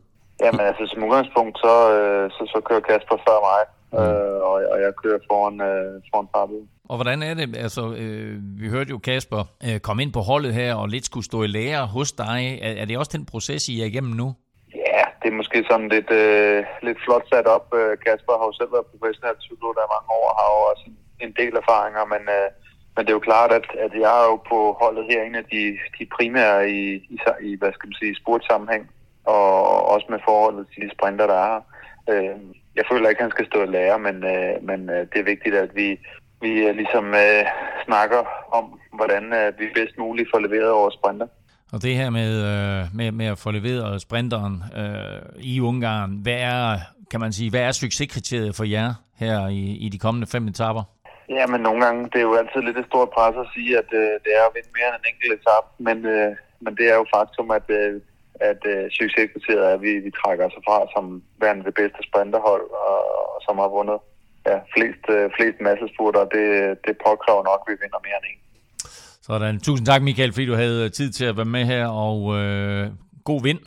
Jamen 0.43 0.59
altså, 0.59 0.83
som 0.93 1.03
udgangspunkt, 1.03 1.57
så, 1.57 1.75
øh, 1.97 2.31
så, 2.31 2.43
så 2.53 2.61
kører 2.69 2.79
Kasper 2.79 3.17
før 3.27 3.39
mig, 3.49 3.61
mm. 3.93 3.97
øh, 3.99 4.37
og, 4.49 4.55
og 4.73 4.77
jeg 4.85 4.91
kører 5.03 5.19
foran, 5.29 5.61
øh, 5.61 6.01
foran 6.11 6.27
Fabio. 6.35 6.61
Og 6.89 6.95
hvordan 6.97 7.23
er 7.23 7.33
det? 7.33 7.57
Altså, 7.57 7.81
øh, 8.01 8.37
vi 8.61 8.67
hørte 8.69 8.89
jo 8.89 8.97
Kasper 8.97 9.43
øh, 9.67 9.79
komme 9.79 10.03
ind 10.03 10.13
på 10.13 10.19
holdet 10.19 10.53
her 10.53 10.75
og 10.81 10.87
lidt 10.89 11.05
skulle 11.05 11.25
stå 11.25 11.43
i 11.43 11.47
lære 11.47 11.87
hos 11.95 12.11
dig. 12.11 12.39
Er, 12.61 12.71
er 12.81 12.85
det 12.85 12.97
også 12.97 13.17
den 13.17 13.25
proces, 13.25 13.69
I 13.69 13.81
er 13.81 13.85
igennem 13.85 14.13
nu? 14.21 14.27
Ja, 14.75 15.03
det 15.21 15.27
er 15.31 15.37
måske 15.41 15.57
sådan 15.69 15.89
lidt, 15.95 16.11
øh, 16.21 16.57
lidt 16.87 16.99
flot 17.05 17.25
sat 17.33 17.47
op. 17.55 17.65
Kasper 18.05 18.33
har 18.39 18.45
jo 18.49 18.53
selv 18.59 18.71
været 18.75 18.91
professionel 18.91 19.37
cyklot 19.47 19.75
der 19.79 19.93
mange 19.95 20.09
år, 20.19 20.25
har 20.39 20.47
jo 20.55 20.59
også 20.71 20.83
en, 20.89 20.97
en 21.25 21.31
del 21.39 21.53
erfaringer, 21.61 22.03
men, 22.13 22.23
øh, 22.37 22.47
men 22.95 23.05
det 23.05 23.11
er 23.11 23.19
jo 23.19 23.29
klart, 23.31 23.51
at, 23.51 23.67
at 23.85 23.91
jeg 24.03 24.13
er 24.21 24.25
jo 24.31 24.35
på 24.51 24.77
holdet 24.81 25.05
her 25.09 25.23
en 25.23 25.35
af 25.35 25.45
de, 25.53 25.63
de 25.99 26.05
primære 26.17 26.69
i, 26.69 26.81
i, 27.15 27.17
i, 27.41 27.55
hvad 27.59 27.71
skal 27.73 27.87
man 27.87 27.99
sige, 28.01 28.15
sportssammenhæng, 28.15 28.89
og 29.25 29.49
også 29.93 30.07
med 30.09 30.19
forholdet 30.27 30.65
til 30.73 30.83
de 30.83 30.91
sprinter, 30.95 31.27
der 31.27 31.33
er 31.33 31.51
her. 31.53 31.61
Øh, 32.11 32.37
jeg 32.75 32.83
føler 32.91 33.09
ikke, 33.09 33.19
at 33.19 33.25
han 33.27 33.35
skal 33.35 33.45
stå 33.45 33.59
og 33.61 33.67
lære, 33.67 33.99
men, 33.99 34.15
øh, 34.23 34.53
men 34.69 34.89
øh, 34.89 35.01
det 35.11 35.19
er 35.19 35.31
vigtigt, 35.33 35.55
at 35.55 35.71
vi, 35.75 35.99
vi 36.41 36.51
øh, 36.67 36.75
ligesom 36.75 37.05
øh, 37.13 37.43
snakker 37.85 38.21
om, 38.57 38.79
hvordan 38.93 39.23
øh, 39.33 39.59
vi 39.59 39.65
bedst 39.75 39.97
muligt 39.97 40.29
får 40.33 40.39
leveret 40.39 40.71
over 40.71 40.89
sprinter. 40.89 41.27
Og 41.73 41.81
det 41.81 41.95
her 41.95 42.09
med, 42.09 42.31
øh, 42.51 42.85
med, 42.93 43.11
med 43.11 43.25
at 43.25 43.37
få 43.37 43.51
leveret 43.51 44.01
sprinteren 44.01 44.63
øh, 44.77 45.21
i 45.39 45.59
Ungarn, 45.59 46.11
hvad 46.23 46.39
er, 46.39 46.77
kan 47.11 47.19
man 47.19 47.33
sige, 47.33 47.49
hvad 47.49 47.61
er 47.61 47.71
succeskriteriet 47.71 48.55
for 48.55 48.63
jer 48.63 48.93
her 49.15 49.47
i, 49.47 49.61
i 49.85 49.89
de 49.89 49.99
kommende 49.99 50.27
fem 50.27 50.47
etaper? 50.47 50.83
Ja, 51.29 51.45
men 51.47 51.61
nogle 51.61 51.85
gange, 51.85 52.03
det 52.11 52.19
er 52.19 52.29
jo 52.29 52.39
altid 52.41 52.61
lidt 52.61 52.77
et 52.77 52.89
stort 52.91 53.09
pres 53.15 53.35
at 53.43 53.51
sige, 53.55 53.71
at 53.81 53.89
øh, 54.01 54.13
det 54.25 54.31
er 54.39 54.43
at 54.45 54.55
vinde 54.55 54.71
mere 54.77 54.89
end 54.89 54.99
en 54.99 55.09
enkelt 55.11 55.31
etape, 55.39 55.67
men, 55.87 55.97
øh, 56.15 56.31
men 56.63 56.71
det 56.77 56.85
er 56.91 56.95
jo 57.01 57.05
faktum, 57.15 57.47
at, 57.59 57.67
øh, 57.79 57.93
at 58.49 58.61
øh, 58.73 58.83
succeskriteriet 58.97 59.65
er, 59.69 59.73
at 59.77 59.81
vi, 59.85 59.91
vi 60.05 60.11
trækker 60.19 60.43
os 60.47 60.57
fra 60.67 60.77
som 60.95 61.05
værende 61.41 61.63
det 61.69 61.75
bedste 61.81 62.01
sprinterhold, 62.07 62.65
og, 62.87 62.99
og 63.33 63.39
som 63.45 63.55
har 63.63 63.69
vundet 63.77 63.99
ja, 64.49 64.57
flest, 64.73 65.03
øh, 65.15 65.25
flest 65.37 65.57
massespurter, 65.67 66.23
det, 66.35 66.47
det 66.85 66.93
påkræver 67.05 67.43
nok, 67.49 67.59
at 67.63 67.67
vi 67.71 67.75
vinder 67.83 68.01
mere 68.07 68.17
end 68.21 68.27
en. 68.31 68.39
Sådan. 69.27 69.59
Tusind 69.59 69.85
tak, 69.87 70.01
Michael, 70.01 70.33
fordi 70.33 70.45
du 70.45 70.55
havde 70.55 70.89
tid 70.89 71.09
til 71.11 71.25
at 71.25 71.37
være 71.37 71.51
med 71.57 71.65
her, 71.65 71.87
og 71.87 72.19
øh, 72.39 72.87
god 73.23 73.41
vind 73.43 73.59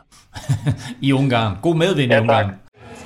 i 1.07 1.13
Ungarn. 1.13 1.53
God 1.63 1.75
medvind 1.75 2.13
ja, 2.13 2.19
i 2.19 2.21
Ungarn. 2.21 2.51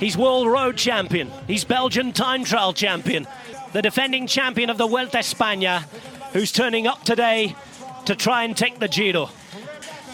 He's 0.01 0.17
World 0.17 0.47
Road 0.57 0.73
Champion. 0.77 1.27
He's 1.49 1.65
Belgian 1.65 2.11
Time 2.13 2.43
Trial 2.45 2.73
Champion. 2.75 3.25
The 3.73 3.81
defending 3.81 4.27
champion 4.27 4.69
of 4.69 4.77
the 4.77 4.87
Vuelta 4.87 5.17
España, 5.17 5.81
who's 6.31 6.51
turning 6.51 6.85
up 6.85 7.03
today 7.03 7.55
to 8.05 8.15
try 8.15 8.43
and 8.43 8.55
take 8.55 8.79
the 8.79 8.87
Giro. 8.87 9.29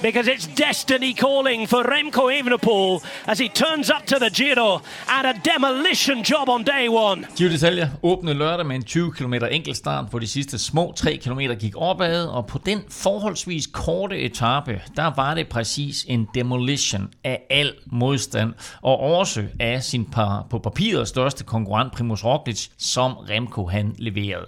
Because 0.01 0.27
it's 0.27 0.47
destiny 0.47 1.13
calling 1.13 1.67
for 1.67 1.83
Remco 1.83 2.29
Evenepoel 2.39 3.03
as 3.27 3.39
he 3.39 3.49
turns 3.49 3.89
up 3.89 4.05
to 4.05 4.19
the 4.19 4.29
Giro 4.29 4.81
and 5.09 5.27
a 5.27 5.33
demolition 5.53 6.23
job 6.23 6.49
on 6.49 6.63
day 6.63 6.87
one. 6.87 7.27
Giro 7.35 7.49
d'Italia 7.49 7.87
åbnede 8.03 8.35
lørdag 8.37 8.65
med 8.65 8.75
en 8.75 8.83
20 8.83 9.13
km 9.13 9.33
enkeltstart, 9.33 10.05
hvor 10.09 10.19
de 10.19 10.27
sidste 10.27 10.59
små 10.59 10.93
3 10.95 11.17
km 11.17 11.39
gik 11.59 11.73
opad, 11.77 12.25
og 12.25 12.45
på 12.45 12.59
den 12.65 12.83
forholdsvis 12.89 13.67
korte 13.67 14.19
etape, 14.19 14.81
der 14.95 15.11
var 15.15 15.33
det 15.33 15.47
præcis 15.47 16.05
en 16.07 16.27
demolition 16.35 17.09
af 17.23 17.41
al 17.49 17.73
modstand, 17.85 18.53
og 18.81 18.99
også 18.99 19.43
af 19.59 19.83
sin 19.83 20.05
par, 20.05 20.47
på 20.49 20.59
papiret 20.59 21.07
største 21.07 21.43
konkurrent 21.43 21.93
Primoz 21.93 22.25
Roglic, 22.25 22.67
som 22.77 23.13
Remco 23.13 23.67
han 23.67 23.95
leverede. 23.97 24.45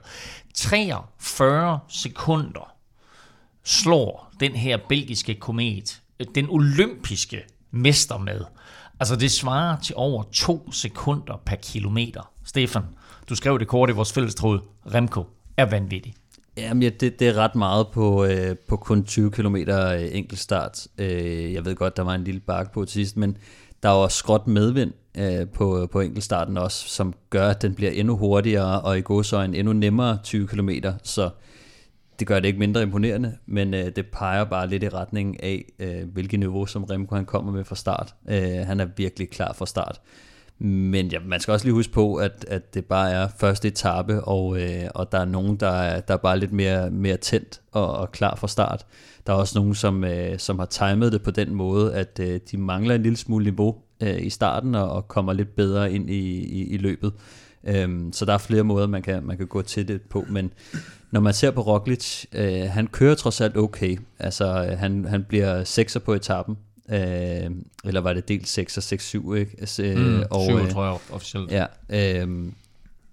43 0.56 1.80
sekunder 1.90 2.72
slår 3.64 4.34
den 4.40 4.52
her 4.52 4.78
belgiske 4.90 5.36
komet 5.36 6.02
øh, 6.20 6.28
den 6.36 6.48
olympiske 6.50 7.42
mester 7.72 8.18
med. 8.18 8.42
Altså 9.00 9.16
det 9.16 9.32
svarer 9.32 9.80
til 9.80 9.96
over 9.98 10.24
to 10.34 10.72
sekunder 10.72 11.42
per 11.46 11.56
kilometer. 11.56 12.32
Stefan, 12.46 12.84
du 13.30 13.36
skrev 13.36 13.60
det 13.60 13.68
kort 13.68 13.90
i 13.90 13.94
vores 13.94 14.14
fælles 14.14 14.36
tråd. 14.36 14.60
Remco 14.94 15.24
er 15.58 15.66
vanvittig. 15.66 16.14
Jamen, 16.58 16.84
ja, 16.84 16.90
det, 16.90 17.20
det 17.20 17.28
er 17.28 17.34
ret 17.34 17.56
meget 17.56 17.88
på, 17.88 18.26
øh, 18.26 18.56
på 18.68 18.78
kun 18.78 19.04
20 19.04 19.32
km 19.32 19.56
øh, 19.56 20.10
enkeltstart. 20.12 20.88
Øh, 20.98 21.54
jeg 21.54 21.66
ved 21.66 21.76
godt, 21.76 21.98
der 21.98 22.04
var 22.04 22.16
en 22.16 22.24
lille 22.24 22.40
bakke 22.40 22.74
på 22.74 22.86
til 22.86 22.94
sidst, 22.94 23.18
men 23.18 23.38
der 23.84 23.90
var 23.90 24.08
skråt 24.08 24.48
medvind 24.48 24.92
øh, 25.18 25.50
på, 25.50 25.88
på 25.92 26.00
enkeltstarten 26.00 26.58
også, 26.58 26.90
som 26.90 27.14
gør, 27.30 27.50
at 27.50 27.62
den 27.62 27.76
bliver 27.76 27.92
endnu 27.92 28.18
hurtigere 28.18 28.82
og 28.82 28.98
i 28.98 29.02
godsøjen 29.02 29.56
endnu 29.56 29.74
nemmere 29.74 30.18
20 30.24 30.48
km. 30.48 30.70
Så 31.04 31.30
det 32.22 32.28
gør 32.28 32.40
det 32.40 32.48
ikke 32.48 32.60
mindre 32.60 32.82
imponerende, 32.82 33.38
men 33.46 33.74
øh, 33.74 33.92
det 33.96 34.06
peger 34.06 34.44
bare 34.44 34.68
lidt 34.68 34.84
i 34.84 34.90
retning 34.90 35.44
af, 35.44 35.66
øh, 35.80 36.14
hvilket 36.14 36.40
niveau 36.40 36.66
som 36.66 36.84
Remco 36.84 37.16
han 37.16 37.26
kommer 37.26 37.52
med 37.52 37.64
fra 37.64 37.76
start. 37.76 38.16
Øh, 38.30 38.68
han 38.68 38.80
er 38.80 38.88
virkelig 38.98 39.30
klar 39.30 39.54
fra 39.54 39.66
start. 39.66 40.02
Men 40.60 41.08
ja, 41.08 41.20
man 41.26 41.40
skal 41.40 41.52
også 41.52 41.66
lige 41.66 41.74
huske 41.74 41.94
på, 41.94 42.16
at, 42.16 42.46
at 42.48 42.74
det 42.74 42.86
bare 42.86 43.12
er 43.12 43.28
første 43.40 43.68
etape, 43.68 44.24
og, 44.24 44.62
øh, 44.62 44.84
og 44.96 45.12
der 45.12 45.18
er 45.18 45.26
nogen, 45.26 45.56
der 45.56 45.70
er, 45.70 46.00
der 46.00 46.14
er 46.14 46.18
bare 46.18 46.40
lidt 46.40 46.52
mere, 46.52 46.90
mere 46.92 47.18
tændt 47.18 47.62
og, 47.72 47.94
og 47.94 48.12
klar 48.12 48.36
fra 48.36 48.48
start. 48.48 48.86
Der 49.28 49.34
er 49.34 49.38
også 49.38 49.60
nogen, 49.60 49.76
som, 49.76 50.04
øh, 50.04 50.40
som 50.40 50.60
har 50.60 50.66
timet 50.66 51.12
det 51.12 51.24
på 51.24 51.32
den 51.32 51.56
måde, 51.56 51.96
at 51.96 52.20
øh, 52.20 52.40
de 52.52 52.58
mangler 52.58 52.96
en 52.96 53.04
lille 53.04 53.18
smule 53.18 53.44
niveau 53.44 53.76
øh, 54.04 54.22
i 54.22 54.30
starten 54.30 54.76
og, 54.76 54.90
og 54.92 55.08
kommer 55.08 55.34
lidt 55.34 55.56
bedre 55.56 55.92
ind 55.92 56.10
i, 56.10 56.40
i, 56.40 56.68
i 56.68 56.78
løbet. 56.78 57.14
Øhm, 57.64 58.14
så 58.14 58.26
der 58.26 58.34
er 58.34 58.38
flere 58.38 58.64
måder, 58.64 58.88
man 58.88 59.02
kan, 59.02 59.24
man 59.24 59.38
kan 59.38 59.48
gå 59.48 59.62
til 59.62 59.88
det 59.88 60.02
på, 60.02 60.26
men 60.30 60.52
når 61.12 61.20
man 61.20 61.34
ser 61.34 61.52
på 61.52 61.62
Roglic, 61.62 62.26
øh, 62.34 62.70
han 62.70 62.88
kører 62.88 63.16
trods 63.16 63.42
alt 63.42 63.58
okay. 63.58 63.98
Altså, 64.20 64.46
øh, 64.46 64.80
han, 64.80 65.06
han 65.06 65.24
bliver 65.24 65.64
sekser 65.64 66.00
på 66.00 66.14
etappen, 66.14 66.58
øh, 66.90 67.52
eller 67.86 68.02
var 68.02 68.14
det 68.14 68.28
delt 68.28 68.48
6 68.48 68.78
og 68.78 68.84
6-7, 68.84 69.34
ikke? 69.34 69.56
Altså, 69.60 69.84
øh, 69.84 69.98
mm, 69.98 70.24
og, 70.32 70.44
7, 70.44 70.58
øh, 70.58 70.72
tror 70.72 70.86
jeg 70.86 70.98
officielt. 71.12 71.52
Ja, 71.52 71.66
øh, 71.90 72.46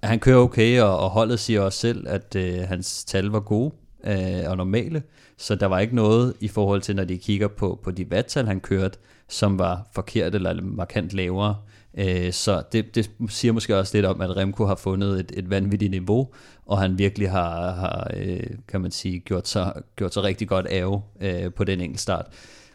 han 0.02 0.20
kører 0.20 0.38
okay, 0.38 0.80
og, 0.80 0.98
og 0.98 1.10
holdet 1.10 1.40
siger 1.40 1.60
også 1.60 1.78
selv, 1.78 2.08
at 2.08 2.36
øh, 2.36 2.58
hans 2.60 3.04
tal 3.04 3.24
var 3.24 3.40
gode 3.40 3.72
øh, 4.04 4.50
og 4.50 4.56
normale, 4.56 5.02
så 5.36 5.54
der 5.54 5.66
var 5.66 5.78
ikke 5.78 5.94
noget 5.94 6.34
i 6.40 6.48
forhold 6.48 6.80
til, 6.80 6.96
når 6.96 7.04
de 7.04 7.18
kigger 7.18 7.48
på, 7.48 7.80
på 7.82 7.90
de 7.90 8.10
vattal, 8.10 8.46
han 8.46 8.60
kørte, 8.60 8.98
som 9.28 9.58
var 9.58 9.86
forkert 9.94 10.34
eller 10.34 10.62
markant 10.62 11.12
lavere. 11.12 11.56
Øh, 11.98 12.32
så 12.32 12.62
det, 12.72 12.94
det 12.94 13.10
siger 13.28 13.52
måske 13.52 13.76
også 13.76 13.96
lidt 13.96 14.06
om, 14.06 14.20
at 14.20 14.36
Remco 14.36 14.64
har 14.64 14.74
fundet 14.74 15.20
et, 15.20 15.32
et 15.34 15.50
vanvittigt 15.50 15.90
niveau, 15.90 16.28
og 16.66 16.78
han 16.78 16.98
virkelig 16.98 17.30
har, 17.30 17.74
har 17.74 18.10
øh, 18.16 18.46
kan 18.68 18.80
man 18.80 18.90
sige, 18.90 19.18
gjort 19.18 19.48
sig, 19.48 19.72
gjort 19.96 20.14
sig 20.14 20.22
rigtig 20.22 20.48
godt 20.48 20.66
af 20.66 21.00
øh, 21.20 21.52
på 21.52 21.64
den 21.64 21.80
enkelte 21.80 22.02
start. 22.02 22.26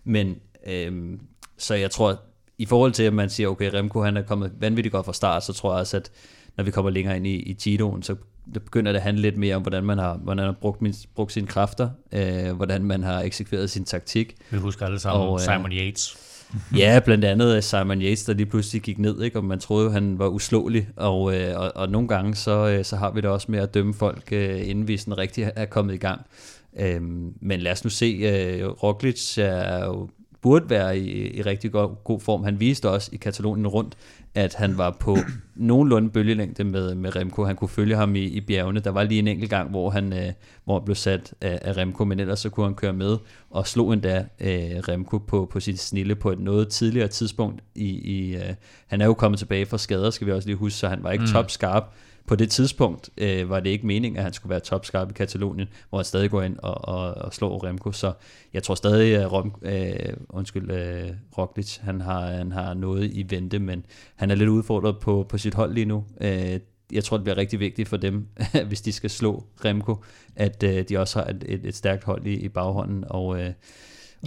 Men 0.03 0.35
øh, 0.67 1.19
så 1.57 1.75
jeg 1.75 1.91
tror, 1.91 2.21
i 2.57 2.65
forhold 2.65 2.91
til, 2.91 3.03
at 3.03 3.13
man 3.13 3.29
siger, 3.29 3.49
okay, 3.49 3.71
Remco 3.73 4.01
han 4.01 4.17
er 4.17 4.21
kommet 4.21 4.51
vanvittigt 4.59 4.91
godt 4.91 5.05
fra 5.05 5.13
start, 5.13 5.43
så 5.43 5.53
tror 5.53 5.73
jeg 5.73 5.79
også, 5.79 5.97
at 5.97 6.11
når 6.57 6.63
vi 6.63 6.71
kommer 6.71 6.91
længere 6.91 7.17
ind 7.17 7.27
i, 7.27 7.35
i 7.35 7.53
Giroen, 7.53 8.03
så 8.03 8.15
det 8.53 8.63
begynder 8.63 8.91
det 8.91 8.99
at 8.99 9.03
handle 9.03 9.21
lidt 9.21 9.37
mere 9.37 9.55
om, 9.55 9.61
hvordan 9.61 9.83
man 9.83 9.97
har, 9.97 10.17
hvordan 10.17 10.37
man 10.37 10.45
har 10.45 10.59
brugt, 10.61 10.81
min, 10.81 10.93
brugt 11.15 11.31
sine 11.31 11.47
kræfter, 11.47 11.89
øh, 12.11 12.51
hvordan 12.51 12.83
man 12.83 13.03
har 13.03 13.21
eksekveret 13.21 13.69
sin 13.69 13.85
taktik. 13.85 14.35
Vi 14.49 14.57
husker 14.57 14.85
alle 14.85 14.99
sammen 14.99 15.27
og, 15.27 15.33
øh, 15.33 15.39
Simon 15.39 15.71
Yates. 15.71 16.17
ja, 16.77 16.99
blandt 17.05 17.25
andet 17.25 17.63
Simon 17.63 18.01
Yates, 18.01 18.23
der 18.23 18.33
lige 18.33 18.45
pludselig 18.45 18.81
gik 18.81 18.99
ned, 18.99 19.21
ikke? 19.21 19.37
og 19.37 19.45
man 19.45 19.59
troede 19.59 19.91
han 19.91 20.19
var 20.19 20.27
uslåelig, 20.27 20.87
og, 20.95 21.35
øh, 21.35 21.59
og, 21.59 21.71
og 21.75 21.89
nogle 21.89 22.07
gange 22.07 22.35
så, 22.35 22.67
øh, 22.67 22.85
så 22.85 22.95
har 22.95 23.11
vi 23.11 23.21
det 23.21 23.29
også 23.29 23.51
med 23.51 23.59
at 23.59 23.73
dømme 23.73 23.93
folk, 23.93 24.29
øh, 24.31 24.69
inden 24.69 24.87
vi 24.87 24.97
sådan 24.97 25.17
rigtig 25.17 25.51
er 25.55 25.65
kommet 25.65 25.93
i 25.93 25.97
gang. 25.97 26.21
Øhm, 26.79 27.33
men 27.41 27.59
lad 27.59 27.71
os 27.71 27.83
nu 27.83 27.89
se, 27.89 28.05
øh, 28.05 28.67
Roglic 28.69 29.37
er 29.37 29.85
jo 29.85 30.09
burde 30.43 30.69
være 30.69 30.97
i, 30.97 31.37
i 31.37 31.41
rigtig 31.41 31.71
god, 31.71 32.03
god 32.03 32.19
form. 32.19 32.43
Han 32.43 32.59
viste 32.59 32.89
også 32.89 33.09
i 33.13 33.17
Katalonien 33.17 33.67
rundt, 33.67 33.97
at 34.35 34.55
han 34.55 34.77
var 34.77 34.97
på 34.99 35.17
nogenlunde 35.55 36.09
bølgelængde 36.09 36.63
med, 36.63 36.95
med 36.95 37.15
Remco. 37.15 37.43
Han 37.43 37.55
kunne 37.55 37.69
følge 37.69 37.95
ham 37.95 38.15
i, 38.15 38.23
i 38.23 38.41
bjergene. 38.41 38.79
Der 38.79 38.89
var 38.89 39.03
lige 39.03 39.19
en 39.19 39.27
enkelt 39.27 39.49
gang, 39.49 39.69
hvor 39.69 39.89
han, 39.89 40.13
øh, 40.13 40.31
hvor 40.63 40.79
han 40.79 40.85
blev 40.85 40.95
sat 40.95 41.33
af, 41.41 41.59
af 41.61 41.77
Remco, 41.77 42.05
men 42.05 42.19
ellers 42.19 42.39
så 42.39 42.49
kunne 42.49 42.65
han 42.65 42.75
køre 42.75 42.93
med 42.93 43.17
og 43.49 43.67
slog 43.67 43.93
endda 43.93 44.25
øh, 44.39 44.49
Remco 44.87 45.17
på, 45.17 45.49
på 45.51 45.59
sit 45.59 45.79
snille 45.79 46.15
på 46.15 46.31
et 46.31 46.39
noget 46.39 46.67
tidligere 46.67 47.07
tidspunkt. 47.07 47.63
I, 47.75 47.89
i, 47.89 48.35
øh, 48.35 48.53
han 48.87 49.01
er 49.01 49.05
jo 49.05 49.13
kommet 49.13 49.39
tilbage 49.39 49.65
fra 49.65 49.77
skader, 49.77 50.09
skal 50.09 50.27
vi 50.27 50.31
også 50.31 50.47
lige 50.47 50.57
huske, 50.57 50.77
så 50.77 50.87
han 50.87 51.03
var 51.03 51.11
ikke 51.11 51.23
mm. 51.23 51.31
top 51.31 51.51
skarp 51.51 51.83
på 52.27 52.35
det 52.35 52.51
tidspunkt 52.51 53.09
øh, 53.17 53.49
var 53.49 53.59
det 53.59 53.69
ikke 53.69 53.87
meningen, 53.87 54.17
at 54.17 54.23
han 54.23 54.33
skulle 54.33 54.49
være 54.49 54.59
topskarp 54.59 55.09
i 55.09 55.13
Katalonien, 55.13 55.67
hvor 55.89 55.97
han 55.97 56.05
stadig 56.05 56.29
går 56.31 56.41
ind 56.41 56.57
og, 56.59 56.87
og, 56.87 57.13
og 57.13 57.33
slår 57.33 57.63
Remco. 57.67 57.91
Så 57.91 58.13
jeg 58.53 58.63
tror 58.63 58.75
stadig, 58.75 59.15
at 59.15 59.31
Rom, 59.31 59.55
øh, 59.61 60.13
undskyld, 60.29 60.71
øh, 60.71 61.09
Roglic, 61.37 61.77
han 61.77 62.01
har, 62.01 62.25
han 62.25 62.51
har 62.51 62.73
noget 62.73 63.11
i 63.13 63.25
vente, 63.29 63.59
men 63.59 63.85
han 64.15 64.31
er 64.31 64.35
lidt 64.35 64.49
udfordret 64.49 64.99
på, 64.99 65.25
på 65.29 65.37
sit 65.37 65.53
hold 65.53 65.73
lige 65.73 65.85
nu. 65.85 66.03
Øh, 66.21 66.59
jeg 66.91 67.03
tror, 67.03 67.17
det 67.17 67.23
bliver 67.23 67.37
rigtig 67.37 67.59
vigtigt 67.59 67.89
for 67.89 67.97
dem, 67.97 68.27
hvis 68.67 68.81
de 68.81 68.91
skal 68.91 69.09
slå 69.09 69.43
Remco, 69.65 70.03
at 70.35 70.63
øh, 70.63 70.85
de 70.89 70.97
også 70.97 71.19
har 71.19 71.25
et, 71.25 71.43
et, 71.47 71.65
et 71.65 71.75
stærkt 71.75 72.03
hold 72.03 72.27
i, 72.27 72.33
i 72.33 72.49
baghånden. 72.49 73.03
Og, 73.07 73.41
øh, 73.41 73.53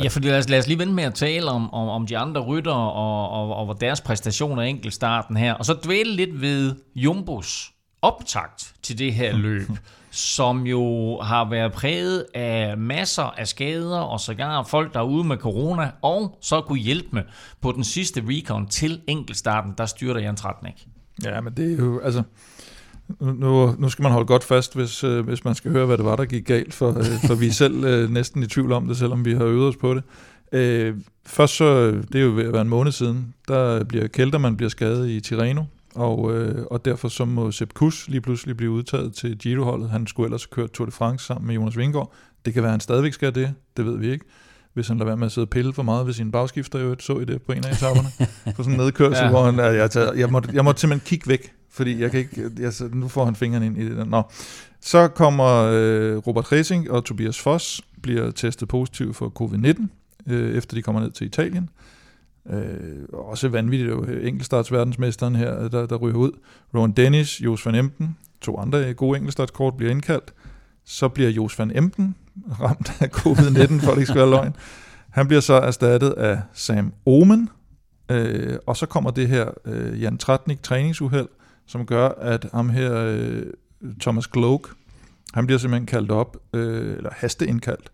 Ja, 0.02 0.08
for 0.08 0.20
lad 0.20 0.38
os, 0.38 0.48
lad 0.48 0.58
os 0.58 0.66
lige 0.66 0.78
vente 0.78 0.94
med 0.94 1.04
at 1.04 1.14
tale 1.14 1.50
om, 1.50 1.74
om, 1.74 1.88
om 1.88 2.06
de 2.06 2.18
andre 2.18 2.40
rytter 2.40 2.72
og, 2.72 3.30
og, 3.30 3.68
og 3.68 3.80
deres 3.80 4.00
præstationer 4.00 4.62
i 4.62 4.70
enkeltstarten 4.70 5.36
her, 5.36 5.54
og 5.54 5.64
så 5.64 5.76
dvæle 5.84 6.10
lidt 6.16 6.40
ved 6.40 6.74
Jumbos 6.94 7.72
optakt 8.06 8.74
til 8.82 8.98
det 8.98 9.14
her 9.14 9.36
løb, 9.36 9.68
som 10.10 10.66
jo 10.66 11.16
har 11.22 11.50
været 11.50 11.72
præget 11.72 12.26
af 12.34 12.78
masser 12.78 13.22
af 13.22 13.48
skader 13.48 13.98
og 13.98 14.20
sågar 14.20 14.62
folk, 14.62 14.94
der 14.94 15.00
er 15.00 15.04
ude 15.04 15.24
med 15.24 15.36
corona, 15.36 15.90
og 16.02 16.38
så 16.40 16.60
kunne 16.60 16.78
hjælpe 16.78 17.08
med 17.12 17.22
på 17.60 17.72
den 17.72 17.84
sidste 17.84 18.22
recon 18.28 18.66
til 18.66 19.00
enkeltstarten, 19.06 19.74
der 19.78 19.86
styrter 19.86 20.20
Jan 20.20 20.36
Tratnik. 20.36 20.86
Ja, 21.24 21.40
men 21.40 21.52
det 21.52 21.72
er 21.72 21.76
jo, 21.76 22.00
altså, 22.00 22.22
nu, 23.20 23.74
nu 23.78 23.88
skal 23.88 24.02
man 24.02 24.12
holde 24.12 24.26
godt 24.26 24.44
fast, 24.44 24.74
hvis, 24.74 25.04
øh, 25.04 25.24
hvis 25.24 25.44
man 25.44 25.54
skal 25.54 25.70
høre, 25.70 25.86
hvad 25.86 25.96
det 25.96 26.04
var, 26.04 26.16
der 26.16 26.24
gik 26.24 26.44
galt, 26.44 26.74
for, 26.74 26.98
øh, 26.98 27.04
for 27.26 27.34
vi 27.34 27.46
er 27.46 27.52
selv 27.64 27.84
øh, 27.84 28.10
næsten 28.10 28.42
i 28.42 28.46
tvivl 28.46 28.72
om 28.72 28.86
det, 28.88 28.96
selvom 28.96 29.24
vi 29.24 29.34
har 29.34 29.44
øvet 29.44 29.68
os 29.68 29.76
på 29.76 29.94
det. 29.94 30.02
Øh, 30.52 30.94
først 31.26 31.56
så, 31.56 31.90
det 31.90 32.14
er 32.14 32.24
jo 32.24 32.30
ved 32.30 32.44
at 32.44 32.52
være 32.52 32.62
en 32.62 32.68
måned 32.68 32.92
siden, 32.92 33.34
der 33.48 33.84
bliver 33.84 34.06
Kelterman 34.06 34.56
bliver 34.56 34.70
skadet 34.70 35.08
i 35.08 35.20
Tireno, 35.20 35.62
og, 35.96 36.34
øh, 36.34 36.66
og 36.70 36.84
derfor 36.84 37.08
så 37.08 37.24
må 37.24 37.50
Sepp 37.50 37.74
Kuss 37.74 38.08
lige 38.08 38.20
pludselig 38.20 38.56
blive 38.56 38.70
udtaget 38.70 39.14
til 39.14 39.38
Giro-holdet. 39.38 39.90
Han 39.90 40.06
skulle 40.06 40.26
ellers 40.26 40.42
have 40.42 40.50
kørt 40.50 40.70
Tour 40.70 40.86
de 40.86 40.92
France 40.92 41.26
sammen 41.26 41.46
med 41.46 41.54
Jonas 41.54 41.76
Vingård. 41.76 42.12
Det 42.44 42.54
kan 42.54 42.62
være, 42.62 42.70
at 42.70 42.72
han 42.72 42.80
stadigvæk 42.80 43.12
skal 43.12 43.34
det. 43.34 43.54
Det 43.76 43.86
ved 43.86 43.98
vi 43.98 44.12
ikke. 44.12 44.24
Hvis 44.74 44.88
han 44.88 44.96
lader 44.96 45.06
være 45.06 45.16
med 45.16 45.26
at 45.26 45.32
sidde 45.32 45.44
og 45.44 45.50
pille 45.50 45.72
for 45.72 45.82
meget 45.82 46.06
ved 46.06 46.14
sine 46.14 46.32
bagskifter, 46.32 46.78
jo, 46.78 46.96
så 46.98 47.18
I 47.18 47.24
det 47.24 47.42
på 47.42 47.52
en 47.52 47.64
af 47.64 47.72
etapperne. 47.72 48.08
på 48.56 48.62
sådan 48.62 48.72
en 48.72 48.78
nedkørsel, 48.78 49.24
ja. 49.24 49.30
hvor 49.30 49.44
han, 49.44 49.58
jeg, 49.58 49.90
jeg, 49.94 50.12
jeg, 50.16 50.30
måtte, 50.30 50.50
jeg 50.52 50.64
måtte 50.64 50.80
simpelthen 50.80 51.06
kigge 51.06 51.28
væk, 51.28 51.52
fordi 51.70 52.00
jeg 52.00 52.10
kan 52.10 52.20
ikke, 52.20 52.50
jeg, 52.58 52.72
nu 52.92 53.08
får 53.08 53.24
han 53.24 53.34
fingeren 53.34 53.64
ind 53.64 53.78
i 53.78 53.88
det. 53.88 54.08
Nå. 54.08 54.22
Så 54.80 55.08
kommer 55.08 55.70
øh, 55.72 56.16
Robert 56.16 56.52
Racing 56.52 56.90
og 56.90 57.04
Tobias 57.04 57.40
Foss 57.40 57.82
bliver 58.02 58.30
testet 58.30 58.68
positiv 58.68 59.14
for 59.14 59.32
covid-19, 59.40 59.86
øh, 60.32 60.56
efter 60.56 60.76
de 60.76 60.82
kommer 60.82 61.00
ned 61.00 61.10
til 61.10 61.26
Italien. 61.26 61.68
Øh, 62.50 63.02
også 63.12 63.48
vanvittigt, 63.48 63.90
jo 63.90 64.02
enkeltstartsverdensmesteren 64.02 65.36
her, 65.36 65.68
der, 65.68 65.86
der 65.86 65.96
ryger 65.96 66.16
ud. 66.16 66.30
Ron 66.74 66.92
Dennis, 66.92 67.40
Jos 67.40 67.66
van 67.66 67.74
Emden, 67.74 68.16
to 68.40 68.58
andre 68.58 68.88
øh, 68.88 68.94
gode 68.94 69.16
enkeltstartskort 69.16 69.76
bliver 69.76 69.90
indkaldt. 69.90 70.34
Så 70.84 71.08
bliver 71.08 71.30
Jos 71.30 71.58
van 71.58 71.76
Emden 71.76 72.14
ramt 72.60 72.92
af 73.00 73.08
covid-19, 73.08 73.84
for 73.84 73.90
det 73.90 73.98
ikke 73.98 74.06
skal 74.06 74.20
være 74.20 74.30
løgn. 74.30 74.56
Han 75.10 75.26
bliver 75.26 75.40
så 75.40 75.54
erstattet 75.54 76.10
af 76.10 76.40
Sam 76.52 76.92
Omen, 77.06 77.48
øh, 78.10 78.58
og 78.66 78.76
så 78.76 78.86
kommer 78.86 79.10
det 79.10 79.28
her 79.28 79.50
øh, 79.64 80.02
Jan 80.02 80.18
Tratnik 80.18 80.62
træningsuheld, 80.62 81.28
som 81.66 81.86
gør, 81.86 82.08
at 82.08 82.46
ham 82.52 82.68
her, 82.68 82.94
øh, 82.96 83.42
Thomas 84.00 84.26
Gloak, 84.26 84.60
han 85.34 85.46
bliver 85.46 85.58
simpelthen 85.58 85.86
kaldt 85.86 86.10
op, 86.10 86.36
øh, 86.52 86.96
eller 86.96 87.10
hasteindkaldt, 87.12 87.90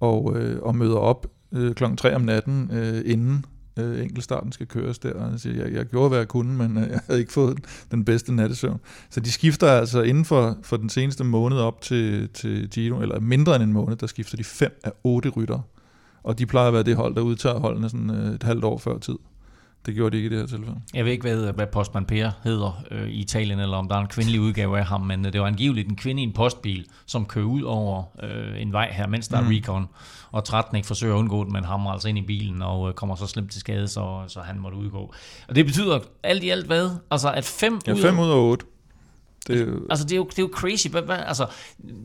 og, 0.00 0.36
øh, 0.36 0.62
og 0.62 0.76
møder 0.76 0.96
op 0.96 1.26
øh, 1.52 1.74
klokken 1.74 1.96
3 1.96 2.14
om 2.14 2.22
natten, 2.22 2.70
øh, 2.72 3.02
inden 3.04 3.44
øh, 3.78 4.02
enkeltstarten 4.02 4.52
skal 4.52 4.66
køres 4.66 4.98
der. 4.98 5.12
Og 5.12 5.24
han 5.24 5.38
siger, 5.38 5.64
jeg, 5.64 5.74
jeg 5.74 5.86
gjorde, 5.86 6.08
hvad 6.08 6.18
jeg 6.18 6.28
kunne, 6.28 6.56
men 6.56 6.76
øh, 6.76 6.90
jeg 6.90 7.00
havde 7.06 7.20
ikke 7.20 7.32
fået 7.32 7.58
den 7.90 8.04
bedste 8.04 8.34
nattesøvn. 8.34 8.80
Så 9.10 9.20
de 9.20 9.32
skifter 9.32 9.72
altså 9.72 10.02
inden 10.02 10.24
for, 10.24 10.58
for 10.62 10.76
den 10.76 10.88
seneste 10.88 11.24
måned 11.24 11.58
op 11.58 11.80
til, 11.80 12.28
til 12.28 12.70
Gino, 12.70 13.00
eller 13.00 13.20
mindre 13.20 13.54
end 13.56 13.64
en 13.64 13.72
måned, 13.72 13.96
der 13.96 14.06
skifter 14.06 14.36
de 14.36 14.44
fem 14.44 14.80
af 14.84 14.92
otte 15.04 15.28
ryttere. 15.28 15.62
Og 16.22 16.38
de 16.38 16.46
plejer 16.46 16.68
at 16.68 16.74
være 16.74 16.82
det 16.82 16.96
hold, 16.96 17.14
der 17.14 17.20
udtager 17.20 17.58
holdene 17.58 17.88
sådan 17.88 18.10
øh, 18.10 18.34
et 18.34 18.42
halvt 18.42 18.64
år 18.64 18.78
før 18.78 18.98
tid. 18.98 19.16
Det 19.86 19.94
gjorde 19.94 20.16
de 20.16 20.16
ikke 20.16 20.26
i 20.26 20.30
det 20.30 20.38
her 20.38 20.46
tilfælde. 20.46 20.80
Jeg 20.94 21.04
ved 21.04 21.12
ikke, 21.12 21.22
hvad, 21.22 21.52
hvad 21.52 21.66
Postman 21.66 22.04
Per 22.04 22.30
hedder 22.44 22.84
øh, 22.90 23.08
i 23.08 23.20
Italien, 23.20 23.60
eller 23.60 23.76
om 23.76 23.88
der 23.88 23.96
er 23.96 24.00
en 24.00 24.06
kvindelig 24.06 24.40
udgave 24.40 24.78
af 24.78 24.84
ham, 24.84 25.00
men 25.00 25.26
øh, 25.26 25.32
det 25.32 25.40
var 25.40 25.46
angiveligt 25.46 25.88
en 25.88 25.96
kvinde 25.96 26.22
i 26.22 26.24
en 26.24 26.32
postbil, 26.32 26.86
som 27.06 27.26
kører 27.26 27.46
ud 27.46 27.62
over 27.62 28.02
øh, 28.22 28.62
en 28.62 28.72
vej 28.72 28.92
her, 28.92 29.06
mens 29.06 29.28
der 29.28 29.40
mm. 29.40 29.46
er 29.46 29.50
recon, 29.56 29.88
og 30.30 30.42
ikke 30.76 30.86
forsøger 30.86 31.14
at 31.14 31.18
undgå 31.18 31.44
det, 31.44 31.52
men 31.52 31.64
hamrer 31.64 31.92
altså 31.92 32.08
ind 32.08 32.18
i 32.18 32.22
bilen 32.22 32.62
og 32.62 32.88
øh, 32.88 32.94
kommer 32.94 33.14
så 33.16 33.26
slemt 33.26 33.52
til 33.52 33.60
skade, 33.60 33.88
så, 33.88 34.22
så 34.28 34.40
han 34.40 34.58
måtte 34.58 34.78
udgå. 34.78 35.14
Og 35.48 35.54
det 35.54 35.66
betyder 35.66 35.98
alt 36.22 36.42
i 36.44 36.48
alt 36.48 36.66
hvad? 36.66 36.90
Altså 37.10 37.32
at 37.32 37.44
fem, 37.44 37.80
ja, 37.86 37.92
fem 37.92 38.18
ud 38.18 38.30
af 38.30 38.36
otte. 38.36 38.66
Det 39.46 39.60
er 39.60 39.64
jo... 39.64 39.86
Altså, 39.90 40.04
det 40.04 40.12
er 40.12 40.16
jo, 40.16 40.24
det 40.24 40.38
er 40.38 40.42
jo 40.42 40.50
crazy. 40.52 40.86
Altså, 41.08 41.46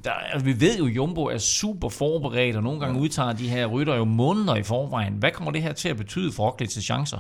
der, 0.04 0.12
altså, 0.12 0.46
vi 0.46 0.62
ved 0.62 0.78
jo, 0.78 0.86
at 0.86 0.92
Jumbo 0.92 1.26
er 1.26 1.38
super 1.38 1.90
forberedt, 1.90 2.56
og 2.56 2.64
nogle 2.64 2.80
gange 2.80 3.00
udtager 3.00 3.34
de 3.34 3.50
her 3.50 3.66
rytter 3.66 3.96
jo 3.96 4.06
måneder 4.06 4.56
i 4.56 4.64
forvejen. 4.64 5.14
Hvad 5.14 5.32
kommer 5.32 5.52
det 5.52 5.62
her 5.62 5.74
til 5.74 5.90
at 5.90 5.98
betyde 5.98 6.32
for 6.32 6.44
Roglic 6.44 6.82
chancer? 6.82 7.18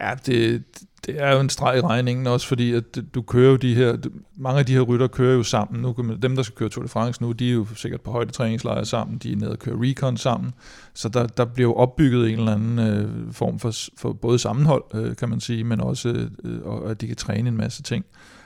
Ja, 0.00 0.14
det, 0.26 0.62
det 1.06 1.22
er 1.22 1.32
jo 1.34 1.40
en 1.40 1.48
streg 1.48 1.78
i 1.78 1.80
regningen 1.80 2.26
også, 2.26 2.46
fordi 2.46 2.72
at 2.72 2.84
du 3.14 3.22
kører 3.22 3.50
jo 3.50 3.56
de 3.56 3.74
her, 3.74 3.96
mange 4.36 4.58
af 4.58 4.66
de 4.66 4.72
her 4.72 4.80
rytter 4.80 5.06
kører 5.06 5.34
jo 5.34 5.42
sammen. 5.42 5.82
Nu, 5.82 5.94
dem, 6.22 6.36
der 6.36 6.42
skal 6.42 6.56
køre 6.56 6.68
Tour 6.68 6.82
de 6.82 6.88
France 6.88 7.22
nu, 7.22 7.32
de 7.32 7.48
er 7.48 7.52
jo 7.52 7.66
sikkert 7.74 8.00
på 8.00 8.10
højdetræningslejre 8.10 8.84
sammen, 8.84 9.18
de 9.18 9.32
er 9.32 9.36
nede 9.36 9.50
og 9.50 9.58
kører 9.58 9.76
recon 9.80 10.16
sammen, 10.16 10.52
så 10.94 11.08
der, 11.08 11.26
der 11.26 11.44
bliver 11.44 11.68
jo 11.68 11.74
opbygget 11.74 12.30
en 12.30 12.38
eller 12.38 12.52
anden 12.52 12.78
øh, 12.78 13.32
form 13.32 13.58
for, 13.58 13.72
for 13.98 14.12
både 14.12 14.38
sammenhold, 14.38 14.84
øh, 14.94 15.16
kan 15.16 15.28
man 15.28 15.40
sige, 15.40 15.64
men 15.64 15.80
også, 15.80 16.28
øh, 16.44 16.62
og 16.62 16.90
at 16.90 17.00
de 17.00 17.06
kan 17.06 17.16
træne 17.16 17.48
en 17.48 17.56
masse 17.56 17.82
ting. 17.82 18.04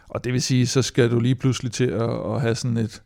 Og 0.09 0.24
det 0.24 0.32
vil 0.32 0.42
sige, 0.42 0.66
så 0.66 0.82
skal 0.82 1.11
du 1.11 1.20
lige 1.20 1.34
pludselig 1.34 1.72
til 1.72 1.84
at, 1.84 2.11
at 2.34 2.40
have 2.40 2.55
sådan 2.55 2.76
et, 2.76 3.03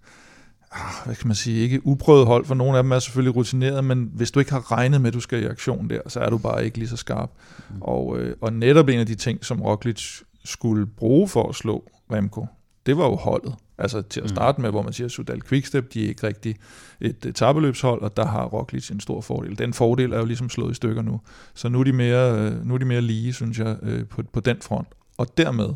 hvad 1.04 1.14
kan 1.14 1.28
man 1.28 1.34
sige, 1.34 1.60
ikke 1.60 1.86
uprøvet 1.86 2.26
hold, 2.26 2.44
for 2.44 2.54
nogle 2.54 2.76
af 2.78 2.82
dem 2.82 2.92
er 2.92 2.98
selvfølgelig 2.98 3.36
rutineret, 3.36 3.84
men 3.84 4.10
hvis 4.14 4.30
du 4.30 4.40
ikke 4.40 4.52
har 4.52 4.72
regnet 4.72 5.00
med, 5.00 5.08
at 5.08 5.14
du 5.14 5.20
skal 5.20 5.42
i 5.42 5.46
aktion 5.46 5.90
der, 5.90 6.00
så 6.06 6.20
er 6.20 6.30
du 6.30 6.38
bare 6.38 6.64
ikke 6.64 6.78
lige 6.78 6.88
så 6.88 6.96
skarp. 6.96 7.30
Mm. 7.70 7.76
Og, 7.80 8.18
øh, 8.18 8.36
og 8.40 8.52
netop 8.52 8.88
en 8.88 8.98
af 8.98 9.06
de 9.06 9.14
ting, 9.14 9.44
som 9.44 9.62
Roglic 9.62 10.20
skulle 10.44 10.86
bruge 10.86 11.28
for 11.28 11.48
at 11.48 11.54
slå 11.54 11.84
Remco, 12.12 12.46
det 12.86 12.96
var 12.96 13.04
jo 13.04 13.14
holdet. 13.14 13.54
Altså 13.78 14.02
til 14.02 14.20
at 14.20 14.24
mm. 14.24 14.28
starte 14.28 14.60
med, 14.60 14.70
hvor 14.70 14.82
man 14.82 14.92
siger, 14.92 15.06
at 15.06 15.12
Sudal 15.12 15.42
Quickstep, 15.42 15.94
de 15.94 16.04
er 16.04 16.08
ikke 16.08 16.26
rigtig 16.26 16.56
et 17.00 17.26
etabeløbshold, 17.26 18.02
og 18.02 18.16
der 18.16 18.26
har 18.26 18.44
Roglic 18.44 18.90
en 18.90 19.00
stor 19.00 19.20
fordel. 19.20 19.58
Den 19.58 19.72
fordel 19.72 20.12
er 20.12 20.18
jo 20.18 20.24
ligesom 20.24 20.48
slået 20.48 20.70
i 20.70 20.74
stykker 20.74 21.02
nu. 21.02 21.20
Så 21.54 21.68
nu 21.68 21.80
er 21.80 21.84
de 21.84 21.92
mere, 21.92 22.38
øh, 22.38 22.66
nu 22.66 22.74
er 22.74 22.78
de 22.78 22.84
mere 22.84 23.00
lige, 23.00 23.32
synes 23.32 23.58
jeg, 23.58 23.76
øh, 23.82 24.06
på, 24.06 24.22
på 24.32 24.40
den 24.40 24.56
front. 24.60 24.88
Og 25.18 25.26
dermed, 25.36 25.68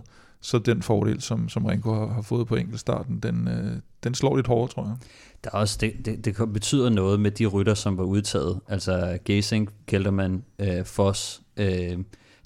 så 0.45 0.59
den 0.59 0.83
fordel, 0.83 1.21
som, 1.21 1.49
som 1.49 1.65
Renko 1.65 1.95
har, 1.95 2.07
har 2.07 2.23
fået 2.23 2.47
på 2.47 2.57
enkeltstarten, 2.57 3.19
den, 3.19 3.49
øh, 3.49 3.81
den 4.05 4.15
slår 4.15 4.37
lidt 4.37 4.47
hårdere, 4.47 4.69
tror 4.69 4.85
jeg. 4.85 4.95
Der 5.45 5.51
er 5.53 5.59
også, 5.59 5.79
det, 5.81 6.07
det, 6.07 6.25
det 6.25 6.53
betyder 6.53 6.91
noget 6.91 7.21
med 7.21 7.31
de 7.31 7.47
rytter, 7.47 7.75
som 7.75 7.99
var 7.99 8.05
udtaget. 8.05 8.61
Altså 8.69 9.19
Gesing, 9.25 9.71
Kelderman, 9.87 10.45
øh, 10.59 10.85
Foss, 10.85 11.43
øh, 11.57 11.99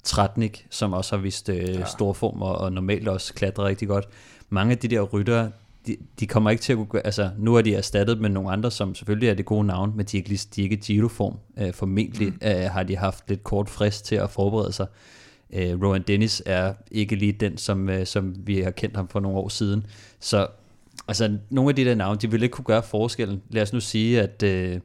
Tratnik, 0.03 0.67
som 0.69 0.93
også 0.93 1.15
har 1.15 1.23
vist 1.23 1.49
øh, 1.49 1.57
ja. 1.57 1.85
stor 1.85 2.13
form 2.13 2.41
og, 2.41 2.55
og 2.55 2.73
normalt 2.73 3.07
også 3.07 3.33
klatrer 3.33 3.65
rigtig 3.65 3.87
godt. 3.87 4.05
Mange 4.49 4.71
af 4.71 4.77
de 4.77 4.87
der 4.87 5.01
rytter, 5.01 5.49
de, 5.87 5.97
de 6.19 6.27
kommer 6.27 6.49
ikke 6.49 6.61
til 6.61 6.73
at 6.73 6.89
kunne, 6.89 7.05
altså 7.05 7.29
nu 7.37 7.55
er 7.55 7.61
de 7.61 7.75
erstattet 7.75 8.21
med 8.21 8.29
nogle 8.29 8.51
andre, 8.51 8.71
som 8.71 8.95
selvfølgelig 8.95 9.29
er 9.29 9.33
det 9.33 9.45
gode 9.45 9.67
navn, 9.67 9.93
men 9.95 10.05
de 10.05 10.17
er 10.17 10.21
ikke, 10.21 10.39
de 10.55 10.61
er 10.61 10.63
ikke 10.63 10.77
Giro-form. 10.77 11.37
Øh, 11.57 11.73
formentlig 11.73 12.27
mm. 12.27 12.39
øh, 12.43 12.71
har 12.71 12.83
de 12.83 12.97
haft 12.97 13.29
lidt 13.29 13.43
kort 13.43 13.69
frist 13.69 14.05
til 14.05 14.15
at 14.15 14.29
forberede 14.29 14.71
sig. 14.73 14.87
Øh, 15.53 15.81
Rowan 15.81 16.01
Dennis 16.01 16.43
er 16.45 16.73
ikke 16.91 17.15
lige 17.15 17.31
den, 17.31 17.57
som, 17.57 17.89
øh, 17.89 18.05
som 18.05 18.35
vi 18.47 18.61
har 18.61 18.71
kendt 18.71 18.95
ham 18.95 19.07
for 19.07 19.19
nogle 19.19 19.37
år 19.37 19.49
siden. 19.49 19.85
Så 20.19 20.47
altså, 21.07 21.37
nogle 21.49 21.69
af 21.69 21.75
de 21.75 21.85
der 21.85 21.95
navne, 21.95 22.19
de 22.21 22.31
vil 22.31 22.43
ikke 22.43 22.53
kunne 22.53 22.65
gøre 22.65 22.83
forskellen. 22.83 23.41
Lad 23.49 23.61
os 23.61 23.73
nu 23.73 23.79
sige, 23.79 24.21
at, 24.21 24.43
øh, 24.43 24.79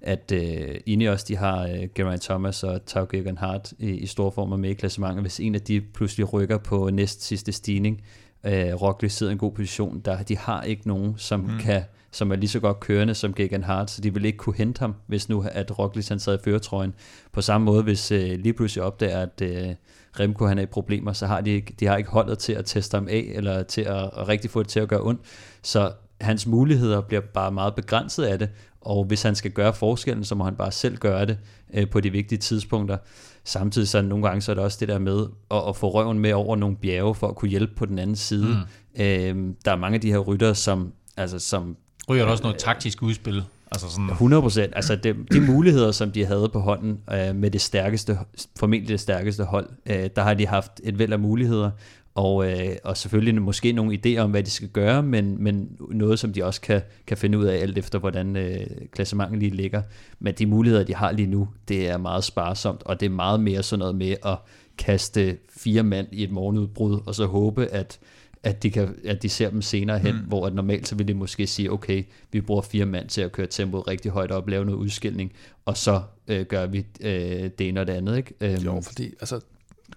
at 0.00 0.32
øh, 0.32 0.80
Ineos, 0.86 1.24
de 1.24 1.36
har 1.36 1.66
øh, 1.66 1.88
Geraint 1.94 2.22
Thomas 2.22 2.64
og 2.64 2.86
Tau 2.86 3.06
Geoghegan 3.10 3.38
Hart 3.38 3.72
i, 3.78 3.90
i 3.90 4.06
stor 4.06 4.30
form 4.30 4.52
og 4.52 4.60
med 4.60 4.70
i 4.70 4.74
klassementet. 4.74 5.22
Hvis 5.22 5.40
en 5.40 5.54
af 5.54 5.60
de 5.60 5.80
pludselig 5.80 6.32
rykker 6.32 6.58
på 6.58 6.90
næst 6.90 7.22
sidste 7.22 7.52
stigning, 7.52 8.02
øh, 8.44 8.74
Roglic 8.74 9.12
sidder 9.12 9.30
i 9.30 9.32
en 9.32 9.38
god 9.38 9.52
position, 9.52 10.00
der 10.00 10.22
de 10.22 10.36
har 10.36 10.62
ikke 10.62 10.88
nogen, 10.88 11.14
som 11.16 11.40
mm. 11.40 11.58
kan 11.58 11.82
som 12.10 12.32
er 12.32 12.36
lige 12.36 12.50
så 12.50 12.60
godt 12.60 12.80
kørende 12.80 13.14
som 13.14 13.34
Gegan 13.34 13.64
Hart, 13.64 13.90
så 13.90 14.00
de 14.00 14.14
vil 14.14 14.24
ikke 14.24 14.38
kunne 14.38 14.56
hente 14.56 14.80
ham, 14.80 14.94
hvis 15.06 15.28
nu 15.28 15.44
at 15.52 15.78
Roglic 15.78 16.08
han 16.08 16.18
sad 16.18 16.38
i 16.38 16.42
føretrøjen. 16.44 16.94
På 17.32 17.40
samme 17.40 17.64
måde, 17.64 17.82
hvis 17.82 18.12
øh, 18.12 18.38
lige 18.38 18.52
pludselig 18.52 18.84
opdager, 18.84 19.18
at 19.18 19.40
øh, 19.42 19.74
Remco 20.20 20.46
han 20.46 20.58
er 20.58 20.62
i 20.62 20.66
problemer, 20.66 21.12
så 21.12 21.26
har 21.26 21.40
de, 21.40 21.50
ikke, 21.50 21.74
de 21.80 21.86
har 21.86 21.96
ikke 21.96 22.10
holdet 22.10 22.38
til 22.38 22.52
at 22.52 22.64
teste 22.64 22.94
ham 22.94 23.08
af, 23.08 23.32
eller 23.34 23.62
til 23.62 23.80
at, 23.80 24.10
at 24.16 24.28
rigtig 24.28 24.50
få 24.50 24.62
det 24.62 24.68
til 24.68 24.80
at 24.80 24.88
gøre 24.88 25.02
ondt. 25.02 25.20
Så 25.62 25.92
hans 26.20 26.46
muligheder 26.46 27.00
bliver 27.00 27.20
bare 27.20 27.52
meget 27.52 27.74
begrænset 27.74 28.24
af 28.24 28.38
det, 28.38 28.48
og 28.80 29.04
hvis 29.04 29.22
han 29.22 29.34
skal 29.34 29.50
gøre 29.50 29.74
forskellen, 29.74 30.24
så 30.24 30.34
må 30.34 30.44
han 30.44 30.56
bare 30.56 30.72
selv 30.72 30.96
gøre 30.96 31.26
det 31.26 31.38
øh, 31.74 31.90
på 31.90 32.00
de 32.00 32.10
vigtige 32.10 32.38
tidspunkter. 32.38 32.96
Samtidig 33.44 33.88
så 33.88 34.02
nogle 34.02 34.26
gange 34.26 34.40
så 34.40 34.52
er 34.52 34.54
det 34.54 34.64
også 34.64 34.76
det 34.80 34.88
der 34.88 34.98
med 34.98 35.26
at, 35.50 35.62
at 35.68 35.76
få 35.76 35.90
røven 35.90 36.18
med 36.18 36.32
over 36.32 36.56
nogle 36.56 36.76
bjerge 36.76 37.14
for 37.14 37.28
at 37.28 37.36
kunne 37.36 37.48
hjælpe 37.48 37.74
på 37.76 37.86
den 37.86 37.98
anden 37.98 38.16
side. 38.16 38.66
Mm. 38.96 39.02
Øh, 39.02 39.54
der 39.64 39.72
er 39.72 39.76
mange 39.76 39.94
af 39.94 40.00
de 40.00 40.10
her 40.10 40.18
rytter, 40.18 40.52
som, 40.52 40.92
altså, 41.16 41.38
som 41.38 41.76
Ryger 42.08 42.24
der 42.24 42.30
også 42.30 42.42
noget 42.42 42.58
taktisk 42.58 43.02
udspil? 43.02 43.42
Altså 43.70 43.90
sådan... 43.90 44.10
100 44.10 44.42
procent. 44.42 44.72
Altså 44.76 44.96
de, 44.96 45.14
de 45.32 45.40
muligheder, 45.40 45.92
som 45.92 46.10
de 46.10 46.24
havde 46.24 46.48
på 46.52 46.60
hånden 46.60 46.98
øh, 47.12 47.36
med 47.36 47.50
det 47.50 47.60
stærkeste, 47.60 48.18
formentlig 48.58 48.88
det 48.88 49.00
stærkeste 49.00 49.44
hold, 49.44 49.68
øh, 49.86 50.10
der 50.16 50.22
har 50.22 50.34
de 50.34 50.46
haft 50.46 50.80
et 50.84 50.98
væld 50.98 51.12
af 51.12 51.18
muligheder, 51.18 51.70
og, 52.14 52.50
øh, 52.50 52.76
og 52.84 52.96
selvfølgelig 52.96 53.42
måske 53.42 53.72
nogle 53.72 53.98
idéer 53.98 54.18
om, 54.18 54.30
hvad 54.30 54.42
de 54.42 54.50
skal 54.50 54.68
gøre, 54.68 55.02
men, 55.02 55.42
men 55.42 55.76
noget, 55.90 56.18
som 56.18 56.32
de 56.32 56.44
også 56.44 56.60
kan, 56.60 56.82
kan 57.06 57.16
finde 57.16 57.38
ud 57.38 57.44
af 57.44 57.56
alt 57.56 57.78
efter, 57.78 57.98
hvordan 57.98 58.36
øh, 58.36 58.66
klassementet 58.92 59.38
lige 59.38 59.56
ligger. 59.56 59.82
Men 60.18 60.34
de 60.34 60.46
muligheder, 60.46 60.84
de 60.84 60.94
har 60.94 61.12
lige 61.12 61.26
nu, 61.26 61.48
det 61.68 61.88
er 61.88 61.96
meget 61.96 62.24
sparsomt, 62.24 62.82
og 62.82 63.00
det 63.00 63.06
er 63.06 63.10
meget 63.10 63.40
mere 63.40 63.62
sådan 63.62 63.78
noget 63.78 63.94
med 63.94 64.16
at 64.24 64.36
kaste 64.78 65.36
fire 65.58 65.82
mand 65.82 66.06
i 66.12 66.24
et 66.24 66.30
morgenudbrud, 66.30 67.00
og 67.06 67.14
så 67.14 67.26
håbe, 67.26 67.66
at 67.66 67.98
at 68.42 68.62
de, 68.62 68.70
kan, 68.70 68.94
at 69.04 69.22
de 69.22 69.28
ser 69.28 69.50
dem 69.50 69.62
senere 69.62 69.98
hen, 69.98 70.14
mm. 70.14 70.20
hvor 70.20 70.46
at 70.46 70.54
normalt 70.54 70.88
så 70.88 70.94
vil 70.94 71.08
de 71.08 71.14
måske 71.14 71.46
sige, 71.46 71.72
okay, 71.72 72.02
vi 72.32 72.40
bruger 72.40 72.62
fire 72.62 72.86
mand 72.86 73.08
til 73.08 73.20
at 73.20 73.32
køre 73.32 73.46
tempoet 73.46 73.88
rigtig 73.88 74.10
højt 74.10 74.30
op, 74.30 74.48
lave 74.48 74.64
noget 74.64 74.78
udskilning, 74.78 75.32
og 75.64 75.76
så 75.76 76.02
øh, 76.28 76.46
gør 76.46 76.66
vi 76.66 76.86
øh, 77.00 77.50
det 77.58 77.60
ene 77.60 77.80
og 77.80 77.86
det 77.86 77.92
andet. 77.92 78.16
Ikke? 78.16 78.34
Øhm. 78.40 78.62
Jo, 78.62 78.80
fordi 78.80 79.04
altså, 79.04 79.40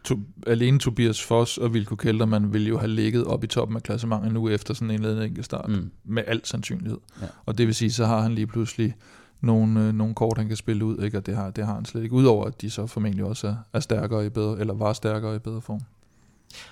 to, 0.04 0.20
alene 0.48 0.80
Tobias 0.80 1.22
Foss 1.22 1.58
og 1.58 1.74
Vilko 1.74 1.96
Kelderman 1.96 2.54
vil 2.54 2.68
jo 2.68 2.78
have 2.78 2.92
ligget 2.92 3.26
op 3.26 3.44
i 3.44 3.48
toppen 3.48 3.78
af 3.78 3.84
klassementet 3.84 4.34
nu 4.34 4.50
efter 4.50 4.74
sådan 4.74 4.92
en 4.92 5.06
eller 5.06 5.24
anden 5.24 5.44
start, 5.44 5.70
mm. 5.70 5.92
med 6.04 6.24
al 6.28 6.42
sandsynlighed. 6.44 6.98
Ja. 7.22 7.28
Og 7.46 7.58
det 7.58 7.68
vil 7.68 7.76
sige, 7.76 7.92
så 7.92 8.06
har 8.06 8.22
han 8.22 8.36
lige 8.36 8.48
pludselig 8.48 8.96
nogle, 9.42 9.88
øh, 9.88 9.94
nogle 9.94 10.16
kort, 10.16 10.38
han 10.38 10.48
kan 10.48 10.58
spille 10.58 10.86
ud, 10.86 11.04
ikke? 11.04 11.18
og 11.18 11.26
det 11.26 11.36
har, 11.36 11.52
det 11.52 11.66
har 11.66 11.76
han 11.76 11.86
slet 11.86 12.04
ikke. 12.04 12.16
Udover 12.16 12.46
at 12.46 12.62
de 12.62 12.70
så 12.70 12.88
formentlig 12.88 13.26
også 13.26 13.48
er, 13.48 13.56
er 13.74 13.80
stærkere 13.80 14.26
i 14.26 14.30
bedre, 14.30 14.60
eller 14.60 14.74
var 14.74 14.94
stærkere 14.94 15.36
i 15.36 15.40
bedre 15.40 15.62
form. 15.62 15.82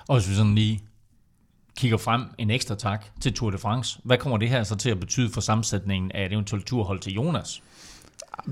Og 0.07 0.17
hvis 0.17 0.29
vi 0.29 0.35
sådan 0.35 0.55
lige 0.55 0.83
kigger 1.77 1.97
frem 1.97 2.21
en 2.37 2.49
ekstra 2.49 2.75
tak 2.75 3.05
til 3.21 3.33
Tour 3.33 3.51
de 3.51 3.57
France. 3.57 3.99
Hvad 4.03 4.17
kommer 4.17 4.37
det 4.37 4.49
her 4.49 4.63
så 4.63 4.75
til 4.75 4.89
at 4.89 4.99
betyde 4.99 5.29
for 5.29 5.41
sammensætningen 5.41 6.11
af 6.11 6.25
et 6.25 6.33
eventuelt 6.33 6.65
turhold 6.65 6.99
til 6.99 7.13
Jonas? 7.13 7.61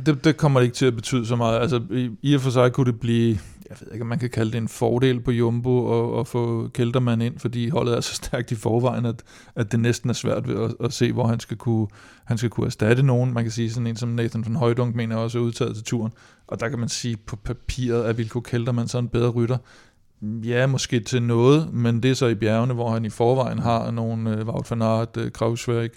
Det, 0.06 0.24
det 0.24 0.38
kommer 0.38 0.60
det 0.60 0.66
ikke 0.66 0.76
til 0.76 0.86
at 0.86 0.96
betyde 0.96 1.26
så 1.26 1.36
meget. 1.36 1.60
Altså, 1.60 1.82
i, 1.92 2.10
i 2.22 2.36
og 2.36 2.42
for 2.42 2.50
sig 2.50 2.74
kunne 2.74 2.92
det 2.92 3.00
blive, 3.00 3.40
jeg 3.70 3.78
ved 3.80 3.88
ikke, 3.94 4.02
om 4.02 4.08
man 4.08 4.20
kan 4.20 4.30
kalde 4.30 4.52
det 4.52 4.58
en 4.58 4.68
fordel 4.68 5.20
på 5.20 5.32
Jumbo 5.32 6.14
at, 6.14 6.20
at 6.20 6.28
få 6.28 6.68
Kelterman 6.74 7.22
ind, 7.22 7.40
fordi 7.40 7.70
holdet 7.70 7.98
er 7.98 8.02
så 8.02 8.14
stærkt 8.14 8.52
i 8.52 8.56
forvejen, 8.56 9.06
at, 9.06 9.24
at 9.56 9.72
det 9.72 9.80
næsten 9.80 10.10
er 10.10 10.14
svært 10.14 10.48
ved 10.48 10.64
at, 10.64 10.74
at 10.86 10.94
se, 10.94 11.12
hvor 11.12 11.28
han 11.28 11.40
skal, 11.40 11.58
kunne, 11.58 11.88
han 12.26 12.38
skal 12.38 12.50
kunne 12.50 12.66
erstatte 12.66 13.04
nogen. 13.04 13.34
Man 13.34 13.44
kan 13.44 13.52
sige 13.52 13.72
sådan 13.72 13.88
en 13.88 13.96
som 13.96 14.10
Nathan 14.10 14.46
van 14.46 14.56
Højdunk 14.56 14.96
mener 14.96 15.16
også 15.16 15.38
er 15.38 15.42
udtaget 15.42 15.76
til 15.76 15.84
turen. 15.84 16.12
Og 16.48 16.60
der 16.60 16.70
kan 16.70 16.80
man 16.80 16.90
sige 16.90 17.18
på 17.18 17.36
papiret, 17.36 18.04
at 18.04 18.18
Vilko 18.18 18.40
Kelterman 18.40 18.88
så 18.88 18.98
en 18.98 19.08
bedre 19.08 19.30
rytter. 19.30 19.58
Ja, 20.22 20.68
måske 20.68 21.00
til 21.00 21.24
noget, 21.24 21.74
men 21.74 22.04
det 22.04 22.12
er 22.12 22.16
så 22.16 22.28
i 22.28 22.36
bjergene, 22.36 22.74
hvor 22.74 22.92
han 22.92 23.06
i 23.06 23.10
forvejen 23.10 23.60
har 23.60 23.92
nogle 23.92 24.38
øh, 24.38 24.48
Wout 24.48 24.72
van 24.72 24.82
Aert, 24.82 25.18
øh, 25.18 25.32
Krauswerk, 25.32 25.92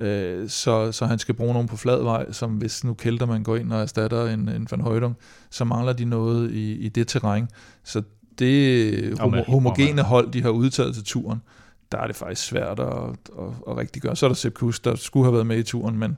øh, 0.00 0.48
så, 0.48 0.92
så 0.92 1.06
han 1.06 1.18
skal 1.18 1.34
bruge 1.34 1.52
nogen 1.52 1.68
på 1.68 1.76
flad 1.76 2.02
vej, 2.02 2.32
som 2.32 2.50
hvis 2.50 2.84
nu 2.84 2.94
kælder 2.94 3.26
man 3.26 3.42
går 3.42 3.56
ind 3.56 3.72
og 3.72 3.80
erstatter 3.80 4.26
en, 4.26 4.48
en 4.48 4.66
Van 4.70 4.80
Højdung, 4.80 5.16
så 5.50 5.64
mangler 5.64 5.92
de 5.92 6.04
noget 6.04 6.50
i, 6.50 6.72
i 6.72 6.88
det 6.88 7.08
terræn. 7.08 7.48
Så 7.84 8.02
det 8.38 9.18
homo, 9.18 9.42
homogene 9.42 10.02
hold, 10.02 10.30
de 10.30 10.42
har 10.42 10.50
udtaget 10.50 10.94
til 10.94 11.04
turen, 11.04 11.42
der 11.92 11.98
er 11.98 12.06
det 12.06 12.16
faktisk 12.16 12.46
svært 12.46 12.80
at, 12.80 12.86
at, 13.38 13.48
at 13.68 13.76
rigtig 13.76 14.02
gøre. 14.02 14.16
Så 14.16 14.26
er 14.26 14.28
der 14.28 14.34
Sepp 14.34 14.54
Kuss, 14.54 14.80
der 14.80 14.94
skulle 14.94 15.24
have 15.24 15.34
været 15.34 15.46
med 15.46 15.58
i 15.58 15.62
turen, 15.62 15.98
men 15.98 16.16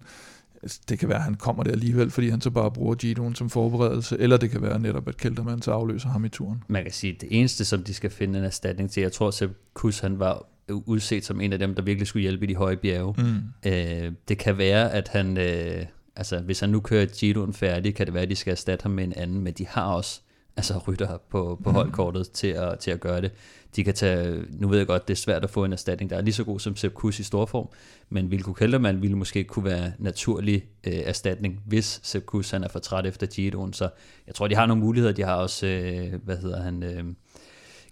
det 0.89 0.99
kan 0.99 1.09
være, 1.09 1.19
at 1.19 1.25
han 1.25 1.35
kommer 1.35 1.63
der 1.63 1.71
alligevel, 1.71 2.11
fordi 2.11 2.29
han 2.29 2.41
så 2.41 2.51
bare 2.51 2.71
bruger 2.71 2.95
Giroen 2.95 3.35
som 3.35 3.51
forberedelse, 3.51 4.17
eller 4.19 4.37
det 4.37 4.51
kan 4.51 4.63
være 4.63 4.79
netop, 4.79 5.09
at 5.09 5.17
Kelterman 5.17 5.63
så 5.63 5.73
afløser 5.73 6.09
ham 6.09 6.25
i 6.25 6.29
turen. 6.29 6.63
Man 6.69 6.83
kan 6.83 6.93
sige, 6.93 7.15
at 7.15 7.21
det 7.21 7.29
eneste, 7.31 7.65
som 7.65 7.83
de 7.83 7.95
skal 7.95 8.11
finde 8.11 8.39
en 8.39 8.45
erstatning 8.45 8.91
til, 8.91 9.01
jeg 9.01 9.13
tror, 9.13 9.43
at 9.45 9.51
Kus 9.75 9.99
han 9.99 10.19
var 10.19 10.47
udset 10.71 11.25
som 11.25 11.41
en 11.41 11.53
af 11.53 11.59
dem, 11.59 11.75
der 11.75 11.83
virkelig 11.83 12.07
skulle 12.07 12.23
hjælpe 12.23 12.45
i 12.45 12.49
de 12.49 12.57
høje 12.57 12.77
bjerge. 12.77 13.15
Mm. 13.19 13.71
Øh, 13.71 14.13
det 14.29 14.39
kan 14.39 14.59
være, 14.59 14.93
at 14.93 15.09
han, 15.09 15.39
øh, 15.39 15.87
altså 16.17 16.41
hvis 16.41 16.61
han 16.61 16.71
nu 16.71 16.81
kører 16.81 17.07
Giroen 17.07 17.53
færdig, 17.53 17.95
kan 17.95 18.07
det 18.07 18.15
være, 18.15 18.23
at 18.23 18.31
de 18.31 18.37
skal 18.37 18.51
erstatte 18.51 18.83
ham 18.83 18.91
med 18.91 19.05
en 19.05 19.13
anden, 19.13 19.41
men 19.41 19.53
de 19.53 19.67
har 19.67 19.85
også 19.85 20.21
altså 20.59 20.79
rytter 20.89 21.19
på, 21.31 21.61
på 21.65 21.71
holdkortet 21.71 22.31
til 22.31 22.47
at, 22.47 22.79
til 22.79 22.91
at 22.91 23.01
gøre 23.01 23.21
det. 23.21 23.33
De 23.77 23.85
kan 23.85 23.95
tage, 23.95 24.45
nu 24.51 24.69
ved 24.69 24.79
jeg 24.79 24.87
godt, 24.87 25.09
det 25.09 25.15
er 25.15 25.19
svært 25.19 25.45
at 25.45 25.51
få 25.51 25.65
en 25.65 25.73
erstatning, 25.73 26.11
der 26.11 26.17
er 26.17 26.21
lige 26.21 26.35
så 26.35 26.45
god 26.45 26.61
som 26.61 26.77
Sepp 26.77 26.95
Kuss 26.95 27.19
i 27.19 27.23
storform, 27.23 27.69
men 28.09 28.31
Vilko 28.31 28.53
Kelderman 28.53 29.03
ville 29.03 29.17
måske 29.17 29.45
kunne 29.45 29.65
være 29.65 29.93
naturlig 29.99 30.65
øh, 30.85 30.93
erstatning, 30.95 31.61
hvis 31.67 32.01
Sepp 32.03 32.27
Kuss 32.27 32.51
han 32.51 32.65
er 32.65 32.69
for 32.69 32.79
træt 32.79 33.07
efter 33.07 33.27
Giroen, 33.27 33.73
så 33.73 33.89
jeg 34.27 34.35
tror, 34.35 34.49
de 34.49 34.55
har 34.55 34.67
nogle 34.67 34.83
muligheder. 34.83 35.15
De 35.15 35.23
har 35.23 35.35
også, 35.35 35.67
øh, 35.67 36.15
hvad 36.25 36.37
hedder 36.37 36.63
han, 36.63 36.83
øh, 36.83 37.05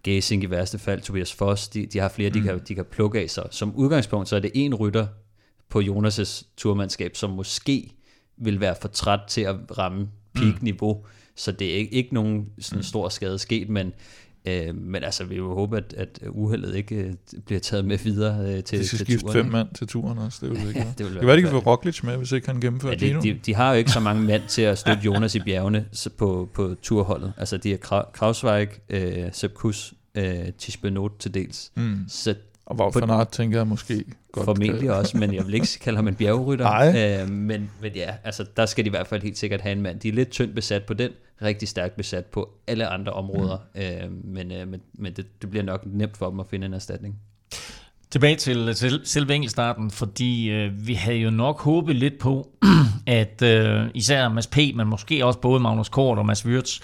Gazing 0.02 0.42
i 0.42 0.50
værste 0.50 0.78
fald, 0.78 1.00
Tobias 1.00 1.32
Foss, 1.32 1.68
de, 1.68 1.86
de 1.86 1.98
har 1.98 2.08
flere, 2.08 2.30
mm. 2.30 2.34
de, 2.34 2.42
kan, 2.42 2.60
de 2.68 2.74
kan 2.74 2.84
plukke 2.84 3.20
af 3.20 3.30
sig. 3.30 3.48
Som 3.50 3.74
udgangspunkt, 3.74 4.28
så 4.28 4.36
er 4.36 4.40
det 4.40 4.50
en 4.54 4.74
rytter 4.74 5.06
på 5.68 5.80
Jonas' 5.80 6.44
turmandskab, 6.56 7.16
som 7.16 7.30
måske 7.30 7.96
vil 8.36 8.60
være 8.60 8.74
for 8.80 8.88
træt 8.88 9.20
til 9.28 9.40
at 9.40 9.78
ramme 9.78 10.08
peak-niveau, 10.34 10.94
mm. 10.94 11.08
Så 11.36 11.52
det 11.52 11.70
er 11.72 11.76
ikke, 11.76 11.94
ikke 11.94 12.14
nogen 12.14 12.46
sådan 12.58 12.82
stor 12.84 13.08
skade 13.08 13.38
sket, 13.38 13.68
men 13.68 13.92
Øh, 14.48 14.74
men 14.74 15.04
altså, 15.04 15.24
vi 15.24 15.34
vil 15.34 15.42
håbe, 15.42 15.76
at, 15.76 15.94
at 15.96 16.18
uheldet 16.30 16.74
ikke 16.74 16.94
øh, 16.96 17.12
bliver 17.46 17.60
taget 17.60 17.84
med 17.84 17.98
videre 17.98 18.40
øh, 18.56 18.64
til, 18.64 18.78
De 18.78 18.86
skal 18.86 18.98
til 18.98 19.06
skifte 19.06 19.18
turen, 19.26 19.32
fem 19.32 19.44
ikke? 19.46 19.52
mand 19.52 19.68
til 19.74 19.86
turen 19.86 20.18
også. 20.18 20.38
Det 20.46 20.50
vil 20.50 20.60
det 20.62 20.68
ikke 20.68 20.80
Ja, 20.80 20.86
det 20.98 21.06
vil 21.06 21.14
det 21.14 21.26
være 21.26 21.36
de 21.36 21.42
kan 21.42 21.50
få. 21.50 21.58
Roglic 21.58 22.02
med, 22.02 22.16
hvis 22.16 22.32
ikke 22.32 22.46
han 22.46 22.60
gennemfører 22.60 22.92
Ja, 23.00 23.06
Gino. 23.06 23.20
de, 23.20 23.40
de, 23.46 23.54
har 23.54 23.72
jo 23.72 23.78
ikke 23.78 23.90
så 23.90 24.00
mange 24.00 24.22
mand 24.22 24.42
til 24.48 24.62
at 24.62 24.78
støtte 24.78 25.02
Jonas 25.04 25.34
i 25.34 25.40
bjergene 25.40 25.86
på, 26.18 26.48
på 26.54 26.74
turholdet. 26.82 27.32
Altså, 27.38 27.56
de 27.56 27.74
Kra- 27.84 28.10
Krausweig, 28.12 28.68
øh, 28.88 29.24
Sepp 29.32 29.54
Kuss, 29.54 29.94
øh, 30.14 30.34
Tish 30.58 30.78
Benoit 30.80 31.12
til 31.18 31.34
dels. 31.34 31.72
Mm. 31.74 31.98
Så 32.08 32.34
Og 32.66 32.76
på- 32.92 33.00
van 33.00 33.10
Aert 33.10 33.28
tænker 33.28 33.58
jeg 33.58 33.66
måske 33.66 34.04
godt. 34.32 34.44
Formentlig 34.44 34.80
kan- 34.80 34.90
også, 34.90 35.16
men 35.16 35.34
jeg 35.34 35.46
vil 35.46 35.54
ikke 35.54 35.68
kalde 35.84 35.96
ham 35.96 36.08
en 36.08 36.14
bjergrytter. 36.14 36.64
Nej. 36.64 37.22
Øh, 37.22 37.30
men, 37.30 37.70
men 37.82 37.92
ja, 37.94 38.14
altså, 38.24 38.44
der 38.56 38.66
skal 38.66 38.84
de 38.84 38.86
i 38.86 38.90
hvert 38.90 39.06
fald 39.06 39.22
helt 39.22 39.38
sikkert 39.38 39.60
have 39.60 39.72
en 39.72 39.82
mand. 39.82 40.00
De 40.00 40.08
er 40.08 40.12
lidt 40.12 40.30
tyndt 40.30 40.54
besat 40.54 40.84
på 40.84 40.94
den, 40.94 41.10
rigtig 41.42 41.68
stærkt 41.68 41.96
besat 41.96 42.26
på 42.26 42.50
alle 42.66 42.86
andre 42.86 43.12
områder. 43.12 43.58
Mm. 43.74 43.80
Øh, 43.80 44.24
men 44.24 44.52
øh, 44.52 44.68
men, 44.68 44.80
men 44.92 45.12
det, 45.12 45.42
det 45.42 45.50
bliver 45.50 45.64
nok 45.64 45.86
nemt 45.86 46.16
for 46.16 46.30
dem 46.30 46.40
at 46.40 46.46
finde 46.46 46.66
en 46.66 46.74
erstatning. 46.74 47.20
Tilbage 48.10 48.36
til, 48.36 48.74
til 48.74 49.00
selve 49.04 49.34
enkeltstarten, 49.34 49.90
fordi 49.90 50.50
øh, 50.50 50.86
vi 50.86 50.94
havde 50.94 51.18
jo 51.18 51.30
nok 51.30 51.60
håbet 51.60 51.96
lidt 51.96 52.18
på, 52.18 52.48
at 53.06 53.42
øh, 53.42 53.86
især 53.94 54.28
Mads 54.28 54.46
P., 54.46 54.56
men 54.74 54.86
måske 54.88 55.26
også 55.26 55.40
både 55.40 55.60
Magnus 55.60 55.88
Kort 55.88 56.18
og 56.18 56.26
Mads 56.26 56.46
Wirtz, 56.46 56.80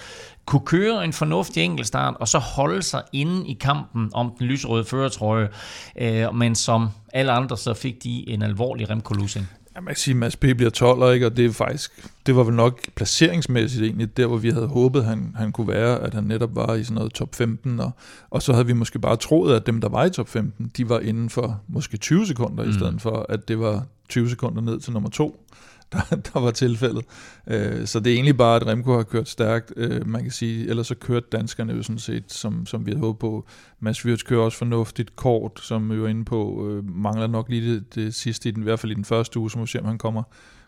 kunne 0.47 0.67
køre 0.67 1.05
en 1.05 1.13
fornuftig 1.13 1.63
enkeltstart, 1.63 2.15
og 2.21 2.29
så 2.29 2.39
holde 2.39 2.83
sig 2.83 3.03
inde 3.13 3.49
i 3.49 3.53
kampen 3.53 4.11
om 4.15 4.35
den 4.39 4.47
lyserøde 4.47 4.85
føretrøje, 4.85 5.49
øh, 5.97 6.35
men 6.35 6.55
som 6.55 6.89
alle 7.13 7.33
andre, 7.33 7.57
så 7.57 7.75
fik 7.75 8.05
de 8.05 8.29
en 8.29 8.43
alvorlig 8.43 8.91
remkolusing. 8.91 9.49
Ja, 9.75 9.81
man 9.81 9.95
kan 9.95 9.97
sige, 9.97 10.13
at 10.13 10.19
Mads 10.19 10.37
P. 10.37 10.41
bliver 10.41 10.71
12, 10.71 11.15
ikke? 11.15 11.27
og 11.27 11.37
det 11.37 11.47
er 11.47 11.53
faktisk, 11.53 12.09
det 12.27 12.37
var 12.37 12.43
vel 12.43 12.55
nok 12.55 12.81
placeringsmæssigt 12.95 13.85
egentlig, 13.85 14.17
der 14.17 14.27
hvor 14.27 14.37
vi 14.37 14.51
havde 14.51 14.67
håbet, 14.67 15.05
han, 15.05 15.35
han 15.37 15.53
kunne 15.53 15.69
være, 15.69 16.01
at 16.01 16.15
han 16.15 16.25
netop 16.25 16.57
var 16.57 16.75
i 16.75 16.85
sådan 16.85 16.95
noget 16.95 17.13
top 17.13 17.35
15, 17.35 17.81
og, 17.81 17.91
og 18.31 18.43
så 18.43 18.53
havde 18.53 18.67
vi 18.67 18.73
måske 18.73 18.99
bare 18.99 19.17
troet, 19.17 19.57
at 19.57 19.67
dem, 19.67 19.81
der 19.81 19.89
var 19.89 20.05
i 20.05 20.11
top 20.11 20.29
15, 20.29 20.73
de 20.77 20.89
var 20.89 21.01
inden 21.01 21.31
for 21.31 21.61
måske 21.69 21.97
20 21.97 22.27
sekunder, 22.27 22.65
mm. 22.65 22.71
i 22.71 22.73
stedet 22.73 23.03
for, 23.03 23.27
at 23.29 23.49
det 23.49 23.59
var 23.59 23.87
20 24.09 24.31
sekunder 24.31 24.63
ned 24.63 24.81
til 24.81 24.93
nummer 24.93 25.11
to, 25.11 25.47
der, 25.93 26.17
der 26.33 26.41
var 26.41 26.51
tilfældet. 26.51 27.05
Øh, 27.47 27.87
så 27.87 28.01
det 28.01 28.11
er 28.11 28.15
egentlig 28.15 28.37
bare, 28.37 28.57
at 28.57 28.67
Remco 28.67 28.97
har 28.97 29.03
kørt 29.03 29.29
stærkt, 29.29 29.73
øh, 29.77 30.09
man 30.09 30.23
kan 30.23 30.31
sige, 30.31 30.69
ellers 30.69 30.87
så 30.87 30.95
kørte 30.95 31.27
danskerne 31.33 31.73
jo 31.73 31.83
sådan 31.83 31.99
set, 31.99 32.33
som, 32.33 32.67
som 32.67 32.87
vi 32.87 32.91
havde 32.91 33.01
håbet 33.01 33.19
på. 33.19 33.47
Mads 33.81 34.05
Wirtz 34.05 34.23
kører 34.23 34.43
også 34.43 34.59
fornuftigt 34.59 35.17
kort, 35.17 35.61
som 35.63 35.91
vi 35.91 36.01
var 36.01 36.09
inde 36.09 36.25
på, 36.25 36.69
øh, 36.69 36.97
mangler 36.97 37.27
nok 37.27 37.49
lige 37.49 37.75
det, 37.75 37.95
det 37.95 38.15
sidste, 38.15 38.49
i, 38.49 38.53
den, 38.53 38.63
i 38.63 38.65
hvert 38.65 38.81
fald 38.81 38.93
i 38.93 38.95
den 38.95 39.05
første 39.05 39.39
uge, 39.39 39.51
så 39.51 39.59
må 39.59 39.65
vi 39.65 39.71
se, 39.71 39.81
om 39.81 39.87
han 39.87 39.99
kommer, 39.99 40.23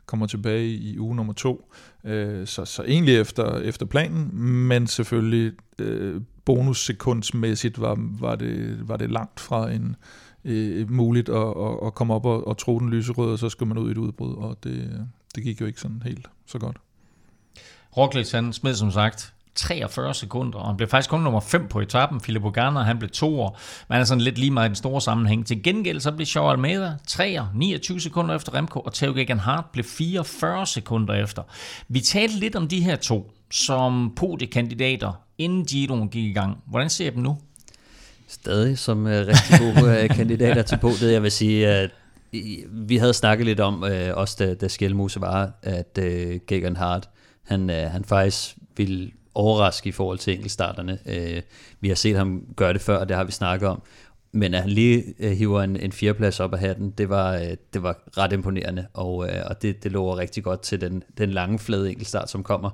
kommer 0.06 0.26
tilbage 0.26 0.68
i 0.68 0.98
uge 0.98 1.16
nummer 1.16 1.32
to. 1.32 1.72
Øh, 2.04 2.46
så, 2.46 2.64
så 2.64 2.82
egentlig 2.82 3.20
efter, 3.20 3.58
efter 3.58 3.86
planen, 3.86 4.30
men 4.68 4.86
selvfølgelig 4.86 5.52
øh, 5.78 6.20
bonussekundsmæssigt 6.44 7.80
var, 7.80 7.96
var, 7.98 8.34
det, 8.36 8.88
var 8.88 8.96
det 8.96 9.10
langt 9.10 9.40
fra 9.40 9.70
en 9.70 9.88
øh, 9.88 9.96
Øh, 10.44 10.90
muligt 10.90 11.28
at, 11.28 11.36
at, 11.36 11.86
at 11.86 11.94
komme 11.94 12.14
op 12.14 12.26
og, 12.26 12.48
og 12.48 12.58
tro 12.58 12.78
den 12.78 12.90
lyserøde, 12.90 13.32
og 13.32 13.38
så 13.38 13.48
skulle 13.48 13.68
man 13.68 13.78
ud 13.78 13.88
i 13.88 13.92
et 13.92 13.98
udbrud, 13.98 14.36
og 14.36 14.58
det, 14.64 15.06
det 15.34 15.44
gik 15.44 15.60
jo 15.60 15.66
ikke 15.66 15.80
sådan 15.80 16.02
helt 16.04 16.26
så 16.46 16.58
godt. 16.58 16.76
Roglic, 17.96 18.32
han 18.32 18.52
smed 18.52 18.74
som 18.74 18.90
sagt 18.90 19.34
43 19.54 20.14
sekunder, 20.14 20.58
og 20.58 20.66
han 20.66 20.76
blev 20.76 20.88
faktisk 20.88 21.10
kun 21.10 21.20
nummer 21.20 21.40
5 21.40 21.68
på 21.68 21.80
etappen. 21.80 22.20
Filippo 22.20 22.50
Garner, 22.50 22.82
han 22.82 22.98
blev 22.98 23.10
toer, 23.10 23.50
men 23.88 23.94
han 23.94 24.00
er 24.00 24.04
sådan 24.04 24.20
lidt 24.20 24.38
lige 24.38 24.50
meget 24.50 24.66
i 24.66 24.68
den 24.68 24.76
store 24.76 25.00
sammenhæng. 25.00 25.46
Til 25.46 25.62
gengæld 25.62 26.00
så 26.00 26.12
blev 26.12 26.26
Shaw 26.26 26.50
Almeida 26.50 26.96
3'er, 27.10 27.44
29 27.54 28.00
sekunder 28.00 28.34
efter 28.34 28.54
Remco, 28.54 28.80
og 28.80 28.94
Theo 28.94 29.06
Geoghegan 29.06 29.38
Hart 29.38 29.64
blev 29.72 29.84
44 29.84 30.66
sekunder 30.66 31.14
efter. 31.14 31.42
Vi 31.88 32.00
talte 32.00 32.38
lidt 32.38 32.56
om 32.56 32.68
de 32.68 32.80
her 32.80 32.96
to 32.96 33.32
som 33.50 34.12
podiekandidater, 34.16 35.12
inden 35.38 35.64
Giroen 35.64 36.08
gik 36.08 36.24
i 36.24 36.32
gang. 36.32 36.58
Hvordan 36.66 36.90
ser 36.90 37.06
I 37.06 37.10
dem 37.10 37.22
nu? 37.22 37.38
Stadig 38.28 38.78
som 38.78 39.06
øh, 39.06 39.26
rigtig 39.26 39.58
gode 39.58 40.02
øh, 40.02 40.08
kandidater 40.16 40.62
til 40.62 40.78
podiet. 40.80 41.12
Jeg 41.12 41.22
vil 41.22 41.30
sige, 41.32 41.68
at 41.68 41.90
i- 42.32 42.64
vi 42.70 42.96
havde 42.96 43.14
snakket 43.14 43.46
lidt 43.46 43.60
om, 43.60 43.84
øh, 43.84 44.16
også 44.16 44.36
da, 44.38 44.54
da 44.54 44.68
Skjelmose 44.68 45.20
var, 45.20 45.52
at 45.62 45.98
øh, 45.98 46.40
Gegan 46.46 46.76
Hart, 46.76 47.08
han, 47.42 47.70
øh, 47.70 47.90
han 47.90 48.04
faktisk 48.04 48.56
ville 48.76 49.10
overraske 49.34 49.88
i 49.88 49.92
forhold 49.92 50.18
til 50.18 50.32
enkeltstarterne. 50.34 50.98
Øh, 51.06 51.42
vi 51.80 51.88
har 51.88 51.94
set 51.94 52.16
ham 52.16 52.42
gøre 52.56 52.72
det 52.72 52.80
før, 52.80 52.96
og 52.96 53.08
det 53.08 53.16
har 53.16 53.24
vi 53.24 53.32
snakket 53.32 53.68
om. 53.68 53.82
Men 54.32 54.54
at 54.54 54.60
han 54.60 54.70
lige 54.70 55.04
øh, 55.18 55.32
hiver 55.32 55.62
en, 55.62 55.76
en 55.76 55.92
fjerdeplads 55.92 56.40
op 56.40 56.52
af 56.54 56.58
hatten, 56.60 56.90
det 56.90 57.08
var, 57.08 57.34
øh, 57.34 57.56
det 57.74 57.82
var 57.82 57.98
ret 58.18 58.32
imponerende, 58.32 58.86
og, 58.94 59.28
øh, 59.28 59.42
og 59.46 59.62
det, 59.62 59.82
det 59.84 59.92
lover 59.92 60.16
rigtig 60.18 60.44
godt 60.44 60.60
til 60.62 60.80
den, 60.80 61.02
den 61.18 61.30
lange 61.30 61.58
flade 61.58 61.90
enkeltstart, 61.90 62.30
som 62.30 62.42
kommer. 62.42 62.70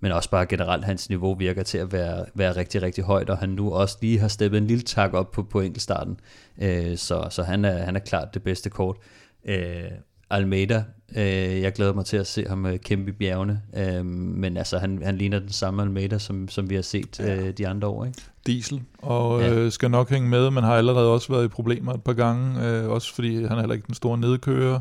Men 0.00 0.12
også 0.12 0.30
bare 0.30 0.46
generelt, 0.46 0.84
hans 0.84 1.08
niveau 1.08 1.34
virker 1.34 1.62
til 1.62 1.78
at 1.78 1.92
være, 1.92 2.24
være 2.34 2.56
rigtig, 2.56 2.82
rigtig 2.82 3.04
højt, 3.04 3.30
og 3.30 3.38
han 3.38 3.48
nu 3.48 3.72
også 3.72 3.96
lige 4.00 4.18
har 4.18 4.28
steppet 4.28 4.58
en 4.58 4.66
lille 4.66 4.82
tak 4.82 5.14
op 5.14 5.30
på, 5.30 5.42
på 5.42 5.60
enkeltstarten. 5.60 6.20
Øh, 6.62 6.96
så 6.96 7.26
så 7.30 7.42
han, 7.42 7.64
er, 7.64 7.84
han 7.84 7.96
er 7.96 8.00
klart 8.00 8.34
det 8.34 8.42
bedste 8.42 8.70
kort. 8.70 8.96
Øh, 9.44 9.84
Almeida, 10.30 10.84
øh, 11.16 11.60
jeg 11.60 11.72
glæder 11.72 11.92
mig 11.92 12.04
til 12.04 12.16
at 12.16 12.26
se 12.26 12.44
ham 12.48 12.66
øh, 12.66 12.78
kæmpe 12.78 13.10
i 13.10 13.12
bjergene, 13.12 13.60
øh, 13.76 14.04
men 14.04 14.56
altså 14.56 14.78
han, 14.78 15.02
han 15.04 15.16
ligner 15.16 15.38
den 15.38 15.48
samme 15.52 15.82
Almeida, 15.82 16.18
som, 16.18 16.48
som 16.48 16.70
vi 16.70 16.74
har 16.74 16.82
set 16.82 17.20
øh, 17.20 17.50
de 17.50 17.68
andre 17.68 17.88
år. 17.88 18.04
Ikke? 18.04 18.18
Diesel, 18.46 18.82
og 18.98 19.40
Ja. 19.40 19.54
øh, 19.54 19.72
skal 19.72 19.90
nok 19.90 20.10
hænge 20.10 20.28
med, 20.28 20.50
men 20.50 20.64
har 20.64 20.74
allerede 20.74 21.08
også 21.12 21.32
været 21.32 21.44
i 21.44 21.48
problemer 21.48 21.92
et 21.92 22.02
par 22.04 22.12
gange, 22.12 22.66
øh, 22.68 22.88
også 22.88 23.14
fordi 23.14 23.34
han 23.42 23.52
er 23.52 23.60
heller 23.60 23.74
ikke 23.74 23.86
den 23.86 23.94
store 23.94 24.18
nedkører. 24.18 24.80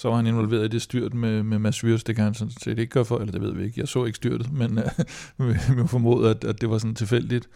Så 0.00 0.08
var 0.08 0.16
han 0.16 0.26
involveret 0.26 0.64
i 0.64 0.68
det 0.68 0.82
styrt 0.82 1.14
med, 1.14 1.42
med 1.42 1.58
Mads 1.58 1.84
Wirs, 1.84 2.04
det 2.04 2.16
kan 2.16 2.24
han 2.24 2.34
sådan 2.34 2.52
set 2.62 2.78
ikke 2.78 2.92
gøre 2.92 3.04
for, 3.04 3.18
eller 3.18 3.32
det 3.32 3.40
ved 3.40 3.54
vi 3.54 3.64
ikke, 3.64 3.80
jeg 3.80 3.88
så 3.88 4.04
ikke 4.04 4.16
styrtet, 4.16 4.52
men 4.60 4.78
øh, 4.78 5.54
vi 5.76 5.76
må 5.76 5.86
formode, 5.86 6.30
at, 6.30 6.44
at 6.44 6.60
det 6.60 6.70
var 6.70 6.78
sådan 6.78 6.94
tilfældigt, 6.94 7.48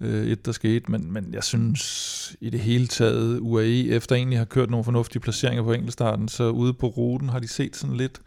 øh, 0.00 0.26
et 0.26 0.46
der 0.46 0.52
skete, 0.52 0.90
men, 0.90 1.12
men 1.12 1.28
jeg 1.32 1.44
synes 1.44 2.36
i 2.40 2.50
det 2.50 2.60
hele 2.60 2.86
taget, 2.86 3.38
UAE, 3.40 3.88
efter 3.88 4.16
egentlig 4.16 4.38
har 4.38 4.44
kørt 4.44 4.70
nogle 4.70 4.84
fornuftige 4.84 5.22
placeringer 5.22 5.62
på 5.62 5.72
enkeltstarten, 5.72 6.28
så 6.28 6.48
ude 6.48 6.74
på 6.74 6.86
ruten 6.86 7.28
har 7.28 7.38
de 7.38 7.48
set 7.48 7.76
sådan 7.76 7.96
lidt 7.96 8.20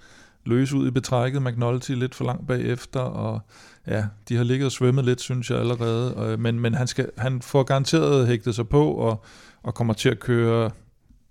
løs 0.46 0.74
ud 0.74 0.88
i 0.88 0.92
betrækket, 0.92 1.42
McNulty 1.42 1.92
lidt 1.92 2.16
for 2.16 2.26
langt 2.26 2.48
bagefter, 2.48 3.00
og 3.00 3.40
ja, 3.88 4.06
de 4.30 4.36
har 4.36 4.44
ligget 4.44 4.66
og 4.66 4.72
svømmet 4.72 5.06
lidt, 5.06 5.22
synes 5.22 5.50
jeg 5.50 5.60
allerede, 5.60 6.16
øh, 6.18 6.40
men, 6.40 6.60
men 6.60 6.74
han, 6.74 6.88
skal, 6.88 7.10
han 7.18 7.42
får 7.42 7.64
garanteret 7.64 8.28
hægtet 8.28 8.56
sig 8.56 8.70
på, 8.70 8.92
og, 8.92 9.26
og 9.64 9.74
kommer 9.74 9.94
til 9.94 10.10
at 10.10 10.20
køre, 10.20 10.72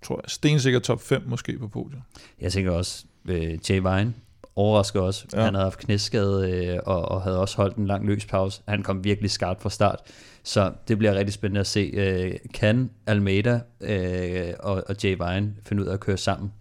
tror 0.05 0.15
jeg, 0.23 0.29
stensikker 0.29 0.79
top 0.79 1.01
5 1.01 1.23
måske 1.27 1.57
på 1.59 1.67
podiet. 1.67 2.01
Jeg 2.41 2.51
tænker 2.51 2.71
også, 2.71 3.05
øh, 3.29 3.57
Jay 3.69 3.79
Vine 3.79 4.13
overrasker 4.55 5.01
også. 5.01 5.25
Ja. 5.33 5.43
Han 5.43 5.53
havde 5.53 5.63
haft 5.63 5.79
knæskade 5.79 6.51
øh, 6.51 6.79
og, 6.85 7.11
og 7.11 7.21
havde 7.21 7.39
også 7.39 7.57
holdt 7.57 7.75
en 7.75 7.87
lang 7.87 8.05
løs 8.05 8.25
pause. 8.25 8.61
Han 8.67 8.83
kom 8.83 9.03
virkelig 9.03 9.31
skarpt 9.31 9.61
fra 9.61 9.69
start. 9.69 9.99
Så 10.43 10.71
det 10.87 10.97
bliver 10.97 11.13
rigtig 11.15 11.33
spændende 11.33 11.59
at 11.59 11.67
se. 11.67 11.91
Øh, 11.93 12.33
kan 12.53 12.89
Almeida 13.07 13.59
øh, 13.81 14.53
og, 14.59 14.83
og 14.87 14.95
Jay 15.03 15.17
Vine 15.17 15.53
finde 15.67 15.83
ud 15.83 15.87
af 15.87 15.93
at 15.93 15.99
køre 15.99 16.17
sammen? 16.17 16.51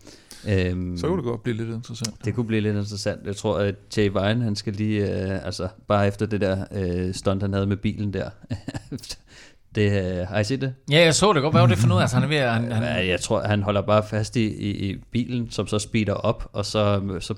Øhm, 0.49 0.97
Så 0.99 1.07
kunne 1.07 1.17
det 1.17 1.25
godt 1.25 1.43
blive 1.43 1.57
lidt 1.57 1.69
interessant. 1.69 2.25
det 2.25 2.35
kunne 2.35 2.47
blive 2.47 2.61
lidt 2.61 2.77
interessant. 2.77 3.27
Jeg 3.27 3.37
tror, 3.37 3.59
at 3.59 3.75
Jay 3.97 4.09
Vine, 4.09 4.43
han 4.45 4.57
skal 4.57 4.73
lige, 4.73 5.25
øh, 5.25 5.47
altså 5.47 5.69
bare 5.89 6.07
efter 6.09 6.27
det 6.27 6.41
der 6.41 6.65
øh, 6.73 7.15
stunt, 7.15 7.43
han 7.43 7.53
havde 7.53 7.67
med 7.67 7.77
bilen 7.77 8.13
der. 8.13 8.31
det, 9.75 10.19
øh, 10.21 10.27
har 10.27 10.39
I 10.39 10.45
set 10.45 10.61
det? 10.61 10.75
Ja, 10.91 11.05
jeg 11.05 11.15
så 11.15 11.33
det 11.33 11.43
godt. 11.43 11.55
Hvad 11.55 11.61
var 11.63 11.69
det 11.69 11.79
for 11.79 11.89
noget? 11.89 12.03
Altså, 12.03 12.17
han 12.17 12.25
er 12.25 12.29
ved 12.29 12.37
at... 12.37 12.53
Han, 12.53 12.65
Ja, 12.65 12.75
han, 12.75 13.09
jeg 13.09 13.21
tror, 13.21 13.43
han 13.43 13.63
holder 13.63 13.81
bare 13.81 14.03
fast 14.03 14.37
i, 14.37 14.47
i, 14.47 14.91
i 14.91 14.97
bilen, 15.13 15.51
som 15.51 15.67
så 15.67 15.79
speeder 15.79 16.13
op, 16.13 16.49
og 16.53 16.67
så, 16.67 17.01
så 17.21 17.35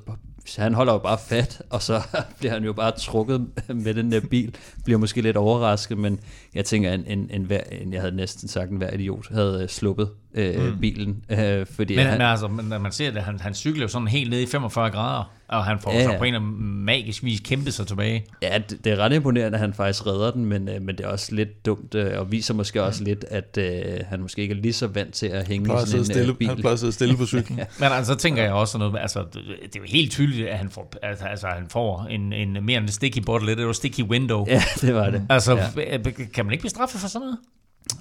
han 0.58 0.74
holder 0.74 0.92
jo 0.92 0.98
bare 0.98 1.18
fat, 1.18 1.62
og 1.70 1.82
så 1.82 2.02
bliver 2.38 2.52
han 2.52 2.64
jo 2.64 2.72
bare 2.72 2.90
trukket 2.90 3.46
med 3.68 3.94
den 3.94 4.12
der 4.12 4.20
bil, 4.20 4.54
bliver 4.84 4.98
måske 4.98 5.20
lidt 5.22 5.36
overrasket, 5.36 5.98
men 5.98 6.20
jeg 6.54 6.64
tænker, 6.64 6.92
en, 6.92 7.04
en, 7.06 7.30
en, 7.30 7.52
en 7.72 7.92
jeg 7.92 8.00
havde 8.00 8.16
næsten 8.16 8.48
sagt, 8.48 8.70
en 8.70 8.76
hver 8.76 8.90
idiot 8.90 9.28
havde 9.30 9.62
øh, 9.62 9.68
sluppet 9.68 10.10
øh, 10.36 10.72
mm. 10.72 10.78
bilen. 10.80 11.24
Øh, 11.30 11.66
fordi 11.76 11.96
Men, 11.96 12.06
han, 12.06 12.18
men 12.18 12.26
altså, 12.26 12.48
når 12.62 12.78
man 12.78 12.92
ser 12.92 13.10
det, 13.10 13.22
han, 13.22 13.40
han 13.40 13.54
cykler 13.54 13.82
jo 13.82 13.88
sådan 13.88 14.08
helt 14.08 14.30
ned 14.30 14.40
i 14.40 14.46
45 14.46 14.90
grader, 14.90 15.32
og 15.48 15.64
han 15.64 15.78
får 15.78 15.90
Ja, 15.90 15.98
ja, 15.98 16.04
så 16.04 16.12
ja. 16.12 16.18
på 16.18 16.24
en 16.24 16.34
eller 16.34 16.48
anden 16.48 16.84
magisk 16.84 17.24
vis 17.24 17.40
kæmpet 17.40 17.74
sig 17.74 17.86
tilbage. 17.86 18.24
Ja, 18.42 18.58
det, 18.58 18.84
det 18.84 18.92
er 18.92 18.96
ret 18.96 19.12
imponerende, 19.12 19.56
at 19.56 19.60
han 19.60 19.74
faktisk 19.74 20.06
redder 20.06 20.30
den, 20.30 20.44
men, 20.44 20.68
øh, 20.68 20.82
men 20.82 20.98
det 20.98 21.04
er 21.06 21.08
også 21.08 21.34
lidt 21.34 21.66
dumt, 21.66 21.94
øh, 21.94 22.20
og 22.20 22.32
viser 22.32 22.54
måske 22.54 22.82
også 22.82 23.04
lidt, 23.04 23.24
at 23.30 23.58
øh, 23.58 24.00
han 24.08 24.20
måske 24.20 24.42
ikke 24.42 24.54
er 24.54 24.60
lige 24.60 24.72
så 24.72 24.86
vant 24.86 25.14
til 25.14 25.26
at 25.26 25.48
hænge 25.48 25.74
i 25.74 25.86
sådan 25.86 26.00
en 26.00 26.04
stille, 26.04 26.32
øh, 26.32 26.38
bil. 26.38 26.48
han 26.48 26.56
plejer 26.56 26.72
at 26.72 26.78
sidde 26.78 26.92
stille 26.92 27.16
på 27.16 27.26
cyklen. 27.36 27.60
Men 27.80 27.88
altså, 27.92 28.12
så 28.12 28.18
tænker 28.18 28.42
jeg 28.42 28.52
også 28.52 28.78
noget, 28.78 28.98
altså, 29.00 29.24
det 29.34 29.42
det 29.62 29.76
er 29.76 29.80
jo 29.80 29.86
helt 29.88 30.10
tydeligt, 30.10 30.48
at 30.48 30.58
han 30.58 30.70
får, 30.70 30.92
altså, 31.02 31.24
altså, 31.24 31.46
han 31.46 31.66
får 31.70 32.06
en, 32.10 32.32
en 32.32 32.66
mere 32.66 32.78
end 32.78 32.88
sticky 32.88 33.18
bottle, 33.26 33.50
det 33.50 33.58
er 33.58 33.62
jo 33.62 33.72
sticky 33.72 34.02
window. 34.02 34.46
Ja, 34.48 34.62
det 34.80 34.94
var 34.94 35.10
det. 35.10 35.22
Altså, 35.30 35.56
ja. 35.76 35.82
ja. 35.82 35.98
kan 36.34 36.44
man 36.44 36.52
ikke 36.52 36.62
blive 36.62 36.70
straffet 36.70 37.00
for 37.00 37.08
sådan 37.08 37.26
noget? 37.26 37.38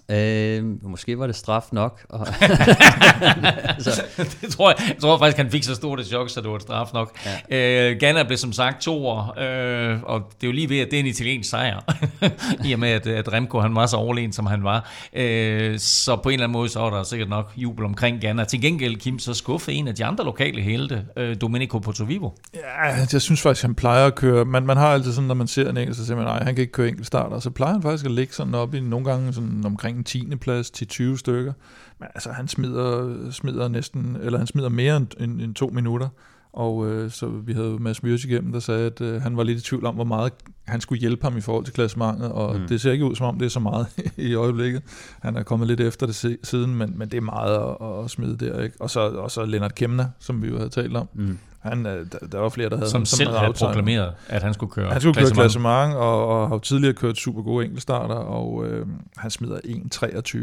Øh, 0.10 0.64
måske 0.84 1.20
var 1.20 1.28
det 1.28 1.36
straf 1.36 1.64
nok. 1.72 2.06
Og, 2.10 2.28
så, 3.84 4.04
det 4.42 4.50
tror 4.52 4.70
jeg, 4.70 4.78
jeg 4.88 4.98
tror 5.02 5.18
faktisk, 5.18 5.38
han 5.38 5.52
fik 5.52 5.64
så 5.64 5.76
stort 5.76 6.00
et 6.00 6.06
chok, 6.06 6.30
så 6.30 6.42
det 6.42 6.50
var 6.50 6.56
et 6.56 6.62
straf 6.62 6.88
nok. 6.94 7.18
Ja. 7.52 7.92
Øh, 7.92 8.00
Ghana 8.00 8.24
blev 8.24 8.38
som 8.38 8.54
sagt 8.54 8.82
to 8.82 9.08
år, 9.08 9.40
øh, 9.40 10.00
og 10.04 10.22
det 10.42 10.44
er 10.44 10.48
jo 10.48 10.52
lige 10.52 10.70
ved, 10.70 10.80
at 10.80 10.88
det 10.92 10.98
er 10.98 11.00
en 11.00 11.06
italiensk 11.06 11.50
sejr, 11.50 11.80
i 12.68 12.74
og 12.74 12.80
med, 12.80 12.90
at, 12.90 13.08
at 13.08 13.34
Remco 13.34 13.60
han 13.60 13.76
var 13.76 13.86
så 13.86 13.98
overlegen, 13.98 14.34
som 14.34 14.46
han 14.46 14.64
var. 14.64 14.92
Øh, 15.14 15.80
så 15.80 16.16
på 16.16 16.30
en 16.30 16.34
eller 16.34 16.44
anden 16.44 16.54
måde, 16.54 16.70
så 16.70 16.80
var 16.80 16.90
der 16.90 17.04
sikkert 17.04 17.30
nok 17.30 17.52
jubel 17.58 17.86
omkring 17.86 18.22
Ghana. 18.22 18.44
Til 18.44 18.62
gengæld, 18.62 18.96
Kim, 18.96 19.20
så 19.20 19.34
skuffede 19.34 19.78
en 19.78 19.88
af 19.88 19.96
de 19.96 20.06
andre 20.06 20.26
lokale 20.26 20.62
helte, 20.62 21.06
øh, 21.18 21.36
Domenico 21.42 21.80
Portovivo. 21.80 22.30
Ja, 22.54 23.06
jeg 23.14 23.22
synes 23.22 23.42
faktisk, 23.42 23.62
han 23.62 23.76
plejer 23.76 24.08
at 24.08 24.16
køre. 24.16 24.46
Man, 24.46 24.66
man 24.66 24.78
har 24.78 24.88
altid 24.88 25.14
sådan, 25.14 25.28
når 25.28 25.36
man 25.36 25.48
ser 25.48 25.70
en 25.70 25.78
enkelt, 25.78 25.98
så 25.98 26.06
siger 26.06 26.16
man, 26.16 26.26
nej, 26.26 26.44
han 26.44 26.56
kan 26.56 26.62
ikke 26.62 26.74
køre 26.74 26.88
enkelt 26.88 27.08
starter. 27.08 27.40
Så 27.40 27.50
plejer 27.50 27.74
han 27.74 27.82
faktisk 27.82 28.06
at 28.06 28.12
ligge 28.12 28.34
sådan 28.34 28.56
op 28.56 28.74
i 28.74 28.80
nogle 28.80 29.06
gange 29.06 29.34
sådan 29.34 29.75
omkring 29.76 29.98
en 29.98 30.04
10. 30.04 30.36
plads 30.36 30.72
til 30.72 30.88
20 30.88 31.18
stykker. 31.18 31.54
Men 32.00 32.08
altså, 32.16 32.32
han 32.32 32.48
smider, 32.48 33.32
smider 33.32 33.68
næsten, 33.68 34.18
eller 34.22 34.38
han 34.38 34.48
smider 34.48 34.70
mere 34.70 34.98
end, 34.98 35.08
end, 35.20 35.42
end 35.42 35.56
to 35.56 35.68
minutter. 35.68 36.10
Og 36.54 36.88
øh, 36.88 37.12
så 37.12 37.28
vi 37.28 37.54
havde 37.54 37.78
Mads 37.80 38.04
Myrs 38.04 38.26
igennem, 38.26 38.52
der 38.52 38.60
sagde, 38.60 38.86
at 38.86 39.02
øh, 39.02 39.22
han 39.22 39.38
var 39.38 39.44
lidt 39.44 39.60
i 39.60 39.62
tvivl 39.62 39.86
om, 39.86 39.96
hvor 39.96 40.04
meget 40.04 40.34
han 40.68 40.82
skulle 40.82 41.00
hjælpe 41.00 41.24
ham 41.24 41.38
i 41.38 41.42
forhold 41.42 41.66
til 41.66 41.74
klassementet, 41.74 42.32
og 42.32 42.60
mm. 42.60 42.68
det 42.68 42.82
ser 42.82 42.92
ikke 42.92 43.06
ud, 43.06 43.16
som 43.16 43.28
om 43.28 43.40
det 43.40 43.46
er 43.46 43.50
så 43.50 43.60
meget 43.60 43.88
i 44.18 44.34
øjeblikket. 44.34 44.82
Han 45.22 45.36
er 45.36 45.44
kommet 45.44 45.68
lidt 45.68 45.80
efter 45.80 46.06
det 46.06 46.38
siden, 46.44 46.76
men, 46.76 46.98
men 46.98 47.10
det 47.10 47.18
er 47.18 47.22
meget 47.22 47.76
at, 47.82 48.04
at 48.04 48.12
smide 48.12 48.38
der. 48.38 48.62
Ikke? 48.62 48.76
Og, 48.80 48.90
så, 48.90 49.00
og 49.00 49.32
så 49.32 49.46
Lennart 49.46 49.76
Kemner, 49.76 50.06
som 50.20 50.42
vi 50.42 50.48
jo 50.48 50.58
havde 50.58 50.70
talt 50.70 50.98
om. 50.98 51.08
mm. 51.14 51.38
Han, 51.66 51.86
øh, 51.86 52.06
der, 52.12 52.28
der 52.32 52.40
var 52.40 52.50
flere, 52.50 52.70
der 52.70 52.78
havde 52.78 52.90
Som 52.90 53.00
ham 53.00 53.06
selv 53.06 53.30
havde 53.38 53.54
proklameret, 53.54 54.14
at 54.28 54.44
han 54.44 54.54
skulle 54.54 54.72
køre 54.72 54.92
Han 54.92 55.02
skulle 55.02 55.16
køre 55.16 55.32
klassement. 55.32 55.94
og, 55.94 56.28
og 56.28 56.50
har 56.50 56.58
tidligere 56.58 56.94
kørt 56.94 57.18
super 57.18 57.42
gode 57.42 57.66
enkeltstarter, 57.66 58.16
og 58.16 58.66
øh, 58.68 58.88
han 59.18 59.32
smider 59.32 59.58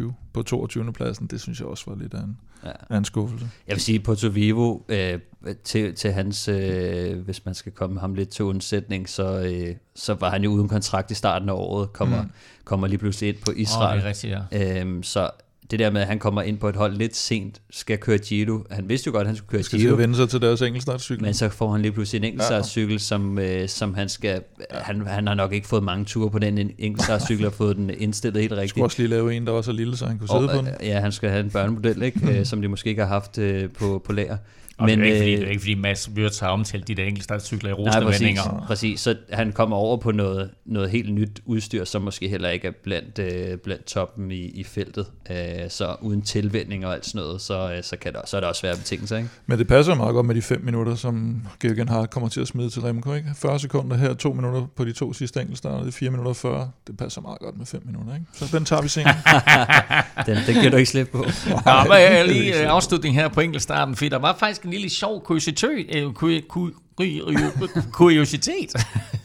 1.23 0.07 0.12
på 0.33 0.43
22. 0.43 0.93
pladsen. 0.93 1.27
Det 1.27 1.41
synes 1.41 1.61
jeg 1.61 1.68
også 1.68 1.85
var 1.87 1.97
lidt 1.97 2.14
af 2.14 2.18
en, 2.20 2.39
Ja. 2.64 2.70
af 2.91 2.99
en 2.99 3.05
skuffelse. 3.05 3.47
Jeg 3.68 3.75
vil 3.75 3.83
sige, 3.83 4.01
Porto 4.01 4.29
Vivo, 4.29 4.79
øh, 4.89 5.18
til, 5.64 5.95
til 5.95 6.12
hans, 6.12 6.49
øh, 6.49 7.18
hvis 7.18 7.45
man 7.45 7.55
skal 7.55 7.73
komme 7.73 8.01
ham 8.01 8.14
lidt 8.14 8.29
til 8.29 8.45
undsætning, 8.45 9.09
så, 9.09 9.41
øh, 9.41 9.75
så 9.95 10.14
var 10.14 10.31
han 10.31 10.45
jo 10.45 10.51
uden 10.51 10.68
kontrakt 10.68 11.11
i 11.11 11.14
starten 11.14 11.49
af 11.49 11.53
året, 11.53 11.93
kommer, 11.93 12.23
mm. 12.23 12.31
kommer 12.64 12.87
lige 12.87 12.99
pludselig 12.99 13.29
ind 13.29 13.37
på 13.47 13.53
Israel. 13.57 13.97
det 13.99 14.05
er 14.05 14.09
rigtigt, 14.09 14.39
ja. 14.53 14.81
Øhm, 14.81 15.03
så 15.03 15.31
det 15.73 15.79
der 15.79 15.91
med, 15.91 16.01
at 16.01 16.07
han 16.07 16.18
kommer 16.18 16.43
ind 16.43 16.59
på 16.59 16.68
et 16.68 16.77
hold 16.77 16.97
lidt 16.97 17.16
sent, 17.16 17.61
skal 17.70 17.99
køre 17.99 18.18
Giro. 18.18 18.59
Han 18.70 18.89
vidste 18.89 19.09
jo 19.09 19.12
godt, 19.12 19.20
at 19.20 19.27
han 19.27 19.37
skulle 19.37 19.51
køre 19.51 19.62
Skal 19.62 19.79
Giro. 19.79 19.93
at 19.93 19.99
vende 19.99 20.16
sig 20.16 20.29
til 20.29 20.41
deres 20.41 20.62
enkeltstartcykel. 20.62 21.25
Men 21.25 21.35
så 21.35 21.49
får 21.49 21.73
han 21.73 21.83
lige 21.83 21.93
pludselig 21.93 22.18
en 22.18 22.25
enkeltstartscykel, 22.25 23.01
som, 23.01 23.39
øh, 23.39 23.68
som 23.68 23.95
han 23.95 24.09
skal... 24.09 24.43
Han, 24.70 25.07
han 25.07 25.27
har 25.27 25.35
nok 25.35 25.53
ikke 25.53 25.68
fået 25.68 25.83
mange 25.83 26.05
ture 26.05 26.31
på 26.31 26.39
den 26.39 26.70
enkeltstartscykel, 26.79 27.47
og 27.47 27.53
fået 27.53 27.77
den 27.77 27.91
indstillet 27.99 28.41
helt 28.41 28.51
skulle 28.51 28.62
rigtigt. 28.62 28.85
også 28.85 28.99
lige 28.99 29.09
lave 29.11 29.35
en, 29.35 29.47
der 29.47 29.53
var 29.53 29.62
så 29.62 29.73
lille, 29.73 29.97
så 29.97 30.07
han 30.07 30.18
kunne 30.18 30.29
sidde 30.29 30.41
Og, 30.41 30.51
på 30.51 30.57
den. 30.57 30.66
øh, 30.66 30.87
ja, 30.89 31.01
han 31.01 31.12
skal 31.12 31.31
have 31.31 31.45
en 31.45 31.51
børnemodel, 31.51 32.03
ikke? 32.03 32.20
øh, 32.39 32.47
som 32.47 32.62
de 32.62 32.68
måske 32.68 32.91
ikke 32.91 33.03
har 33.03 33.09
haft 33.09 33.39
øh, 33.39 33.70
på, 33.70 34.03
på 34.05 34.12
lager. 34.12 34.37
Og 34.79 34.87
Men, 34.87 35.01
det, 35.01 35.09
er 35.09 35.12
ikke, 35.12 35.20
fordi, 35.20 35.33
øh, 35.33 35.39
det 35.39 35.47
er 35.47 35.51
ikke 35.51 35.61
fordi 35.61 35.75
Mads 35.75 36.11
Wirtz 36.16 36.39
har 36.41 36.49
omtalt 36.49 36.89
de 36.89 36.95
der 36.95 37.05
enkeltstartscykler 37.05 37.70
i 37.70 37.73
Nej, 37.73 37.81
rosende 37.81 38.07
præcis, 38.07 38.20
vendinger. 38.20 38.64
præcis. 38.66 39.01
Så 39.01 39.16
han 39.33 39.53
kommer 39.53 39.77
over 39.77 39.97
på 39.97 40.12
noget, 40.12 40.51
noget 40.66 40.91
helt 40.91 41.14
nyt 41.14 41.41
udstyr, 41.45 41.85
som 41.85 42.03
måske 42.03 42.29
heller 42.29 42.49
ikke 42.49 42.68
er 42.68 42.73
blandt, 42.85 43.18
øh, 43.18 43.59
blandt 43.59 43.85
toppen 43.85 44.31
i, 44.31 44.45
i 44.45 44.64
feltet. 44.64 45.07
Øh, 45.31 45.37
så 45.68 45.97
uden 46.01 46.23
tilvænding 46.23 46.87
og 46.87 46.95
alt 46.95 47.07
sådan 47.07 47.20
noget, 47.20 47.41
så, 47.41 47.73
øh, 47.77 47.83
så, 47.83 47.97
kan 47.97 48.12
der, 48.12 48.20
så 48.27 48.37
er 48.37 48.41
der 48.41 48.49
også 48.49 48.61
svære 48.61 48.77
betingelser. 48.77 49.16
Ikke? 49.16 49.29
Men 49.47 49.59
det 49.59 49.66
passer 49.68 49.95
meget 49.95 50.14
godt 50.14 50.27
med 50.27 50.35
de 50.35 50.43
5 50.43 50.61
minutter, 50.64 50.95
som 50.95 51.43
Georgen 51.61 51.89
Hart 51.89 52.11
kommer 52.11 52.29
til 52.29 52.41
at 52.41 52.49
smide 52.49 52.70
til 52.70 52.83
Remco. 52.83 53.14
Ikke? 53.14 53.29
40 53.37 53.59
sekunder 53.59 53.97
her, 53.97 54.14
2 54.14 54.33
minutter 54.33 54.66
på 54.77 54.85
de 54.85 54.93
to 54.93 55.12
sidste 55.12 55.41
enkeltstarter, 55.41 55.79
det 55.79 55.89
er 55.89 55.93
4 55.93 56.11
minutter 56.11 56.33
40. 56.33 56.70
Det 56.87 56.97
passer 56.97 57.20
meget 57.20 57.39
godt 57.39 57.59
med 57.59 57.66
5 57.66 57.83
minutter. 57.87 58.14
Ikke? 58.14 58.27
Så 58.33 58.57
den 58.57 58.64
tager 58.64 58.83
vi 58.83 58.89
senere. 58.89 59.14
Den, 60.27 60.37
den 60.47 60.55
giver 60.55 60.70
du 60.70 60.77
ikke 60.77 60.91
slip 60.91 61.09
på. 61.12 61.18
Nå, 61.18 61.73
men 61.83 61.93
jeg 61.93 62.25
lige 62.27 62.66
afslutning 62.77 63.14
her 63.14 63.29
på 63.29 63.41
enkeltstarten, 63.41 63.97
fordi 63.97 64.09
der 64.09 64.18
var 64.18 64.37
faktisk 64.39 64.62
en 64.65 64.71
lille 64.71 64.91
sjov 64.91 65.23
kuriositet, 65.25 65.87
øh, 65.97 66.13
ku- 66.13 66.41
ku- 66.49 66.71
ku- 66.97 67.81
kuriositet 67.93 68.73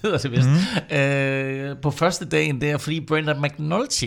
hedder 0.04 0.18
det 0.18 0.32
vist, 0.32 0.48
mm. 0.92 0.98
øh, 0.98 1.78
på 1.82 1.92
første 1.92 2.26
dagen 2.26 2.62
der, 2.62 2.78
fordi 2.78 3.00
Brendan 3.02 3.42
McNulty 3.42 4.06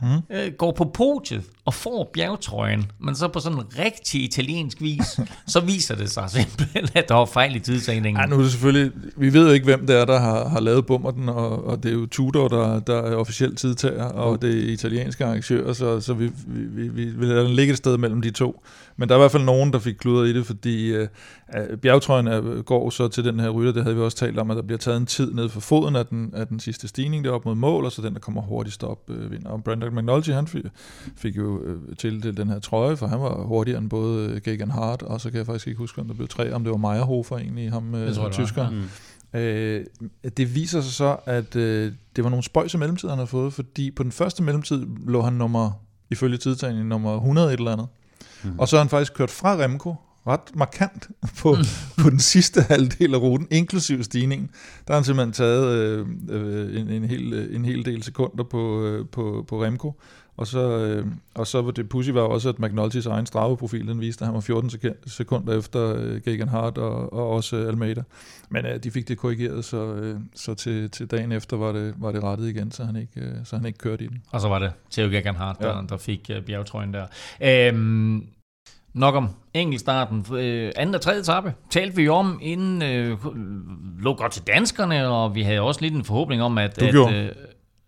mm. 0.00 0.06
øh, 0.30 0.52
går 0.52 0.72
på 0.72 0.84
podiet 0.84 1.42
og 1.68 1.74
får 1.74 2.10
bjergtrøjen, 2.12 2.90
men 3.00 3.14
så 3.14 3.28
på 3.28 3.40
sådan 3.40 3.58
en 3.58 3.64
rigtig 3.78 4.24
italiensk 4.24 4.80
vis, 4.80 5.20
så 5.54 5.60
viser 5.60 5.94
det 5.94 6.10
sig 6.10 6.30
simpelthen, 6.30 6.88
at 6.94 7.08
der 7.08 7.14
var 7.14 7.24
fejl 7.24 7.56
i 7.56 7.60
tidstagningen. 7.60 8.20
Ej, 8.20 8.26
nu 8.26 8.36
er 8.36 8.42
det 8.42 8.50
selvfølgelig, 8.50 8.92
vi 9.16 9.32
ved 9.32 9.46
jo 9.46 9.52
ikke, 9.52 9.64
hvem 9.64 9.86
det 9.86 10.00
er, 10.00 10.04
der 10.04 10.18
har, 10.18 10.48
har 10.48 10.60
lavet 10.60 10.86
bummerten, 10.86 11.28
og, 11.28 11.64
og 11.64 11.82
det 11.82 11.88
er 11.88 11.92
jo 11.92 12.06
Tudor, 12.06 12.48
der, 12.48 12.80
der 12.80 12.96
er 12.96 13.16
officielt 13.16 13.58
tidtager, 13.58 14.04
og 14.04 14.42
det 14.42 14.58
er 14.58 14.72
italienske 14.72 15.24
arrangører, 15.24 15.72
så, 15.72 16.00
så 16.00 16.14
vi, 16.14 16.30
vi, 16.46 16.62
vi, 16.62 16.88
vi 16.88 17.04
vil 17.04 17.28
lade 17.28 17.44
den 17.44 17.54
ligge 17.54 17.70
et 17.70 17.78
sted 17.78 17.98
mellem 17.98 18.22
de 18.22 18.30
to. 18.30 18.62
Men 18.96 19.08
der 19.08 19.14
er 19.14 19.18
i 19.18 19.22
hvert 19.22 19.30
fald 19.30 19.44
nogen, 19.44 19.72
der 19.72 19.78
fik 19.78 19.94
kludret 19.94 20.28
i 20.28 20.32
det, 20.32 20.46
fordi 20.46 20.88
øh, 20.88 21.08
bjergtrøjen 21.82 22.26
er, 22.26 22.62
går 22.62 22.90
så 22.90 23.08
til 23.08 23.24
den 23.24 23.40
her 23.40 23.48
rytter, 23.48 23.72
det 23.72 23.82
havde 23.82 23.96
vi 23.96 24.02
også 24.02 24.16
talt 24.16 24.38
om, 24.38 24.50
at 24.50 24.56
der 24.56 24.62
bliver 24.62 24.78
taget 24.78 24.96
en 24.96 25.06
tid 25.06 25.34
ned 25.34 25.48
for 25.48 25.60
foden 25.60 25.96
af 25.96 26.06
den, 26.06 26.30
af 26.34 26.46
den 26.46 26.60
sidste 26.60 26.88
stigning 26.88 27.24
der 27.24 27.30
op 27.30 27.44
mod 27.44 27.54
mål, 27.54 27.84
og 27.84 27.92
så 27.92 28.02
den, 28.02 28.14
der 28.14 28.20
kommer 28.20 28.42
hurtigst 28.42 28.84
op, 28.84 29.10
øh, 29.10 29.30
vinder. 29.30 29.50
Og 29.50 29.64
Brandon 29.64 29.94
McNulty, 29.94 30.30
han 30.30 30.46
fik, 30.46 30.64
fik 31.16 31.36
jo 31.58 31.64
øh, 31.64 31.96
tildelt 31.96 32.36
den 32.36 32.48
her 32.48 32.58
trøje, 32.58 32.96
for 32.96 33.06
han 33.06 33.20
var 33.20 33.42
hurtigere 33.42 33.78
end 33.78 33.90
både 33.90 34.30
øh, 34.30 34.40
Gegan 34.42 34.70
Hart, 34.70 35.02
og 35.02 35.20
så 35.20 35.30
kan 35.30 35.38
jeg 35.38 35.46
faktisk 35.46 35.66
ikke 35.66 35.78
huske, 35.78 35.94
hvem 35.94 36.06
der 36.06 36.14
blev 36.14 36.28
tre, 36.28 36.52
om 36.52 36.64
det 36.64 36.70
var 36.70 36.76
Meyerhofer 36.76 37.36
egentlig, 37.36 37.72
ham 37.72 37.94
øh, 37.94 38.06
Det 38.06 38.16
tror 38.16 38.24
det 38.24 38.32
tyskeren. 38.32 38.74
Mm. 38.74 39.38
Øh, 39.38 39.84
det 40.36 40.54
viser 40.54 40.80
sig 40.80 40.92
så, 40.92 41.16
at 41.26 41.56
øh, 41.56 41.92
det 42.16 42.24
var 42.24 42.30
nogle 42.30 42.44
spøjse 42.44 42.78
mellemtid, 42.78 43.08
han 43.08 43.18
havde 43.18 43.26
fået, 43.26 43.52
fordi 43.52 43.90
på 43.90 44.02
den 44.02 44.12
første 44.12 44.42
mellemtid 44.42 44.86
lå 45.06 45.22
han 45.22 45.32
nummer, 45.32 45.70
ifølge 46.10 46.36
tidtagningen, 46.36 46.88
nummer 46.88 47.14
100 47.14 47.48
et 47.48 47.58
eller 47.58 47.72
andet. 47.72 47.86
Mm. 48.44 48.58
Og 48.58 48.68
så 48.68 48.76
har 48.76 48.82
han 48.82 48.88
faktisk 48.88 49.14
kørt 49.14 49.30
fra 49.30 49.56
Remco, 49.56 49.94
ret 50.26 50.56
markant 50.56 51.08
på, 51.42 51.54
mm. 51.54 52.02
på 52.02 52.10
den 52.10 52.20
sidste 52.20 52.60
halvdel 52.62 53.14
af 53.14 53.18
ruten, 53.18 53.46
inklusiv 53.50 54.02
stigningen. 54.04 54.50
Der 54.86 54.92
har 54.92 54.98
han 54.98 55.04
simpelthen 55.04 55.32
taget 55.32 55.66
øh, 55.66 56.06
øh, 56.28 56.80
en, 56.80 56.88
en, 56.88 57.04
hel, 57.04 57.32
øh, 57.32 57.56
en 57.56 57.64
hel 57.64 57.84
del 57.84 58.02
sekunder 58.02 58.44
på, 58.44 58.84
øh, 58.84 59.06
på, 59.12 59.44
på 59.48 59.64
Remco. 59.64 60.00
Og 60.38 60.46
så, 60.46 60.60
øh, 60.78 61.06
og 61.34 61.46
så 61.46 61.62
var 61.62 61.70
det 61.70 61.88
pussy 61.88 62.10
var 62.10 62.20
også, 62.20 62.48
at 62.48 62.58
McNultys 62.58 63.06
egen 63.06 63.26
Strava-profil, 63.26 63.88
den 63.88 64.00
viste, 64.00 64.22
at 64.22 64.26
han 64.26 64.34
var 64.34 64.40
14 64.40 64.70
sek- 64.70 64.94
sekunder 65.06 65.58
efter 65.58 65.94
øh, 65.96 66.20
Gegan 66.22 66.48
Hart 66.48 66.78
og, 66.78 67.12
og 67.12 67.28
også 67.30 67.56
øh, 67.56 67.68
Almeida. 67.68 68.02
Men 68.48 68.66
øh, 68.66 68.78
de 68.84 68.90
fik 68.90 69.08
det 69.08 69.18
korrigeret, 69.18 69.64
så, 69.64 69.76
øh, 69.94 70.16
så 70.34 70.54
til, 70.54 70.90
til 70.90 71.06
dagen 71.06 71.32
efter 71.32 71.56
var 71.56 71.72
det, 71.72 71.94
var 71.98 72.12
det 72.12 72.22
rettet 72.22 72.48
igen, 72.48 72.72
så 72.72 72.84
han 72.84 72.96
ikke, 72.96 73.20
øh, 73.20 73.32
så 73.44 73.56
han 73.56 73.66
ikke 73.66 73.78
kørte 73.78 74.04
i 74.04 74.06
den. 74.06 74.22
Og 74.30 74.40
så 74.40 74.48
var 74.48 74.58
det 74.58 74.72
Theo 74.90 75.08
Gegenhardt, 75.08 75.58
der, 75.58 75.76
Ja. 75.76 75.82
der 75.88 75.96
fik 75.96 76.30
uh, 76.38 76.44
bjergtrøjen 76.44 76.94
der. 76.94 77.06
Øhm, 77.42 78.26
nok 78.94 79.14
om 79.14 79.28
enkeltstarten. 79.54 80.26
Øh, 80.36 80.72
anden 80.76 80.94
og 80.94 81.00
tredje 81.00 81.20
etape 81.20 81.54
talte 81.70 81.96
vi 81.96 82.08
om, 82.08 82.38
inden 82.42 82.82
øh, 82.82 83.18
lå 83.98 84.14
godt 84.14 84.32
til 84.32 84.42
danskerne, 84.46 85.08
og 85.08 85.34
vi 85.34 85.42
havde 85.42 85.60
også 85.60 85.80
lidt 85.80 85.94
en 85.94 86.04
forhåbning 86.04 86.42
om, 86.42 86.58
at... 86.58 86.80
Du 86.80 86.84
at, 86.84 86.90
gjorde. 86.92 87.14
Øh, 87.16 87.32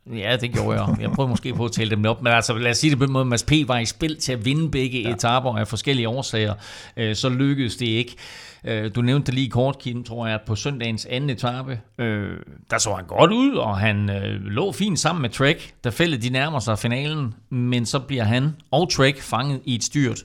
Ja, 0.06 0.36
det 0.36 0.52
gjorde 0.52 0.80
jeg. 0.82 0.96
Jeg 1.00 1.10
prøvede 1.10 1.30
måske 1.30 1.54
på 1.54 1.64
at 1.64 1.72
tælle 1.72 1.96
dem 1.96 2.04
op, 2.04 2.22
men 2.22 2.32
altså 2.32 2.54
lad 2.54 2.70
os 2.70 2.78
sige 2.78 2.90
det 2.90 2.98
på 2.98 3.04
den 3.04 3.12
måde, 3.12 3.24
Mads 3.24 3.42
P. 3.42 3.52
var 3.66 3.78
i 3.78 3.84
spil 3.84 4.16
til 4.20 4.32
at 4.32 4.44
vinde 4.44 4.70
begge 4.70 5.00
ja. 5.02 5.10
etaper 5.14 5.56
af 5.58 5.68
forskellige 5.68 6.08
årsager, 6.08 6.54
øh, 6.96 7.14
så 7.16 7.28
lykkedes 7.28 7.76
det 7.76 7.86
ikke. 7.86 8.16
Øh, 8.64 8.90
Du 8.94 9.02
nævnte 9.02 9.26
det 9.26 9.34
lige 9.34 9.50
kort, 9.50 9.78
Kim, 9.78 10.04
tror 10.04 10.26
jeg, 10.26 10.34
at 10.34 10.40
på 10.46 10.54
søndagens 10.56 11.06
anden 11.10 11.30
etape, 11.30 11.80
øh, 11.98 12.36
der 12.70 12.78
så 12.78 12.94
han 12.94 13.04
godt 13.04 13.32
ud, 13.32 13.54
og 13.54 13.78
han 13.78 14.10
øh, 14.10 14.40
lå 14.40 14.72
fint 14.72 14.98
sammen 14.98 15.22
med 15.22 15.30
Trek, 15.30 15.74
da 15.84 15.88
fældet 15.88 16.22
de 16.22 16.30
nærmer 16.30 16.58
sig 16.58 16.78
finalen, 16.78 17.34
men 17.50 17.86
så 17.86 17.98
bliver 17.98 18.24
han 18.24 18.56
og 18.70 18.90
Trek 18.92 19.20
fanget 19.20 19.60
i 19.64 19.74
et 19.74 19.84
styrt 19.84 20.22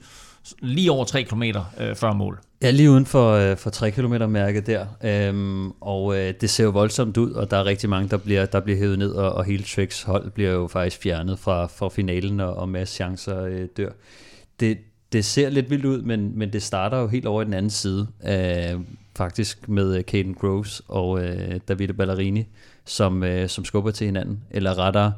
lige 0.59 0.91
over 0.91 1.05
3 1.05 1.23
km 1.23 1.43
øh, 1.43 1.95
før 1.95 2.13
mål. 2.13 2.39
Ja, 2.65 2.71
lige 2.71 2.91
uden 2.91 3.05
for, 3.05 3.31
øh, 3.31 3.57
for 3.57 3.69
3 3.69 3.91
km 3.91 4.13
mærket 4.29 4.67
der. 4.67 4.85
Øhm, 5.03 5.71
og 5.71 6.17
øh, 6.17 6.33
det 6.41 6.49
ser 6.49 6.63
jo 6.63 6.69
voldsomt 6.69 7.17
ud, 7.17 7.31
og 7.31 7.51
der 7.51 7.57
er 7.57 7.65
rigtig 7.65 7.89
mange, 7.89 8.09
der 8.09 8.17
bliver, 8.17 8.45
der 8.45 8.59
bliver 8.59 8.79
hævet 8.79 8.99
ned, 8.99 9.11
og, 9.11 9.33
og 9.33 9.45
hele 9.45 9.63
Treks 9.63 10.01
hold 10.01 10.31
bliver 10.31 10.51
jo 10.51 10.67
faktisk 10.67 11.01
fjernet 11.01 11.39
fra, 11.39 11.65
fra 11.65 11.89
finalen, 11.89 12.39
og, 12.39 12.53
og 12.53 12.69
masse 12.69 12.95
chancer 12.95 13.43
øh, 13.43 13.67
dør. 13.77 13.89
Det, 14.59 14.77
det 15.11 15.25
ser 15.25 15.49
lidt 15.49 15.69
vildt 15.69 15.85
ud, 15.85 16.01
men, 16.01 16.37
men 16.37 16.53
det 16.53 16.63
starter 16.63 16.97
jo 16.97 17.07
helt 17.07 17.25
over 17.25 17.41
i 17.41 17.45
den 17.45 17.53
anden 17.53 17.71
side, 17.71 18.07
øh, 18.27 18.79
faktisk 19.17 19.69
med 19.69 19.97
øh, 19.97 20.03
Caden 20.03 20.33
Groves 20.33 20.81
og 20.87 21.23
øh, 21.23 21.59
Davide 21.67 21.93
Ballerini, 21.93 22.45
som, 22.85 23.23
øh, 23.23 23.49
som 23.49 23.65
skubber 23.65 23.91
til 23.91 24.05
hinanden. 24.05 24.39
Eller 24.51 24.77
rettere, 24.77 25.13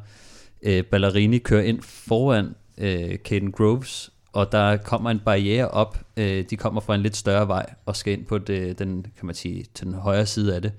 øh, 0.62 0.84
Ballerini 0.84 1.38
kører 1.38 1.64
ind 1.64 1.82
foran 1.82 2.56
øh, 2.78 3.16
Caden 3.16 3.52
Groves, 3.52 4.12
og 4.38 4.52
der 4.52 4.78
kommer 4.78 5.10
en 5.10 5.20
barriere 5.20 5.68
op. 5.68 6.00
Øh, 6.18 6.46
de 6.50 6.58
kommer 6.58 6.82
fra 6.82 6.96
en 6.96 7.02
lidt 7.02 7.16
større 7.16 7.48
vej 7.48 7.74
og 7.86 7.96
skal 7.96 8.14
ind 8.14 8.26
på 8.26 8.38
det, 8.38 8.80
den, 8.80 9.06
kan 9.18 9.26
man 9.26 9.36
sige, 9.36 9.66
til 9.74 9.86
den 9.86 9.94
højre 9.94 10.26
side 10.26 10.56
af 10.56 10.62
det. 10.62 10.72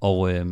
Og, 0.00 0.32
øh, 0.32 0.46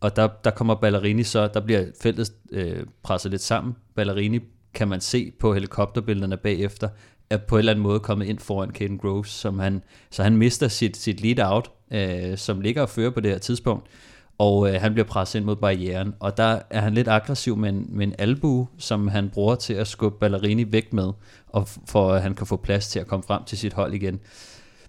og 0.00 0.16
der, 0.16 0.28
der 0.44 0.50
kommer 0.50 0.74
Ballerini 0.74 1.22
så, 1.22 1.48
der 1.48 1.60
bliver 1.60 1.84
feltet 2.02 2.32
øh, 2.52 2.86
presset 3.02 3.30
lidt 3.30 3.42
sammen. 3.42 3.76
Ballerini 3.94 4.40
kan 4.74 4.88
man 4.88 5.00
se 5.00 5.32
på 5.40 5.54
helikopterbillederne 5.54 6.36
bagefter, 6.36 6.88
er 7.30 7.36
på 7.36 7.56
en 7.56 7.58
eller 7.58 7.72
anden 7.72 7.82
måde 7.82 8.00
kommet 8.00 8.26
ind 8.26 8.38
foran 8.38 8.70
Caden 8.70 8.98
Groves, 8.98 9.28
som 9.28 9.58
han, 9.58 9.82
så 10.10 10.22
han 10.22 10.36
mister 10.36 10.68
sit, 10.68 10.96
sit 10.96 11.20
lead-out, 11.20 11.70
øh, 11.92 12.38
som 12.38 12.60
ligger 12.60 12.82
og 12.82 12.88
fører 12.88 13.10
på 13.10 13.20
det 13.20 13.30
her 13.30 13.38
tidspunkt, 13.38 13.86
og 14.38 14.68
øh, 14.68 14.80
han 14.80 14.92
bliver 14.92 15.06
presset 15.06 15.38
ind 15.38 15.44
mod 15.46 15.56
barrieren, 15.56 16.14
og 16.20 16.36
der 16.36 16.58
er 16.70 16.80
han 16.80 16.94
lidt 16.94 17.08
aggressiv 17.08 17.56
med 17.56 17.68
en, 17.68 17.86
med 17.88 18.06
en 18.06 18.14
albu, 18.18 18.68
som 18.78 19.08
han 19.08 19.30
bruger 19.30 19.54
til 19.54 19.74
at 19.74 19.86
skubbe 19.86 20.18
Ballerini 20.18 20.72
væk 20.72 20.92
med, 20.92 21.12
og 21.48 21.68
for 21.86 22.12
at 22.12 22.22
han 22.22 22.34
kan 22.34 22.46
få 22.46 22.56
plads 22.56 22.88
til 22.88 22.98
at 22.98 23.06
komme 23.06 23.22
frem 23.22 23.44
til 23.44 23.58
sit 23.58 23.72
hold 23.72 23.94
igen. 23.94 24.20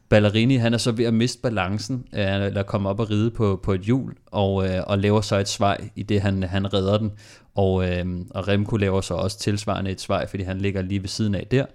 Ballerini, 0.09 0.55
han 0.55 0.73
er 0.73 0.77
så 0.77 0.91
ved 0.91 1.05
at 1.05 1.13
miste 1.13 1.41
balancen, 1.41 2.05
øh, 2.13 2.45
eller 2.45 2.63
komme 2.63 2.89
op 2.89 2.99
og 2.99 3.09
ride 3.09 3.31
på, 3.31 3.59
på 3.63 3.73
et 3.73 3.81
hjul, 3.81 4.13
og, 4.25 4.67
øh, 4.67 4.83
og 4.87 4.97
laver 4.97 5.21
så 5.21 5.37
et 5.37 5.47
svej, 5.47 5.89
i 5.95 6.03
det 6.03 6.21
han, 6.21 6.43
han 6.43 6.73
redder 6.73 6.97
den. 6.97 7.11
Og, 7.55 7.89
øh, 7.89 8.05
og 8.29 8.47
Remco 8.47 8.75
laver 8.75 9.01
så 9.01 9.13
også 9.13 9.39
tilsvarende 9.39 9.91
et 9.91 10.01
svej, 10.01 10.27
fordi 10.27 10.43
han 10.43 10.57
ligger 10.57 10.81
lige 10.81 11.01
ved 11.01 11.09
siden 11.09 11.35
af 11.35 11.47
der. 11.51 11.65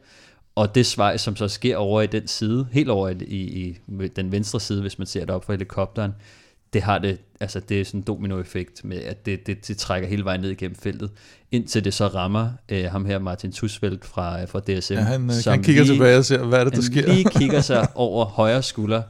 Og 0.55 0.75
det 0.75 0.87
svej, 0.87 1.17
som 1.17 1.37
så 1.37 1.49
sker 1.49 1.77
over 1.77 2.01
i 2.03 2.07
den 2.07 2.27
side, 2.29 2.67
helt 2.73 2.91
over 2.91 3.09
i, 3.09 3.15
i, 3.23 3.79
i 4.03 4.09
den 4.09 4.33
venstre 4.33 4.61
side, 4.61 4.81
hvis 4.81 4.99
man 4.99 5.07
ser 5.07 5.21
det 5.21 5.31
op 5.31 5.45
fra 5.45 5.53
helikopteren, 5.53 6.13
det 6.73 6.83
har 6.83 6.99
det, 6.99 7.19
altså 7.41 7.61
det 7.61 7.81
er 7.81 7.85
sådan 7.85 8.01
en 8.01 8.05
dominoeffekt 8.05 8.85
med, 8.85 8.97
at 8.97 9.27
det, 9.27 9.47
det, 9.47 9.69
det 9.69 9.79
trækker 9.79 10.09
hele 10.09 10.25
vejen 10.25 10.41
ned 10.41 10.51
igennem 10.51 10.77
feltet, 10.77 11.11
indtil 11.51 11.85
det 11.85 11.95
så 11.95 12.07
rammer 12.07 12.51
øh, 12.69 12.85
ham 12.85 13.05
her, 13.05 13.19
Martin 13.19 13.53
Tusfeldt 13.53 14.05
fra, 14.05 14.45
fra 14.45 14.61
DSM. 14.61 14.95
Ja, 14.95 15.01
han, 15.01 15.31
øh, 15.31 15.37
han 15.47 15.63
kigger 15.63 15.83
lige, 15.83 15.95
tilbage 15.95 16.19
og 16.19 16.25
ser, 16.25 16.45
hvad 16.45 16.61
er 16.61 16.65
det, 16.65 16.75
der 16.75 16.83
sker? 16.83 17.13
Lige 17.13 17.25
kigger 17.39 17.61
sig 17.61 17.89
over 17.95 18.25
højre 18.25 18.63
skulder 18.63 19.03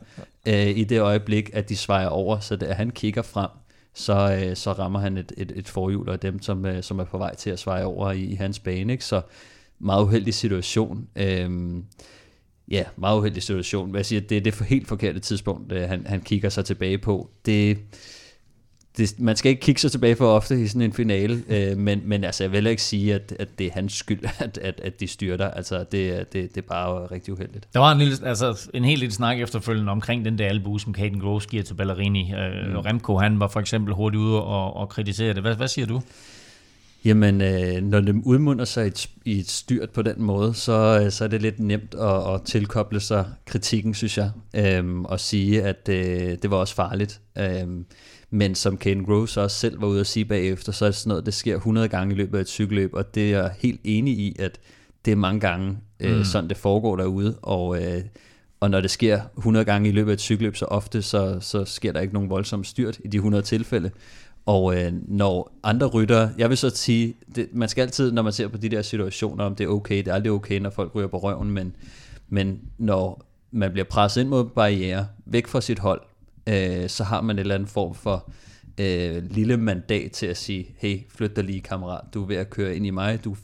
øh, 0.48 0.68
i 0.68 0.84
det 0.84 1.00
øjeblik, 1.00 1.50
at 1.52 1.68
de 1.68 1.76
svejer 1.76 2.08
over, 2.08 2.40
så 2.40 2.56
det, 2.56 2.66
at 2.66 2.76
han 2.76 2.90
kigger 2.90 3.22
frem, 3.22 3.50
så, 3.94 4.38
øh, 4.42 4.56
så 4.56 4.72
rammer 4.72 5.00
han 5.00 5.16
et, 5.16 5.32
et, 5.36 5.52
et 5.56 5.68
forhjul 5.68 6.08
af 6.08 6.18
dem, 6.18 6.42
som, 6.42 6.66
øh, 6.66 6.82
som 6.82 6.98
er 6.98 7.04
på 7.04 7.18
vej 7.18 7.34
til 7.34 7.50
at 7.50 7.58
sveje 7.58 7.84
over 7.84 8.12
i, 8.12 8.24
i 8.24 8.34
hans 8.34 8.58
bane. 8.58 8.92
Ikke? 8.92 9.04
Så 9.04 9.22
meget 9.78 10.02
uheldig 10.02 10.34
situation. 10.34 11.06
Øhm, 11.16 11.84
ja, 12.72 12.84
meget 12.96 13.18
uheldig 13.18 13.42
situation. 13.42 13.90
Hvad 13.90 13.98
jeg 13.98 14.06
siger, 14.06 14.20
det 14.20 14.36
er 14.36 14.40
det 14.40 14.54
for 14.54 14.64
helt 14.64 14.88
forkerte 14.88 15.20
tidspunkt, 15.20 15.72
øh, 15.72 15.88
han, 15.88 16.06
han 16.06 16.20
kigger 16.20 16.48
sig 16.48 16.64
tilbage 16.64 16.98
på. 16.98 17.30
Det, 17.46 17.78
det, 18.96 19.20
man 19.20 19.36
skal 19.36 19.50
ikke 19.50 19.60
kigge 19.60 19.80
sig 19.80 19.90
tilbage 19.90 20.16
for 20.16 20.26
ofte 20.26 20.62
i 20.62 20.66
sådan 20.66 20.82
en 20.82 20.92
finale, 20.92 21.42
øh, 21.48 21.76
men, 21.76 22.02
men 22.04 22.24
altså, 22.24 22.44
jeg 22.44 22.52
vil 22.52 22.66
ikke 22.66 22.82
sige, 22.82 23.14
at, 23.14 23.34
at 23.38 23.48
det 23.58 23.66
er 23.66 23.70
hans 23.72 23.92
skyld, 23.92 24.20
at, 24.38 24.58
at, 24.58 24.80
at 24.80 25.00
de 25.00 25.06
styrter. 25.06 25.50
Altså, 25.50 25.78
det, 25.78 26.32
det, 26.32 26.54
det 26.54 26.56
er 26.56 26.68
bare 26.68 27.06
rigtig 27.06 27.34
uheldigt. 27.34 27.68
Der 27.74 27.80
var 27.80 27.92
en, 27.92 27.98
lille, 27.98 28.16
altså, 28.22 28.70
en 28.74 28.84
helt 28.84 29.00
lille 29.00 29.14
snak 29.14 29.40
efterfølgende 29.40 29.92
omkring 29.92 30.24
den 30.24 30.38
der 30.38 30.46
albu, 30.48 30.78
som 30.78 30.94
Caden 30.94 31.20
Groves 31.20 31.46
giver 31.46 31.62
til 31.62 31.74
Ballerini. 31.74 32.32
Øh, 32.34 32.70
mm. 32.70 32.78
Remco, 32.78 33.18
han 33.18 33.40
var 33.40 33.48
for 33.48 33.60
eksempel 33.60 33.94
hurtigt 33.94 34.20
ude 34.20 34.42
og, 34.42 34.76
og 34.76 34.88
kritisere 34.88 35.34
det. 35.34 35.42
Hvad, 35.42 35.54
hvad 35.54 35.68
siger 35.68 35.86
du? 35.86 36.00
Jamen, 37.04 37.40
øh, 37.40 37.82
når 37.82 38.00
det 38.00 38.22
udmunder 38.24 38.64
sig 38.64 38.84
i 38.84 38.88
et, 38.88 39.10
i 39.24 39.38
et 39.38 39.50
styrt 39.50 39.90
på 39.90 40.02
den 40.02 40.22
måde, 40.22 40.54
så, 40.54 41.00
øh, 41.04 41.10
så 41.10 41.24
er 41.24 41.28
det 41.28 41.42
lidt 41.42 41.60
nemt 41.60 41.94
at, 41.94 42.34
at 42.34 42.42
tilkoble 42.44 43.00
sig 43.00 43.26
kritikken, 43.46 43.94
synes 43.94 44.18
jeg, 44.18 44.30
øh, 44.56 45.00
og 45.00 45.20
sige, 45.20 45.62
at 45.62 45.88
øh, 45.88 46.38
det 46.42 46.50
var 46.50 46.56
også 46.56 46.74
farligt. 46.74 47.20
Øh, 47.38 47.68
men 48.30 48.54
som 48.54 48.76
Ken 48.76 49.04
Groves 49.04 49.36
også 49.36 49.56
selv 49.56 49.80
var 49.80 49.86
ude 49.86 50.00
at 50.00 50.06
sige 50.06 50.24
bagefter, 50.24 50.72
så 50.72 50.84
er 50.84 50.88
det 50.88 50.96
sådan 50.96 51.08
noget, 51.08 51.26
det 51.26 51.34
sker 51.34 51.56
100 51.56 51.88
gange 51.88 52.14
i 52.14 52.18
løbet 52.18 52.38
af 52.38 52.42
et 52.42 52.48
cykelløb, 52.48 52.94
og 52.94 53.14
det 53.14 53.34
er 53.34 53.38
jeg 53.38 53.50
helt 53.58 53.80
enig 53.84 54.18
i, 54.18 54.36
at 54.38 54.60
det 55.04 55.12
er 55.12 55.16
mange 55.16 55.40
gange 55.40 55.78
øh, 56.00 56.16
mm. 56.16 56.24
sådan, 56.24 56.48
det 56.48 56.56
foregår 56.56 56.96
derude, 56.96 57.38
og, 57.42 57.82
øh, 57.82 58.02
og 58.60 58.70
når 58.70 58.80
det 58.80 58.90
sker 58.90 59.20
100 59.36 59.64
gange 59.64 59.88
i 59.88 59.92
løbet 59.92 60.10
af 60.10 60.14
et 60.14 60.20
cykelløb, 60.20 60.56
så 60.56 60.64
ofte, 60.64 61.02
så, 61.02 61.38
så 61.40 61.64
sker 61.64 61.92
der 61.92 62.00
ikke 62.00 62.14
nogen 62.14 62.30
voldsom 62.30 62.64
styrt 62.64 62.98
i 63.04 63.08
de 63.08 63.16
100 63.16 63.42
tilfælde. 63.42 63.90
Og 64.46 64.76
øh, 64.76 64.92
når 65.08 65.58
andre 65.62 65.86
rytter, 65.86 66.28
jeg 66.38 66.48
vil 66.48 66.56
så 66.56 66.70
sige, 66.70 67.14
det, 67.34 67.48
man 67.52 67.68
skal 67.68 67.82
altid, 67.82 68.12
når 68.12 68.22
man 68.22 68.32
ser 68.32 68.48
på 68.48 68.56
de 68.56 68.68
der 68.68 68.82
situationer, 68.82 69.44
om 69.44 69.54
det 69.54 69.64
er 69.64 69.68
okay, 69.68 69.98
det 69.98 70.08
er 70.08 70.14
aldrig 70.14 70.32
okay, 70.32 70.58
når 70.58 70.70
folk 70.70 70.94
ryger 70.94 71.08
på 71.08 71.18
røven, 71.18 71.50
men, 71.50 71.76
men 72.28 72.60
når 72.78 73.24
man 73.50 73.72
bliver 73.72 73.84
presset 73.84 74.20
ind 74.20 74.28
mod 74.28 74.44
barriere, 74.44 75.06
væk 75.26 75.46
fra 75.46 75.60
sit 75.60 75.78
hold, 75.78 76.00
øh, 76.46 76.88
så 76.88 77.04
har 77.04 77.20
man 77.20 77.36
en 77.36 77.40
eller 77.40 77.54
anden 77.54 77.68
form 77.68 77.94
for 77.94 78.30
øh, 78.80 79.22
lille 79.30 79.56
mandat 79.56 80.12
til 80.12 80.26
at 80.26 80.36
sige, 80.36 80.74
hey, 80.78 81.00
flyt 81.08 81.36
dig 81.36 81.44
lige 81.44 81.60
kammerat, 81.60 82.00
du 82.14 82.22
er 82.22 82.26
ved 82.26 82.36
at 82.36 82.50
køre 82.50 82.76
ind 82.76 82.86
i 82.86 82.90
mig, 82.90 83.24
du 83.24 83.36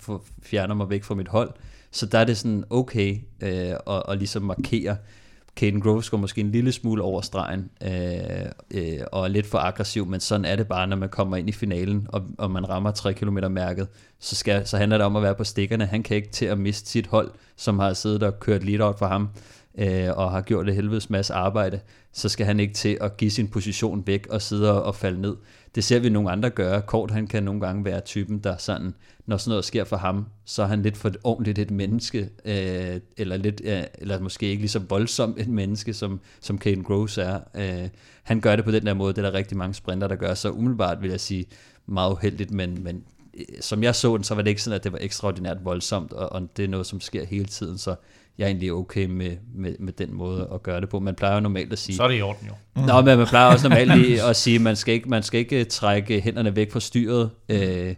fjerner 0.43 0.75
mig 0.75 0.91
væk 0.91 1.05
fra 1.05 1.15
mit 1.15 1.29
hold. 1.29 1.51
Så 1.91 2.07
der 2.07 2.19
er 2.19 2.25
det 2.25 2.37
sådan 2.37 2.65
okay 2.71 3.19
øh, 3.41 3.51
at, 3.87 4.03
at 4.09 4.19
ligesom 4.19 4.43
markere, 4.43 4.97
Caden 5.59 5.81
Groves 5.81 6.11
går 6.11 6.19
måske 6.19 6.41
en 6.41 6.53
lille 6.53 6.73
smule 6.73 7.03
over 7.03 7.21
stregen 7.21 7.71
øh, 7.83 7.91
øh, 8.71 9.01
og 9.13 9.25
er 9.25 9.29
lidt 9.29 9.47
for 9.47 9.59
aggressiv, 9.59 10.07
men 10.07 10.21
sådan 10.21 10.45
er 10.45 10.57
det 10.57 10.69
bare, 10.69 10.87
når 10.87 10.97
man 10.97 11.09
kommer 11.09 11.37
ind 11.37 11.49
i 11.49 11.53
finalen, 11.53 12.07
og, 12.09 12.25
og 12.39 12.51
man 12.51 12.69
rammer 12.69 12.91
3 12.91 13.15
km 13.15 13.39
mærket, 13.51 13.89
så, 14.19 14.37
skal, 14.37 14.67
så 14.67 14.77
handler 14.77 14.99
det 14.99 15.07
om 15.07 15.17
at 15.17 15.23
være 15.23 15.35
på 15.35 15.45
stikkerne. 15.45 15.87
Han 15.87 16.03
kan 16.03 16.17
ikke 16.17 16.29
til 16.29 16.47
at 16.47 16.59
miste 16.59 16.91
sit 16.91 17.07
hold, 17.07 17.31
som 17.57 17.79
har 17.79 17.93
siddet 17.93 18.23
og 18.23 18.41
kørt 18.41 18.65
lead-out 18.65 18.99
for 18.99 19.07
ham, 19.07 19.29
øh, 19.79 20.09
og 20.17 20.31
har 20.31 20.41
gjort 20.41 20.67
det 20.67 20.75
helvedes 20.75 21.11
masse 21.11 21.35
arbejde, 21.35 21.81
så 22.13 22.29
skal 22.29 22.47
han 22.47 22.61
ikke 22.61 22.75
til 22.75 22.99
at 23.01 23.17
give 23.17 23.31
sin 23.31 23.49
position 23.49 24.07
væk 24.07 24.27
og 24.31 24.43
sidde 24.43 24.83
og 24.83 24.95
falde 24.95 25.21
ned. 25.21 25.37
Det 25.75 25.85
ser 25.85 25.99
vi 25.99 26.09
nogle 26.09 26.31
andre 26.31 26.51
gøre. 26.51 26.83
Kort 26.83 27.11
han 27.11 27.27
kan 27.27 27.43
nogle 27.43 27.61
gange 27.61 27.85
være 27.85 28.01
typen, 28.01 28.39
der 28.39 28.57
sådan, 28.57 28.95
når 29.29 29.37
sådan 29.37 29.51
noget 29.51 29.65
sker 29.65 29.85
for 29.85 29.97
ham, 29.97 30.27
så 30.45 30.63
er 30.63 30.67
han 30.67 30.83
lidt 30.83 30.97
for 30.97 31.13
ordentligt 31.25 31.59
et 31.59 31.71
menneske, 31.71 32.29
øh, 32.45 33.01
eller, 33.17 33.37
lidt, 33.37 33.61
øh, 33.65 33.83
eller 33.99 34.21
måske 34.21 34.47
ikke 34.47 34.63
lige 34.63 34.71
så 34.71 34.79
voldsomt 34.79 35.41
et 35.41 35.49
menneske, 35.49 35.95
som, 35.95 36.21
som 36.41 36.59
Caden 36.59 36.85
Groves 36.85 37.19
er. 37.19 37.41
Øh, 37.55 37.89
han 38.23 38.41
gør 38.41 38.57
det 38.57 38.65
på 38.65 38.71
den 38.71 38.87
der 38.87 38.95
måde, 38.95 39.13
det 39.13 39.25
er 39.25 39.31
der 39.31 39.39
rigtig 39.39 39.57
mange 39.57 39.75
sprinter, 39.75 40.09
der 40.09 40.17
gør, 40.17 40.35
så 40.35 40.51
umiddelbart 40.51 41.03
vil 41.03 41.11
jeg 41.11 41.21
sige 41.21 41.45
meget 41.87 42.13
uheldigt, 42.13 42.51
men, 42.51 42.85
men 42.85 43.03
øh, 43.35 43.45
som 43.61 43.83
jeg 43.83 43.95
så 43.95 44.17
den, 44.17 44.25
så 44.25 44.35
var 44.35 44.43
det 44.43 44.51
ikke 44.51 44.63
sådan, 44.63 44.77
at 44.77 44.85
det 44.85 44.93
var 44.93 44.99
ekstraordinært 45.01 45.65
voldsomt, 45.65 46.13
og, 46.13 46.33
og 46.33 46.49
det 46.57 46.65
er 46.65 46.69
noget, 46.69 46.87
som 46.87 47.01
sker 47.01 47.27
hele 47.27 47.47
tiden, 47.47 47.79
så 47.79 47.95
jeg 48.39 48.45
er 48.45 48.49
egentlig 48.49 48.73
okay 48.73 49.07
med, 49.07 49.37
med, 49.55 49.75
med 49.79 49.93
den 49.93 50.15
måde 50.15 50.49
at 50.55 50.63
gøre 50.63 50.81
det 50.81 50.89
på. 50.89 51.01
Man 51.01 51.15
plejer 51.15 51.35
jo 51.35 51.41
normalt 51.41 51.73
at 51.73 51.79
sige... 51.79 51.97
Så 51.97 52.03
er 52.03 52.09
det 52.09 52.19
i 52.19 52.23
orden 52.23 52.47
jo. 52.47 52.53
Mm. 52.77 52.83
Nå, 52.83 53.01
men 53.01 53.19
man 53.19 53.27
plejer 53.27 53.53
også 53.53 53.69
normalt 53.69 53.97
lige 53.99 54.23
at 54.23 54.37
sige, 54.37 54.57
at 54.57 54.63
man 54.63 54.77
skal 54.77 54.95
ikke, 54.95 55.09
man 55.09 55.23
skal 55.23 55.41
ikke 55.41 55.65
trække 55.65 56.21
hænderne 56.21 56.57
væk 56.57 56.73
fra 56.73 56.81
styret. 56.81 57.31
Øh, 57.49 57.95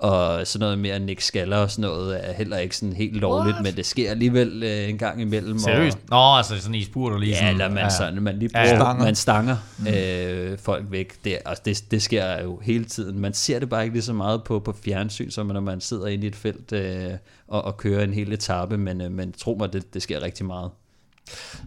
og 0.00 0.46
sådan 0.46 0.64
noget 0.64 0.78
mere 0.78 0.98
Nick 0.98 1.20
Skaller 1.20 1.56
og 1.56 1.70
sådan 1.70 1.90
noget 1.90 2.28
er 2.28 2.32
heller 2.32 2.58
ikke 2.58 2.76
sådan 2.76 2.92
helt 2.92 3.16
lovligt, 3.16 3.54
What? 3.54 3.64
men 3.64 3.76
det 3.76 3.86
sker 3.86 4.10
alligevel 4.10 4.62
øh, 4.62 4.88
en 4.88 4.98
gang 4.98 5.20
imellem. 5.20 5.58
Seriøst? 5.58 5.98
Og, 5.98 6.02
Nå, 6.10 6.36
altså 6.36 6.58
sådan 6.60 6.74
i 6.74 6.84
spurter 6.84 7.18
lige 7.18 7.30
ja, 7.30 7.36
sådan. 7.36 7.50
eller 7.52 7.68
man, 7.68 7.78
ja, 7.78 7.90
sådan, 7.90 8.22
man 8.22 8.38
lige 8.38 8.48
bruger, 8.48 8.68
ja, 8.68 8.76
stanger. 8.76 9.04
man 9.04 9.14
stanger 9.14 9.56
mm. 9.78 9.86
øh, 9.86 10.58
folk 10.58 10.84
væk. 10.90 11.24
Det, 11.24 11.38
altså, 11.46 11.62
det, 11.64 11.84
det 11.90 12.02
sker 12.02 12.42
jo 12.42 12.60
hele 12.62 12.84
tiden. 12.84 13.18
Man 13.18 13.34
ser 13.34 13.58
det 13.58 13.68
bare 13.68 13.82
ikke 13.82 13.94
lige 13.94 14.02
så 14.02 14.12
meget 14.12 14.44
på, 14.44 14.58
på 14.58 14.76
fjernsyn, 14.84 15.30
som 15.30 15.46
når 15.46 15.60
man 15.60 15.80
sidder 15.80 16.06
inde 16.06 16.24
i 16.24 16.28
et 16.28 16.36
felt 16.36 16.72
øh, 16.72 17.10
og, 17.48 17.64
og 17.64 17.76
kører 17.76 18.04
en 18.04 18.12
hel 18.12 18.32
etape, 18.32 18.78
men, 18.78 19.00
øh, 19.00 19.12
men 19.12 19.32
tro 19.32 19.56
mig, 19.60 19.72
det, 19.72 19.94
det 19.94 20.02
sker 20.02 20.22
rigtig 20.22 20.46
meget. 20.46 20.70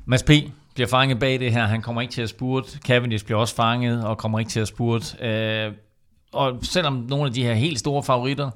Mads 0.05 0.23
P. 0.23 0.31
bliver 0.73 0.87
fanget 0.87 1.19
bag 1.19 1.39
det 1.39 1.51
her. 1.53 1.65
Han 1.65 1.81
kommer 1.81 2.01
ikke 2.01 2.13
til 2.13 2.21
at 2.21 2.29
spurte. 2.29 2.67
Cavendish 2.87 3.25
bliver 3.25 3.39
også 3.39 3.55
fanget 3.55 4.05
og 4.05 4.17
kommer 4.17 4.39
ikke 4.39 4.51
til 4.51 4.59
at 4.59 4.67
spurte. 4.67 5.25
Øh, 5.27 5.71
og 6.33 6.59
selvom 6.61 7.05
nogle 7.09 7.25
af 7.25 7.33
de 7.33 7.43
her 7.43 7.53
helt 7.53 7.79
store 7.79 8.03
favoritter, 8.03 8.49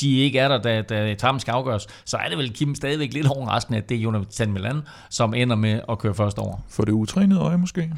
de 0.00 0.18
ikke 0.18 0.38
er 0.38 0.48
der, 0.48 0.58
da, 0.58 0.82
da 0.82 1.12
etappen 1.12 1.40
skal 1.40 1.52
afgøres, 1.52 1.86
så 2.04 2.16
er 2.16 2.28
det 2.28 2.38
vel 2.38 2.52
Kim 2.52 2.74
stadigvæk 2.74 3.12
lidt 3.12 3.26
overraskende, 3.26 3.78
at 3.78 3.88
det 3.88 3.96
er 3.96 4.00
Jonathan 4.00 4.52
Milan, 4.52 4.80
som 5.10 5.34
ender 5.34 5.56
med 5.56 5.80
at 5.88 5.98
køre 5.98 6.14
først 6.14 6.38
over. 6.38 6.56
For 6.68 6.84
det 6.84 6.92
utrænede 6.92 7.40
øje 7.40 7.56
måske. 7.56 7.90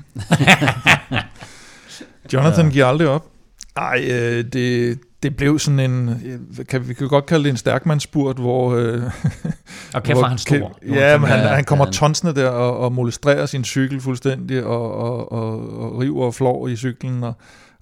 Jonathan 2.33 2.67
ja. 2.67 2.73
giver 2.73 2.87
aldrig 2.87 3.09
op. 3.09 3.27
Ej, 3.77 4.09
øh, 4.11 4.45
det, 4.53 4.99
det 5.23 5.37
blev 5.37 5.59
sådan 5.59 5.81
en, 5.81 6.21
kan, 6.69 6.89
vi 6.89 6.95
kan 6.95 7.09
godt 7.09 7.27
kalde 7.27 7.45
det 7.45 7.51
en 7.51 7.57
stærkmandsspurt, 7.57 8.37
hvor... 8.37 8.75
Øh, 8.75 9.03
og 9.95 10.03
kæft 10.03 10.23
han 10.23 10.39
stor. 10.39 10.79
Ja, 10.89 11.19
men 11.19 11.29
han, 11.29 11.39
han 11.39 11.65
kommer 11.65 11.91
tonsende 11.91 12.35
der 12.35 12.49
og, 12.49 12.79
og 12.79 12.93
molestrerer 12.93 13.47
sin 13.47 13.65
cykel 13.65 14.01
fuldstændig, 14.01 14.65
og, 14.65 14.95
og, 14.95 15.33
og, 15.33 15.81
og 15.81 15.99
river 15.99 16.25
og 16.25 16.35
flår 16.35 16.69
i 16.69 16.77
cyklen, 16.77 17.25
og, 17.25 17.35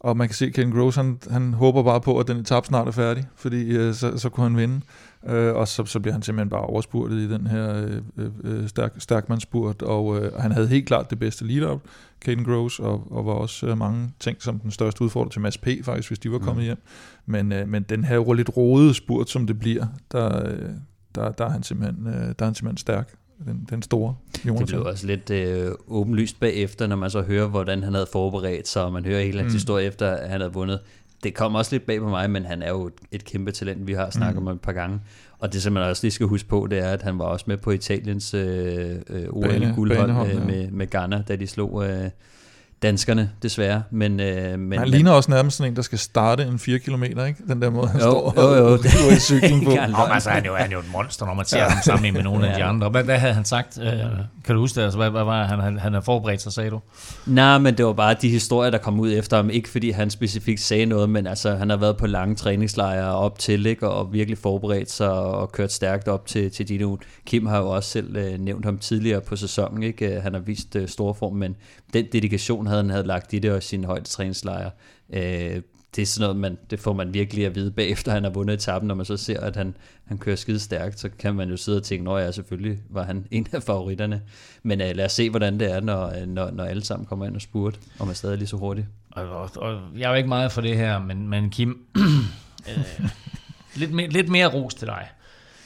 og 0.04 0.16
man 0.16 0.28
kan 0.28 0.34
se, 0.34 0.46
at 0.46 0.52
Ken 0.52 0.70
Gross, 0.70 0.96
han, 0.96 1.18
han 1.30 1.54
håber 1.54 1.82
bare 1.82 2.00
på, 2.00 2.18
at 2.18 2.28
den 2.28 2.36
etape 2.36 2.66
snart 2.66 2.88
er 2.88 2.92
færdig, 2.92 3.26
fordi 3.36 3.76
øh, 3.76 3.94
så, 3.94 4.18
så 4.18 4.28
kunne 4.28 4.44
han 4.44 4.56
vinde. 4.56 4.80
Øh, 5.26 5.54
og 5.54 5.68
så, 5.68 5.84
så 5.84 6.00
bliver 6.00 6.12
han 6.12 6.22
simpelthen 6.22 6.50
bare 6.50 6.60
overspurtet 6.60 7.16
i 7.16 7.28
den 7.28 7.46
her 7.46 7.76
øh, 7.76 8.02
øh, 8.16 8.30
øh 8.44 8.68
stærk, 8.68 8.94
stærkmandsspurt, 8.98 9.82
og 9.82 10.18
øh, 10.18 10.32
han 10.40 10.52
havde 10.52 10.68
helt 10.68 10.86
klart 10.86 11.10
det 11.10 11.18
bedste 11.18 11.46
lead-up, 11.46 11.80
Caden 12.24 12.44
Gross, 12.44 12.78
og, 12.78 13.12
og 13.12 13.26
var 13.26 13.32
også 13.32 13.66
øh, 13.66 13.78
mange 13.78 14.10
ting 14.20 14.42
som 14.42 14.58
den 14.58 14.70
største 14.70 15.02
udfordring 15.02 15.32
til 15.32 15.40
Mads 15.40 15.58
P. 15.58 15.68
faktisk, 15.82 16.08
hvis 16.08 16.18
de 16.18 16.32
var 16.32 16.38
kommet 16.38 16.62
mm. 16.62 16.66
hjem. 16.66 16.78
Men, 17.26 17.52
øh, 17.52 17.68
men 17.68 17.82
den 17.82 18.04
her 18.04 18.34
lidt 18.34 18.56
rodede 18.56 18.94
spurt, 18.94 19.30
som 19.30 19.46
det 19.46 19.58
bliver, 19.58 19.86
der, 20.12 20.46
øh, 20.46 20.68
der, 21.14 21.30
der, 21.30 21.44
er 21.44 21.50
han 21.50 21.62
simpelthen, 21.62 22.06
øh, 22.06 22.14
der 22.14 22.34
er 22.38 22.44
han 22.44 22.54
simpelthen 22.54 22.76
stærk 22.76 23.14
den, 23.44 23.66
den 23.70 23.82
store 23.82 24.14
Jonathan. 24.46 24.66
Det 24.66 24.74
blev 24.74 24.82
også 24.86 25.06
lidt 25.06 25.30
øh, 25.30 25.72
åbenlyst 25.88 26.40
bagefter, 26.40 26.86
når 26.86 26.96
man 26.96 27.10
så 27.10 27.22
hører, 27.22 27.46
hvordan 27.46 27.82
han 27.82 27.94
havde 27.94 28.06
forberedt 28.12 28.68
sig, 28.68 28.84
og 28.84 28.92
man 28.92 29.04
hører 29.04 29.22
hele 29.22 29.38
hans 29.38 29.52
mm. 29.52 29.56
historie 29.56 29.86
efter, 29.86 30.10
at 30.10 30.30
han 30.30 30.40
havde 30.40 30.52
vundet. 30.52 30.80
det 31.24 31.34
kom 31.34 31.54
også 31.54 31.74
lidt 31.74 31.86
bag 31.86 32.00
på 32.00 32.08
mig, 32.08 32.30
men 32.30 32.44
han 32.44 32.62
er 32.62 32.68
jo 32.68 32.86
et, 32.86 32.94
et 33.12 33.24
kæmpe 33.24 33.52
talent, 33.52 33.86
vi 33.86 33.92
har 33.92 34.10
snakket 34.10 34.42
mm. 34.42 34.48
om 34.48 34.54
et 34.54 34.60
par 34.60 34.72
gange. 34.72 35.00
Og 35.38 35.52
det, 35.52 35.62
som 35.62 35.72
man 35.72 35.82
også 35.82 36.04
lige 36.04 36.12
skal 36.12 36.26
huske 36.26 36.48
på, 36.48 36.66
det 36.70 36.78
er, 36.78 36.90
at 36.90 37.02
han 37.02 37.18
var 37.18 37.24
også 37.24 37.44
med 37.48 37.56
på 37.56 37.70
Italiens 37.70 38.34
øh, 38.34 38.96
øh, 39.10 39.28
OL-guldhold 39.30 40.30
øh, 40.30 40.46
med, 40.46 40.70
med 40.70 40.90
Ghana, 40.90 41.22
da 41.28 41.36
de 41.36 41.46
slog... 41.46 41.88
Øh, 41.88 42.10
danskerne, 42.84 43.30
desværre. 43.42 43.82
Men, 43.90 44.20
øh, 44.20 44.58
men, 44.58 44.78
han 44.78 44.88
ligner 44.88 45.10
også 45.10 45.30
nærmest 45.30 45.56
sådan 45.56 45.72
en, 45.72 45.76
der 45.76 45.82
skal 45.82 45.98
starte 45.98 46.42
en 46.42 46.58
4 46.58 46.78
km, 46.78 47.02
ikke? 47.02 47.36
Den 47.48 47.62
der 47.62 47.70
måde, 47.70 47.88
han 47.88 48.00
jo, 48.00 48.06
står 48.10 48.56
jo, 48.56 48.68
jo, 48.68 48.76
det, 48.76 49.16
i 49.16 49.20
cyklen 49.20 49.64
på. 49.64 49.70
Nå, 49.70 50.04
altså, 50.10 50.30
han, 50.30 50.44
er 50.44 50.48
jo, 50.48 50.54
han 50.54 50.70
er 50.70 50.72
jo 50.72 50.78
et 50.78 50.92
monster, 50.92 51.26
når 51.26 51.34
man 51.34 51.46
ser 51.46 51.58
ja. 51.58 51.68
ham 51.68 51.82
sammen 51.82 52.14
med 52.14 52.22
nogle 52.22 52.48
af 52.48 52.56
de 52.56 52.64
andre. 52.64 52.88
Hvad, 52.88 53.04
hvad 53.04 53.18
havde 53.18 53.34
han 53.34 53.44
sagt? 53.44 53.78
Øh, 53.82 53.88
kan 54.44 54.54
du 54.54 54.60
huske 54.60 54.76
det? 54.76 54.84
Altså, 54.84 54.98
hvad, 54.98 55.10
hvad 55.10 55.24
var 55.24 55.44
han, 55.44 55.60
han, 55.60 55.78
han 55.78 55.92
havde 55.92 56.04
forberedt 56.04 56.42
sig, 56.42 56.52
sagde 56.52 56.70
du? 56.70 56.80
Nej, 57.26 57.58
men 57.58 57.76
det 57.76 57.86
var 57.86 57.92
bare 57.92 58.14
de 58.22 58.28
historier, 58.28 58.70
der 58.70 58.78
kom 58.78 59.00
ud 59.00 59.12
efter 59.12 59.36
ham. 59.36 59.50
Ikke 59.50 59.68
fordi 59.68 59.90
han 59.90 60.10
specifikt 60.10 60.60
sagde 60.60 60.86
noget, 60.86 61.10
men 61.10 61.26
altså, 61.26 61.54
han 61.54 61.70
har 61.70 61.76
været 61.76 61.96
på 61.96 62.06
lange 62.06 62.34
træningslejre 62.34 63.14
op 63.14 63.38
til, 63.38 63.66
ikke? 63.66 63.88
og 63.88 64.12
virkelig 64.12 64.38
forberedt 64.38 64.90
sig 64.90 65.12
og 65.12 65.52
kørt 65.52 65.72
stærkt 65.72 66.08
op 66.08 66.26
til, 66.26 66.50
til 66.50 66.68
Dino. 66.68 66.96
Kim 67.26 67.46
har 67.46 67.58
jo 67.58 67.68
også 67.68 67.90
selv 67.90 68.16
øh, 68.16 68.38
nævnt 68.38 68.64
ham 68.64 68.78
tidligere 68.78 69.20
på 69.20 69.36
sæsonen. 69.36 69.82
Ikke? 69.82 70.20
Han 70.20 70.34
har 70.34 70.40
vist 70.40 70.76
øh, 70.76 70.88
stor 70.88 71.12
form, 71.12 71.36
men 71.36 71.56
den 71.92 72.06
dedikation 72.12 72.66
havde 72.74 72.84
han 72.84 72.90
havde 72.90 73.06
lagt 73.06 73.32
i 73.32 73.38
det 73.38 73.52
og 73.52 73.62
sin 73.62 73.84
højde 73.84 74.04
træningslejr. 74.04 74.70
Øh, 75.12 75.62
det 75.96 76.02
er 76.02 76.06
sådan 76.06 76.24
noget, 76.24 76.36
man, 76.36 76.58
det 76.70 76.80
får 76.80 76.92
man 76.92 77.14
virkelig 77.14 77.46
at 77.46 77.54
vide 77.54 77.70
bagefter, 77.70 78.12
han 78.12 78.24
har 78.24 78.30
vundet 78.30 78.54
etappen, 78.54 78.88
når 78.88 78.94
man 78.94 79.06
så 79.06 79.16
ser, 79.16 79.40
at 79.40 79.56
han, 79.56 79.76
han 80.04 80.18
kører 80.18 80.36
skide 80.36 80.60
stærkt, 80.60 81.00
så 81.00 81.08
kan 81.18 81.34
man 81.34 81.50
jo 81.50 81.56
sidde 81.56 81.78
og 81.78 81.82
tænke, 81.82 82.10
at 82.10 82.24
ja, 82.24 82.30
selvfølgelig 82.30 82.78
var 82.90 83.02
han 83.02 83.26
en 83.30 83.46
af 83.52 83.62
favoritterne. 83.62 84.22
Men 84.62 84.80
uh, 84.80 84.86
lad 84.94 85.04
os 85.04 85.12
se, 85.12 85.30
hvordan 85.30 85.60
det 85.60 85.72
er, 85.72 85.80
når, 85.80 86.20
øh, 86.20 86.26
når, 86.26 86.50
når 86.50 86.64
alle 86.64 86.84
sammen 86.84 87.06
kommer 87.06 87.26
ind 87.26 87.34
og 87.34 87.40
spurgte, 87.40 87.80
og 87.98 88.06
man 88.06 88.14
stadig 88.14 88.32
er 88.32 88.38
lige 88.38 88.48
så 88.48 88.56
hurtigt. 88.56 88.86
Og, 89.10 89.28
og, 89.28 89.50
og 89.56 89.80
jeg 89.96 90.04
er 90.04 90.08
jo 90.08 90.14
ikke 90.14 90.28
meget 90.28 90.52
for 90.52 90.60
det 90.60 90.76
her, 90.76 90.98
men, 90.98 91.28
men 91.28 91.50
Kim, 91.50 91.86
øh, 92.68 93.08
lidt, 93.74 93.92
me, 93.92 94.06
lidt 94.06 94.28
mere 94.28 94.46
ros 94.46 94.74
til 94.74 94.86
dig. 94.86 95.08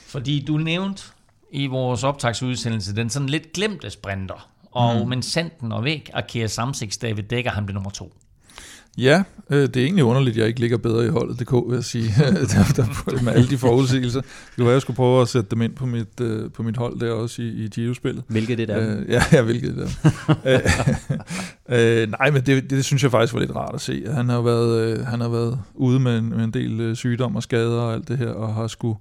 Fordi 0.07 0.45
du 0.45 0.57
nævnte 0.57 1.03
i 1.51 1.67
vores 1.67 2.05
optagsudsendelse 2.05 2.97
den 2.97 3.11
sådan 3.11 3.29
lidt 3.29 3.53
glemte 3.53 3.91
sprinter, 3.91 4.49
og 4.71 5.03
mm. 5.03 5.09
men 5.09 5.23
Sanden 5.23 5.73
og 5.73 5.85
Væk 5.85 6.11
og 6.15 6.23
Kea 6.27 6.47
Samsik 6.47 7.03
David 7.03 7.23
dækker 7.23 7.51
ham 7.51 7.67
det 7.67 7.75
nummer 7.75 7.91
to. 7.91 8.13
Ja, 8.99 9.23
øh, 9.51 9.63
det 9.63 9.77
er 9.77 9.85
egentlig 9.85 10.05
underligt, 10.05 10.35
at 10.35 10.41
jeg 10.41 10.49
ikke 10.49 10.61
ligger 10.61 10.79
bedre 10.79 11.07
i 11.07 11.09
holdet, 11.09 11.41
DK, 11.41 11.53
vil 11.53 11.75
jeg 11.75 11.85
sige, 11.85 12.05
der, 12.53 12.73
der, 12.77 13.23
med 13.23 13.33
alle 13.33 13.49
de 13.49 13.59
forudsigelser. 13.59 14.21
Det 14.21 14.31
kunne 14.57 14.67
være, 14.67 14.73
jeg 14.73 14.83
skulle 14.83 14.97
prøve 14.97 15.23
at 15.23 15.29
sætte 15.29 15.51
dem 15.51 15.63
ind 15.63 15.75
på 15.75 15.87
mit, 15.87 16.21
øh, 16.21 16.51
på 16.51 16.63
mit 16.63 16.77
hold 16.77 17.01
der 17.01 17.13
også 17.13 17.43
i, 17.43 17.49
i 17.49 17.69
Giro-spillet. 17.69 18.25
Hvilket 18.29 18.59
det 18.59 18.71
er? 18.71 18.99
Øh, 18.99 19.09
ja, 19.09 19.23
ja, 19.33 19.43
hvilket 19.43 19.77
det 19.77 19.99
er. 20.45 20.61
øh, 21.69 22.03
øh, 22.03 22.11
nej, 22.11 22.31
men 22.31 22.43
det, 22.47 22.71
det, 22.71 22.85
synes 22.85 23.03
jeg 23.03 23.11
faktisk 23.11 23.35
var 23.35 23.41
lidt 23.41 23.57
rart 23.57 23.75
at 23.75 23.81
se. 23.81 24.05
Han 24.11 24.29
har 24.29 24.41
været, 24.41 24.81
øh, 24.81 25.07
han 25.07 25.21
har 25.21 25.29
været 25.29 25.59
ude 25.75 26.01
med 26.01 26.19
en, 26.19 26.29
med 26.29 26.45
en 26.45 26.51
del 26.51 26.81
øh, 26.81 26.97
sygdom 26.97 27.37
og 27.37 27.43
skader 27.43 27.81
og 27.81 27.95
alt 27.95 28.09
det 28.09 28.19
her, 28.19 28.31
og 28.31 28.55
har 28.55 28.67
skulle 28.67 28.99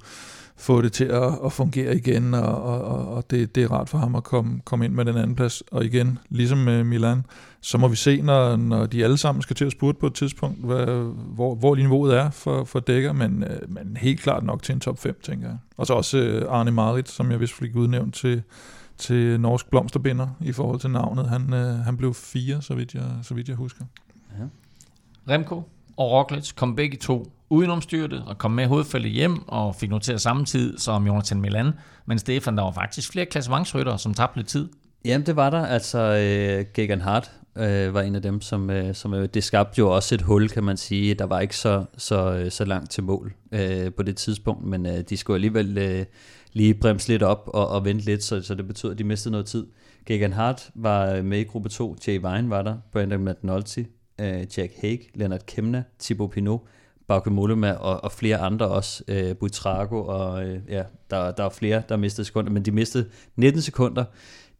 få 0.57 0.81
det 0.81 0.93
til 0.93 1.05
at, 1.05 1.39
at 1.45 1.53
fungere 1.53 1.95
igen, 1.95 2.33
og, 2.33 2.63
og, 2.63 3.07
og 3.07 3.31
det, 3.31 3.55
det 3.55 3.63
er 3.63 3.71
rart 3.71 3.89
for 3.89 3.97
ham 3.97 4.15
at 4.15 4.23
komme, 4.23 4.61
komme 4.65 4.85
ind 4.85 4.93
med 4.93 5.05
den 5.05 5.17
anden 5.17 5.35
plads. 5.35 5.61
Og 5.61 5.85
igen, 5.85 6.19
ligesom 6.29 6.57
med 6.57 6.83
Milan, 6.83 7.25
så 7.61 7.77
må 7.77 7.87
vi 7.87 7.95
se, 7.95 8.21
når, 8.21 8.55
når 8.55 8.85
de 8.85 9.03
alle 9.03 9.17
sammen 9.17 9.41
skal 9.41 9.55
til 9.55 9.65
at 9.65 9.71
spurte 9.71 9.99
på 9.99 10.07
et 10.07 10.13
tidspunkt, 10.13 10.65
hvad, 10.65 10.85
hvor, 11.35 11.55
hvor 11.55 11.75
niveauet 11.75 12.17
er 12.17 12.29
for, 12.29 12.63
for 12.63 12.79
dækker, 12.79 13.13
men, 13.13 13.43
øh, 13.43 13.69
men 13.69 13.97
helt 13.97 14.19
klart 14.19 14.43
nok 14.43 14.63
til 14.63 14.73
en 14.73 14.79
top 14.79 14.99
5, 14.99 15.19
tænker 15.23 15.47
jeg. 15.47 15.57
Og 15.77 15.87
så 15.87 15.93
også 15.93 16.17
øh, 16.17 16.45
Arne 16.49 16.71
Marit, 16.71 17.09
som 17.09 17.31
jeg 17.31 17.39
vist 17.39 17.53
fik 17.53 17.75
udnævnt 17.75 18.15
til, 18.15 18.43
til 18.97 19.39
Norsk 19.39 19.69
Blomsterbinder 19.69 20.27
i 20.41 20.51
forhold 20.51 20.79
til 20.79 20.89
navnet. 20.89 21.29
Han, 21.29 21.53
øh, 21.53 21.79
han 21.79 21.97
blev 21.97 22.13
fire, 22.13 22.61
så 22.61 22.75
vidt 22.75 22.93
jeg, 22.93 23.03
så 23.21 23.33
vidt 23.33 23.47
jeg 23.47 23.55
husker. 23.55 23.85
Ja. 24.39 24.45
Remko 25.33 25.55
og 25.97 26.11
Roglic 26.11 26.55
kom 26.55 26.75
begge 26.75 26.97
to 26.97 27.31
udenomstyrtet 27.49 28.23
og 28.27 28.37
kom 28.37 28.51
med 28.51 28.67
hovedfældet 28.67 29.11
hjem 29.11 29.47
og 29.47 29.75
fik 29.75 29.89
noteret 29.89 30.21
samme 30.21 30.45
tid 30.45 30.77
som 30.77 31.07
Jonathan 31.07 31.41
Milan. 31.41 31.71
Men 32.05 32.19
Stefan, 32.19 32.57
der 32.57 32.63
var 32.63 32.71
faktisk 32.71 33.11
flere 33.11 33.25
klassementsrytter, 33.25 33.97
som 33.97 34.13
tabte 34.13 34.37
lidt 34.37 34.47
tid. 34.47 34.69
Jamen, 35.05 35.25
det 35.25 35.35
var 35.35 35.49
der. 35.49 35.65
Altså, 35.65 35.99
øh, 35.99 36.65
Gegan 36.73 37.01
Hart 37.01 37.31
øh, 37.57 37.93
var 37.93 38.01
en 38.01 38.15
af 38.15 38.21
dem, 38.21 38.41
som, 38.41 38.69
øh, 38.69 38.95
som 38.95 39.13
øh, 39.13 39.29
det 39.33 39.43
skabte 39.43 39.79
jo 39.79 39.95
også 39.95 40.15
et 40.15 40.21
hul, 40.21 40.49
kan 40.49 40.63
man 40.63 40.77
sige. 40.77 41.13
Der 41.13 41.25
var 41.25 41.39
ikke 41.39 41.57
så, 41.57 41.85
så, 41.97 42.33
øh, 42.33 42.51
så 42.51 42.65
langt 42.65 42.91
til 42.91 43.03
mål 43.03 43.33
øh, 43.51 43.93
på 43.93 44.03
det 44.03 44.17
tidspunkt, 44.17 44.65
men 44.65 44.85
øh, 44.85 45.01
de 45.09 45.17
skulle 45.17 45.35
alligevel 45.35 45.77
øh, 45.77 46.05
lige 46.53 46.73
bremse 46.73 47.07
lidt 47.07 47.23
op 47.23 47.49
og, 47.53 47.67
og 47.67 47.85
vente 47.85 48.05
lidt, 48.05 48.23
så, 48.23 48.41
så 48.41 48.55
det 48.55 48.67
betød, 48.67 48.91
at 48.91 48.97
de 48.97 49.03
mistede 49.03 49.31
noget 49.31 49.45
tid. 49.45 49.67
Gegan 50.05 50.33
Hart 50.33 50.69
var 50.75 51.11
øh, 51.11 51.25
med 51.25 51.39
i 51.39 51.43
gruppe 51.43 51.69
2, 51.69 51.95
Jay 52.07 52.13
Vine 52.13 52.49
var 52.49 52.61
der, 52.61 52.77
Brandon 52.91 53.25
McNulty, 53.25 53.83
øh, 54.21 54.45
Jack 54.57 54.73
Hague, 54.81 55.05
Leonard 55.15 55.45
Kemna, 55.45 55.83
Thibaut 55.99 56.31
Pinot, 56.31 56.61
Bauke 57.07 57.29
Mollema 57.29 57.71
og, 57.71 58.03
og 58.03 58.11
flere 58.11 58.37
andre 58.37 58.67
også, 58.67 59.03
øh, 59.07 59.35
Buitrago, 59.35 60.05
og 60.05 60.45
øh, 60.45 60.59
ja, 60.69 60.83
der, 61.09 61.31
der 61.31 61.43
er 61.43 61.49
flere, 61.49 61.83
der 61.89 61.97
mistede 61.97 62.25
sekunder, 62.25 62.51
men 62.51 62.63
de 62.63 62.71
mistede 62.71 63.09
19 63.35 63.61
sekunder. 63.61 64.03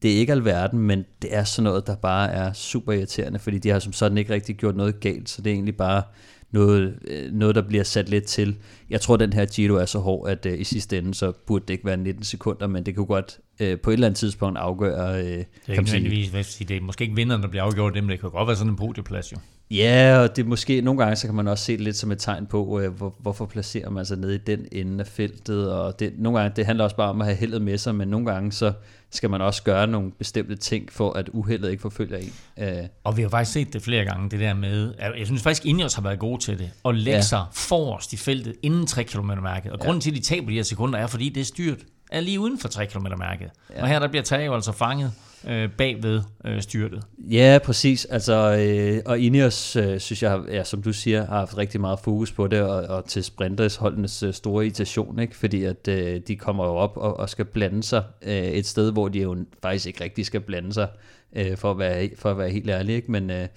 Det 0.02 0.14
er 0.14 0.16
ikke 0.16 0.32
alverden, 0.32 0.80
men 0.80 1.06
det 1.22 1.36
er 1.36 1.44
sådan 1.44 1.64
noget, 1.64 1.88
der 1.88 1.96
bare 1.96 2.32
er 2.32 2.54
super 2.54 2.94
irriterende, 2.94 3.40
fordi 3.40 3.58
de 3.58 3.70
har 3.70 3.80
som 3.80 3.94
sådan 3.94 4.18
ikke 4.18 4.34
rigtig 4.34 4.56
gjort 4.56 4.76
noget 4.76 5.00
galt, 5.00 5.30
så 5.30 5.42
det 5.42 5.50
er 5.50 5.54
egentlig 5.54 5.78
bare 5.78 6.04
noget, 6.52 7.00
øh, 7.08 7.34
noget 7.34 7.56
der 7.56 7.62
bliver 7.62 7.84
sat 7.84 8.10
lidt 8.10 8.24
til. 8.24 8.58
Jeg 8.90 9.02
tror, 9.02 9.18
den 9.18 9.34
her 9.34 9.46
Giro 9.46 9.76
er 9.76 9.86
så 9.86 10.00
hård, 10.00 10.30
at 10.30 10.46
øh, 10.46 10.60
i 10.60 10.64
sidste 10.64 10.98
ende, 10.98 11.14
så 11.14 11.32
burde 11.48 11.66
det 11.68 11.74
ikke 11.74 11.86
være 11.86 11.98
19 11.98 12.24
sekunder, 12.24 12.68
men 12.68 12.86
det 12.86 12.96
kunne 12.96 13.06
godt 13.06 13.40
øh, 13.60 13.80
på 13.80 13.90
et 13.90 13.94
eller 13.94 14.08
andet 14.08 14.18
tidspunkt 14.18 14.58
afgøre... 14.58 15.20
Øh, 15.20 15.26
det 15.26 15.46
er 15.68 15.72
ikke 15.72 15.84
nødvendigvis, 15.84 16.56
det 16.56 16.78
er 16.78 16.82
måske 16.82 17.04
ikke 17.04 17.16
vinderen, 17.16 17.42
der 17.42 17.48
bliver 17.48 17.64
afgjort 17.64 17.94
dem, 17.94 18.08
det 18.08 18.20
kan 18.20 18.30
godt 18.30 18.48
være 18.48 18.56
sådan 18.56 18.74
en 18.74 18.78
podieplads 18.78 19.32
jo. 19.32 19.38
Ja, 19.72 20.18
og 20.18 20.36
det 20.36 20.44
er 20.44 20.48
måske 20.48 20.82
nogle 20.82 21.00
gange, 21.04 21.16
så 21.16 21.28
kan 21.28 21.36
man 21.36 21.48
også 21.48 21.64
se 21.66 21.74
det 21.74 21.82
lidt 21.82 21.96
som 21.96 22.12
et 22.12 22.20
tegn 22.20 22.46
på, 22.46 22.80
øh, 22.80 22.94
hvor, 22.94 23.16
hvorfor 23.20 23.46
placerer 23.46 23.90
man 23.90 24.06
sig 24.06 24.18
nede 24.18 24.36
i 24.36 24.38
den 24.38 24.68
ende 24.72 25.00
af 25.00 25.08
feltet, 25.08 25.72
og 25.72 26.00
det, 26.00 26.14
nogle 26.18 26.40
gange, 26.40 26.56
det 26.56 26.66
handler 26.66 26.84
også 26.84 26.96
bare 26.96 27.10
om 27.10 27.22
at 27.22 27.28
have 27.28 27.38
heldet 27.38 27.62
med 27.62 27.78
sig, 27.78 27.96
men 27.96 28.08
nogle 28.08 28.26
gange, 28.26 28.52
så 28.52 28.74
skal 29.12 29.30
man 29.30 29.42
også 29.42 29.64
gøre 29.64 29.88
nogle 29.88 30.12
bestemte 30.12 30.56
ting, 30.56 30.92
for 30.92 31.14
at 31.14 31.30
uheldet 31.30 31.72
ikke 31.72 31.82
forfølger 31.82 32.18
en. 32.18 32.34
Øh. 32.60 32.84
Og 33.04 33.18
vi 33.18 33.22
har 33.22 33.30
faktisk 33.30 33.54
set 33.54 33.74
det 33.74 33.82
flere 33.82 34.06
gange, 34.06 34.30
det 34.30 34.40
der 34.40 34.54
med, 34.54 34.94
jeg 35.18 35.26
synes 35.26 35.42
faktisk, 35.42 35.66
Ineos 35.66 35.94
har 35.94 36.02
været 36.02 36.20
gode 36.20 36.42
til 36.42 36.60
det, 36.60 36.72
at 36.86 36.96
lægge 36.96 37.18
ja. 37.18 37.22
sig 37.22 37.46
forrest 37.54 38.14
i 38.14 38.18
feltet 38.18 38.56
inden 38.64 38.88
3 38.88 39.04
km 39.04 39.32
mærket, 39.44 39.72
og 39.72 39.78
ja. 39.80 39.86
grunden 39.86 40.02
til, 40.02 40.12
at 40.12 40.18
de 40.18 40.22
taber 40.22 40.48
de 40.48 40.56
her 40.56 40.64
sekunder, 40.64 41.00
er, 41.00 41.08
fordi 41.08 41.30
det 41.30 41.42
er 41.42 41.46
styrt 41.46 41.80
er 42.12 42.20
lige 42.20 42.40
uden 42.40 42.60
for 42.60 42.68
3 42.68 42.86
km 42.86 43.08
mærket. 43.18 43.50
Ja. 43.76 43.82
Og 43.82 43.88
her 43.88 44.00
der 44.00 44.08
bliver 44.08 44.24
Tago 44.24 44.56
altså 44.56 44.72
fanget 44.72 45.14
øh, 45.48 45.70
bagved 45.78 46.22
øh, 46.46 46.62
styrtet. 46.62 47.04
Ja, 47.18 47.60
præcis. 47.64 48.06
Altså, 48.06 48.58
øh, 48.60 49.02
og 49.06 49.20
Ineos, 49.20 49.76
øh, 49.76 50.00
synes 50.00 50.24
jeg, 50.24 50.42
ja, 50.48 50.64
som 50.64 50.82
du 50.82 50.94
siger, 50.94 51.26
har 51.26 51.38
haft 51.38 51.58
rigtig 51.58 51.82
meget 51.82 52.00
fokus 52.00 52.32
på 52.32 52.48
det, 52.48 52.62
og, 52.62 52.96
og 52.98 53.06
til 53.06 53.24
sprinters 53.24 53.76
holdenes 53.76 54.24
øh, 54.24 54.34
store 54.34 54.66
irritation, 54.66 55.20
ikke? 55.20 55.36
fordi 55.36 55.64
at 55.64 55.88
øh, 55.88 56.22
de 56.28 56.36
kommer 56.36 56.66
jo 56.66 56.72
op 56.72 56.98
og, 56.98 57.20
og 57.20 57.30
skal 57.30 57.46
blande 57.46 57.84
sig 57.84 58.04
øh, 58.22 58.34
et 58.34 58.66
sted, 58.66 58.92
hvor 58.92 59.08
de 59.08 59.20
jo 59.20 59.46
faktisk 59.62 59.88
ikke 59.88 60.04
rigtig 60.04 60.26
skal 60.26 60.42
blande 60.42 60.74
sig, 60.74 60.88
øh, 61.36 61.58
for, 61.58 61.72
at 61.72 61.80
være, 61.80 62.10
for 62.16 62.32
at 62.32 62.38
være 62.38 62.50
helt 62.50 62.70
ærlig. 62.70 62.96
Ikke? 62.96 63.12
Men, 63.12 63.30
øh, 63.30 63.48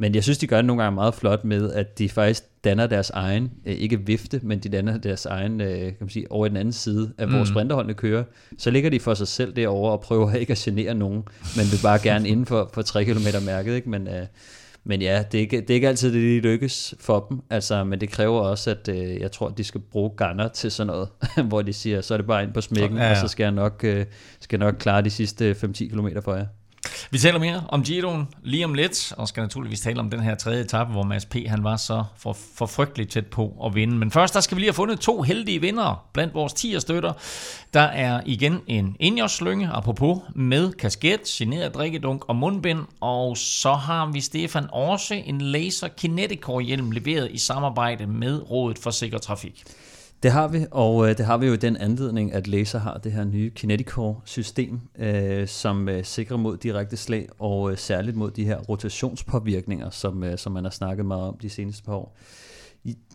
men 0.00 0.14
jeg 0.14 0.22
synes, 0.22 0.38
de 0.38 0.46
gør 0.46 0.56
det 0.56 0.64
nogle 0.64 0.82
gange 0.82 0.94
meget 0.94 1.14
flot 1.14 1.44
med, 1.44 1.72
at 1.72 1.98
de 1.98 2.08
faktisk 2.08 2.44
danner 2.64 2.86
deres 2.86 3.10
egen, 3.10 3.50
øh, 3.66 3.74
ikke 3.74 4.06
vifte, 4.06 4.40
men 4.42 4.58
de 4.58 4.68
danner 4.68 4.98
deres 4.98 5.26
egen, 5.26 5.60
øh, 5.60 5.78
kan 5.78 5.96
man 6.00 6.08
sige, 6.08 6.32
over 6.32 6.46
i 6.46 6.48
den 6.48 6.56
anden 6.56 6.72
side 6.72 7.12
af, 7.18 7.28
hvor 7.28 7.38
mm. 7.38 7.46
sprinterholdene 7.46 7.94
kører. 7.94 8.24
Så 8.58 8.70
ligger 8.70 8.90
de 8.90 9.00
for 9.00 9.14
sig 9.14 9.28
selv 9.28 9.56
derovre 9.56 9.92
og 9.92 10.00
prøver 10.00 10.34
ikke 10.34 10.50
at 10.50 10.58
genere 10.58 10.94
nogen, 10.94 11.24
men 11.56 11.64
vil 11.70 11.78
bare 11.82 11.98
gerne 12.02 12.28
inden 12.32 12.46
for, 12.46 12.70
for 12.72 12.82
3 12.82 13.04
km 13.04 13.44
mærket, 13.46 13.74
ikke? 13.74 13.90
Men, 13.90 14.08
øh, 14.08 14.26
men 14.84 15.02
ja, 15.02 15.24
det 15.32 15.38
er, 15.38 15.42
ikke, 15.42 15.60
det 15.60 15.70
er 15.70 15.74
ikke 15.74 15.88
altid, 15.88 16.12
det 16.12 16.22
de 16.22 16.48
lykkes 16.48 16.94
for 17.00 17.26
dem, 17.30 17.40
altså, 17.50 17.84
men 17.84 18.00
det 18.00 18.10
kræver 18.10 18.40
også, 18.40 18.70
at 18.70 18.88
øh, 18.88 19.20
jeg 19.20 19.32
tror, 19.32 19.48
de 19.48 19.64
skal 19.64 19.80
bruge 19.80 20.10
Garner 20.16 20.48
til 20.48 20.70
sådan 20.70 20.86
noget, 20.86 21.08
hvor 21.48 21.62
de 21.62 21.72
siger, 21.72 22.00
så 22.00 22.14
er 22.14 22.18
det 22.18 22.26
bare 22.26 22.42
ind 22.42 22.52
på 22.52 22.60
smækken, 22.60 22.98
ja, 22.98 23.04
ja. 23.04 23.10
og 23.10 23.16
så 23.16 23.28
skal 23.28 23.44
jeg 23.44 23.52
nok, 23.52 23.80
øh, 23.84 24.06
skal 24.40 24.60
jeg 24.60 24.66
nok 24.66 24.74
klare 24.78 25.02
de 25.02 25.10
sidste 25.10 25.56
5-10 25.64 25.88
km 25.88 26.08
for 26.24 26.34
jer. 26.34 26.46
Vi 27.10 27.18
taler 27.18 27.38
mere 27.38 27.64
om 27.68 27.82
Giroen 27.82 28.28
lige 28.42 28.64
om 28.64 28.74
lidt, 28.74 29.12
og 29.16 29.28
skal 29.28 29.40
naturligvis 29.40 29.80
tale 29.80 30.00
om 30.00 30.10
den 30.10 30.20
her 30.20 30.34
tredje 30.34 30.60
etape, 30.60 30.92
hvor 30.92 31.02
Mads 31.02 31.24
P. 31.24 31.36
han 31.46 31.64
var 31.64 31.76
så 31.76 32.04
for, 32.16 32.36
for 32.54 32.66
frygteligt 32.66 33.10
tæt 33.10 33.26
på 33.26 33.62
at 33.64 33.74
vinde. 33.74 33.96
Men 33.96 34.10
først, 34.10 34.34
der 34.34 34.40
skal 34.40 34.56
vi 34.56 34.60
lige 34.60 34.68
have 34.68 34.74
fundet 34.74 35.00
to 35.00 35.22
heldige 35.22 35.60
vindere 35.60 35.96
blandt 36.12 36.34
vores 36.34 36.52
10 36.52 36.80
støtter. 36.80 37.12
Der 37.74 37.80
er 37.80 38.20
igen 38.26 38.60
en 38.66 38.96
indjørslynge, 39.00 39.68
apropos, 39.72 40.18
med 40.34 40.72
kasket, 40.72 41.20
generet 41.24 41.74
drikkedunk 41.74 42.28
og 42.28 42.36
mundbind. 42.36 42.80
Og 43.00 43.36
så 43.36 43.72
har 43.72 44.06
vi 44.06 44.20
Stefan 44.20 44.66
Orse, 44.72 45.16
en 45.16 45.40
laser 45.40 45.88
Kineticore 45.88 46.62
hjelm 46.62 46.90
leveret 46.90 47.30
i 47.30 47.38
samarbejde 47.38 48.06
med 48.06 48.50
Rådet 48.50 48.78
for 48.78 48.90
Sikker 48.90 49.18
Trafik. 49.18 49.64
Det 50.22 50.30
har 50.30 50.48
vi, 50.48 50.66
og 50.70 51.08
øh, 51.08 51.18
det 51.18 51.26
har 51.26 51.38
vi 51.38 51.46
jo 51.46 51.52
i 51.52 51.56
den 51.56 51.76
anledning, 51.76 52.32
at 52.32 52.46
Laser 52.46 52.78
har 52.78 52.98
det 52.98 53.12
her 53.12 53.24
nye 53.24 53.50
Kineticore-system, 53.50 54.80
øh, 54.98 55.48
som 55.48 55.88
øh, 55.88 56.04
sikrer 56.04 56.36
mod 56.36 56.56
direkte 56.56 56.96
slag, 56.96 57.28
og 57.38 57.70
øh, 57.70 57.78
særligt 57.78 58.16
mod 58.16 58.30
de 58.30 58.44
her 58.44 58.58
rotationspåvirkninger, 58.58 59.90
som, 59.90 60.24
øh, 60.24 60.38
som 60.38 60.52
man 60.52 60.64
har 60.64 60.70
snakket 60.70 61.06
meget 61.06 61.22
om 61.22 61.38
de 61.42 61.50
seneste 61.50 61.82
par 61.82 61.94
år. 61.94 62.16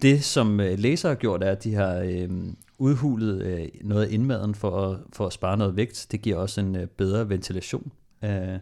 Det, 0.01 0.23
som 0.23 0.59
øh, 0.59 0.79
Laser 0.79 1.09
har 1.09 1.15
gjort, 1.15 1.43
er, 1.43 1.51
at 1.51 1.63
de 1.63 1.73
har 1.73 1.95
øh, 1.95 2.29
udhulet 2.77 3.41
øh, 3.41 3.67
noget 3.81 4.05
af 4.05 4.07
indmaden 4.11 4.55
for 4.55 4.91
at, 4.91 4.99
for 5.13 5.25
at 5.27 5.33
spare 5.33 5.57
noget 5.57 5.75
vægt. 5.75 6.07
Det 6.11 6.21
giver 6.21 6.37
også 6.37 6.61
en 6.61 6.75
øh, 6.75 6.87
bedre 6.87 7.29
ventilation. 7.29 7.91
Øh, 8.23 8.59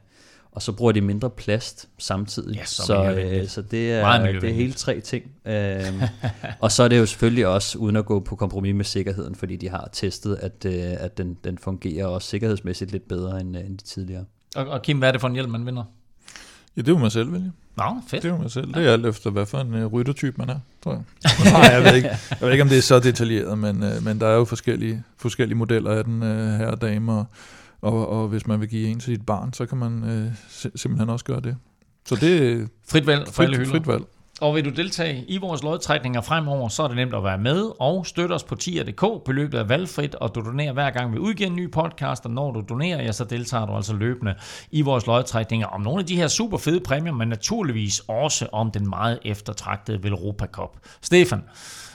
og 0.51 0.61
så 0.61 0.71
bruger 0.71 0.91
de 0.91 1.01
mindre 1.01 1.29
plast 1.29 1.89
samtidig. 1.97 2.55
Ja, 2.55 2.65
så 2.65 2.83
så, 2.83 3.15
øh, 3.15 3.47
så 3.47 3.61
det 3.61 3.91
er, 3.91 4.21
det 4.21 4.43
er 4.43 4.53
hele 4.53 4.73
tre 4.73 4.99
ting. 4.99 5.25
Øhm, 5.45 6.01
og 6.59 6.71
så 6.71 6.83
er 6.83 6.87
det 6.87 6.99
jo 6.99 7.05
selvfølgelig 7.05 7.47
også 7.47 7.77
uden 7.77 7.95
at 7.95 8.05
gå 8.05 8.19
på 8.19 8.35
kompromis 8.35 8.75
med 8.75 8.85
sikkerheden, 8.85 9.35
fordi 9.35 9.55
de 9.55 9.69
har 9.69 9.89
testet, 9.93 10.35
at, 10.35 10.65
øh, 10.65 10.73
at 10.99 11.17
den, 11.17 11.37
den 11.43 11.57
fungerer 11.57 12.05
også 12.05 12.27
sikkerhedsmæssigt 12.27 12.91
lidt 12.91 13.07
bedre 13.07 13.41
end, 13.41 13.57
øh, 13.57 13.65
end 13.65 13.77
de 13.77 13.83
tidligere. 13.83 14.25
Og, 14.55 14.67
og 14.67 14.81
Kim, 14.81 14.97
hvad 14.97 15.07
er 15.07 15.11
det 15.11 15.21
for 15.21 15.27
en 15.27 15.33
hjelm, 15.33 15.51
man 15.51 15.65
vinder? 15.65 15.83
Ja, 16.77 16.81
det 16.81 16.93
må 16.93 16.99
man 16.99 17.11
selv 17.11 17.33
vælge. 17.33 17.51
Nå, 17.77 17.83
fedt. 18.07 18.23
Det 18.23 18.29
er 18.29 18.33
jo 18.33 18.39
man 18.39 18.49
selv. 18.49 18.73
Det 18.73 18.87
er 18.87 18.93
alt 18.93 19.05
efter, 19.05 19.29
hvad 19.29 19.45
for 19.45 19.57
en 19.57 19.83
uh, 19.83 19.93
ryttertype 19.93 20.35
man 20.37 20.49
er, 20.49 20.59
tror 20.83 20.91
jeg. 20.91 21.01
Nej, 21.51 21.61
jeg 21.61 21.83
ved, 21.83 21.95
ikke, 21.95 22.09
jeg 22.09 22.37
ved 22.41 22.51
ikke, 22.51 22.61
om 22.61 22.69
det 22.69 22.77
er 22.77 22.81
så 22.81 22.99
detaljeret, 22.99 23.57
men, 23.57 23.83
uh, 23.83 24.03
men 24.03 24.19
der 24.19 24.27
er 24.27 24.35
jo 24.35 24.45
forskellige, 24.45 25.03
forskellige 25.17 25.57
modeller 25.57 25.91
af 25.91 26.03
den 26.03 26.21
uh, 26.23 26.29
her 26.29 26.67
og 26.67 26.81
dame, 26.81 27.13
og, 27.13 27.25
og, 27.81 28.09
og 28.09 28.27
hvis 28.27 28.47
man 28.47 28.59
vil 28.61 28.69
give 28.69 28.87
en 28.87 28.99
til 28.99 29.05
sit 29.15 29.25
barn, 29.25 29.53
så 29.53 29.65
kan 29.65 29.77
man 29.77 30.03
sim- 30.49 30.77
simpelthen 30.77 31.09
også 31.09 31.25
gøre 31.25 31.39
det. 31.39 31.57
Så 32.05 32.15
det 32.15 32.51
er 32.51 32.67
Frit 32.89 33.07
valg 33.07 33.27
frit, 33.27 33.49
hylder. 33.57 33.69
frit 33.71 33.87
valg. 33.87 34.03
Og 34.41 34.55
vil 34.55 34.65
du 34.65 34.69
deltage 34.69 35.25
i 35.27 35.37
vores 35.37 35.63
lodtrækninger 35.63 36.21
fremover, 36.21 36.69
så 36.69 36.83
er 36.83 36.87
det 36.87 36.95
nemt 36.95 37.13
at 37.13 37.23
være 37.23 37.37
med 37.37 37.71
og 37.79 38.05
støtte 38.05 38.33
os 38.33 38.43
på 38.43 38.55
tier.dk. 38.55 39.25
Beløbet 39.25 39.59
er 39.59 39.63
valgfrit, 39.63 40.15
og 40.15 40.35
du 40.35 40.39
donerer 40.41 40.73
hver 40.73 40.91
gang 40.91 41.13
vi 41.13 41.17
udgiver 41.17 41.49
en 41.49 41.55
ny 41.55 41.71
podcast, 41.71 42.25
og 42.25 42.31
når 42.31 42.51
du 42.51 42.63
donerer, 42.69 43.03
ja, 43.03 43.11
så 43.11 43.23
deltager 43.23 43.65
du 43.65 43.73
altså 43.73 43.93
løbende 43.95 44.35
i 44.71 44.81
vores 44.81 45.07
lodtrækninger 45.07 45.67
om 45.67 45.81
nogle 45.81 45.99
af 45.99 46.05
de 46.05 46.15
her 46.15 46.27
super 46.27 46.57
fede 46.57 46.79
præmier, 46.79 47.13
men 47.13 47.27
naturligvis 47.27 47.99
også 48.07 48.47
om 48.51 48.71
den 48.71 48.89
meget 48.89 49.19
eftertragtede 49.25 50.03
Velropa 50.03 50.45
Cup. 50.45 50.77
Stefan, 51.01 51.41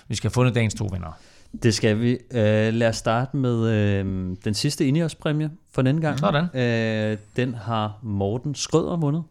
vi 0.09 0.15
skal 0.15 0.29
have 0.29 0.35
fundet 0.35 0.55
dagens 0.55 0.75
to 0.75 0.89
vinder. 0.93 1.19
Det 1.63 1.75
skal 1.75 2.01
vi. 2.01 2.19
Uh, 2.31 2.37
lad 2.75 2.89
os 2.89 2.97
starte 2.97 3.37
med 3.37 3.57
uh, 3.57 4.37
den 4.45 4.55
sidste 4.55 4.87
Ineos-præmie 4.87 5.51
for 5.71 5.83
denne 5.83 6.01
gang. 6.01 6.19
Sådan. 6.19 6.45
Uh, 7.13 7.19
den 7.37 7.55
har 7.55 7.99
Morten 8.03 8.55
Skrøder 8.55 8.97
vundet. 8.97 9.23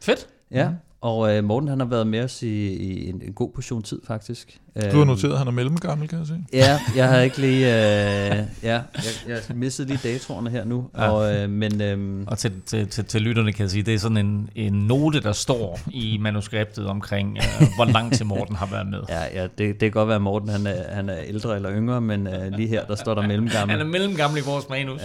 Fedt. 0.00 0.28
Ja, 0.50 0.70
og 1.00 1.18
uh, 1.18 1.44
Morten 1.44 1.68
han 1.68 1.80
har 1.80 1.86
været 1.86 2.06
med 2.06 2.24
os 2.24 2.42
i, 2.42 2.66
i 2.66 3.08
en, 3.08 3.22
en 3.24 3.32
god 3.32 3.50
portion 3.54 3.82
tid 3.82 4.00
faktisk. 4.06 4.58
Du 4.92 4.98
har 4.98 5.04
noteret, 5.04 5.32
at 5.32 5.38
han 5.38 5.48
er 5.48 5.52
mellemgammel, 5.52 6.08
kan 6.08 6.18
jeg 6.18 6.26
se. 6.26 6.44
Ja, 6.52 6.80
jeg 6.96 7.08
har 7.08 7.20
ikke 7.20 7.38
lige... 7.38 7.66
Øh, 7.66 8.36
ja, 8.36 8.46
jeg, 8.62 8.82
jeg 9.28 9.38
mistede 9.54 9.88
lige 9.88 10.00
datorerne 10.12 10.50
her 10.50 10.64
nu. 10.64 10.88
Ja. 10.96 11.10
Og, 11.10 11.34
øh, 11.34 11.50
men 11.50 11.80
øh, 11.80 12.24
Og 12.26 12.38
til, 12.38 12.52
til, 12.66 12.88
til, 12.88 13.04
til 13.04 13.22
lytterne 13.22 13.52
kan 13.52 13.62
jeg 13.62 13.70
sige, 13.70 13.82
det 13.82 13.94
er 13.94 13.98
sådan 13.98 14.16
en, 14.16 14.50
en 14.54 14.72
note, 14.72 15.20
der 15.20 15.32
står 15.32 15.80
i 15.90 16.18
manuskriptet 16.20 16.86
omkring, 16.86 17.38
uh, 17.38 17.66
hvor 17.76 17.84
lang 17.84 18.12
tid 18.12 18.24
Morten 18.24 18.56
har 18.56 18.66
været 18.66 18.86
med. 18.86 19.00
ja, 19.08 19.42
ja 19.42 19.42
det, 19.42 19.58
det 19.58 19.78
kan 19.80 19.90
godt 19.90 20.08
være, 20.08 20.16
at 20.16 20.22
Morten 20.22 20.48
han 20.48 20.66
er, 20.66 20.94
han 20.94 21.08
er 21.08 21.18
ældre 21.26 21.56
eller 21.56 21.72
yngre, 21.72 22.00
men 22.00 22.26
øh, 22.26 22.52
lige 22.52 22.68
her, 22.68 22.84
der 22.84 22.94
står 22.94 23.14
der 23.14 23.22
mellemgammel. 23.22 23.76
Han 23.76 23.86
er 23.86 23.90
mellemgammel 23.90 24.42
i 24.42 24.44
vores 24.46 24.68
manus. 24.68 25.00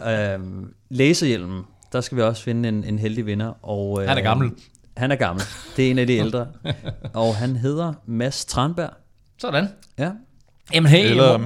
Ja, 0.00 0.34
øh, 0.34 0.40
læsehjelmen, 0.88 1.62
der 1.92 2.00
skal 2.00 2.16
vi 2.16 2.22
også 2.22 2.42
finde 2.42 2.68
en, 2.68 2.84
en 2.84 2.98
heldig 2.98 3.26
vinder. 3.26 3.52
Og, 3.62 4.02
øh, 4.02 4.08
Han 4.08 4.18
er 4.18 4.22
gammel. 4.22 4.50
Han 4.96 5.10
er 5.10 5.16
gammel. 5.16 5.44
Det 5.76 5.86
er 5.86 5.90
en 5.90 5.98
af 5.98 6.06
de 6.06 6.12
ældre. 6.12 6.46
og 7.14 7.36
han 7.36 7.56
hedder 7.56 7.92
Mads 8.06 8.44
Tranberg. 8.44 8.90
Sådan. 9.38 9.68
Ja. 9.98 10.10
Jamen 10.74 10.90
hey, 10.90 11.10
Eller 11.10 11.38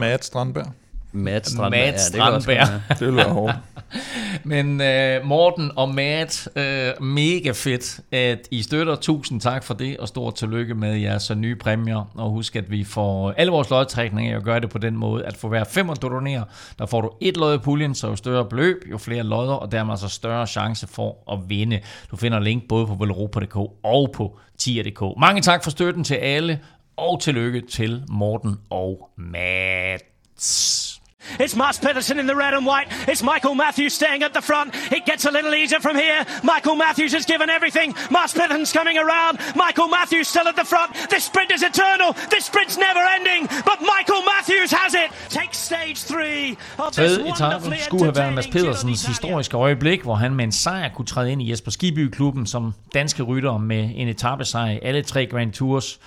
Matt 1.13 1.49
Strandberg. 1.49 1.71
Mads 1.71 2.01
Strandberg. 2.01 2.57
Ja, 2.57 2.81
det. 2.89 3.01
Det 3.01 3.17
være 3.17 3.29
hårdt. 3.29 3.57
Men 4.45 4.81
øh, 4.81 5.25
Morten 5.25 5.71
og 5.77 5.95
Matt, 5.95 6.49
øh, 6.57 7.03
mega 7.03 7.51
fedt, 7.51 8.01
at 8.13 8.49
I 8.51 8.63
støtter. 8.63 8.97
Tusind 8.97 9.41
tak 9.41 9.65
for 9.65 9.75
det, 9.75 9.97
og 9.97 10.09
stort 10.09 10.35
tillykke 10.35 10.75
med 10.75 10.97
jeres 10.97 11.31
nye 11.37 11.57
præmier. 11.57 12.11
Og 12.15 12.31
husk, 12.31 12.57
at 12.57 12.71
vi 12.71 12.85
får 12.85 13.31
alle 13.31 13.53
vores 13.53 13.71
lodtrækninger, 13.71 14.37
og 14.37 14.43
gør 14.43 14.59
det 14.59 14.71
på 14.71 14.79
den 14.79 14.97
måde, 14.97 15.25
at 15.25 15.37
for 15.37 15.49
hver 15.49 15.65
femmer 15.65 15.95
du 15.95 16.09
donerer, 16.09 16.45
der 16.79 16.87
får 16.87 17.01
du 17.01 17.11
et 17.21 17.37
lod 17.37 17.55
i 17.55 17.59
puljen, 17.59 17.95
så 17.95 18.09
jo 18.09 18.17
større 18.17 18.45
beløb, 18.45 18.77
jo 18.91 18.99
flere 18.99 19.23
lodder, 19.23 19.55
og 19.55 19.73
dermed 19.73 19.93
altså 19.93 20.09
større 20.09 20.47
chance 20.47 20.87
for 20.87 21.33
at 21.33 21.39
vinde. 21.49 21.81
Du 22.11 22.17
finder 22.17 22.39
link 22.39 22.69
både 22.69 22.87
på 22.87 22.95
velropa.dk 22.95 23.57
og 23.83 24.11
på 24.15 24.39
tier.dk. 24.59 25.21
Mange 25.21 25.43
tak 25.43 25.65
for 25.65 25.71
støtten 25.71 26.05
til 26.05 26.15
alle, 26.15 26.61
og 26.97 27.21
tillykke 27.21 27.61
til 27.61 28.03
Morten 28.09 28.57
og 28.71 29.11
Mats. 29.17 31.00
It's 31.39 31.55
Mars 31.57 31.79
Pedersen 31.79 32.19
in 32.19 32.27
the 32.27 32.37
red 32.37 32.55
and 32.55 32.67
white. 32.67 32.89
It's 33.09 33.23
Michael 33.23 33.55
Matthews 33.55 33.95
staying 33.95 34.23
at 34.23 34.35
the 34.35 34.43
front. 34.43 34.75
It 34.93 35.07
gets 35.07 35.25
a 35.25 35.31
little 35.31 35.55
easier 35.55 35.81
from 35.81 35.97
here. 35.97 36.25
Michael 36.43 36.77
Matthews 36.77 37.13
has 37.13 37.27
given 37.27 37.51
everything. 37.51 37.95
Mars 38.11 38.35
Pedersen's 38.35 38.73
coming 38.73 38.99
around. 38.99 39.39
Michael 39.57 39.89
Matthews 39.89 40.29
still 40.29 40.49
at 40.49 40.57
the 40.57 40.65
front. 40.65 40.91
This 41.11 41.25
sprint 41.25 41.53
is 41.53 41.63
eternal. 41.63 42.13
This 42.31 42.45
sprint's 42.45 42.77
never 42.79 43.03
ending. 43.17 43.47
But 43.65 43.79
Michael 43.81 44.23
Matthews 44.33 44.71
has 44.73 44.95
it. 44.95 45.11
Takes 45.29 45.59
stage 45.59 45.99
three 46.13 46.57
of 46.79 46.93
this 46.93 47.19
wonderfully 47.19 47.79
skulle 47.79 48.05
have 48.05 48.17
været 48.17 48.33
Mads 48.33 48.47
Pedersens 48.47 49.07
historiske 49.07 49.57
øjeblik, 49.57 50.03
hvor 50.03 50.15
han 50.15 50.35
med 50.35 50.45
en 50.45 50.53
sejr 50.53 50.89
kunne 50.95 51.07
træde 51.07 51.33
ind 51.33 51.43
i 51.43 51.51
Jesper 51.51 51.71
Skibby-klubben 51.71 52.47
som 52.47 52.75
danske 52.95 53.23
rytter 53.23 53.59
med 53.59 53.91
en 53.95 54.09
etapesejr 54.09 54.71
i 54.71 54.79
alle 54.83 55.03
tre 55.03 55.27
Grand 55.27 55.53
Tours. 55.53 56.01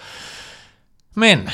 Men 1.14 1.50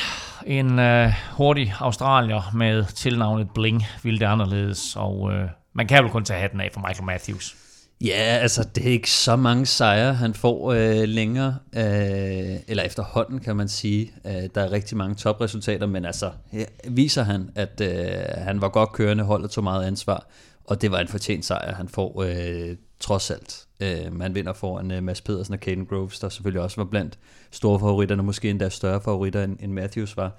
en 0.46 0.78
øh, 0.78 1.12
hurtig 1.36 1.74
australier 1.78 2.50
med 2.54 2.84
tilnavnet 2.84 3.48
Bling 3.54 3.84
ville 4.02 4.20
det 4.20 4.24
anderledes, 4.26 4.96
og 4.96 5.32
øh, 5.32 5.48
man 5.72 5.86
kan 5.86 6.04
vel 6.04 6.12
kun 6.12 6.24
tage 6.24 6.40
hatten 6.40 6.60
af 6.60 6.70
for 6.72 6.80
Michael 6.88 7.06
Matthews. 7.06 7.56
Ja, 8.04 8.38
altså 8.42 8.68
det 8.74 8.86
er 8.86 8.90
ikke 8.90 9.10
så 9.10 9.36
mange 9.36 9.66
sejre, 9.66 10.14
han 10.14 10.34
får 10.34 10.72
øh, 10.72 11.08
længere, 11.08 11.56
øh, 11.76 12.56
eller 12.68 12.82
efterhånden 12.82 13.40
kan 13.40 13.56
man 13.56 13.68
sige. 13.68 14.12
Øh, 14.26 14.48
der 14.54 14.60
er 14.60 14.72
rigtig 14.72 14.96
mange 14.96 15.14
topresultater, 15.14 15.86
men 15.86 16.04
altså 16.04 16.30
her 16.52 16.66
viser 16.88 17.22
han, 17.22 17.50
at 17.54 17.80
øh, 17.80 18.44
han 18.44 18.60
var 18.60 18.68
godt 18.68 18.92
kørende, 18.92 19.24
holdet 19.24 19.50
tog 19.50 19.64
meget 19.64 19.86
ansvar, 19.86 20.26
og 20.64 20.82
det 20.82 20.90
var 20.90 20.98
en 20.98 21.08
fortjent 21.08 21.44
sejr, 21.44 21.74
han 21.74 21.88
får 21.88 22.22
øh, 22.22 22.76
trods 23.00 23.30
alt. 23.30 23.66
Øh, 23.80 24.12
man 24.12 24.34
vinder 24.34 24.52
foran 24.52 24.90
øh, 24.90 25.02
Mads 25.02 25.20
Pedersen 25.20 25.54
og 25.54 25.60
Caden 25.60 25.86
Groves, 25.86 26.18
der 26.18 26.28
selvfølgelig 26.28 26.62
også 26.62 26.76
var 26.76 26.84
blandt 26.84 27.18
store 27.50 27.80
favoritterne, 27.80 28.22
måske 28.22 28.50
endda 28.50 28.68
større 28.68 29.00
favoritter 29.00 29.44
end, 29.44 29.56
end 29.60 29.72
Matthews 29.72 30.16
var. 30.16 30.38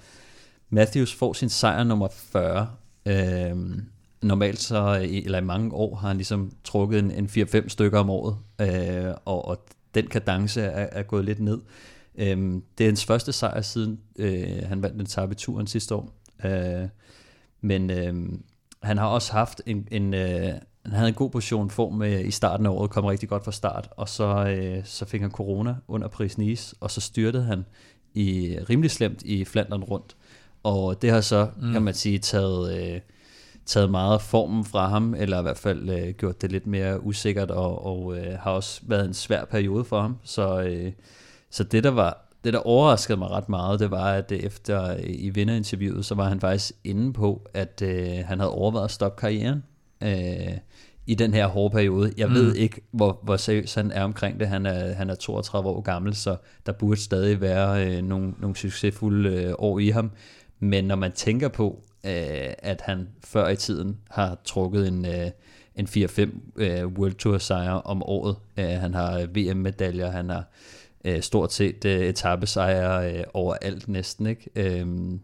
Matthews 0.70 1.14
får 1.14 1.32
sin 1.32 1.48
sejr 1.48 1.84
nummer 1.84 2.08
40. 2.10 2.68
Øh, 3.06 3.56
normalt 4.22 4.60
så, 4.60 5.08
eller 5.24 5.38
i 5.38 5.44
mange 5.44 5.74
år, 5.74 5.96
har 5.96 6.08
han 6.08 6.16
ligesom 6.16 6.52
trukket 6.64 6.98
en, 6.98 7.10
en 7.10 7.26
4-5 7.26 7.68
stykker 7.68 7.98
om 7.98 8.10
året, 8.10 8.36
øh, 8.60 9.14
og, 9.24 9.44
og 9.44 9.64
den 9.94 10.06
kadence 10.06 10.62
er, 10.62 10.88
er 10.92 11.02
gået 11.02 11.24
lidt 11.24 11.40
ned. 11.40 11.60
Øh, 12.14 12.60
det 12.78 12.84
er 12.84 12.88
hans 12.88 13.04
første 13.04 13.32
sejr 13.32 13.60
siden 13.60 14.00
øh, 14.18 14.62
han 14.66 14.82
vandt 14.82 14.98
den 14.98 15.06
tabe 15.06 15.34
turen 15.34 15.66
sidste 15.66 15.94
år. 15.94 16.12
Øh, 16.44 16.88
men 17.60 17.90
øh, 17.90 18.38
han 18.82 18.98
har 18.98 19.06
også 19.06 19.32
haft 19.32 19.62
en, 19.66 19.88
en 19.90 20.14
øh, 20.14 20.52
han 20.84 20.92
havde 20.92 21.08
en 21.08 21.14
god 21.14 21.30
position 21.30 21.70
form 21.70 22.02
øh, 22.02 22.26
i 22.26 22.30
starten 22.30 22.66
af 22.66 22.70
året, 22.70 22.90
kom 22.90 23.04
rigtig 23.04 23.28
godt 23.28 23.44
fra 23.44 23.52
start, 23.52 23.88
og 23.96 24.08
så, 24.08 24.46
øh, 24.46 24.84
så 24.84 25.04
fik 25.04 25.20
han 25.20 25.30
corona 25.30 25.74
under 25.88 26.08
Paris 26.08 26.38
Nice, 26.38 26.76
og 26.80 26.90
så 26.90 27.00
styrtede 27.00 27.44
han 27.44 27.64
i 28.14 28.56
rimelig 28.70 28.90
slemt 28.90 29.22
i 29.22 29.44
Flandern 29.44 29.82
rundt. 29.82 30.16
Og 30.62 31.02
det 31.02 31.10
har 31.10 31.20
så, 31.20 31.48
mm. 31.60 31.72
kan 31.72 31.82
man 31.82 31.94
sige, 31.94 32.18
taget, 32.18 32.92
øh, 32.94 33.00
taget 33.66 33.90
meget 33.90 34.14
af 34.14 34.20
formen 34.20 34.64
fra 34.64 34.88
ham, 34.88 35.14
eller 35.14 35.38
i 35.38 35.42
hvert 35.42 35.58
fald 35.58 35.90
øh, 35.90 36.14
gjort 36.14 36.42
det 36.42 36.52
lidt 36.52 36.66
mere 36.66 37.04
usikkert, 37.04 37.50
og, 37.50 37.86
og 37.86 38.18
øh, 38.18 38.38
har 38.38 38.50
også 38.50 38.80
været 38.84 39.04
en 39.04 39.14
svær 39.14 39.44
periode 39.44 39.84
for 39.84 40.00
ham. 40.00 40.18
Så, 40.22 40.62
øh, 40.62 40.92
så 41.50 41.64
det, 41.64 41.84
der 41.84 41.90
var 41.90 42.28
det, 42.44 42.52
der 42.52 42.58
overraskede 42.58 43.18
mig 43.18 43.30
ret 43.30 43.48
meget, 43.48 43.80
det 43.80 43.90
var, 43.90 44.12
at 44.12 44.32
øh, 44.32 44.38
efter 44.38 44.92
øh, 44.92 45.00
i 45.04 45.30
vinderinterviewet, 45.30 46.04
så 46.04 46.14
var 46.14 46.28
han 46.28 46.40
faktisk 46.40 46.72
inde 46.84 47.12
på, 47.12 47.46
at 47.54 47.82
øh, 47.84 48.18
han 48.26 48.38
havde 48.38 48.52
overvejet 48.52 48.84
at 48.84 48.90
stoppe 48.90 49.20
karrieren 49.20 49.62
øh, 50.02 50.58
i 51.06 51.14
den 51.14 51.34
her 51.34 51.46
hårde 51.46 51.72
periode. 51.72 52.12
Jeg 52.16 52.28
mm. 52.28 52.34
ved 52.34 52.54
ikke, 52.54 52.80
hvor, 52.90 53.20
hvor 53.22 53.36
seriøs 53.36 53.74
han 53.74 53.90
er 53.90 54.04
omkring 54.04 54.40
det. 54.40 54.48
Han 54.48 54.66
er, 54.66 54.92
han 54.92 55.10
er 55.10 55.14
32 55.14 55.68
år 55.68 55.80
gammel, 55.80 56.14
så 56.14 56.36
der 56.66 56.72
burde 56.72 57.00
stadig 57.00 57.40
være 57.40 57.86
øh, 57.86 58.02
nogle, 58.02 58.34
nogle 58.38 58.56
succesfulde 58.56 59.30
øh, 59.30 59.54
år 59.58 59.78
i 59.78 59.88
ham. 59.88 60.10
Men 60.58 60.84
når 60.84 60.96
man 60.96 61.12
tænker 61.12 61.48
på, 61.48 61.82
øh, 62.04 62.52
at 62.58 62.80
han 62.80 63.08
før 63.24 63.48
i 63.48 63.56
tiden 63.56 63.98
har 64.10 64.38
trukket 64.44 64.88
en, 64.88 65.06
øh, 65.06 65.30
en 65.76 65.86
4-5 65.86 66.20
øh, 66.56 66.86
World 66.86 67.14
Tour 67.14 67.38
sejre 67.38 67.82
om 67.82 68.02
året. 68.02 68.36
Øh, 68.56 68.68
han 68.68 68.94
har 68.94 69.26
VM-medaljer, 69.34 70.10
han 70.10 70.30
har 70.30 70.44
øh, 71.04 71.20
stort 71.20 71.52
set 71.52 71.84
øh, 71.84 72.00
etappesejre 72.00 73.18
øh, 73.18 73.24
overalt 73.34 73.88
næsten, 73.88 74.26
ikke? 74.26 74.50
Øhm, 74.56 75.20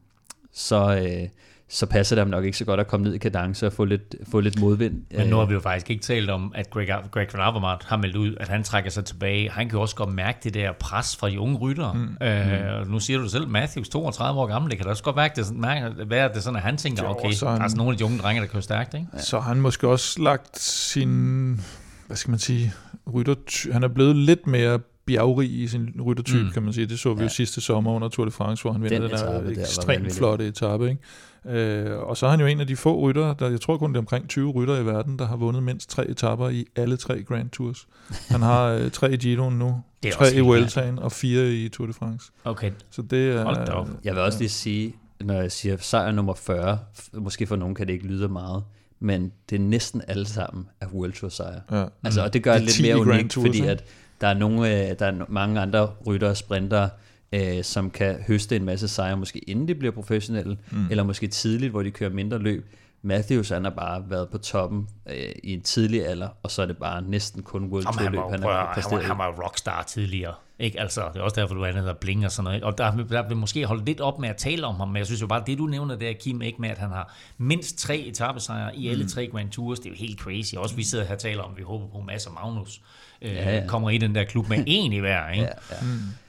så, 0.52 0.96
øh, 0.96 1.28
så 1.70 1.86
passer 1.86 2.16
det 2.16 2.20
ham 2.24 2.28
nok 2.30 2.44
ikke 2.44 2.58
så 2.58 2.64
godt 2.64 2.80
at 2.80 2.86
komme 2.88 3.04
ned 3.06 3.14
i 3.14 3.18
kadence 3.18 3.66
og 3.66 3.72
få 3.72 3.84
lidt, 3.84 4.14
få 4.30 4.40
lidt 4.40 4.60
modvind. 4.60 5.02
Men 5.16 5.26
nu 5.26 5.36
har 5.36 5.44
vi 5.44 5.54
jo 5.54 5.60
faktisk 5.60 5.90
ikke 5.90 6.02
talt 6.02 6.30
om, 6.30 6.52
at 6.54 6.70
Greg, 6.70 6.88
Greg 7.10 7.26
Van 7.34 7.42
Avermaet 7.42 7.82
har 7.86 7.96
meldt 7.96 8.16
ud, 8.16 8.34
at 8.40 8.48
han 8.48 8.62
trækker 8.62 8.90
sig 8.90 9.04
tilbage. 9.04 9.50
Han 9.50 9.68
kan 9.68 9.76
jo 9.76 9.80
også 9.82 9.96
godt 9.96 10.12
mærke 10.14 10.38
det 10.44 10.54
der 10.54 10.72
pres 10.72 11.16
fra 11.16 11.30
de 11.30 11.40
unge 11.40 11.56
ryttere. 11.58 11.94
Mm. 11.94 12.26
Øh, 12.26 12.90
nu 12.90 12.98
siger 13.00 13.16
du 13.18 13.22
det 13.24 13.32
selv, 13.32 13.48
Matthews, 13.48 13.88
32 13.88 14.40
år 14.40 14.46
gammel, 14.46 14.70
det 14.70 14.78
kan 14.78 14.84
da 14.84 14.90
også 14.90 15.02
godt 15.02 15.16
mærke, 15.16 15.36
det, 15.36 15.46
sådan, 15.46 15.60
mærke, 15.60 16.10
være, 16.10 16.24
at 16.28 16.34
det 16.34 16.42
sådan, 16.42 16.56
at 16.56 16.62
han 16.62 16.76
tænker, 16.76 17.02
Jo, 17.04 17.10
okay, 17.10 17.32
så 17.32 17.46
der 17.46 17.52
han- 17.52 17.62
er 17.62 17.68
sådan 17.68 17.78
nogle 17.78 17.92
af 17.92 17.98
de 17.98 18.04
unge 18.04 18.18
drenge, 18.18 18.42
der 18.42 18.48
kører 18.48 18.62
stærkt, 18.62 18.94
ikke? 18.94 19.06
Så 19.18 19.40
har 19.40 19.48
han 19.48 19.60
måske 19.60 19.88
også 19.88 20.22
lagt 20.22 20.58
sin, 20.58 21.60
hvad 22.06 22.16
skal 22.16 22.30
man 22.30 22.38
sige, 22.38 22.72
rytter, 23.14 23.72
han 23.72 23.82
er 23.82 23.88
blevet 23.88 24.16
lidt 24.16 24.46
mere 24.46 24.78
bjergrig 25.06 25.60
i 25.60 25.66
sin 25.68 25.88
ryttertype, 26.06 26.38
Mm. 26.38 26.44
mm. 26.46 26.52
kan 26.52 26.62
man 26.62 26.72
sige. 26.72 26.86
Det 26.86 26.98
så 26.98 27.14
vi 27.14 27.18
ja. 27.18 27.22
jo 27.22 27.28
sidste 27.28 27.60
sommer 27.60 27.92
under 27.92 28.08
Tour 28.08 28.24
de 28.24 28.30
France, 28.30 28.62
hvor 28.62 28.72
han 28.72 28.82
vinder 28.82 28.98
Den 29.00 29.10
den, 29.10 29.18
der 29.18 29.40
der 29.40 29.50
ekstremt 29.60 30.12
flotte 30.12 30.46
etape. 30.48 30.88
Ikke? 30.88 31.02
Øh, 31.48 31.98
og 31.98 32.16
så 32.16 32.26
er 32.26 32.30
han 32.30 32.40
jo 32.40 32.46
en 32.46 32.60
af 32.60 32.66
de 32.66 32.76
få 32.76 33.00
ryttere, 33.00 33.34
der, 33.38 33.50
jeg 33.50 33.60
tror 33.60 33.76
kun 33.78 33.90
det 33.90 33.96
er 33.96 34.00
omkring 34.00 34.28
20 34.28 34.50
ryttere 34.50 34.80
i 34.80 34.86
verden, 34.86 35.18
der 35.18 35.26
har 35.26 35.36
vundet 35.36 35.62
mindst 35.62 35.90
tre 35.90 36.06
etapper 36.10 36.48
i 36.48 36.64
alle 36.76 36.96
tre 36.96 37.22
Grand 37.22 37.50
Tours. 37.50 37.86
Han 38.28 38.42
har 38.42 38.64
øh, 38.66 38.90
tre 38.90 39.12
i 39.12 39.16
Giroen 39.16 39.58
nu, 39.58 39.82
Det 40.02 40.08
er 40.08 40.12
tre 40.16 40.34
i 40.34 40.40
Vueltaen 40.40 40.98
og 40.98 41.12
fire 41.12 41.52
i 41.52 41.68
Tour 41.68 41.86
de 41.86 41.92
France. 41.92 42.30
Okay, 42.44 42.70
Så 42.90 43.02
det 43.02 43.30
er... 43.36 43.44
Hold 43.44 43.66
da 43.66 43.72
op. 43.72 43.88
Jeg 44.04 44.14
vil 44.14 44.22
også 44.22 44.38
lige 44.38 44.48
sige, 44.48 44.94
når 45.20 45.34
jeg 45.34 45.52
siger 45.52 45.76
sejr 45.80 46.12
nummer 46.12 46.34
40, 46.34 46.78
f- 46.98 47.20
måske 47.20 47.46
for 47.46 47.56
nogen 47.56 47.74
kan 47.74 47.86
det 47.86 47.92
ikke 47.92 48.06
lyde 48.06 48.28
meget, 48.28 48.62
men 49.00 49.32
det 49.50 49.56
er 49.56 49.60
næsten 49.60 50.02
alle 50.08 50.26
sammen 50.26 50.66
af 50.80 50.86
World 50.94 51.12
Tour 51.12 51.28
sejre. 51.30 51.60
Ja. 51.70 51.84
Altså, 52.04 52.22
og 52.24 52.32
det 52.32 52.42
gør 52.42 52.52
Det 52.52 52.60
det 52.60 52.66
lidt 52.66 52.76
10 52.76 52.82
mere 52.82 52.98
unikt, 52.98 53.30
Tours, 53.30 53.46
fordi 53.46 53.58
ikke? 53.58 53.70
at 53.70 53.84
der 54.20 54.26
er, 54.28 54.34
nogle, 54.34 54.88
øh, 54.90 54.98
der 54.98 55.06
er 55.06 55.24
mange 55.28 55.60
andre 55.60 55.90
ryttere 56.06 56.30
og 56.30 56.36
sprintere, 56.36 56.90
øh, 57.32 57.64
som 57.64 57.90
kan 57.90 58.16
høste 58.26 58.56
en 58.56 58.64
masse 58.64 58.88
sejre, 58.88 59.16
måske 59.16 59.38
inden 59.38 59.68
de 59.68 59.74
bliver 59.74 59.92
professionelle, 59.92 60.56
mm. 60.70 60.86
eller 60.90 61.04
måske 61.04 61.26
tidligt, 61.26 61.70
hvor 61.70 61.82
de 61.82 61.90
kører 61.90 62.10
mindre 62.10 62.38
løb. 62.38 62.66
Matthews, 63.02 63.48
han 63.48 63.64
har 63.64 63.70
bare 63.70 64.10
været 64.10 64.28
på 64.30 64.38
toppen 64.38 64.88
øh, 65.06 65.32
i 65.44 65.52
en 65.52 65.62
tidlig 65.62 66.06
alder, 66.06 66.28
og 66.42 66.50
så 66.50 66.62
er 66.62 66.66
det 66.66 66.76
bare 66.76 67.02
næsten 67.02 67.42
kun 67.42 67.64
World 67.64 67.84
Tour 67.84 68.02
han, 68.02 68.12
løb, 68.12 68.20
var, 68.20 68.30
han 68.30 68.42
har 68.42 68.48
høre, 68.48 68.58
han, 68.58 68.66
var, 68.66 68.74
præsteret. 68.74 69.04
han 69.04 69.18
var 69.18 69.42
rockstar 69.44 69.82
tidligere. 69.82 70.34
Ikke? 70.60 70.80
Altså, 70.80 71.00
det 71.12 71.20
er 71.20 71.24
også 71.24 71.40
derfor, 71.40 71.54
du 71.54 71.62
er 71.62 71.72
hedder 71.72 71.94
Bling 71.94 72.24
og 72.24 72.32
sådan 72.32 72.44
noget. 72.44 72.62
Og 72.62 72.78
der, 72.78 72.90
der 72.96 73.28
vil 73.28 73.36
måske 73.36 73.66
holde 73.66 73.84
lidt 73.84 74.00
op 74.00 74.18
med 74.18 74.28
at 74.28 74.36
tale 74.36 74.66
om 74.66 74.74
ham, 74.74 74.88
men 74.88 74.96
jeg 74.96 75.06
synes 75.06 75.22
jo 75.22 75.26
bare, 75.26 75.42
det 75.46 75.58
du 75.58 75.66
nævner 75.66 75.96
der, 75.96 76.12
Kim, 76.12 76.42
ikke 76.42 76.60
med, 76.60 76.70
at 76.70 76.78
han 76.78 76.88
har 76.90 77.14
mindst 77.38 77.78
tre 77.78 77.98
etappesejre 77.98 78.76
i 78.76 78.88
alle 78.88 79.08
tre 79.08 79.26
Grand 79.26 79.50
Tours, 79.50 79.78
det 79.78 79.86
er 79.86 79.90
jo 79.90 79.96
helt 79.96 80.20
crazy. 80.20 80.54
Også 80.54 80.76
vi 80.76 80.84
sidder 80.84 81.04
her 81.04 81.14
og 81.14 81.18
taler 81.20 81.42
om, 81.42 81.50
vi 81.56 81.62
håber 81.62 81.86
på, 81.86 82.00
Mads 82.00 82.26
og 82.26 82.32
Magnus 82.32 82.80
øh, 83.22 83.32
Ja, 83.34 83.56
ja. 83.56 83.66
kommer 83.66 83.90
i 83.90 83.98
den 83.98 84.14
der 84.14 84.24
klub 84.24 84.48
med 84.48 84.58
en 84.66 84.92
i 84.92 84.98
hver. 84.98 85.28
Ikke? 85.30 85.44
Ja, 85.44 85.50
ja. 85.70 85.76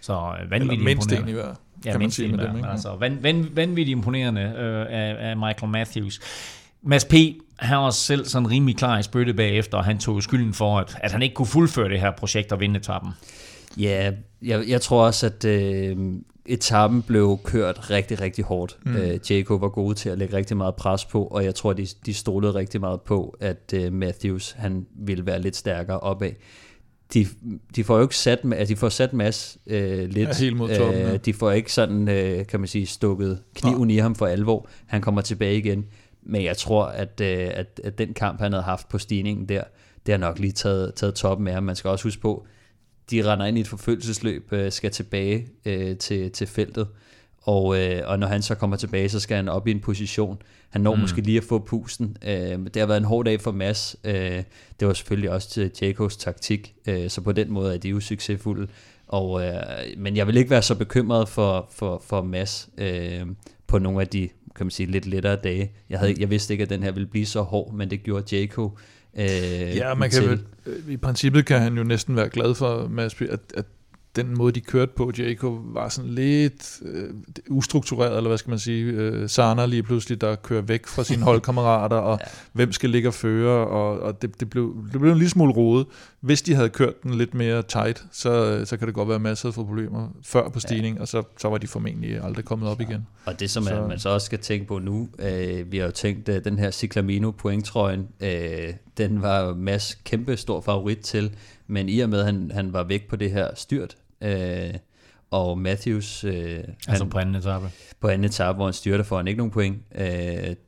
Så 0.01 0.13
øh, 0.13 0.33
Eller 0.39 0.49
vanvittigt 0.49 0.83
mindst 0.83 1.11
en 1.11 1.17
imponerende. 1.17 1.31
i 1.31 1.43
hver, 1.45 1.55
Ja, 1.85 1.91
kan 1.91 1.99
man 1.99 2.11
sige 2.11 2.31
med 2.31 2.47
dem. 2.47 2.55
Ikke? 2.55 2.69
altså, 2.69 2.95
van, 2.99 3.17
van, 3.23 3.49
vanvittigt 3.53 3.95
imponerende 3.95 4.41
øh, 4.41 4.85
af, 4.89 5.29
af 5.29 5.37
Michael 5.37 5.71
Matthews. 5.71 6.19
Mads 6.81 7.05
P. 7.05 7.13
han 7.59 7.77
var 7.77 7.89
selv 7.89 8.25
sådan 8.25 8.51
rimelig 8.51 8.77
klar 8.77 8.99
i 8.99 9.03
spytte 9.03 9.33
bagefter, 9.33 9.77
og 9.77 9.85
han 9.85 9.97
tog 9.97 10.23
skylden 10.23 10.53
for, 10.53 10.79
at, 10.79 10.97
at 11.01 11.11
han 11.11 11.21
ikke 11.21 11.35
kunne 11.35 11.45
fuldføre 11.45 11.89
det 11.89 11.99
her 11.99 12.11
projekt 12.11 12.51
og 12.51 12.59
vinde 12.59 12.79
etappen. 12.79 13.11
Ja, 13.77 14.11
jeg, 14.41 14.63
jeg 14.67 14.81
tror 14.81 15.05
også, 15.05 15.25
at 15.25 15.45
øh, 15.45 15.97
etappen 16.45 17.01
blev 17.01 17.39
kørt 17.43 17.89
rigtig, 17.89 18.21
rigtig 18.21 18.45
hårdt. 18.45 18.77
Mm. 18.85 18.95
Øh, 18.95 19.19
Jacob 19.29 19.61
var 19.61 19.69
gode 19.69 19.95
til 19.95 20.09
at 20.09 20.17
lægge 20.17 20.37
rigtig 20.37 20.57
meget 20.57 20.75
pres 20.75 21.05
på, 21.05 21.23
og 21.23 21.45
jeg 21.45 21.55
tror, 21.55 21.73
de, 21.73 21.87
de 22.05 22.13
stolede 22.13 22.53
rigtig 22.53 22.79
meget 22.79 23.01
på, 23.01 23.37
at 23.39 23.73
øh, 23.73 23.93
Matthews 23.93 24.51
han 24.51 24.85
ville 24.95 25.25
være 25.25 25.41
lidt 25.41 25.55
stærkere 25.55 25.99
opad. 25.99 26.31
De, 27.13 27.27
de 27.75 27.83
får 27.83 27.95
jo 27.95 28.01
ikke 28.01 28.15
sat, 28.15 28.39
altså, 28.53 28.73
de 28.73 28.79
får 28.79 28.89
sat 28.89 29.13
Mads 29.13 29.57
øh, 29.67 30.09
lidt. 30.09 30.29
Ja, 30.29 30.33
helt 30.33 30.57
mod 30.57 30.75
toppen, 30.77 31.01
ja. 31.01 31.17
de 31.17 31.33
får 31.33 31.51
ikke 31.51 31.73
sådan, 31.73 32.09
øh, 32.09 32.47
kan 32.47 32.59
man 32.59 32.67
sige, 32.67 32.85
stukket 32.85 33.39
kniven 33.55 33.89
i 33.89 33.97
ham 33.97 34.15
for 34.15 34.25
alvor. 34.25 34.67
Han 34.85 35.01
kommer 35.01 35.21
tilbage 35.21 35.57
igen. 35.57 35.85
Men 36.21 36.43
jeg 36.43 36.57
tror, 36.57 36.85
at, 36.85 37.21
øh, 37.21 37.49
at, 37.53 37.81
at 37.83 37.97
den 37.97 38.13
kamp, 38.13 38.41
han 38.41 38.51
havde 38.51 38.63
haft 38.63 38.89
på 38.89 38.97
stigningen 38.97 39.49
der, 39.49 39.63
det 40.05 40.13
har 40.13 40.19
nok 40.19 40.39
lige 40.39 40.51
taget, 40.51 40.93
taget 40.95 41.15
toppen 41.15 41.47
af 41.47 41.53
ham. 41.53 41.63
Man 41.63 41.75
skal 41.75 41.89
også 41.89 42.03
huske 42.03 42.21
på, 42.21 42.45
de 43.11 43.31
render 43.31 43.45
ind 43.45 43.57
i 43.57 43.61
et 43.61 43.67
forfølgelsesløb, 43.67 44.53
øh, 44.53 44.71
skal 44.71 44.91
tilbage 44.91 45.47
øh, 45.65 45.97
til, 45.97 46.31
til 46.31 46.47
feltet, 46.47 46.87
og, 47.41 47.79
øh, 47.79 48.01
og 48.05 48.19
når 48.19 48.27
han 48.27 48.41
så 48.41 48.55
kommer 48.55 48.77
tilbage, 48.77 49.09
så 49.09 49.19
skal 49.19 49.35
han 49.35 49.49
op 49.49 49.67
i 49.67 49.71
en 49.71 49.79
position. 49.79 50.41
Han 50.69 50.81
når 50.81 50.95
mm. 50.95 51.01
måske 51.01 51.21
lige 51.21 51.37
at 51.37 51.43
få 51.43 51.59
pusten. 51.59 52.17
Øh, 52.25 52.33
det 52.33 52.75
har 52.75 52.85
været 52.85 52.97
en 52.97 53.05
hård 53.05 53.25
dag 53.25 53.41
for 53.41 53.51
Mads. 53.51 53.95
Øh, 54.03 54.43
det 54.79 54.87
var 54.87 54.93
selvfølgelig 54.93 55.31
også 55.31 55.49
til 55.49 55.71
Jacobs 55.81 56.17
taktik, 56.17 56.75
øh, 56.87 57.09
så 57.09 57.21
på 57.21 57.31
den 57.31 57.51
måde 57.51 57.73
er 57.73 57.77
de 57.77 57.89
jo 57.89 57.99
succesfulde. 57.99 58.67
Og, 59.07 59.43
øh, 59.43 59.53
men 59.97 60.17
jeg 60.17 60.27
vil 60.27 60.37
ikke 60.37 60.49
være 60.49 60.61
så 60.61 60.75
bekymret 60.75 61.29
for, 61.29 61.69
for, 61.71 62.03
for 62.05 62.21
Mads 62.21 62.69
øh, 62.77 63.25
på 63.67 63.79
nogle 63.79 64.01
af 64.01 64.07
de 64.07 64.29
kan 64.55 64.65
man 64.65 64.71
sige, 64.71 64.91
lidt 64.91 65.05
lettere 65.05 65.35
dage. 65.35 65.71
Jeg, 65.89 65.99
havde, 65.99 66.15
jeg 66.19 66.29
vidste 66.29 66.53
ikke, 66.53 66.61
at 66.61 66.69
den 66.69 66.83
her 66.83 66.91
ville 66.91 67.07
blive 67.07 67.25
så 67.25 67.41
hård, 67.41 67.73
men 67.73 67.89
det 67.89 68.03
gjorde 68.03 68.37
Jacob 68.37 68.79
øh, 69.17 69.25
Ja, 69.75 69.93
man 69.93 70.09
kan 70.09 70.21
til. 70.21 70.29
vel, 70.29 70.43
i 70.89 70.97
princippet 70.97 71.45
kan 71.45 71.61
han 71.61 71.77
jo 71.77 71.83
næsten 71.83 72.15
være 72.15 72.29
glad 72.29 72.55
for, 72.55 72.87
Mads, 72.87 73.21
at, 73.21 73.39
at 73.57 73.65
den 74.15 74.37
måde, 74.37 74.51
de 74.51 74.61
kørte 74.61 74.91
på, 74.95 75.11
Jacob, 75.17 75.53
var 75.73 75.89
sådan 75.89 76.11
lidt 76.11 76.79
øh, 76.85 77.09
ustruktureret, 77.49 78.17
eller 78.17 78.27
hvad 78.27 78.37
skal 78.37 78.49
man 78.49 78.59
sige, 78.59 78.83
øh, 78.91 79.29
Sana 79.29 79.65
lige 79.65 79.83
pludselig, 79.83 80.21
der 80.21 80.35
kører 80.35 80.61
væk 80.61 80.87
fra 80.87 81.03
sine 81.03 81.23
holdkammerater, 81.29 81.95
og 81.95 82.19
Ja. 82.21 82.25
ja. 82.25 82.31
hvem 82.53 82.71
skal 82.71 82.89
ligge 82.89 83.09
og 83.09 83.13
føre, 83.13 83.67
og, 83.67 83.99
og 83.99 84.21
det, 84.21 84.39
det, 84.39 84.49
blev, 84.49 84.75
det 84.91 84.99
blev 85.01 85.11
en 85.11 85.17
lille 85.17 85.29
smule 85.29 85.53
rodet. 85.53 85.87
Hvis 86.19 86.41
de 86.41 86.55
havde 86.55 86.69
kørt 86.69 87.03
den 87.03 87.13
lidt 87.13 87.33
mere 87.33 87.61
tight, 87.63 88.03
så, 88.11 88.61
så 88.65 88.77
kan 88.77 88.87
det 88.87 88.95
godt 88.95 89.09
være 89.09 89.19
masser 89.19 89.47
af 89.49 89.53
problemer 89.55 90.07
før 90.23 90.49
på 90.49 90.59
stigning, 90.59 90.95
ja. 90.95 91.01
og 91.01 91.07
så, 91.07 91.23
så 91.37 91.49
var 91.49 91.57
de 91.57 91.67
formentlig 91.67 92.23
aldrig 92.23 92.45
kommet 92.45 92.69
op 92.69 92.81
igen. 92.81 93.07
Og 93.25 93.39
det, 93.39 93.49
som 93.49 93.63
så. 93.63 93.69
Så- 93.69 93.87
man 93.87 93.99
så 93.99 94.09
også 94.09 94.25
skal 94.25 94.39
tænke 94.39 94.67
på 94.67 94.79
nu, 94.79 95.09
øh, 95.19 95.71
vi 95.71 95.77
har 95.77 95.85
jo 95.85 95.91
tænkt, 95.91 96.29
at 96.29 96.45
den 96.45 96.59
her 96.59 96.71
Ciclamino 96.71 97.31
pointtrøjen, 97.31 98.07
øh, 98.21 98.73
den 98.97 99.21
var 99.21 99.53
Mads 99.53 99.97
kæmpe 100.03 100.37
stor 100.37 100.61
favorit 100.61 100.97
til, 100.99 101.31
men 101.69 101.89
i 101.89 101.99
og 101.99 102.09
med, 102.09 102.19
at 102.19 102.25
han, 102.25 102.51
han 102.53 102.73
var 102.73 102.83
væk 102.83 103.07
på 103.07 103.15
det 103.15 103.31
her 103.31 103.55
styrt, 103.55 103.97
øh, 104.21 104.73
og 105.31 105.57
Matthews, 105.57 106.23
øh, 106.23 106.33
Altså 106.87 107.03
han, 107.03 107.09
på 107.09 107.19
anden 107.19 107.35
etape. 107.35 107.69
på 107.99 108.07
anden 108.07 108.25
etape, 108.25 108.55
hvor 108.55 108.65
han 108.65 108.73
styrter, 108.73 109.03
får 109.03 109.17
han 109.17 109.27
ikke 109.27 109.37
nogen 109.37 109.51
point. 109.51 109.77
Øh, 109.95 110.05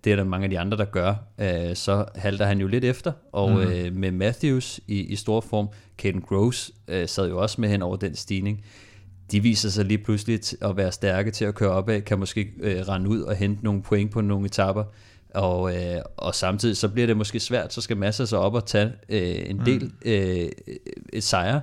det 0.03 0.11
er 0.11 0.15
der 0.15 0.23
mange 0.23 0.43
af 0.43 0.49
de 0.49 0.59
andre, 0.59 0.77
der 0.77 0.85
gør. 0.85 1.15
Øh, 1.39 1.75
så 1.75 2.05
halter 2.15 2.45
han 2.45 2.59
jo 2.59 2.67
lidt 2.67 2.83
efter, 2.83 3.11
og 3.31 3.51
mm. 3.51 3.57
øh, 3.57 3.93
med 3.93 4.11
Matthews 4.11 4.79
i, 4.87 4.99
i 4.99 5.15
stor 5.15 5.41
form, 5.41 5.69
Caden 5.97 6.21
Gross 6.21 6.71
øh, 6.87 7.07
sad 7.07 7.29
jo 7.29 7.41
også 7.41 7.61
med 7.61 7.69
hen 7.69 7.81
over 7.81 7.95
den 7.95 8.15
stigning. 8.15 8.65
De 9.31 9.39
viser 9.39 9.69
sig 9.69 9.85
lige 9.85 9.97
pludselig 9.97 10.39
at 10.61 10.77
være 10.77 10.91
stærke 10.91 11.31
til 11.31 11.45
at 11.45 11.55
køre 11.55 11.69
opad, 11.69 12.01
kan 12.01 12.19
måske 12.19 12.47
øh, 12.59 12.79
rende 12.81 13.09
ud 13.09 13.21
og 13.21 13.35
hente 13.35 13.63
nogle 13.63 13.81
point 13.81 14.11
på 14.11 14.21
nogle 14.21 14.45
etapper. 14.45 14.83
Og, 15.33 15.75
øh, 15.75 16.01
og 16.17 16.35
samtidig 16.35 16.77
så 16.77 16.89
bliver 16.89 17.07
det 17.07 17.17
måske 17.17 17.39
svært, 17.39 17.73
så 17.73 17.81
skal 17.81 17.97
Massa 17.97 18.25
så 18.25 18.37
op 18.37 18.53
og 18.53 18.65
tage 18.65 18.93
øh, 19.09 19.49
en 19.49 19.61
del 19.65 19.91
øh, 20.05 20.49
et 21.13 21.23
sejre. 21.23 21.61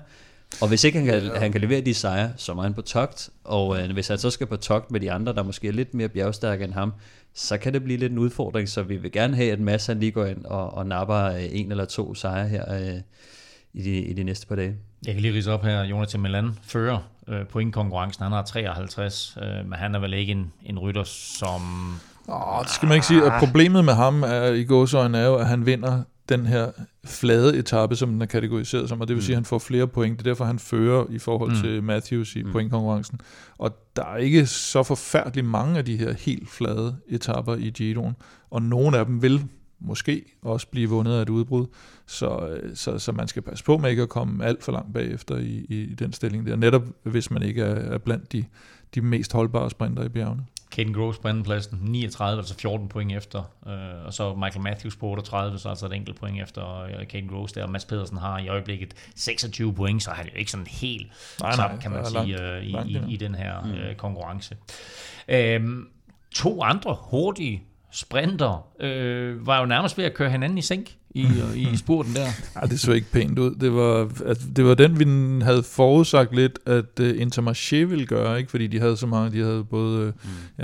Og 0.60 0.68
hvis 0.68 0.84
ikke 0.84 0.98
han 0.98 1.06
kan, 1.06 1.36
han 1.36 1.52
kan 1.52 1.60
levere 1.60 1.80
de 1.80 1.94
sejre, 1.94 2.30
så 2.36 2.54
må 2.54 2.62
han 2.62 2.74
på 2.74 2.82
togt. 2.82 3.30
Og 3.44 3.80
øh, 3.80 3.92
hvis 3.92 4.08
han 4.08 4.18
så 4.18 4.30
skal 4.30 4.46
på 4.46 4.56
togt 4.56 4.90
med 4.90 5.00
de 5.00 5.12
andre, 5.12 5.34
der 5.34 5.42
måske 5.42 5.68
er 5.68 5.72
lidt 5.72 5.94
mere 5.94 6.08
bjergstærke 6.08 6.64
end 6.64 6.72
ham, 6.72 6.92
så 7.34 7.58
kan 7.58 7.72
det 7.72 7.84
blive 7.84 7.98
lidt 7.98 8.12
en 8.12 8.18
udfordring. 8.18 8.68
Så 8.68 8.82
vi 8.82 8.96
vil 8.96 9.12
gerne 9.12 9.36
have, 9.36 9.52
at 9.52 9.60
Mads 9.60 9.86
han 9.86 10.00
lige 10.00 10.12
går 10.12 10.26
ind 10.26 10.44
og, 10.44 10.74
og 10.74 10.86
napper 10.86 11.24
øh, 11.24 11.44
en 11.50 11.70
eller 11.70 11.84
to 11.84 12.14
sejre 12.14 12.48
her 12.48 12.74
øh, 12.74 13.00
i, 13.72 13.82
de, 13.82 13.96
i 13.98 14.12
de 14.12 14.24
næste 14.24 14.46
par 14.46 14.56
dage. 14.56 14.76
Jeg 15.06 15.14
kan 15.14 15.22
lige 15.22 15.34
rise 15.34 15.52
op 15.52 15.64
her, 15.64 15.84
Jonathan 15.84 16.20
Milan 16.20 16.58
fører 16.62 16.98
øh, 17.28 17.46
pointkonkurrencen. 17.46 18.22
Han 18.22 18.32
har 18.32 18.42
53, 18.42 19.36
øh, 19.42 19.48
men 19.64 19.72
han 19.72 19.94
er 19.94 19.98
vel 19.98 20.14
ikke 20.14 20.32
en, 20.32 20.52
en 20.64 20.78
rytter, 20.78 21.04
som... 21.04 21.60
Åh, 22.28 22.62
det 22.62 22.70
skal 22.70 22.86
man 22.88 22.94
ikke 22.94 23.06
sige. 23.06 23.24
Og 23.24 23.32
problemet 23.38 23.84
med 23.84 23.92
ham 23.94 24.22
er, 24.22 24.44
i 24.44 24.64
gåsøjne 24.64 25.18
er 25.18 25.26
jo, 25.26 25.34
at 25.34 25.46
han 25.46 25.66
vinder 25.66 26.02
den 26.28 26.46
her 26.46 26.70
flade 27.06 27.56
etape, 27.58 27.96
som 27.96 28.08
den 28.12 28.22
er 28.22 28.26
kategoriseret 28.26 28.88
som, 28.88 29.00
og 29.00 29.08
det 29.08 29.16
vil 29.16 29.24
sige, 29.24 29.34
at 29.34 29.36
han 29.36 29.44
får 29.44 29.58
flere 29.58 29.86
point. 29.86 30.18
Det 30.18 30.26
er 30.26 30.30
derfor, 30.30 30.44
han 30.44 30.58
fører 30.58 31.04
i 31.10 31.18
forhold 31.18 31.50
Mm. 31.50 31.56
til 31.56 31.82
Matthews 31.82 32.36
i 32.36 32.42
pointkonkurrencen. 32.42 33.20
Og 33.58 33.76
der 33.96 34.04
er 34.04 34.16
ikke 34.16 34.46
så 34.46 34.82
forfærdeligt 34.82 35.46
mange 35.46 35.78
af 35.78 35.84
de 35.84 35.96
her 35.96 36.12
helt 36.12 36.48
flade 36.50 36.96
etaper 37.08 37.54
i 37.54 37.70
Giroen, 37.70 38.16
og 38.50 38.62
nogle 38.62 38.98
af 38.98 39.06
dem 39.06 39.22
vil 39.22 39.44
måske 39.80 40.24
også 40.42 40.66
blive 40.70 40.88
vundet 40.88 41.12
af 41.12 41.22
et 41.22 41.28
udbrud, 41.28 41.66
så, 42.06 42.48
øh, 42.48 42.70
så, 42.76 42.98
så 42.98 43.12
man 43.12 43.28
skal 43.28 43.42
passe 43.42 43.64
på 43.64 43.78
med 43.78 43.90
ikke 43.90 44.02
at 44.02 44.08
komme 44.08 44.44
alt 44.44 44.64
for 44.64 44.72
langt 44.72 44.92
bagefter 44.94 45.36
i, 45.36 45.66
i, 45.68 45.80
i 45.82 45.94
den 45.94 46.12
stilling 46.12 46.46
der, 46.46 46.56
netop 46.56 46.82
hvis 47.02 47.30
man 47.30 47.42
ikke 47.42 47.62
er, 47.62 47.74
er 47.94 47.98
blandt 47.98 48.32
de, 48.32 48.44
de 48.94 49.00
mest 49.00 49.32
holdbare 49.32 49.70
sprinter 49.70 50.04
i 50.04 50.08
bjergene. 50.08 50.42
Caden 50.70 50.94
Gross 50.94 51.18
på 51.18 51.28
andenpladsen, 51.28 51.78
39, 51.82 52.38
altså 52.38 52.54
14 52.54 52.88
point 52.88 53.12
efter, 53.12 53.42
øh, 53.66 54.06
og 54.06 54.12
så 54.14 54.34
Michael 54.34 54.62
Matthews 54.62 54.96
på 54.96 55.06
38, 55.06 55.58
så 55.58 55.68
altså 55.68 55.86
et 55.86 55.92
enkelt 55.92 56.16
point 56.20 56.42
efter 56.42 56.80
øh, 56.82 57.06
Caden 57.06 57.28
Gross 57.28 57.52
der, 57.52 57.62
og 57.62 57.70
Mads 57.70 57.84
Pedersen 57.84 58.16
har 58.18 58.38
i 58.38 58.48
øjeblikket 58.48 58.94
26 59.16 59.74
point, 59.74 60.02
så 60.02 60.10
er 60.10 60.14
han 60.14 60.26
jo 60.26 60.32
ikke 60.36 60.50
sådan 60.50 60.66
helt 60.66 61.06
Nej, 61.40 61.48
nej, 61.50 61.56
sammen, 61.56 61.80
kan 61.80 61.90
man 61.90 62.00
er 62.00 62.04
sige, 62.04 62.14
langt- 62.36 62.40
øh, 62.40 62.62
i, 62.66 62.70
langt 62.70 62.90
i, 62.90 63.14
i 63.14 63.16
den 63.16 63.34
her 63.34 63.66
øh, 63.66 63.94
konkurrence. 63.96 64.56
Øhm, 65.28 65.88
to 66.34 66.62
andre 66.62 66.96
hurtige 67.00 67.62
sprinter 67.92 68.66
øh, 68.80 69.46
var 69.46 69.58
jo 69.60 69.66
nærmest 69.66 69.98
ved 69.98 70.04
at 70.04 70.14
køre 70.14 70.30
hinanden 70.30 70.58
i 70.58 70.62
sænk 70.62 70.96
i, 71.18 71.62
i 71.72 71.76
spurten 71.84 72.14
der. 72.14 72.26
Ja, 72.62 72.66
det 72.66 72.80
så 72.80 72.92
ikke 72.92 73.10
pænt 73.12 73.38
ud. 73.38 73.54
Det 73.54 73.74
var, 73.74 74.08
altså, 74.26 74.46
det 74.56 74.64
var 74.64 74.74
den, 74.74 74.98
vi 74.98 75.04
havde 75.44 75.62
forudsagt 75.62 76.34
lidt, 76.34 76.58
at 76.66 77.00
uh, 77.00 77.08
Intermarché 77.08 77.76
ville 77.76 78.06
gøre, 78.06 78.38
ikke? 78.38 78.50
fordi 78.50 78.66
de 78.66 78.80
havde 78.80 78.96
så 78.96 79.06
mange. 79.06 79.38
De 79.38 79.44
havde 79.44 79.64
både 79.70 80.06
uh, 80.06 80.12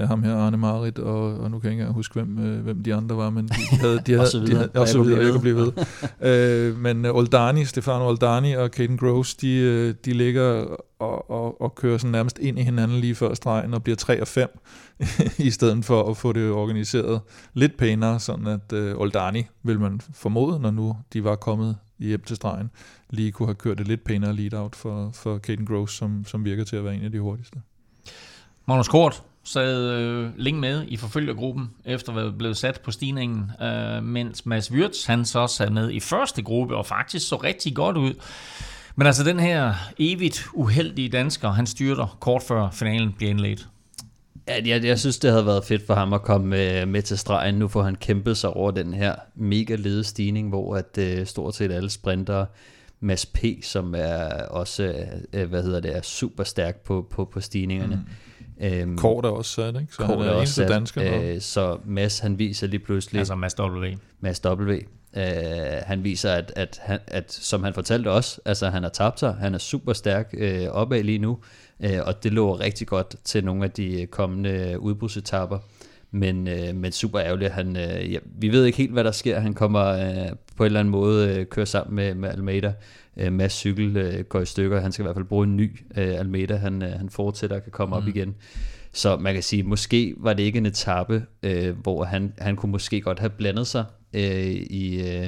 ja, 0.01 0.07
ham 0.07 0.23
her, 0.23 0.37
Arne 0.37 0.57
Marit, 0.57 0.99
og, 0.99 1.39
og 1.39 1.51
nu 1.51 1.59
kan 1.59 1.65
jeg 1.65 1.73
ikke 1.73 1.81
engang 1.81 1.95
huske, 1.95 2.15
hvem, 2.15 2.39
uh, 2.39 2.65
hvem 2.65 2.83
de 2.83 2.95
andre 2.95 3.17
var, 3.17 3.31
men 3.31 3.49
de, 3.49 3.55
de 3.73 3.77
havde... 3.81 4.01
De 4.07 4.13
havde 4.19 4.21
Og 4.21 4.29
så 4.29 4.39
videre. 4.39 4.53
De 4.53 4.57
havde, 4.57 4.71
Og 4.81 4.89
så 4.89 5.03
videre, 5.03 5.25
jeg 5.25 5.33
kan 5.33 5.41
blive 5.41 5.57
ved. 5.57 6.71
uh, 6.73 6.79
men 6.81 7.05
uh, 7.05 7.17
Oldani, 7.17 7.65
Stefano 7.65 8.09
Oldani 8.09 8.53
og 8.53 8.69
Caden 8.69 8.97
Gross, 8.97 9.35
de, 9.35 9.49
uh, 9.89 9.95
de 10.05 10.13
ligger 10.13 10.65
og, 11.05 11.31
og, 11.31 11.61
og 11.61 11.75
kører 11.75 11.99
sådan 11.99 12.13
nærmest 12.13 12.39
ind 12.39 12.59
i 12.59 12.63
hinanden 12.63 13.01
lige 13.01 13.15
før 13.15 13.35
stregen 13.35 13.75
og 13.75 13.83
bliver 13.83 13.97
3 13.97 14.21
og 14.21 14.29
5, 14.29 14.61
i 15.39 15.51
stedet 15.51 15.85
for 15.85 16.11
at 16.11 16.17
få 16.17 16.33
det 16.33 16.51
organiseret 16.51 17.21
lidt 17.55 17.77
pænere, 17.77 18.21
sådan 18.21 18.47
at 18.47 18.73
øh, 18.73 18.97
Oldani, 18.97 19.47
vil 19.63 19.81
man 19.81 20.01
formode, 20.15 20.61
når 20.61 20.71
nu 20.71 20.97
de 21.13 21.25
var 21.25 21.37
kommet 21.37 21.77
hjem 21.99 22.23
til 22.23 22.37
stregen, 22.37 22.71
lige 23.11 23.33
kunne 23.33 23.47
have 23.47 23.55
kørt 23.55 23.79
det 23.79 23.89
lidt 23.89 24.05
pænere 24.05 24.33
lead-out 24.33 24.77
for, 24.77 25.11
for 25.15 25.39
Caden 25.39 25.67
Gross, 25.67 25.97
som, 25.97 26.25
som 26.27 26.45
virker 26.45 26.65
til 26.65 26.77
at 26.77 26.85
være 26.85 26.95
en 26.95 27.05
af 27.05 27.13
de 27.13 27.21
hurtigste. 27.21 27.61
Magnus 28.67 28.89
Kort 28.89 29.23
sad 29.45 29.91
øh, 29.91 30.31
længe 30.37 30.61
med 30.61 30.85
i 30.89 30.97
forfølgergruppen, 30.97 31.71
efter 31.85 32.13
at 32.13 32.17
være 32.17 32.33
blevet 32.33 32.57
sat 32.57 32.81
på 32.81 32.91
stigningen, 32.91 33.51
øh, 33.63 34.03
mens 34.03 34.47
Mads 34.47 34.73
Wirtz, 34.73 35.07
han 35.07 35.25
så 35.25 35.47
sad 35.47 35.71
med 35.71 35.91
i 35.91 36.01
første 36.01 36.43
gruppe, 36.43 36.77
og 36.77 36.87
faktisk 36.87 37.29
så 37.29 37.37
rigtig 37.37 37.75
godt 37.75 37.97
ud. 37.97 38.15
Men 38.97 39.07
altså 39.07 39.25
den 39.25 39.41
her 39.41 39.75
evigt 39.99 40.47
uheldige 40.53 41.09
dansker, 41.09 41.51
han 41.51 41.67
styrter 41.67 42.17
kort 42.21 42.43
før 42.43 42.71
finalen 42.71 43.13
bliver 43.13 43.31
indledt. 43.31 43.69
Ja, 44.49 44.55
jeg, 44.65 44.85
jeg 44.85 44.99
synes, 44.99 45.19
det 45.19 45.31
havde 45.31 45.47
været 45.47 45.65
fedt 45.65 45.87
for 45.87 45.95
ham 45.95 46.13
at 46.13 46.23
komme 46.23 46.47
med, 46.47 46.87
med 46.87 47.03
til 47.03 47.19
stregen. 47.19 47.55
Nu 47.55 47.69
får 47.69 47.83
han 47.83 47.95
kæmpet 47.95 48.37
sig 48.37 48.51
over 48.51 48.71
den 48.71 48.95
her 48.95 49.15
mega 49.35 49.75
lede 49.75 50.05
stigning, 50.05 50.49
hvor 50.49 50.77
at 50.77 51.19
uh, 51.21 51.27
stort 51.27 51.55
set 51.55 51.73
alle 51.73 51.91
sprinter 51.91 52.47
Mads 53.01 53.27
P., 53.27 53.45
som 53.63 53.95
er 53.97 54.25
også, 54.51 55.07
uh, 55.37 55.43
hvad 55.43 55.63
hedder 55.63 55.81
det, 55.81 55.97
er 55.97 56.03
super 56.03 56.45
stærk 56.45 56.77
på, 56.77 57.07
på, 57.11 57.25
på 57.25 57.41
stigningerne. 57.41 58.05
Mm. 58.61 58.67
Øhm, 58.67 58.97
Kort 58.99 59.25
er 59.25 59.29
også 59.29 59.51
sat, 59.51 59.81
ikke? 59.81 59.95
Så 59.95 59.99
Kort 59.99 60.09
han 60.09 60.19
er, 60.19 60.25
er 60.25 60.35
også 60.35 60.55
sat, 60.55 60.69
dansker. 60.69 61.35
Uh, 61.35 61.41
så 61.41 61.79
Mads, 61.85 62.19
han 62.19 62.39
viser 62.39 62.67
lige 62.67 62.81
pludselig... 62.81 63.19
Altså 63.19 63.35
Mads 63.35 63.61
W. 63.61 63.87
Mads 64.21 64.41
W. 64.47 64.73
Uh, 65.17 65.23
han 65.87 66.05
viser, 66.05 66.31
at, 66.33 66.53
at, 66.57 66.81
han, 66.83 66.99
at, 67.07 67.33
som 67.33 67.63
han 67.63 67.75
fortalte 67.75 68.09
os, 68.09 68.41
altså 68.45 68.69
han 68.69 68.83
har 68.83 68.91
tabt 68.91 69.21
sig, 69.21 69.35
han 69.35 69.55
er 69.55 69.59
super 69.59 69.93
stærk 69.93 70.35
uh, 70.41 70.69
opad 70.69 71.03
lige 71.03 71.19
nu, 71.19 71.39
uh, 71.79 71.91
og 72.07 72.23
det 72.23 72.33
lå 72.33 72.55
rigtig 72.55 72.87
godt 72.87 73.17
til 73.25 73.45
nogle 73.45 73.65
af 73.65 73.71
de 73.71 74.07
kommende 74.11 74.77
udbrudsetapper. 74.81 75.59
Men, 76.11 76.49
uh, 76.49 76.77
men 76.77 76.93
super 76.93 77.21
ærgerligt, 77.21 77.53
han, 77.53 77.69
uh, 77.69 78.13
ja, 78.13 78.19
vi 78.39 78.49
ved 78.49 78.65
ikke 78.65 78.79
helt, 78.79 78.93
hvad 78.93 79.05
der 79.05 79.13
sker. 79.13 79.41
Han 79.41 79.55
kommer 79.55 79.93
uh, 79.93 80.37
på 80.57 80.63
en 80.63 80.67
eller 80.67 80.81
anden 80.81 80.93
måde 80.93 81.41
uh, 81.41 81.47
køre 81.47 81.67
sammen 81.67 81.97
med, 81.97 82.15
med 82.15 82.29
Almeida. 82.29 82.73
Uh, 83.17 83.33
Mads 83.33 83.53
Cykel 83.53 83.97
uh, 83.97 84.21
går 84.21 84.41
i 84.41 84.47
stykker. 84.47 84.81
Han 84.81 84.93
skal 84.93 85.03
i 85.03 85.05
hvert 85.05 85.17
fald 85.17 85.25
bruge 85.25 85.47
en 85.47 85.57
ny 85.57 85.81
uh, 85.91 86.03
Almeida. 86.03 86.57
Han, 86.57 86.83
uh, 86.83 86.89
han 86.89 87.11
fortsætter 87.11 87.57
og 87.57 87.63
kan 87.63 87.73
komme 87.73 87.97
mm. 87.97 88.03
op 88.03 88.09
igen. 88.09 88.35
Så 88.93 89.17
man 89.17 89.35
kan 89.35 89.43
sige, 89.43 89.63
måske 89.63 90.15
var 90.17 90.33
det 90.33 90.43
ikke 90.43 90.57
en 90.57 90.67
etape, 90.67 91.25
øh, 91.43 91.79
hvor 91.79 92.05
han, 92.05 92.33
han 92.39 92.57
kunne 92.57 92.73
måske 92.73 93.01
godt 93.01 93.19
have 93.19 93.31
blandet 93.31 93.67
sig 93.67 93.85
øh, 94.15 94.55
i 94.71 95.01
øh, 95.01 95.27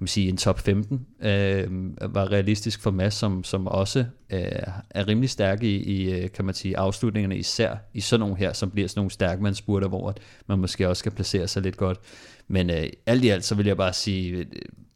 kan 0.00 0.04
man 0.04 0.08
sige, 0.08 0.28
en 0.28 0.36
top 0.36 0.60
15. 0.60 1.06
Øh, 1.22 1.66
var 2.14 2.32
realistisk 2.32 2.82
for 2.82 2.90
Mads, 2.90 3.14
som, 3.14 3.44
som 3.44 3.66
også 3.66 4.04
øh, 4.30 4.42
er 4.90 5.08
rimelig 5.08 5.30
stærk 5.30 5.62
i, 5.62 5.76
i, 5.76 6.12
øh, 6.12 6.30
kan 6.30 6.44
man 6.44 6.54
sige, 6.54 6.78
afslutningerne, 6.78 7.36
især 7.36 7.76
i 7.94 8.00
sådan 8.00 8.20
nogle 8.20 8.36
her, 8.36 8.52
som 8.52 8.70
bliver 8.70 8.88
sådan 8.88 8.98
nogle 8.98 9.10
stærkmandsspurter, 9.10 9.88
hvor 9.88 10.14
man 10.46 10.58
måske 10.58 10.88
også 10.88 11.00
skal 11.00 11.12
placere 11.12 11.48
sig 11.48 11.62
lidt 11.62 11.76
godt. 11.76 11.98
Men 12.48 12.70
øh, 12.70 12.86
alt 13.06 13.24
i 13.24 13.28
alt, 13.28 13.44
så 13.44 13.54
vil 13.54 13.66
jeg 13.66 13.76
bare 13.76 13.92
sige, 13.92 14.30
øh, 14.30 14.46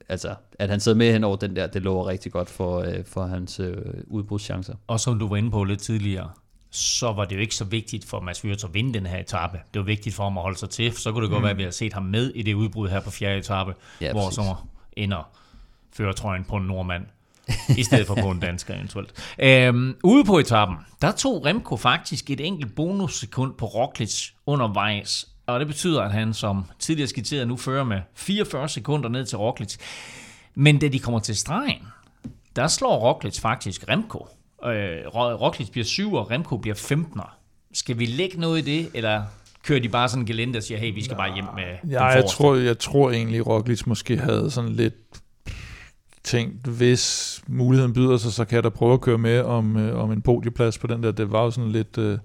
altså, 0.09 0.35
at 0.59 0.69
han 0.69 0.81
sidder 0.81 0.99
med 0.99 1.13
hen 1.13 1.25
over 1.25 1.37
den 1.37 1.57
der, 1.57 1.67
det 1.67 1.83
lover 1.83 2.07
rigtig 2.07 2.33
godt 2.33 2.51
for, 2.51 2.81
øh, 2.81 3.05
for 3.05 3.27
hans 3.27 3.61
øh, 3.61 3.77
udbrudschancer. 4.07 4.75
Og 4.87 5.01
som 5.01 5.19
du 5.19 5.29
var 5.29 5.37
inde 5.37 5.51
på 5.51 5.65
lidt 5.65 5.81
tidligere, 5.81 6.31
så 6.77 7.13
var 7.13 7.25
det 7.25 7.37
jo 7.37 7.41
ikke 7.41 7.55
så 7.55 7.65
vigtigt 7.65 8.05
for 8.05 8.21
Mads 8.21 8.45
Wirtz 8.45 8.65
at 8.65 8.75
vinde 8.75 8.95
den 8.95 9.07
her 9.07 9.19
etape. 9.19 9.61
Det 9.75 9.79
var 9.79 9.87
vigtigt 9.87 10.15
for 10.15 10.25
ham 10.25 10.39
at 10.39 10.43
holde 10.43 10.59
sig 10.59 10.71
til, 10.71 10.93
så 10.93 11.13
kunne 11.13 11.23
det 11.23 11.31
godt 11.31 11.41
mm. 11.41 11.45
være, 11.45 11.51
at 11.51 11.59
vi 11.59 11.63
har 11.63 11.71
set 11.71 11.93
ham 11.93 12.03
med 12.03 12.33
i 12.35 12.43
det 12.43 12.55
udbrud 12.55 12.89
her 12.89 13.01
på 13.01 13.11
fjerde 13.11 13.39
etape, 13.39 13.75
ja, 14.01 14.13
hvor 14.13 14.31
så 14.31 14.55
ender 14.97 15.29
føretrøjen 15.93 16.45
på 16.45 16.57
en 16.57 16.67
nordmand, 16.67 17.07
i 17.77 17.83
stedet 17.83 18.07
for 18.07 18.15
på 18.15 18.31
en 18.31 18.41
dansker 18.41 18.75
eventuelt. 18.79 19.35
Øhm, 19.39 19.97
ude 20.03 20.25
på 20.25 20.39
etappen, 20.39 20.77
der 21.03 21.13
tog 21.13 21.45
Remco 21.47 21.77
faktisk 21.77 22.31
et 22.31 22.41
enkelt 22.41 22.75
bonussekund 22.75 23.55
på 23.55 23.67
Roglic 23.67 24.31
undervejs, 24.47 25.29
og 25.47 25.61
det 25.61 25.67
betyder, 25.67 26.03
at 26.03 26.13
han 26.13 26.35
som 26.35 26.65
tidligere 26.79 27.09
skitseret 27.09 27.49
nu 27.49 27.57
fører 27.57 27.85
med 27.85 28.01
44 28.15 28.69
sekunder 28.69 29.09
ned 29.09 29.27
til 29.27 29.39
Roglic. 29.39 29.77
Men 30.55 30.79
da 30.79 30.89
de 30.89 30.99
kommer 30.99 31.21
til 31.21 31.37
stregen, 31.37 31.83
der 32.57 32.67
slår 32.67 32.99
Roglic 32.99 33.41
faktisk 33.41 33.89
Remco 33.89 34.29
øh, 34.67 35.07
Roglic 35.15 35.71
bliver 35.71 35.85
7, 35.85 36.15
og 36.15 36.31
Remco 36.31 36.57
bliver 36.57 36.75
15. 36.75 37.21
Skal 37.73 37.99
vi 37.99 38.07
lægge 38.07 38.41
noget 38.41 38.69
i 38.69 38.79
det, 38.79 38.91
eller 38.95 39.23
kører 39.65 39.81
de 39.81 39.89
bare 39.89 40.09
sådan 40.09 40.23
en 40.23 40.27
gelinde 40.27 40.57
og 40.57 40.63
siger, 40.63 40.79
hey, 40.79 40.95
vi 40.95 41.05
skal 41.05 41.17
bare 41.17 41.35
hjem 41.35 41.45
med 41.55 41.91
ja, 41.91 42.05
jeg 42.05 42.25
tror, 42.31 42.55
jeg 42.55 42.79
tror 42.79 43.11
egentlig, 43.11 43.47
Roglic 43.47 43.87
måske 43.87 44.17
havde 44.17 44.51
sådan 44.51 44.71
lidt 44.71 44.95
tænkt, 46.25 46.67
hvis 46.67 47.43
muligheden 47.49 47.93
byder 47.93 48.17
sig, 48.17 48.33
så 48.33 48.45
kan 48.45 48.57
jeg 48.57 48.65
da 48.65 48.69
prøve 48.69 48.93
at 48.93 49.01
køre 49.01 49.19
med 49.19 49.41
om, 49.41 49.77
øh, 49.77 50.03
om 50.03 50.13
en 50.13 50.23
podieplads 50.23 50.79
på 50.79 50.87
den 50.87 51.03
der. 51.03 51.13
Det 51.13 51.33
var 51.33 51.43
jo 51.43 51.51
sådan 51.51 51.71
lidt, 51.71 51.99
øh, 51.99 52.19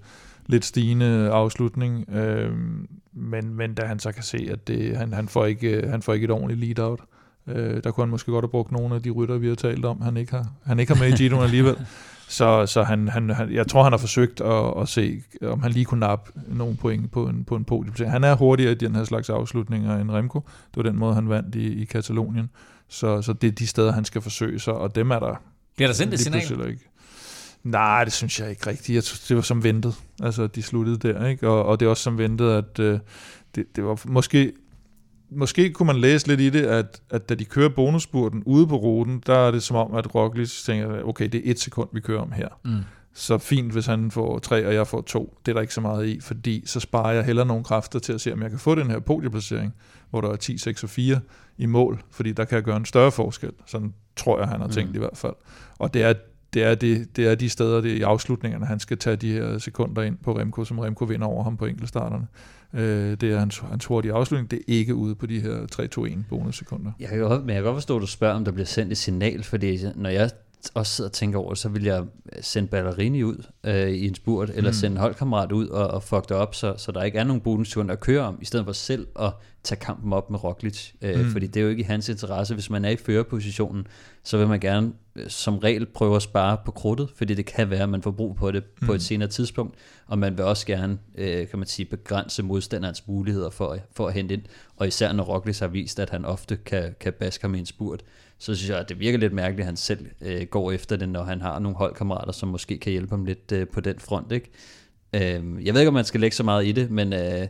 lidt 0.46 0.64
stigende 0.64 1.30
afslutning, 1.30 2.10
øh, 2.12 2.52
men, 3.12 3.54
men 3.54 3.74
da 3.74 3.86
han 3.86 3.98
så 3.98 4.12
kan 4.12 4.22
se, 4.22 4.48
at 4.50 4.68
det, 4.68 4.96
han, 4.96 5.12
han, 5.12 5.28
får 5.28 5.46
ikke, 5.46 5.88
han 5.88 6.02
får 6.02 6.14
ikke 6.14 6.24
et 6.24 6.30
ordentligt 6.30 6.60
lead-out, 6.60 7.00
øh, 7.46 7.84
der 7.84 7.90
kunne 7.90 8.02
han 8.02 8.10
måske 8.10 8.32
godt 8.32 8.42
have 8.42 8.50
brugt 8.50 8.72
nogle 8.72 8.94
af 8.94 9.02
de 9.02 9.10
rytter, 9.10 9.38
vi 9.38 9.48
har 9.48 9.54
talt 9.54 9.84
om, 9.84 10.00
han 10.00 10.16
ikke 10.16 10.32
har, 10.32 10.46
han 10.64 10.78
ikke 10.78 10.94
har 10.94 11.04
med 11.04 11.12
i 11.12 11.16
Giroen 11.16 11.44
alligevel. 11.44 11.76
Så, 12.30 12.66
så 12.66 12.82
han, 12.82 13.08
han, 13.08 13.30
han, 13.30 13.52
jeg 13.52 13.66
tror, 13.66 13.82
han 13.82 13.92
har 13.92 13.98
forsøgt 13.98 14.40
at, 14.40 14.72
at 14.80 14.88
se, 14.88 15.22
om 15.42 15.62
han 15.62 15.72
lige 15.72 15.84
kunne 15.84 16.00
nappe 16.00 16.32
nogle 16.48 16.76
point 16.76 17.10
på 17.10 17.28
en, 17.28 17.44
på 17.44 17.56
en 17.56 17.64
podium. 17.64 18.10
Han 18.10 18.24
er 18.24 18.34
hurtigere 18.34 18.72
i 18.72 18.74
den 18.74 18.94
her 18.94 19.04
slags 19.04 19.30
afslutninger 19.30 19.96
end 19.96 20.10
Remco. 20.10 20.38
Det 20.40 20.76
var 20.76 20.82
den 20.82 20.98
måde, 20.98 21.14
han 21.14 21.28
vandt 21.28 21.54
i, 21.54 21.82
i 21.82 21.84
Katalonien. 21.84 22.50
Så, 22.88 23.22
så 23.22 23.32
det 23.32 23.48
er 23.48 23.52
de 23.52 23.66
steder, 23.66 23.92
han 23.92 24.04
skal 24.04 24.20
forsøge 24.20 24.58
sig, 24.58 24.74
og 24.74 24.94
dem 24.94 25.10
er 25.10 25.18
der... 25.18 25.42
Bliver 25.76 25.88
der 25.88 25.94
sendt 25.94 26.14
et 26.14 26.20
signal? 26.20 26.70
Ikke. 26.70 26.88
Nej, 27.62 28.04
det 28.04 28.12
synes 28.12 28.40
jeg 28.40 28.50
ikke 28.50 28.66
rigtigt. 28.66 28.94
Jeg 28.94 29.02
synes, 29.02 29.20
det 29.20 29.36
var 29.36 29.42
som 29.42 29.64
ventet. 29.64 29.94
Altså, 30.22 30.46
de 30.46 30.62
sluttede 30.62 31.08
der, 31.08 31.26
ikke? 31.26 31.48
Og, 31.48 31.64
og 31.64 31.80
det 31.80 31.86
er 31.86 31.90
også 31.90 32.02
som 32.02 32.18
ventet, 32.18 32.50
at 32.50 32.78
øh, 32.78 32.98
det, 33.54 33.76
det 33.76 33.84
var 33.84 34.00
måske 34.04 34.52
måske 35.30 35.70
kunne 35.70 35.86
man 35.86 35.96
læse 35.96 36.28
lidt 36.28 36.40
i 36.40 36.50
det, 36.50 36.62
at, 36.62 37.00
at 37.10 37.28
da 37.28 37.34
de 37.34 37.44
kører 37.44 37.68
bonusspurten 37.68 38.42
ude 38.46 38.66
på 38.66 38.76
ruten, 38.76 39.22
der 39.26 39.34
er 39.34 39.50
det 39.50 39.62
som 39.62 39.76
om, 39.76 39.94
at 39.94 40.14
Roglic 40.14 40.64
tænker, 40.64 41.02
okay, 41.04 41.28
det 41.28 41.34
er 41.46 41.50
et 41.50 41.60
sekund, 41.60 41.88
vi 41.92 42.00
kører 42.00 42.20
om 42.20 42.32
her. 42.32 42.48
Mm. 42.64 42.78
Så 43.14 43.38
fint, 43.38 43.72
hvis 43.72 43.86
han 43.86 44.10
får 44.10 44.38
tre, 44.38 44.66
og 44.66 44.74
jeg 44.74 44.86
får 44.86 45.00
to. 45.00 45.38
Det 45.46 45.52
er 45.52 45.54
der 45.54 45.60
ikke 45.60 45.74
så 45.74 45.80
meget 45.80 46.06
i, 46.06 46.20
fordi 46.20 46.62
så 46.66 46.80
sparer 46.80 47.12
jeg 47.12 47.24
heller 47.24 47.44
nogle 47.44 47.64
kræfter 47.64 47.98
til 47.98 48.12
at 48.12 48.20
se, 48.20 48.32
om 48.32 48.42
jeg 48.42 48.50
kan 48.50 48.58
få 48.58 48.74
den 48.74 48.90
her 48.90 48.98
podieplacering, 48.98 49.74
hvor 50.10 50.20
der 50.20 50.28
er 50.28 50.36
10, 50.36 50.58
6 50.58 50.82
og 50.82 50.90
4 50.90 51.20
i 51.58 51.66
mål, 51.66 52.02
fordi 52.10 52.32
der 52.32 52.44
kan 52.44 52.56
jeg 52.56 52.64
gøre 52.64 52.76
en 52.76 52.84
større 52.84 53.12
forskel. 53.12 53.52
Sådan 53.66 53.94
tror 54.16 54.38
jeg, 54.38 54.48
han 54.48 54.60
har 54.60 54.68
tænkt 54.68 54.90
mm. 54.90 54.96
i 54.96 54.98
hvert 54.98 55.16
fald. 55.16 55.34
Og 55.78 55.94
det 55.94 56.02
er, 56.02 56.14
det 56.52 56.62
er, 56.62 56.74
det, 56.74 57.16
det 57.16 57.26
er 57.26 57.34
de 57.34 57.48
steder 57.48 57.80
det 57.80 57.92
er 57.92 57.96
i 57.96 58.02
afslutningerne, 58.02 58.66
han 58.66 58.80
skal 58.80 58.98
tage 58.98 59.16
de 59.16 59.32
her 59.32 59.58
sekunder 59.58 60.02
ind 60.02 60.18
på 60.24 60.38
Remco, 60.38 60.64
som 60.64 60.78
Remco 60.78 61.04
vinder 61.04 61.26
over 61.26 61.44
ham 61.44 61.56
på 61.56 61.66
enkeltstarterne. 61.66 62.26
Øh, 62.74 63.10
det 63.20 63.22
er 63.22 63.38
hans, 63.38 63.58
hans 63.58 63.84
hurtige 63.84 64.12
afslutning. 64.12 64.50
Det 64.50 64.58
er 64.58 64.62
ikke 64.66 64.94
ude 64.94 65.14
på 65.14 65.26
de 65.26 65.40
her 65.40 66.16
3-2-1 66.18 66.28
bonussekunder. 66.28 66.92
Jeg 67.00 67.08
kan 67.08 67.18
godt, 67.18 67.40
men 67.40 67.48
jeg 67.48 67.56
kan 67.56 67.64
godt 67.64 67.76
forstå, 67.76 67.96
at 67.96 68.02
du 68.02 68.06
spørger, 68.06 68.34
om 68.34 68.44
der 68.44 68.52
bliver 68.52 68.66
sendt 68.66 68.92
et 68.92 68.98
signal, 68.98 69.42
fordi 69.42 69.78
når 69.94 70.10
jeg 70.10 70.30
også 70.74 70.94
sidder 70.94 71.08
og 71.08 71.12
tænker 71.12 71.38
over 71.38 71.54
så 71.54 71.68
vil 71.68 71.84
jeg 71.84 72.04
sende 72.40 72.68
Ballerini 72.68 73.22
ud 73.22 73.46
øh, 73.64 73.88
i 73.88 74.08
en 74.08 74.14
spurt, 74.14 74.50
eller 74.50 74.70
mm. 74.70 74.74
sende 74.74 74.94
en 74.94 75.00
holdkammerat 75.00 75.52
ud 75.52 75.68
og, 75.68 75.86
og 75.86 76.02
fuck 76.02 76.28
det 76.28 76.36
op, 76.36 76.54
så, 76.54 76.74
så 76.76 76.92
der 76.92 77.02
ikke 77.02 77.18
er 77.18 77.24
nogen 77.24 77.40
bonussekunder 77.40 77.92
at 77.92 78.00
køre 78.00 78.20
om, 78.20 78.38
i 78.42 78.44
stedet 78.44 78.64
for 78.66 78.72
selv 78.72 79.06
at 79.20 79.32
tage 79.62 79.80
kampen 79.80 80.12
op 80.12 80.30
med 80.30 80.44
Roglic. 80.44 80.92
Øh, 81.02 81.20
mm. 81.20 81.30
Fordi 81.30 81.46
det 81.46 81.60
er 81.60 81.64
jo 81.64 81.68
ikke 81.70 81.80
i 81.80 81.84
hans 81.84 82.08
interesse. 82.08 82.54
Hvis 82.54 82.70
man 82.70 82.84
er 82.84 82.90
i 82.90 82.96
førerpositionen, 82.96 83.86
så 84.22 84.38
vil 84.38 84.48
man 84.48 84.60
gerne 84.60 84.92
øh, 85.16 85.28
som 85.28 85.58
regel 85.58 85.86
prøve 85.86 86.16
at 86.16 86.22
spare 86.22 86.58
på 86.64 86.70
krudtet, 86.70 87.08
fordi 87.16 87.34
det 87.34 87.46
kan 87.46 87.70
være, 87.70 87.82
at 87.82 87.88
man 87.88 88.02
får 88.02 88.10
brug 88.10 88.36
på 88.36 88.50
det 88.50 88.64
mm. 88.80 88.86
på 88.86 88.92
et 88.92 88.96
mm. 88.96 89.00
senere 89.00 89.28
tidspunkt, 89.28 89.74
og 90.06 90.18
man 90.18 90.36
vil 90.36 90.44
også 90.44 90.66
gerne, 90.66 90.98
øh, 91.14 91.48
kan 91.48 91.58
man 91.58 91.68
sige, 91.68 91.86
begrænse 91.86 92.42
modstanderens 92.42 93.06
muligheder 93.06 93.50
for, 93.50 93.78
for 93.92 94.08
at 94.08 94.14
hente 94.14 94.34
ind, 94.34 94.42
og 94.76 94.86
især 94.86 95.12
når 95.12 95.24
Roglic 95.24 95.58
har 95.58 95.68
vist, 95.68 96.00
at 96.00 96.10
han 96.10 96.24
ofte 96.24 96.56
kan, 96.56 96.94
kan 97.00 97.12
baske 97.12 97.44
ham 97.44 97.54
i 97.54 97.58
en 97.58 97.66
spurt, 97.66 98.02
så 98.40 98.54
synes 98.54 98.70
jeg, 98.70 98.78
at 98.78 98.88
det 98.88 99.00
virker 99.00 99.18
lidt 99.18 99.32
mærkeligt, 99.32 99.60
at 99.60 99.66
han 99.66 99.76
selv 99.76 100.06
øh, 100.20 100.42
går 100.46 100.72
efter 100.72 100.96
det, 100.96 101.08
når 101.08 101.22
han 101.22 101.40
har 101.40 101.58
nogle 101.58 101.76
holdkammerater, 101.76 102.32
som 102.32 102.48
måske 102.48 102.78
kan 102.78 102.92
hjælpe 102.92 103.10
ham 103.10 103.24
lidt 103.24 103.52
øh, 103.52 103.66
på 103.68 103.80
den 103.80 103.98
front. 103.98 104.32
Ikke? 104.32 104.50
Øh, 105.12 105.66
jeg 105.66 105.74
ved 105.74 105.80
ikke, 105.80 105.88
om 105.88 105.94
man 105.94 106.04
skal 106.04 106.20
lægge 106.20 106.36
så 106.36 106.42
meget 106.42 106.66
i 106.66 106.72
det, 106.72 106.90
men 106.90 107.12
øh, 107.12 107.46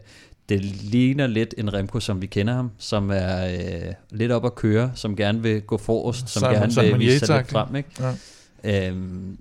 det 0.49 0.65
ligner 0.65 1.27
lidt 1.27 1.55
en 1.59 1.75
Remco, 1.75 2.01
som 2.01 2.23
vi 2.23 2.27
kender 2.27 2.55
ham, 2.55 2.71
som 2.79 3.11
er 3.11 3.47
øh, 3.47 3.93
lidt 4.11 4.33
op 4.33 4.45
at 4.45 4.55
køre, 4.55 4.93
som 4.95 5.17
gerne 5.17 5.43
vil 5.43 5.63
gå 5.63 5.77
forrest, 5.77 6.29
som 6.29 6.41
Simon, 6.41 6.55
gerne 6.55 6.93
vil 6.93 7.01
vise 7.01 7.27
sig 7.27 7.37
lidt 7.37 7.51
frem. 7.51 7.77
Ikke? 7.77 7.91
Ja. 8.65 8.89
Øhm, 8.89 9.39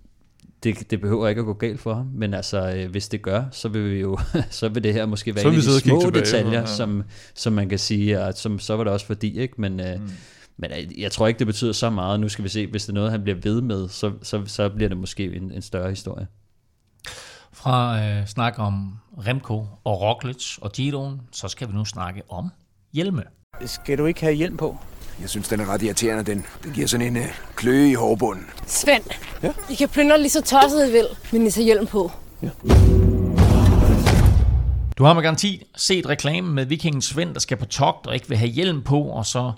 det, 0.63 0.91
det 0.91 1.01
behøver 1.01 1.27
ikke 1.27 1.39
at 1.39 1.45
gå 1.45 1.53
galt 1.53 1.79
for 1.79 1.93
ham, 1.93 2.09
men 2.13 2.33
altså, 2.33 2.73
øh, 2.75 2.91
hvis 2.91 3.07
det 3.07 3.21
gør, 3.21 3.43
så 3.51 3.69
vil 3.69 3.91
vi 3.91 3.99
jo, 3.99 4.17
så 4.49 4.69
vil 4.69 4.83
det 4.83 4.93
her 4.93 5.05
måske 5.05 5.35
være 5.35 5.45
en 5.45 5.55
af 5.55 5.61
de 5.61 5.79
små 5.79 6.09
detaljer, 6.09 6.59
ja. 6.59 6.65
som, 6.65 7.03
som 7.33 7.53
man 7.53 7.69
kan 7.69 7.79
sige, 7.79 8.21
og 8.21 8.33
som, 8.33 8.59
så 8.59 8.75
var 8.75 8.83
det 8.83 8.93
også 8.93 9.05
fordi, 9.05 9.39
ikke? 9.39 9.53
Men, 9.57 9.79
øh, 9.79 10.01
mm. 10.01 10.09
Men 10.59 10.71
øh, 10.71 11.01
jeg 11.01 11.11
tror 11.11 11.27
ikke, 11.27 11.39
det 11.39 11.47
betyder 11.47 11.73
så 11.73 11.89
meget. 11.89 12.19
Nu 12.19 12.29
skal 12.29 12.43
vi 12.43 12.49
se, 12.49 12.67
hvis 12.67 12.83
det 12.83 12.89
er 12.89 12.93
noget, 12.93 13.11
han 13.11 13.23
bliver 13.23 13.37
ved 13.43 13.61
med, 13.61 13.89
så, 13.89 14.11
så, 14.21 14.41
så 14.45 14.69
bliver 14.69 14.89
det 14.89 14.97
måske 14.97 15.35
en, 15.35 15.51
en 15.51 15.61
større 15.61 15.89
historie. 15.89 16.27
Fra 17.53 18.03
øh, 18.03 18.27
snak 18.27 18.59
om 18.59 18.93
Remco 19.27 19.65
og 19.83 20.01
Roglic 20.01 20.57
og 20.61 20.71
Giroen, 20.71 21.21
så 21.31 21.47
skal 21.47 21.67
vi 21.67 21.73
nu 21.73 21.85
snakke 21.85 22.21
om 22.29 22.49
hjelme. 22.93 23.23
Skal 23.65 23.97
du 23.97 24.05
ikke 24.05 24.21
have 24.21 24.33
hjelm 24.33 24.57
på? 24.57 24.77
Jeg 25.21 25.29
synes, 25.29 25.47
den 25.47 25.59
er 25.59 25.73
ret 25.73 25.81
irriterende, 25.81 26.23
den. 26.23 26.45
Den 26.63 26.73
giver 26.73 26.87
sådan 26.87 27.07
en 27.07 27.17
øh, 27.17 27.25
kløe 27.55 27.89
i 27.89 27.93
hårbunden. 27.93 28.45
Svend, 28.65 29.03
ja? 29.43 29.51
I 29.69 29.75
kan 29.75 29.89
plyndre 29.89 30.17
lige 30.17 30.29
så 30.29 30.41
tosset 30.41 30.89
I 30.89 30.91
vil, 30.91 31.07
men 31.31 31.47
I 31.47 31.51
tager 31.51 31.65
hjelm 31.65 31.87
på. 31.87 32.11
Ja. 32.41 32.49
Du 34.99 35.03
har 35.03 35.13
med 35.13 35.23
garanti 35.23 35.63
set 35.75 36.09
reklamen 36.09 36.53
med 36.53 36.65
vikingen 36.65 37.01
Svend, 37.01 37.33
der 37.33 37.39
skal 37.39 37.57
på 37.57 37.65
togt 37.65 38.07
og 38.07 38.13
ikke 38.13 38.29
vil 38.29 38.37
have 38.37 38.49
hjelm 38.49 38.81
på, 38.81 39.01
og 39.01 39.25
så 39.25 39.51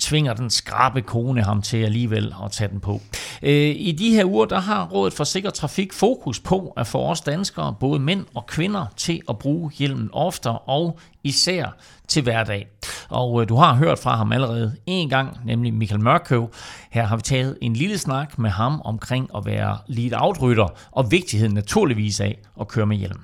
tvinger 0.00 0.34
den 0.34 0.50
skrabe 0.50 1.02
kone 1.02 1.42
ham 1.42 1.62
til 1.62 1.76
alligevel 1.76 2.34
at 2.44 2.52
tage 2.52 2.70
den 2.70 2.80
på. 2.80 3.00
Øh, 3.42 3.74
I 3.76 3.96
de 3.98 4.10
her 4.10 4.24
uger, 4.24 4.44
der 4.44 4.60
har 4.60 4.88
Rådet 4.88 5.12
for 5.12 5.24
Sikker 5.24 5.50
Trafik 5.50 5.92
fokus 5.92 6.40
på 6.40 6.72
at 6.76 6.86
få 6.86 6.98
os 6.98 7.20
danskere, 7.20 7.74
både 7.80 8.00
mænd 8.00 8.24
og 8.34 8.46
kvinder, 8.46 8.86
til 8.96 9.20
at 9.28 9.38
bruge 9.38 9.72
hjelmen 9.78 10.10
oftere 10.12 10.58
og 10.58 10.98
især 11.24 11.76
til 12.08 12.22
hverdag. 12.22 12.66
Og 13.08 13.42
øh, 13.42 13.48
du 13.48 13.56
har 13.56 13.74
hørt 13.74 13.98
fra 13.98 14.16
ham 14.16 14.32
allerede 14.32 14.76
en 14.86 15.08
gang, 15.08 15.38
nemlig 15.44 15.74
Michael 15.74 16.00
Mørkøv. 16.00 16.50
Her 16.90 17.04
har 17.04 17.16
vi 17.16 17.22
taget 17.22 17.58
en 17.62 17.72
lille 17.72 17.98
snak 17.98 18.38
med 18.38 18.50
ham 18.50 18.80
omkring 18.84 19.30
at 19.36 19.46
være 19.46 19.78
lead-out-rytter, 19.86 20.68
og 20.90 21.10
vigtigheden 21.10 21.54
naturligvis 21.54 22.20
af 22.20 22.38
at 22.60 22.68
køre 22.68 22.86
med 22.86 22.96
hjelm. 22.96 23.20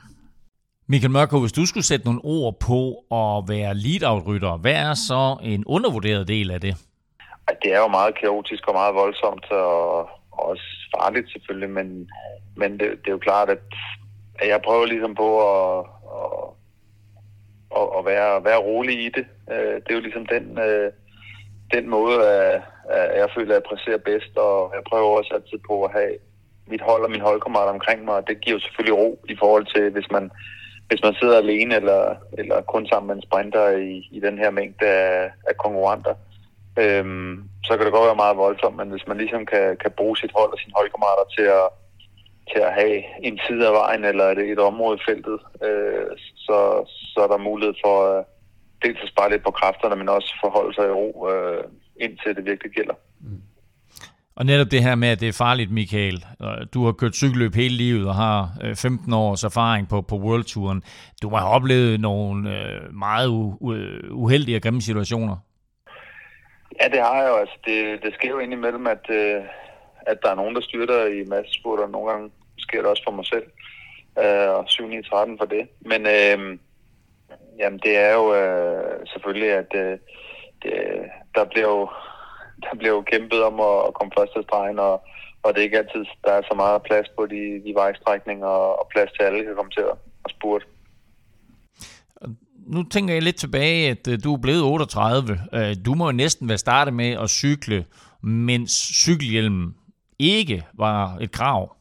Michael 0.87 1.11
Mørkøv, 1.11 1.41
hvis 1.41 1.53
du 1.53 1.67
skulle 1.67 1.85
sætte 1.85 2.05
nogle 2.05 2.21
ord 2.25 2.55
på 2.71 2.81
at 3.21 3.35
være 3.49 3.75
lead-out-rytter, 3.75 4.57
hvad 4.57 4.77
er 4.89 4.95
så 4.95 5.37
en 5.43 5.65
undervurderet 5.67 6.29
del 6.29 6.51
af 6.51 6.61
det? 6.61 6.75
Det 7.63 7.75
er 7.75 7.79
jo 7.79 7.89
meget 7.89 8.19
kaotisk 8.21 8.69
og 8.69 8.75
meget 8.75 8.95
voldsomt, 8.95 9.51
og 9.51 10.09
også 10.31 10.65
farligt 10.97 11.33
selvfølgelig, 11.33 11.71
men, 11.71 12.11
men 12.57 12.73
det, 12.73 12.81
det 12.81 13.07
er 13.07 13.17
jo 13.19 13.19
klart, 13.19 13.49
at 13.51 13.63
jeg 14.47 14.61
prøver 14.65 14.87
ligesom 14.87 15.15
på 15.15 15.29
at, 15.53 15.87
at, 16.19 16.45
at, 17.79 17.87
at 17.99 18.05
være, 18.05 18.45
være 18.45 18.61
rolig 18.69 19.05
i 19.07 19.09
det. 19.17 19.27
Øh, 19.53 19.75
det 19.83 19.91
er 19.91 19.95
jo 19.95 20.01
ligesom 20.01 20.27
den, 20.27 20.59
øh, 20.59 20.93
den 21.75 21.89
måde, 21.89 22.17
at 22.31 22.63
jeg 23.21 23.29
føler, 23.37 23.53
at 23.55 23.61
jeg 23.61 23.69
præsterer 23.71 23.99
bedst, 24.11 24.37
og 24.37 24.73
jeg 24.75 24.83
prøver 24.91 25.19
også 25.19 25.35
altid 25.35 25.59
på 25.69 25.85
at 25.85 25.93
have 25.93 26.15
mit 26.67 26.81
hold 26.81 27.03
og 27.05 27.11
min 27.11 27.27
holdkammerater 27.29 27.73
omkring 27.73 28.05
mig, 28.05 28.15
og 28.15 28.27
det 28.29 28.41
giver 28.41 28.57
jo 28.57 28.61
selvfølgelig 28.61 28.99
ro 28.99 29.25
i 29.29 29.37
forhold 29.43 29.67
til, 29.75 29.91
hvis 29.91 30.11
man 30.11 30.31
hvis 30.89 31.03
man 31.03 31.15
sidder 31.15 31.39
alene 31.39 31.75
eller, 31.75 32.15
eller 32.39 32.61
kun 32.61 32.87
sammen 32.87 33.07
med 33.07 33.17
en 33.17 33.27
sprinter 33.29 33.69
i, 33.71 34.09
i 34.17 34.21
den 34.21 34.39
her 34.39 34.51
mængde 34.51 34.87
af, 34.87 35.31
af 35.49 35.57
konkurrenter, 35.57 36.15
øhm, 36.79 37.45
så 37.65 37.77
kan 37.77 37.85
det 37.85 37.93
godt 37.93 38.07
være 38.07 38.23
meget 38.25 38.37
voldsomt, 38.37 38.77
men 38.77 38.91
hvis 38.91 39.07
man 39.07 39.19
ligesom 39.19 39.47
kan, 39.47 39.77
kan 39.83 39.93
bruge 39.97 40.17
sit 40.17 40.33
hold 40.37 40.53
og 40.53 40.59
sine 40.59 40.77
holdkammerater 40.77 41.27
til 41.37 41.47
at, 41.61 41.67
til 42.53 42.61
at 42.69 42.75
have 42.81 43.03
en 43.23 43.41
side 43.47 43.67
af 43.69 43.73
vejen 43.73 44.05
eller 44.05 44.25
et, 44.25 44.39
et 44.39 44.59
område 44.59 44.99
i 44.99 45.05
feltet, 45.09 45.39
øh, 45.67 46.07
så, 46.47 46.59
så 47.13 47.19
er 47.25 47.27
der 47.27 47.49
mulighed 47.49 47.75
for 47.85 47.95
at 48.11 48.25
dels 48.85 49.01
at 49.03 49.09
spare 49.09 49.31
lidt 49.31 49.45
på 49.45 49.51
kræfterne, 49.51 49.97
men 49.97 50.09
også 50.09 50.31
forholde 50.45 50.75
sig 50.75 50.87
i 50.89 50.97
ro, 51.01 51.29
øh, 51.33 51.65
indtil 52.01 52.37
det 52.37 52.45
virkelig 52.45 52.73
gælder. 52.73 52.95
Mm. 53.21 53.43
Og 54.37 54.47
netop 54.47 54.71
det 54.71 54.83
her 54.83 54.95
med, 54.95 55.09
at 55.09 55.21
det 55.21 55.29
er 55.29 55.33
farligt, 55.33 55.71
Michael. 55.71 56.25
Du 56.75 56.85
har 56.85 56.93
kørt 56.93 57.15
cykelløb 57.15 57.55
hele 57.55 57.75
livet 57.75 58.09
og 58.09 58.15
har 58.15 58.49
øh, 58.63 58.77
15 58.77 59.13
års 59.13 59.45
erfaring 59.45 59.89
på, 59.89 60.01
på 60.01 60.17
World 60.17 60.45
Touren. 60.45 60.83
Du 61.23 61.29
har 61.29 61.49
oplevet 61.49 62.01
nogle 62.01 62.51
øh, 62.59 62.95
meget 62.95 63.29
uheldige 64.11 64.57
og 64.57 64.63
grimme 64.63 64.83
situationer. 64.83 65.37
Ja, 66.81 66.89
det 66.89 67.01
har 67.01 67.23
jeg 67.23 67.29
jo. 67.29 67.37
Altså, 67.37 67.59
det, 67.67 68.03
det 68.03 68.15
sker 68.15 68.29
jo 68.29 68.39
indimellem, 68.39 68.87
at, 68.87 69.11
øh, 69.11 69.43
at 70.07 70.19
der 70.23 70.31
er 70.31 70.35
nogen, 70.35 70.55
der 70.55 70.61
styrter 70.61 71.07
i 71.07 71.25
massesport, 71.25 71.81
og 71.81 71.91
nogle 71.91 72.11
gange 72.11 72.31
sker 72.59 72.79
det 72.79 72.91
også 72.91 73.03
for 73.07 73.13
mig 73.13 73.27
selv. 73.27 73.47
Og 74.57 74.65
7 74.69 74.89
9 74.89 75.03
13 75.03 75.39
for 75.39 75.45
det. 75.45 75.69
Men 75.81 76.07
øh, 76.07 76.59
jamen, 77.59 77.79
det 77.79 77.97
er 77.97 78.13
jo 78.15 78.35
øh, 78.35 79.07
selvfølgelig, 79.07 79.51
at 79.53 79.71
øh, 79.75 79.99
det, 80.63 80.73
der 81.35 81.45
bliver 81.45 81.69
jo 81.69 81.89
der 82.81 82.89
jo 82.89 83.03
kæmpet 83.13 83.43
om 83.43 83.55
at 83.61 83.95
komme 83.95 84.13
først 84.19 84.33
til 84.33 84.43
stregen, 84.43 84.79
og, 84.79 84.95
og 85.43 85.49
det 85.53 85.59
er 85.59 85.69
ikke 85.69 85.79
altid, 85.79 86.05
der 86.25 86.33
er 86.33 86.43
så 86.51 86.55
meget 86.57 86.83
plads 86.83 87.09
på 87.17 87.27
de, 87.27 87.43
de 87.67 87.73
vejstrækninger, 87.75 88.47
og 88.81 88.87
plads 88.93 89.11
til 89.13 89.23
alle 89.23 89.45
kan 89.45 89.57
komme 89.57 89.71
til 89.71 89.81
at, 89.81 89.97
at 90.25 90.31
spurte. 90.37 90.67
Nu 92.67 92.83
tænker 92.83 93.15
jeg 93.15 93.23
lidt 93.23 93.37
tilbage, 93.37 93.91
at 93.91 94.09
øh, 94.09 94.19
du 94.25 94.35
er 94.35 94.41
blevet 94.43 94.63
38. 94.63 95.41
Øh, 95.55 95.77
du 95.87 95.95
må 95.95 96.07
jo 96.07 96.13
næsten 96.13 96.49
være 96.49 96.59
startet 96.59 96.95
med 96.95 97.11
at 97.23 97.31
cykle, 97.31 97.85
mens 98.23 98.71
cykelhjelmen 99.05 99.75
ikke 100.19 100.67
var 100.75 101.17
et 101.21 101.33
krav. 101.33 101.77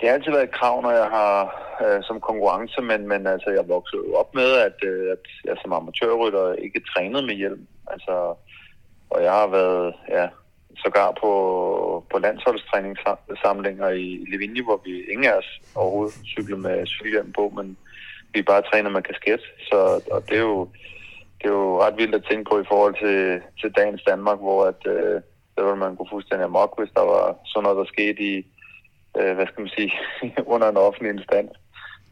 Det 0.00 0.08
har 0.08 0.14
altid 0.14 0.32
været 0.32 0.44
et 0.44 0.58
krav, 0.60 0.82
når 0.82 0.90
jeg 0.90 1.08
har 1.18 1.62
øh, 1.84 2.02
som 2.02 2.20
konkurrence, 2.20 2.80
men, 2.90 3.08
men 3.08 3.26
altså, 3.26 3.50
jeg 3.50 3.64
voksede 3.68 4.02
op 4.20 4.34
med, 4.34 4.50
at, 4.66 4.78
øh, 4.90 5.12
at 5.14 5.24
jeg 5.44 5.56
som 5.62 5.72
amatørrytter 5.72 6.52
ikke 6.52 6.80
trænede 6.92 7.26
med 7.26 7.34
hjelm. 7.34 7.66
Altså, 7.86 8.14
og 9.14 9.22
jeg 9.22 9.32
har 9.32 9.46
været 9.46 9.94
ja, 10.08 10.26
sågar 10.76 11.10
på, 11.20 11.32
på 12.10 12.18
landsholdstræningssamlinger 12.18 13.88
i 13.88 14.24
Livigny, 14.30 14.62
hvor 14.64 14.80
vi 14.84 14.92
ingen 15.12 15.24
af 15.24 15.34
os 15.40 15.60
overhovedet 15.74 16.14
cykler 16.32 16.56
med 16.56 16.86
cykelhjelm 16.86 17.32
på, 17.32 17.52
men 17.56 17.76
vi 18.34 18.42
bare 18.42 18.62
træner 18.62 18.90
med 18.90 19.02
kasket. 19.02 19.42
Så 19.68 19.78
og 20.10 20.20
det, 20.28 20.36
er 20.36 20.46
jo, 20.52 20.68
det 21.38 21.46
er 21.46 21.54
jo 21.60 21.82
ret 21.82 21.96
vildt 21.96 22.14
at 22.14 22.26
tænke 22.30 22.50
på 22.50 22.60
i 22.60 22.68
forhold 22.68 22.94
til, 23.04 23.40
til 23.60 23.70
dagens 23.78 24.02
Danmark, 24.10 24.38
hvor 24.38 24.64
at, 24.64 24.80
øh, 24.86 25.20
der 25.56 25.62
ville 25.64 25.78
man 25.84 25.96
gå 25.96 26.06
fuldstændig 26.10 26.44
amok, 26.44 26.78
hvis 26.78 26.92
der 26.94 27.04
var 27.12 27.36
sådan 27.44 27.64
noget, 27.64 27.78
der 27.78 27.92
skete 27.94 28.20
i, 28.32 28.36
øh, 29.18 29.34
hvad 29.34 29.46
skal 29.46 29.60
man 29.60 29.72
sige, 29.76 29.92
under 30.54 30.68
en 30.68 30.76
offentlig 30.76 31.10
instans. 31.14 31.52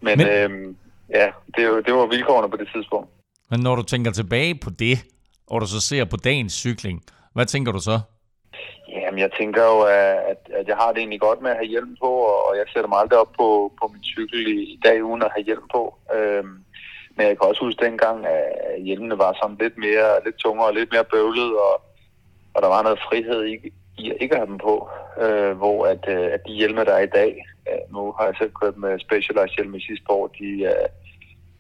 Men, 0.01 0.19
Men... 0.19 0.27
Øh, 0.27 0.75
ja, 1.19 1.27
det, 1.57 1.87
det 1.87 1.95
var 1.95 2.07
vilkårene 2.07 2.51
på 2.51 2.57
det 2.57 2.69
tidspunkt. 2.75 3.11
Men 3.51 3.61
når 3.61 3.75
du 3.77 3.83
tænker 3.83 4.11
tilbage 4.11 4.55
på 4.65 4.71
det, 4.71 4.97
og 5.51 5.61
du 5.61 5.67
så 5.67 5.81
ser 5.81 6.05
på 6.05 6.17
dagens 6.17 6.53
cykling, 6.53 7.03
hvad 7.33 7.47
tænker 7.47 7.73
du 7.73 7.81
så? 7.81 8.01
Jamen, 8.89 9.21
jeg 9.21 9.31
tænker 9.41 9.63
jo, 9.63 9.81
at, 9.81 10.43
at 10.59 10.67
jeg 10.69 10.77
har 10.77 10.89
det 10.93 10.99
egentlig 10.99 11.21
godt 11.21 11.43
med 11.43 11.51
at 11.51 11.57
have 11.57 11.73
hjelm 11.75 11.97
på, 12.05 12.11
og 12.47 12.57
jeg 12.57 12.65
sætter 12.73 12.89
mig 12.89 12.99
aldrig 12.99 13.19
op 13.19 13.33
på, 13.41 13.73
på 13.81 13.91
min 13.93 14.05
cykel 14.05 14.41
i, 14.57 14.63
i 14.75 14.79
dag 14.85 15.05
uden 15.05 15.23
at 15.23 15.33
have 15.35 15.45
hjelm 15.45 15.67
på. 15.73 15.83
Øhm, 16.17 16.57
men 17.17 17.27
jeg 17.27 17.39
kan 17.39 17.49
også 17.49 17.65
huske 17.65 17.85
dengang, 17.85 18.27
at 18.27 18.83
hjelmene 18.83 19.19
var 19.19 19.33
sådan 19.33 19.57
lidt 19.61 19.79
mere, 19.79 20.25
lidt 20.25 20.37
tungere 20.37 20.69
og 20.69 20.75
lidt 20.75 20.93
mere 20.93 21.05
bøvlet, 21.05 21.53
og, 21.67 21.75
og 22.55 22.63
der 22.63 22.69
var 22.69 22.83
noget 22.83 23.05
frihed 23.09 23.47
i, 23.47 23.55
i 23.99 24.11
at 24.11 24.17
ikke 24.21 24.37
have 24.37 24.47
dem 24.47 24.59
på. 24.59 24.89
Øh, 25.25 25.53
hvor 25.61 25.87
at, 25.87 26.05
øh, 26.09 26.27
at 26.35 26.41
de 26.47 26.53
hjelme, 26.53 26.85
der 26.85 26.93
er 26.93 27.05
i 27.07 27.15
dag, 27.21 27.45
øh, 27.69 27.95
nu 27.95 28.15
har 28.17 28.25
jeg 28.27 28.35
selv 28.39 28.53
kørt 28.61 28.77
med 28.77 28.99
Specialized 28.99 29.55
hjelm 29.57 29.75
i 29.75 29.87
sidste 29.89 30.11
år, 30.11 30.27
de, 30.27 30.51
øh, 30.73 30.89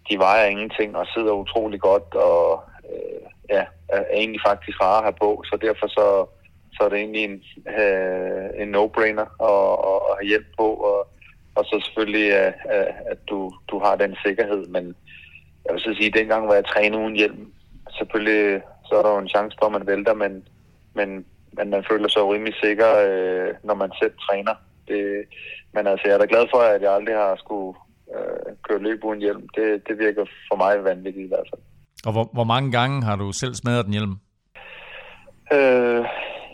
de 0.09 0.19
vejer 0.19 0.47
ingenting 0.47 0.97
og 0.97 1.07
sidder 1.07 1.33
utrolig 1.33 1.81
godt, 1.81 2.15
og 2.15 2.63
øh, 2.91 3.27
ja, 3.51 3.65
er 3.89 4.05
egentlig 4.13 4.41
faktisk 4.47 4.81
rare 4.83 4.99
at 4.99 5.05
have 5.05 5.21
på, 5.21 5.43
så 5.47 5.59
derfor 5.63 5.87
så, 5.87 6.27
så 6.73 6.81
er 6.85 6.89
det 6.89 6.99
egentlig 6.99 7.25
en, 7.25 7.43
øh, 7.81 8.63
en 8.63 8.75
no-brainer 8.77 9.29
at, 9.51 9.63
at 9.91 9.99
have 10.19 10.29
hjælp 10.29 10.47
på, 10.59 10.67
og, 10.91 11.09
og 11.55 11.65
så 11.65 11.83
selvfølgelig, 11.85 12.29
øh, 12.41 12.53
øh, 12.75 12.93
at 13.13 13.19
du, 13.31 13.53
du 13.71 13.79
har 13.79 13.97
den 13.97 14.17
sikkerhed, 14.27 14.67
men 14.67 14.85
jeg 15.65 15.73
vil 15.75 15.83
så 15.83 15.95
sige, 15.95 16.07
at 16.07 16.15
dengang, 16.15 16.49
var 16.49 16.55
jeg 16.55 16.65
trænet 16.65 16.99
uden 16.99 17.17
hjelm, 17.17 17.53
selvfølgelig 17.99 18.63
så 18.91 18.97
er 18.99 19.03
der 19.03 19.13
jo 19.13 19.19
en 19.19 19.35
chance 19.35 19.57
for, 19.59 19.67
at 19.67 19.73
man 19.73 19.87
vælter, 19.87 20.15
men, 20.15 20.49
men, 20.95 21.27
men 21.53 21.71
man 21.71 21.85
føler 21.91 22.09
sig 22.09 22.23
rimelig 22.23 22.55
sikker, 22.63 22.91
øh, 23.09 23.55
når 23.65 23.75
man 23.75 23.93
selv 24.03 24.15
træner. 24.27 24.55
Det, 24.89 25.25
men 25.75 25.87
altså, 25.87 26.05
jeg 26.07 26.15
er 26.15 26.19
da 26.19 26.27
glad 26.29 26.47
for, 26.51 26.59
at 26.59 26.83
jeg 26.83 26.93
aldrig 26.95 27.17
har 27.17 27.37
skulle 27.37 27.79
øh, 28.15 28.57
køre 28.69 28.83
løb 28.83 29.05
uden 29.05 29.21
hjelm. 29.21 29.49
Det, 29.57 29.89
det 29.89 29.99
virker 29.99 30.25
for 30.49 30.57
mig 30.57 30.85
vanvittigt 30.85 31.25
i 31.25 31.29
hvert 31.29 31.49
fald. 31.51 31.63
Og 32.07 32.13
hvor, 32.13 32.31
hvor 32.33 32.45
mange 32.45 32.73
gange 32.73 33.03
har 33.03 33.17
du 33.17 33.33
selv 33.33 33.55
smadret 33.55 33.85
den 33.85 33.93
hjelm? 33.93 34.15
Øh, 35.53 36.05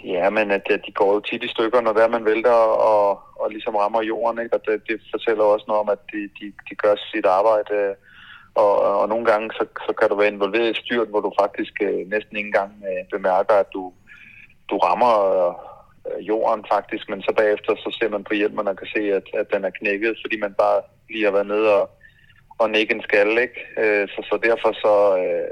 ja, 0.04 0.30
men 0.30 0.50
at, 0.50 0.64
at 0.70 0.80
de 0.86 0.92
går 0.92 1.14
jo 1.14 1.20
tit 1.20 1.42
i 1.44 1.48
stykker, 1.48 1.80
når 1.80 1.92
der 1.92 2.08
man 2.08 2.24
vælter 2.24 2.58
og, 2.92 3.20
og 3.40 3.50
ligesom 3.50 3.74
rammer 3.74 4.02
jorden. 4.02 4.42
Ikke? 4.42 4.54
Og 4.56 4.62
det, 4.66 4.82
det 4.88 5.00
fortæller 5.10 5.44
også 5.44 5.64
noget 5.68 5.80
om, 5.80 5.88
at 5.88 5.98
de, 6.12 6.20
de, 6.38 6.46
de 6.68 6.74
gør 6.74 6.94
sit 7.12 7.26
arbejde. 7.26 7.94
Og, 8.54 9.00
og 9.00 9.08
nogle 9.08 9.24
gange, 9.24 9.50
så, 9.58 9.64
så 9.86 9.92
kan 9.98 10.08
du 10.08 10.16
være 10.16 10.32
involveret 10.34 10.70
i 10.70 10.80
styrt, 10.80 11.08
hvor 11.08 11.20
du 11.20 11.32
faktisk 11.40 11.72
øh, 11.82 12.00
næsten 12.14 12.36
ikke 12.36 12.46
engang 12.46 12.72
øh, 12.88 13.02
bemærker, 13.14 13.54
at 13.54 13.68
du, 13.72 13.92
du 14.70 14.76
rammer 14.78 15.14
øh, 16.08 16.28
jorden 16.28 16.64
faktisk. 16.74 17.08
Men 17.08 17.22
så 17.22 17.32
bagefter, 17.36 17.72
så 17.76 17.98
ser 17.98 18.08
man 18.08 18.24
på 18.24 18.34
hjelmen 18.34 18.68
og 18.68 18.76
kan 18.76 18.86
se, 18.96 19.02
at, 19.18 19.26
at 19.40 19.46
den 19.52 19.64
er 19.64 19.70
knækket, 19.78 20.14
fordi 20.22 20.36
man 20.40 20.54
bare 20.54 20.80
lige 21.10 21.24
har 21.24 21.32
været 21.32 21.46
nede 21.46 21.68
og 21.80 21.90
og 22.58 22.70
nikke 22.70 22.94
en 22.94 23.02
skal, 23.02 23.38
ikke? 23.38 23.60
Øh, 23.78 24.08
så, 24.08 24.20
så 24.30 24.38
derfor 24.42 24.72
så, 24.72 24.94
øh, 25.22 25.48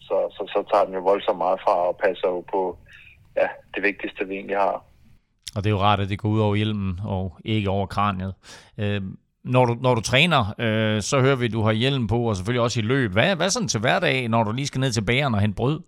så, 0.00 0.16
så, 0.36 0.42
så 0.54 0.64
tager 0.72 0.84
den 0.84 0.94
jo 0.94 1.00
voldsomt 1.00 1.38
meget 1.38 1.60
fra 1.64 1.74
og 1.88 2.00
passer 2.04 2.28
jo 2.28 2.40
på 2.52 2.78
ja, 3.36 3.48
det 3.74 3.82
vigtigste, 3.82 4.28
vi 4.28 4.34
egentlig 4.34 4.56
har. 4.56 4.84
Og 5.56 5.64
det 5.64 5.66
er 5.66 5.70
jo 5.70 5.80
rart, 5.80 6.00
at 6.00 6.08
det 6.08 6.18
går 6.18 6.28
ud 6.28 6.40
over 6.40 6.54
hjelmen 6.54 7.00
og 7.04 7.36
ikke 7.44 7.70
over 7.70 7.86
kraniet. 7.86 8.34
Øh, 8.78 9.02
når 9.44 9.64
du, 9.64 9.76
når 9.80 9.94
du 9.94 10.00
træner, 10.00 10.54
øh, 10.58 11.02
så 11.02 11.20
hører 11.20 11.36
vi, 11.36 11.44
at 11.44 11.52
du 11.52 11.62
har 11.62 11.72
hjelm 11.72 12.06
på, 12.06 12.18
og 12.28 12.36
selvfølgelig 12.36 12.62
også 12.62 12.80
i 12.80 12.82
løb. 12.82 13.12
Hvad, 13.12 13.36
hvad 13.36 13.50
sådan 13.50 13.68
til 13.68 13.80
hverdag, 13.80 14.28
når 14.28 14.44
du 14.44 14.52
lige 14.52 14.66
skal 14.66 14.80
ned 14.80 14.92
til 14.92 15.04
bageren 15.04 15.34
og 15.34 15.40
hente 15.40 15.56
brød? 15.56 15.80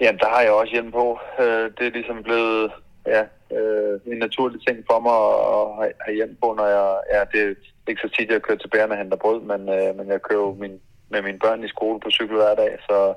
Jamen, 0.00 0.18
der 0.18 0.28
har 0.28 0.40
jeg 0.40 0.52
også 0.52 0.72
hjelm 0.72 0.92
på. 0.92 1.18
Øh, 1.40 1.70
det 1.78 1.86
er 1.86 1.90
ligesom 1.90 2.22
blevet 2.22 2.72
ja, 3.06 3.22
øh, 3.56 4.00
en 4.12 4.18
naturlig 4.18 4.66
ting 4.66 4.78
for 4.90 4.98
mig 5.06 5.18
at 5.56 5.66
have, 5.78 5.94
have 6.04 6.14
hjelm 6.14 6.36
på, 6.42 6.54
når 6.58 6.66
jeg... 6.66 6.98
Ja, 7.14 7.20
det, 7.32 7.56
ikke 7.88 8.00
så 8.04 8.10
tit, 8.16 8.30
jeg 8.30 8.42
kører 8.42 8.58
til 8.58 8.68
bærene 8.68 8.92
og 8.92 8.98
henter 8.98 9.16
brød, 9.16 9.40
men, 9.40 9.60
øh, 9.68 9.96
men 9.96 10.08
jeg 10.08 10.22
kører 10.22 10.40
jo 10.40 10.54
min, 10.54 10.80
med 11.08 11.22
mine 11.22 11.38
børn 11.38 11.64
i 11.64 11.68
skole 11.68 12.00
på 12.00 12.10
cykel 12.10 12.36
hver 12.36 12.54
dag, 12.54 12.78
så, 12.88 13.14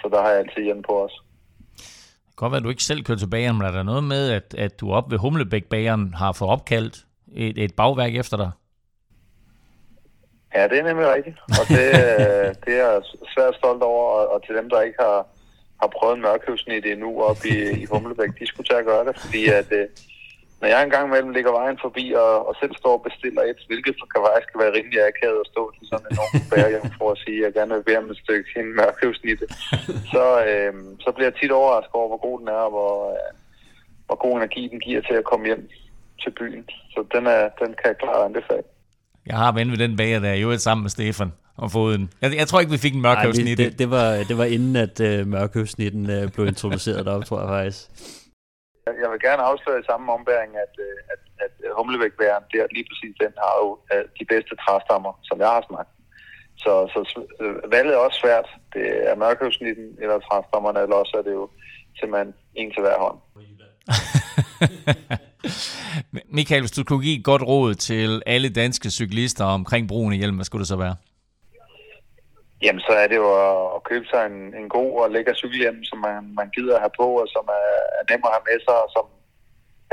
så 0.00 0.08
der 0.12 0.22
har 0.22 0.30
jeg 0.30 0.38
altid 0.38 0.62
hjem 0.62 0.82
på 0.82 1.04
os. 1.04 1.14
Det 1.76 2.40
kan 2.40 2.44
godt 2.44 2.52
være, 2.52 2.58
at 2.58 2.64
du 2.64 2.68
ikke 2.68 2.82
selv 2.90 3.04
kører 3.04 3.18
til 3.18 3.30
bageren, 3.30 3.56
men 3.58 3.66
er 3.66 3.70
der 3.70 3.82
noget 3.82 4.04
med, 4.04 4.30
at, 4.30 4.54
at 4.54 4.80
du 4.80 4.92
op 4.92 5.10
ved 5.10 5.18
Humlebæk-bageren 5.18 6.14
har 6.14 6.32
fået 6.32 6.50
opkaldt 6.50 6.96
et, 7.34 7.58
et 7.58 7.74
bagværk 7.76 8.14
efter 8.14 8.36
dig? 8.36 8.50
Ja, 10.54 10.68
det 10.68 10.78
er 10.78 10.82
nemlig 10.82 11.06
rigtigt. 11.14 11.38
Og 11.60 11.64
det, 11.68 11.86
øh, 12.02 12.48
det 12.64 12.74
er 12.82 12.88
jeg 12.92 13.02
svært 13.34 13.54
stolt 13.54 13.82
over, 13.82 14.04
og, 14.16 14.32
og 14.32 14.46
til 14.46 14.54
dem, 14.54 14.70
der 14.70 14.80
ikke 14.80 14.98
har, 15.00 15.26
har 15.80 15.90
prøvet 15.96 16.16
en 16.16 16.22
mørkhøvsnit 16.22 16.86
endnu 16.86 17.22
op 17.22 17.44
i, 17.44 17.56
i 17.82 17.84
Humlebæk, 17.84 18.28
de 18.40 18.46
skulle 18.46 18.68
tage 18.68 18.78
at 18.78 18.86
gøre 18.86 19.04
det, 19.04 19.20
fordi 19.20 19.48
at, 19.48 19.72
øh, 19.72 19.88
når 20.60 20.68
jeg 20.72 20.80
engang 20.82 21.06
imellem 21.06 21.32
ligger 21.36 21.52
vejen 21.60 21.78
forbi 21.84 22.04
og, 22.24 22.32
og 22.48 22.52
selv 22.60 22.74
står 22.80 22.94
og 22.98 23.04
bestiller 23.08 23.42
et, 23.50 23.60
hvilket 23.68 23.94
kan 24.12 24.20
faktisk 24.28 24.52
være 24.62 24.76
rimelig 24.78 25.00
akavet 25.10 25.40
at 25.44 25.50
stå 25.52 25.62
til 25.76 25.84
sådan 25.90 26.06
en 26.06 26.12
enorm 26.14 26.32
bærehjem 26.50 26.90
for 26.98 27.08
at 27.14 27.20
sige, 27.24 27.38
at 27.38 27.44
jeg 27.46 27.52
gerne 27.58 27.74
vil 27.74 27.86
bede 27.88 28.00
om 28.02 28.10
et 28.12 28.22
stykke 28.24 28.48
en 28.60 28.68
mørkhøvsnitte, 28.78 29.46
så, 30.14 30.26
øh, 30.50 30.72
så 31.04 31.08
bliver 31.14 31.28
jeg 31.30 31.36
tit 31.40 31.52
overrasket 31.60 31.94
over, 32.00 32.08
hvor 32.12 32.22
god 32.28 32.36
den 32.40 32.48
er, 32.56 32.62
og 32.66 32.72
hvor, 32.76 32.92
øh, 33.14 33.30
hvor 34.06 34.18
god 34.24 34.34
energi 34.40 34.62
den 34.72 34.80
giver 34.86 35.02
til 35.08 35.16
at 35.20 35.28
komme 35.30 35.46
hjem 35.50 35.64
til 36.22 36.32
byen. 36.38 36.64
Så 36.92 36.98
den, 37.14 37.24
er, 37.36 37.42
den 37.60 37.70
kan 37.78 37.86
jeg 37.90 37.96
klart 38.04 38.24
anbefale. 38.28 38.66
Jeg 39.26 39.36
har 39.42 39.52
ven 39.52 39.70
ved 39.70 39.78
den 39.84 39.96
bager 39.96 40.20
der, 40.20 40.34
jo 40.34 40.58
sammen 40.58 40.82
med 40.84 40.90
Stefan 40.90 41.32
og 41.56 41.70
fået 41.70 41.94
en. 41.98 42.10
Jeg, 42.22 42.36
jeg 42.36 42.48
tror 42.48 42.60
ikke, 42.60 42.72
vi 42.72 42.78
fik 42.78 42.94
en 42.94 43.02
mørkhøvsnit. 43.02 43.58
det, 43.58 43.78
det, 43.78 43.90
var, 43.90 44.10
det 44.28 44.38
var 44.38 44.44
inden, 44.44 44.76
at 44.76 45.00
øh, 45.00 45.26
mørkhøvsnitten 45.26 46.10
øh, 46.10 46.32
blev 46.32 46.46
introduceret 46.46 47.06
deroppe, 47.06 47.26
tror 47.26 47.40
jeg 47.40 47.48
faktisk. 47.48 47.90
Jeg 49.02 49.08
vil 49.12 49.20
gerne 49.28 49.42
afsløre 49.50 49.80
i 49.80 49.88
samme 49.90 50.12
ombæring, 50.16 50.52
at, 50.64 50.74
øh, 50.86 50.98
at, 51.12 51.20
at 51.44 51.52
humlevægtbæren, 51.78 52.44
der 52.52 52.74
lige 52.76 52.88
præcis 52.90 53.14
den, 53.22 53.32
har 53.44 53.54
jo 53.62 53.68
øh, 53.92 54.04
de 54.18 54.24
bedste 54.32 54.54
træstammer, 54.62 55.12
som 55.28 55.36
jeg 55.44 55.50
har 55.54 55.62
smagt. 55.68 55.92
Så, 56.62 56.72
så 56.92 57.00
øh, 57.42 57.72
valget 57.74 57.94
er 57.94 58.06
også 58.06 58.18
svært. 58.24 58.48
Det 58.74 58.86
er 59.10 59.14
mørkøvsnitten 59.22 59.88
eller 60.02 60.18
træstammerne, 60.18 60.80
eller 60.84 60.96
også 60.96 61.14
er 61.20 61.24
det 61.28 61.34
jo 61.40 61.44
simpelthen 61.98 62.34
en 62.54 62.70
til 62.72 62.82
hver 62.82 62.98
hånd. 63.04 63.18
Michael, 66.38 66.62
hvis 66.62 66.70
du 66.70 66.84
kunne 66.84 67.02
give 67.02 67.18
et 67.18 67.24
godt 67.24 67.42
råd 67.42 67.74
til 67.74 68.22
alle 68.26 68.48
danske 68.48 68.90
cyklister 68.90 69.44
omkring 69.44 69.88
brugen 69.88 70.12
af 70.12 70.18
hjelm, 70.18 70.34
hvad 70.34 70.44
skulle 70.44 70.60
det 70.60 70.68
så 70.68 70.76
være? 70.76 70.96
Jamen, 72.62 72.80
så 72.80 72.92
er 73.02 73.06
det 73.08 73.16
jo 73.16 73.28
at, 73.76 73.82
købe 73.90 74.06
sig 74.12 74.22
en, 74.30 74.38
en 74.60 74.68
god 74.68 74.90
og 75.02 75.10
lækker 75.10 75.34
cykelhjelm, 75.34 75.84
som 75.84 75.98
man, 75.98 76.34
man 76.40 76.48
gider 76.56 76.74
at 76.74 76.84
have 76.84 76.98
på, 77.02 77.08
og 77.22 77.28
som 77.34 77.44
er, 77.58 77.68
er 77.98 78.04
nem 78.10 78.22
at 78.24 78.32
have 78.34 78.46
med 78.48 78.58
sig, 78.66 78.78
og 78.84 78.90
som 78.96 79.06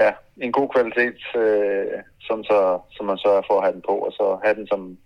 ja, 0.03 0.11
en 0.45 0.51
god 0.51 0.69
kvalitet, 0.75 1.19
øh, 1.41 1.85
som, 2.27 2.43
så, 2.49 2.57
som 2.95 3.05
man 3.05 3.17
sørger 3.17 3.43
for 3.49 3.55
at 3.57 3.63
have 3.65 3.73
den 3.77 3.83
på, 3.89 3.95
og 4.07 4.11
så 4.11 4.25
have 4.43 4.55
den 4.59 4.67
som, 4.67 4.97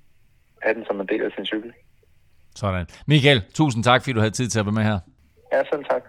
have 0.64 0.76
den 0.78 0.86
som 0.90 1.02
en 1.02 1.08
del 1.08 1.22
af 1.28 1.32
sin 1.36 1.46
cykel. 1.46 1.72
Sådan. 2.56 2.88
Michael, 3.08 3.42
tusind 3.54 3.84
tak, 3.84 4.02
fordi 4.02 4.14
du 4.14 4.20
havde 4.20 4.38
tid 4.40 4.48
til 4.50 4.60
at 4.60 4.66
være 4.66 4.78
med 4.80 4.84
her. 4.84 5.00
Ja, 5.54 5.62
selv 5.72 5.84
tak. 5.92 6.04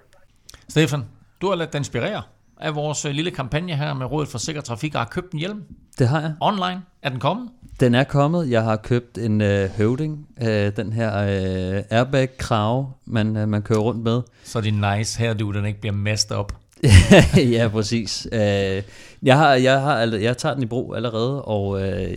Stefan, 0.69 1.03
du 1.41 1.49
har 1.49 1.55
ladet 1.55 1.73
dig 1.73 1.79
inspirere 1.79 2.23
af 2.61 2.75
vores 2.75 3.05
øh, 3.05 3.13
lille 3.13 3.31
kampagne 3.31 3.77
her 3.77 3.95
med 3.95 4.07
Rådet 4.07 4.29
for 4.29 4.39
Sikker 4.39 4.63
Trafik 4.63 4.95
og 4.95 5.01
har 5.01 5.09
købt 5.09 5.33
en 5.33 5.39
hjelm 5.39 5.65
Det 6.01 6.09
har 6.09 6.21
jeg. 6.21 6.35
online. 6.41 6.83
Er 7.03 7.09
den 7.09 7.21
kommet? 7.21 7.49
Den 7.81 7.95
er 7.95 8.05
kommet. 8.05 8.51
Jeg 8.51 8.63
har 8.63 8.77
købt 8.77 9.19
en 9.19 9.41
øh, 9.41 9.71
høvding, 9.71 10.29
øh, 10.43 10.77
den 10.77 10.93
her 10.93 11.17
øh, 11.17 11.83
airbag-krav, 11.91 12.93
man, 13.05 13.37
øh, 13.37 13.49
man 13.49 13.63
kører 13.63 13.79
rundt 13.79 14.03
med. 14.03 14.23
Så 14.45 14.59
er 14.59 14.63
det 14.63 14.75
nice 14.75 15.19
her, 15.19 15.35
du, 15.35 15.53
den 15.53 15.65
ikke 15.65 15.81
bliver 15.81 15.95
messed 15.95 16.31
op. 16.33 16.53
ja, 17.57 17.69
præcis. 17.73 18.29
Øh, 18.33 18.83
jeg, 19.23 19.39
har, 19.39 19.55
jeg, 19.55 19.81
har, 19.81 19.99
jeg 19.99 20.37
tager 20.37 20.55
den 20.55 20.63
i 20.63 20.67
brug 20.67 20.97
allerede, 20.97 21.43
og 21.43 21.83
øh, 21.83 22.17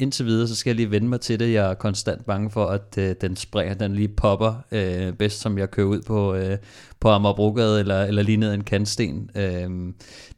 indtil 0.00 0.26
videre, 0.26 0.48
så 0.48 0.54
skal 0.54 0.70
jeg 0.70 0.76
lige 0.76 0.90
vende 0.90 1.08
mig 1.08 1.20
til 1.20 1.40
det. 1.40 1.52
Jeg 1.52 1.70
er 1.70 1.74
konstant 1.74 2.26
bange 2.26 2.50
for, 2.50 2.66
at 2.66 2.98
øh, 2.98 3.14
den 3.20 3.36
springer, 3.36 3.74
den 3.74 3.94
lige 3.94 4.08
popper 4.08 4.54
øh, 4.72 5.12
bedst, 5.12 5.40
som 5.40 5.58
jeg 5.58 5.70
kører 5.70 5.86
ud 5.86 6.02
på, 6.02 6.34
øh, 6.34 6.58
på 7.00 7.08
Amagerbrogade 7.08 7.80
eller, 7.80 8.04
eller 8.04 8.22
lige 8.22 8.36
ned 8.36 8.48
ad 8.48 8.54
en 8.54 8.64
kantsten. 8.64 9.30
Øh, 9.34 9.70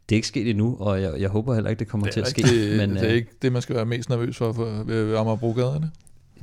det 0.09 0.15
er 0.15 0.17
ikke 0.17 0.29
sket 0.29 0.51
endnu, 0.51 0.77
og 0.81 1.03
jeg, 1.03 1.13
jeg 1.19 1.29
håber 1.29 1.55
heller 1.55 1.71
ikke, 1.71 1.81
det 1.81 1.89
kommer 1.89 2.07
til 2.07 2.21
at 2.21 2.29
ske. 2.29 2.43
det, 2.43 2.77
men, 2.77 2.91
det 2.91 3.03
er 3.03 3.09
øh, 3.09 3.15
ikke 3.15 3.31
det, 3.43 3.53
man 3.53 3.63
skal 3.63 3.77
være 3.77 3.85
mest 3.85 4.09
nervøs 4.09 4.37
for, 4.37 4.53
for 4.53 4.65
ved, 4.65 5.05
ved 5.05 5.17
Amagerbrogade, 5.17 5.75
det? 5.75 5.91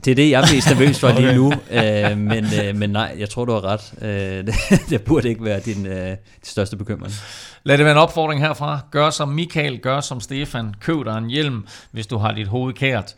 Det 0.06 0.12
er 0.12 0.16
det, 0.16 0.30
jeg 0.30 0.42
er 0.42 0.56
mest 0.56 0.70
nervøs 0.70 1.00
for 1.00 1.12
lige 1.20 1.36
nu, 1.36 1.52
øh, 1.52 2.18
men, 2.18 2.46
øh, 2.64 2.76
men 2.76 2.90
nej, 2.90 3.16
jeg 3.20 3.30
tror, 3.30 3.46
du 3.46 3.52
har 3.52 3.64
ret. 3.64 3.94
Øh, 4.02 4.46
det, 4.48 4.56
det 4.90 5.02
burde 5.02 5.30
ikke 5.30 5.44
være 5.44 5.60
din, 5.60 5.86
øh, 5.86 6.08
din 6.08 6.18
største 6.44 6.78
bekymring. 6.78 7.14
Lad 7.64 7.78
det 7.78 7.86
være 7.86 7.94
en 7.94 8.00
opfordring 8.00 8.42
herfra. 8.42 8.80
Gør 8.92 9.10
som 9.10 9.30
Michael, 9.30 9.80
gør 9.80 10.00
som 10.00 10.20
Stefan. 10.20 10.74
Køb 10.80 11.06
dig 11.06 11.18
en 11.18 11.30
hjelm, 11.30 11.68
hvis 11.92 12.08
du 12.08 12.18
har 12.18 12.32
dit 12.32 12.48
hoved 12.48 12.74
kært. 12.74 13.16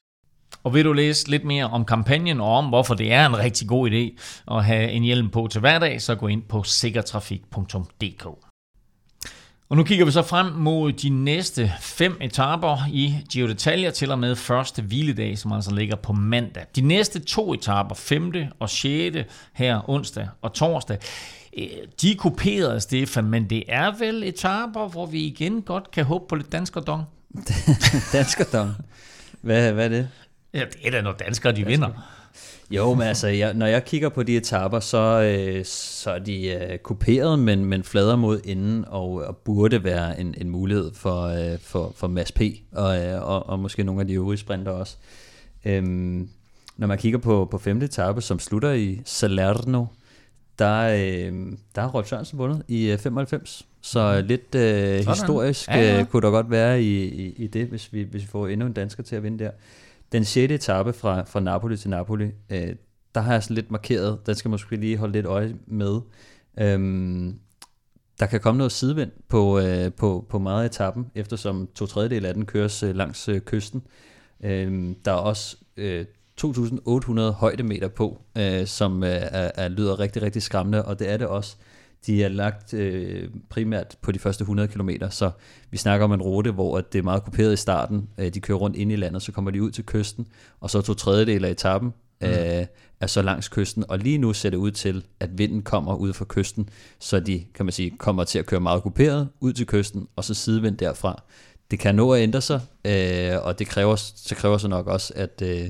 Og 0.64 0.74
vil 0.74 0.86
du 0.86 0.94
læse 0.94 1.30
lidt 1.30 1.46
mere 1.46 1.66
om 1.66 1.86
kampagnen 1.86 2.42
og 2.42 2.58
om, 2.58 2.66
hvorfor 2.66 2.94
det 2.94 3.12
er 3.12 3.26
en 3.26 3.38
rigtig 3.38 3.68
god 3.68 3.90
idé 3.90 4.22
at 4.56 4.66
have 4.66 4.92
en 4.92 5.04
hjelm 5.04 5.30
på 5.30 5.48
til 5.52 5.60
hverdag, 5.60 6.02
så 6.02 6.16
gå 6.16 6.28
ind 6.28 6.42
på 6.50 6.64
sikkertrafik.dk. 6.64 8.28
Og 9.70 9.78
nu 9.78 9.84
kigger 9.84 10.06
vi 10.06 10.12
så 10.12 10.22
frem 10.22 10.46
mod 10.46 10.92
de 10.92 11.10
næste 11.10 11.74
fem 11.82 12.18
etaper 12.22 12.78
i 12.92 13.16
Giro 13.32 13.48
d'Italia 13.48 13.92
til 13.92 14.12
og 14.12 14.20
med 14.20 14.36
første 14.36 14.82
hviledag, 14.82 15.38
som 15.38 15.52
altså 15.52 15.76
ligger 15.76 15.96
på 15.96 16.14
mandag. 16.14 16.66
De 16.76 16.82
næste 16.82 17.20
to 17.20 17.54
etaper, 17.54 17.96
femte 17.96 18.50
og 18.60 18.70
sjette 18.70 19.26
her 19.54 19.90
onsdag 19.90 20.28
og 20.42 20.54
torsdag, 20.54 20.98
øh, 21.58 21.68
de 22.02 22.12
er 22.12 22.16
kuperet, 22.16 22.82
Stefan, 22.82 23.26
men 23.26 23.50
det 23.50 23.64
er 23.68 23.92
vel 24.00 24.24
etaper, 24.24 24.88
hvor 24.88 25.06
vi 25.06 25.20
igen 25.20 25.62
godt 25.62 25.92
kan 25.92 26.06
håbe 26.06 26.26
på 26.30 26.36
lidt 26.36 26.52
danskerdong. 26.52 27.04
Danskerdom. 28.14 28.72
Hvad, 29.42 29.72
hvad 29.72 29.86
er 29.86 29.90
det? 29.90 30.10
Ja, 30.54 30.60
det 30.60 30.88
er 30.88 30.92
da 30.92 31.02
når 31.02 31.12
danskere, 31.12 31.56
de 31.56 31.66
vinder. 31.66 31.90
Jo, 32.72 32.94
men 32.94 33.08
altså, 33.08 33.28
jeg, 33.28 33.54
når 33.54 33.66
jeg 33.66 33.86
kigger 33.86 34.10
på 34.10 34.24
de 34.24 34.38
etaper, 34.38 34.80
så, 34.80 35.22
øh, 35.22 35.66
så 35.66 36.12
er 36.12 36.20
de 36.20 36.48
øh, 36.48 36.78
kuperet, 36.78 37.40
men, 37.40 37.66
men 37.66 37.84
flader 37.84 38.16
mod 38.16 38.42
enden, 38.44 38.86
og, 38.88 39.12
og 39.12 39.38
burde 39.38 39.84
være 39.84 40.20
en, 40.20 40.36
en 40.38 40.50
mulighed 40.50 40.94
for, 40.94 41.22
øh, 41.22 41.60
for, 41.60 41.94
for 41.96 42.08
Mads 42.08 42.32
P. 42.32 42.42
Og, 42.72 43.04
øh, 43.04 43.30
og, 43.30 43.50
og 43.50 43.60
måske 43.60 43.84
nogle 43.84 44.02
af 44.02 44.08
de 44.08 44.14
øvrige 44.14 44.38
sprinter 44.38 44.72
også. 44.72 44.98
Øhm, 45.66 46.30
når 46.78 46.88
man 46.88 46.98
kigger 46.98 47.20
på, 47.20 47.48
på 47.52 47.58
femte 47.58 47.86
etape, 47.86 48.22
som 48.22 48.40
slutter 48.40 48.72
i 48.72 49.02
Salerno, 49.06 49.86
der, 50.60 50.82
øh, 50.82 51.34
der 51.76 51.82
har 51.82 51.88
Rolf 51.88 52.08
Sørensen 52.08 52.38
vundet 52.38 52.64
i 52.68 52.92
øh, 52.92 52.98
95. 52.98 53.68
Så 53.82 54.22
lidt 54.22 54.56
øh, 54.56 55.08
historisk 55.08 55.68
Ja, 55.68 55.80
ja. 55.80 56.00
øh, 56.00 56.06
kunne 56.06 56.22
der 56.22 56.30
godt 56.30 56.52
være 56.52 56.84
i, 56.84 57.04
i, 57.04 57.34
i 57.38 57.48
det, 57.48 57.68
hvis 57.68 57.94
vi, 57.94 58.04
hvis 58.04 58.22
vi 58.22 58.28
får 58.28 58.48
endnu 58.48 58.66
en 58.66 58.74
dansker 58.74 59.04
til 59.04 59.16
at 59.16 59.24
vinde 59.24 59.44
der. 59.44 59.52
Den 60.12 60.26
sjette 60.26 60.56
etape 60.56 60.94
fra, 60.94 61.24
fra 61.24 61.40
Napoli 61.40 61.78
til 61.78 61.90
Napoli, 61.90 62.32
øh, 62.50 62.76
der 63.16 63.22
har 63.22 63.34
jeg 63.34 63.44
sådan 63.44 63.56
lidt 63.56 63.72
markeret, 63.72 64.20
den 64.26 64.36
skal 64.36 64.52
måske 64.52 64.76
lige 64.76 64.98
holde 64.98 65.14
lidt 65.14 65.26
øje 65.26 65.56
med. 65.68 66.02
Øhm, 66.60 67.40
der 68.20 68.26
kan 68.26 68.40
komme 68.40 68.58
noget 68.58 68.72
sidevind 68.72 69.12
på, 69.28 69.60
øh, 69.60 69.94
på, 69.94 70.26
på 70.30 70.40
meget 70.40 70.64
af 70.64 70.66
etappen, 70.66 71.12
eftersom 71.16 71.70
to 71.76 71.86
tredjedel 71.86 72.26
af 72.26 72.34
den 72.34 72.46
køres 72.46 72.84
øh, 72.84 72.96
langs 72.96 73.30
øh, 73.30 73.42
kysten. 73.42 73.84
Øhm, 74.44 74.96
der 75.06 75.12
er 75.12 75.16
også 75.16 75.58
øh, 75.78 76.06
2.800 76.42 77.22
højdemeter 77.22 77.88
på, 77.88 78.22
øh, 78.38 78.68
som 78.68 79.04
øh, 79.04 79.10
er, 79.10 79.52
er, 79.56 79.68
lyder 79.68 80.00
rigtig, 80.00 80.22
rigtig 80.22 80.42
skræmmende, 80.42 80.86
og 80.86 81.00
det 81.00 81.10
er 81.10 81.18
det 81.18 81.28
også. 81.28 81.58
De 82.08 82.24
er 82.24 82.28
lagt 82.28 82.74
øh, 82.74 83.30
primært 83.50 83.98
på 84.02 84.12
de 84.12 84.20
første 84.20 84.42
100 84.42 84.68
km, 84.68 84.90
så 85.10 85.32
vi 85.72 85.78
snakker 85.78 86.04
om 86.04 86.14
en 86.14 86.22
rute, 86.22 86.52
hvor 86.52 86.82
det 86.82 87.00
er 87.00 87.04
meget 87.04 87.24
kuperet 87.24 87.54
i 87.54 87.56
starten. 87.56 88.10
Øh, 88.18 88.34
de 88.34 88.40
kører 88.40 88.58
rundt 88.58 88.78
ind 88.78 88.92
i 88.92 88.96
landet, 88.96 89.22
så 89.22 89.32
kommer 89.32 89.52
de 89.52 89.64
ud 89.64 89.72
til 89.72 89.86
kysten, 89.86 90.28
og 90.60 90.70
så 90.70 90.82
to 90.82 90.94
tredjedel 90.94 91.46
af 91.46 91.52
etappen 91.52 91.94
øh, 92.24 92.66
er 93.00 93.08
så 93.08 93.22
langs 93.22 93.48
kysten. 93.48 93.84
Og 93.88 94.00
lige 94.00 94.18
nu 94.18 94.34
ser 94.34 94.50
det 94.50 94.58
ud 94.58 94.72
til, 94.72 95.06
at 95.20 95.38
vinden 95.38 95.62
kommer 95.62 95.96
ud 95.96 96.14
fra 96.14 96.26
kysten, 96.30 96.70
så 97.00 97.20
de 97.20 97.46
kan 97.54 97.66
man 97.66 97.72
sige, 97.74 97.92
kommer 97.98 98.24
til 98.24 98.40
at 98.40 98.46
køre 98.46 98.60
meget 98.60 98.84
kuperet 98.84 99.30
ud 99.40 99.54
til 99.54 99.66
kysten, 99.66 100.08
og 100.16 100.24
så 100.24 100.34
sidevind 100.34 100.78
derfra. 100.78 101.24
Det 101.72 101.80
kan 101.80 101.96
nå 101.96 102.12
at 102.12 102.22
ændre 102.22 102.42
sig, 102.42 102.62
øh, 102.86 103.46
og 103.46 103.60
det 103.60 103.68
kræver, 103.68 103.96
så 103.96 104.36
kræver 104.36 104.58
så 104.58 104.68
nok 104.68 104.88
også, 104.88 105.14
at, 105.16 105.42
øh, 105.42 105.70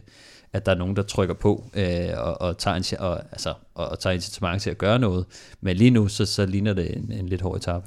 at 0.54 0.66
der 0.66 0.72
er 0.72 0.76
nogen, 0.76 0.96
der 0.96 1.04
trykker 1.04 1.36
på 1.36 1.64
øh, 1.74 2.10
og, 2.18 2.42
og, 2.42 2.58
tager 2.58 2.78
en, 2.78 2.84
og, 3.00 3.20
altså, 3.32 3.54
og, 3.76 3.90
og 3.90 4.00
tager 4.00 4.14
incitament 4.14 4.62
til 4.62 4.70
at 4.70 4.78
gøre 4.78 5.00
noget. 5.00 5.26
Men 5.62 5.78
lige 5.78 5.92
nu, 5.92 6.08
så, 6.08 6.26
så 6.26 6.46
ligner 6.46 6.74
det 6.74 6.98
en, 6.98 7.12
en 7.12 7.30
lidt 7.30 7.42
hård 7.42 7.58
etape. 7.58 7.86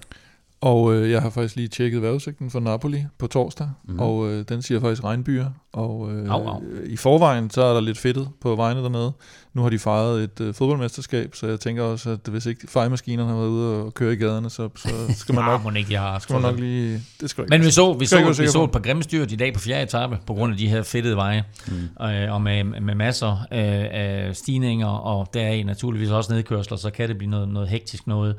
Og 0.60 0.94
øh, 0.94 1.10
jeg 1.10 1.22
har 1.22 1.30
faktisk 1.30 1.56
lige 1.56 1.68
tjekket 1.68 2.02
vejrudsigten 2.02 2.50
for 2.50 2.60
Napoli 2.60 3.04
på 3.18 3.26
torsdag, 3.26 3.70
mm. 3.84 4.00
og 4.00 4.28
øh, 4.28 4.44
den 4.48 4.62
siger 4.62 4.80
faktisk 4.80 5.04
regnbyer. 5.04 5.46
Og 5.72 6.12
øh, 6.12 6.30
Au, 6.30 6.48
au. 6.48 6.62
i 6.86 6.96
forvejen, 6.96 7.50
så 7.50 7.62
er 7.62 7.74
der 7.74 7.80
lidt 7.80 7.98
fedtet 7.98 8.28
på 8.40 8.56
vejene 8.56 8.82
dernede. 8.82 9.12
Nu 9.54 9.62
har 9.62 9.70
de 9.70 9.78
fejret 9.78 10.24
et 10.24 10.40
øh, 10.40 10.54
fodboldmesterskab, 10.54 11.34
så 11.34 11.46
jeg 11.46 11.60
tænker 11.60 11.82
også, 11.82 12.10
at 12.10 12.20
hvis 12.28 12.46
ikke 12.46 12.66
fejmaskinerne 12.68 13.30
har 13.30 13.36
været 13.36 13.48
ude 13.48 13.76
og 13.76 13.94
køre 13.94 14.12
i 14.12 14.16
gaderne, 14.16 14.50
så, 14.50 14.68
så 14.76 14.88
skal 15.16 15.34
man 15.34 15.44
nok, 15.50 15.60
Ah, 15.66 15.76
ikke, 15.76 15.92
jeg 15.92 16.00
har 16.00 16.18
skal 16.18 16.32
man 16.32 16.42
nok 16.42 16.58
lige... 16.58 17.02
Det 17.20 17.30
skal 17.30 17.44
ikke 17.44 17.50
Men 17.50 17.66
vi 17.66 17.70
så, 17.70 17.92
vi 17.92 18.04
ikke 18.04 18.16
være 18.16 18.34
så, 18.34 18.42
vi 18.42 18.48
så 18.48 18.64
et 18.64 18.70
par 18.70 18.80
grimme 18.80 19.02
styrt 19.02 19.32
i 19.32 19.36
dag 19.36 19.54
på 19.54 19.60
fjerde 19.60 19.82
etape, 19.82 20.18
på 20.26 20.34
grund 20.34 20.52
af 20.52 20.58
de 20.58 20.68
her 20.68 20.82
fedtede 20.82 21.16
veje, 21.16 21.44
mm. 21.68 22.04
øh, 22.04 22.32
og 22.32 22.42
med, 22.42 22.64
med 22.64 22.94
masser 22.94 23.46
af, 23.50 23.90
af 23.92 24.36
stigninger, 24.36 24.86
og 24.86 25.28
deraf 25.34 25.62
naturligvis 25.66 26.10
også 26.10 26.32
nedkørsler, 26.32 26.76
så 26.76 26.90
kan 26.90 27.08
det 27.08 27.18
blive 27.18 27.30
noget, 27.30 27.48
noget 27.48 27.68
hektisk 27.68 28.06
noget. 28.06 28.36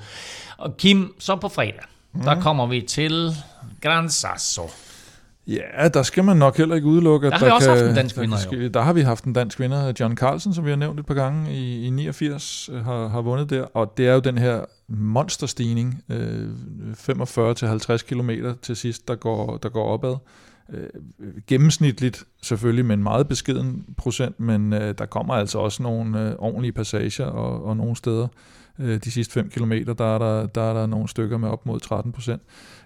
Og 0.57 0.77
Kim, 0.77 1.13
så 1.19 1.35
på 1.35 1.47
fredag, 1.47 1.83
mm. 2.13 2.21
der 2.21 2.41
kommer 2.41 2.67
vi 2.67 2.81
til 2.81 3.31
Gran 3.81 4.09
Sasso. 4.09 4.61
Ja, 5.47 5.87
der 5.93 6.03
skal 6.03 6.23
man 6.23 6.37
nok 6.37 6.57
heller 6.57 6.75
ikke 6.75 6.87
udelukke, 6.87 7.27
at 7.27 7.31
Der 7.33 7.37
har 7.39 7.45
vi 7.45 7.51
også 7.51 7.67
kan, 7.69 7.77
haft 7.77 7.89
en 7.89 7.95
dansk 7.95 8.15
der 8.15 8.21
vinder, 8.21 8.37
kan 8.37 8.45
ske- 8.59 8.69
Der 8.69 8.81
har 8.81 8.93
vi 8.93 9.01
haft 9.01 9.23
en 9.23 9.33
dansk 9.33 9.59
vinder, 9.59 9.93
John 9.99 10.17
Carlsen, 10.17 10.53
som 10.53 10.65
vi 10.65 10.69
har 10.69 10.77
nævnt 10.77 10.99
et 10.99 11.05
par 11.05 11.13
gange 11.13 11.53
i, 11.55 11.85
i 11.85 11.89
89, 11.89 12.69
øh, 12.73 12.85
har, 12.85 13.07
har 13.07 13.21
vundet 13.21 13.49
der. 13.49 13.63
Og 13.63 13.93
det 13.97 14.07
er 14.07 14.13
jo 14.13 14.19
den 14.19 14.37
her 14.37 14.61
monsterstigning, 14.87 16.03
øh, 16.09 16.49
45-50 16.93 17.97
km 18.07 18.29
til 18.61 18.75
sidst, 18.75 19.07
der 19.07 19.15
går, 19.15 19.57
der 19.57 19.69
går 19.69 19.83
opad. 19.85 20.15
øh, 20.73 20.89
gennemsnitligt 21.47 22.23
selvfølgelig 22.41 22.85
med 22.85 22.95
en 22.95 23.03
meget 23.03 23.27
beskeden 23.27 23.85
procent, 23.97 24.39
men 24.39 24.73
øh, 24.73 24.95
der 24.97 25.05
kommer 25.05 25.33
altså 25.33 25.59
også 25.59 25.83
nogle 25.83 26.21
øh, 26.29 26.35
ordentlige 26.39 26.71
passager 26.71 27.25
og, 27.25 27.65
og 27.65 27.77
nogle 27.77 27.95
steder. 27.95 28.23
Øh, 28.23 28.29
de 28.79 29.11
sidste 29.11 29.33
5 29.33 29.49
km, 29.49 29.71
der 29.71 30.05
er 30.05 30.17
der, 30.17 30.45
der 30.45 30.61
er 30.61 30.73
der 30.73 30.85
nogle 30.85 31.07
stykker 31.07 31.37
med 31.37 31.49
op 31.49 31.65
mod 31.65 31.79
13 31.79 32.11
procent. 32.11 32.41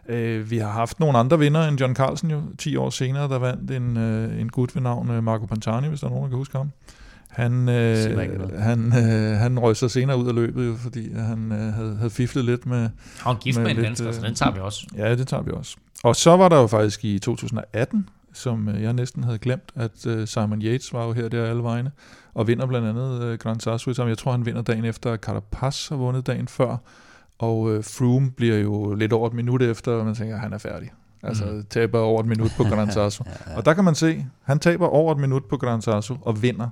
Øh, 0.09 0.51
vi 0.51 0.57
har 0.57 0.71
haft 0.71 0.99
nogle 0.99 1.17
andre 1.17 1.39
vinder 1.39 1.67
end 1.67 1.79
John 1.79 1.95
Carlsen 1.95 2.31
jo, 2.31 2.41
10 2.57 2.75
år 2.75 2.89
senere, 2.89 3.29
der 3.29 3.39
vandt 3.39 3.71
en, 3.71 3.97
øh, 3.97 4.41
en 4.41 4.49
gut 4.49 4.75
ved 4.75 4.81
navn 4.81 5.11
øh, 5.11 5.23
Marco 5.23 5.45
Pantani, 5.45 5.87
hvis 5.87 5.99
der 5.99 6.07
er 6.07 6.11
nogen, 6.11 6.23
der 6.23 6.29
kan 6.29 6.37
huske 6.37 6.57
ham. 6.57 6.71
Han, 7.27 7.69
øh, 7.69 8.17
han, 8.59 8.93
øh, 8.97 9.37
han 9.37 9.59
røg 9.59 9.75
sig 9.75 9.91
senere 9.91 10.17
ud 10.17 10.27
af 10.27 10.35
løbet, 10.35 10.67
jo, 10.67 10.75
fordi 10.75 11.13
han 11.13 11.51
øh, 11.51 11.73
havde, 11.73 11.95
havde 11.95 12.09
fiflet 12.09 12.45
lidt 12.45 12.65
med... 12.65 12.89
Han 13.19 13.35
gift 13.35 13.57
med, 13.57 13.65
med 13.65 13.75
en 13.75 13.83
dansker, 13.83 14.11
så 14.11 14.21
den 14.21 14.35
tager 14.35 14.51
vi 14.51 14.59
også. 14.59 14.87
Ja, 14.97 15.15
det 15.15 15.27
tager 15.27 15.43
vi 15.43 15.51
også. 15.51 15.77
Og 16.03 16.15
så 16.15 16.37
var 16.37 16.49
der 16.49 16.61
jo 16.61 16.67
faktisk 16.67 17.05
i 17.05 17.19
2018, 17.19 18.09
som 18.33 18.69
øh, 18.69 18.81
jeg 18.83 18.93
næsten 18.93 19.23
havde 19.23 19.37
glemt, 19.37 19.71
at 19.75 20.07
øh, 20.07 20.27
Simon 20.27 20.61
Yates 20.61 20.93
var 20.93 21.05
jo 21.05 21.11
her 21.11 21.29
der 21.29 21.45
alle 21.45 21.63
vegne, 21.63 21.91
og 22.33 22.47
vinder 22.47 22.65
blandt 22.65 22.87
andet 22.87 23.23
øh, 23.23 23.37
Grand 23.37 23.59
Sasso, 23.59 23.93
som 23.93 24.07
jeg 24.07 24.17
tror, 24.17 24.31
han 24.31 24.45
vinder 24.45 24.61
dagen 24.61 24.85
efter, 24.85 25.11
at 25.11 25.19
Carapaz 25.19 25.87
har 25.87 25.95
vundet 25.95 26.27
dagen 26.27 26.47
før, 26.47 26.77
og 27.39 27.71
øh, 27.71 27.83
Froome 27.83 28.31
bliver 28.31 28.57
jo 28.57 28.93
lidt 28.93 29.13
over 29.13 29.27
et 29.27 29.33
minut 29.33 29.61
efter, 29.61 29.91
og 29.91 30.05
man 30.05 30.15
tænker, 30.15 30.35
at 30.35 30.41
han 30.41 30.53
er 30.53 30.57
færdig. 30.57 30.89
Altså 31.23 31.45
mm. 31.45 31.65
taber 31.69 31.99
over 31.99 32.19
et 32.19 32.27
minut 32.27 32.51
på 32.57 32.63
Gran 32.63 32.91
Sasso. 32.97 33.23
ja. 33.27 33.57
Og 33.57 33.65
der 33.65 33.73
kan 33.73 33.83
man 33.83 33.95
se, 33.95 34.25
han 34.43 34.59
taber 34.59 34.87
over 34.87 35.11
et 35.13 35.19
minut 35.19 35.45
på 35.45 35.57
Gran 35.57 35.81
Sasso 35.81 36.17
og 36.21 36.41
vinder 36.41 36.69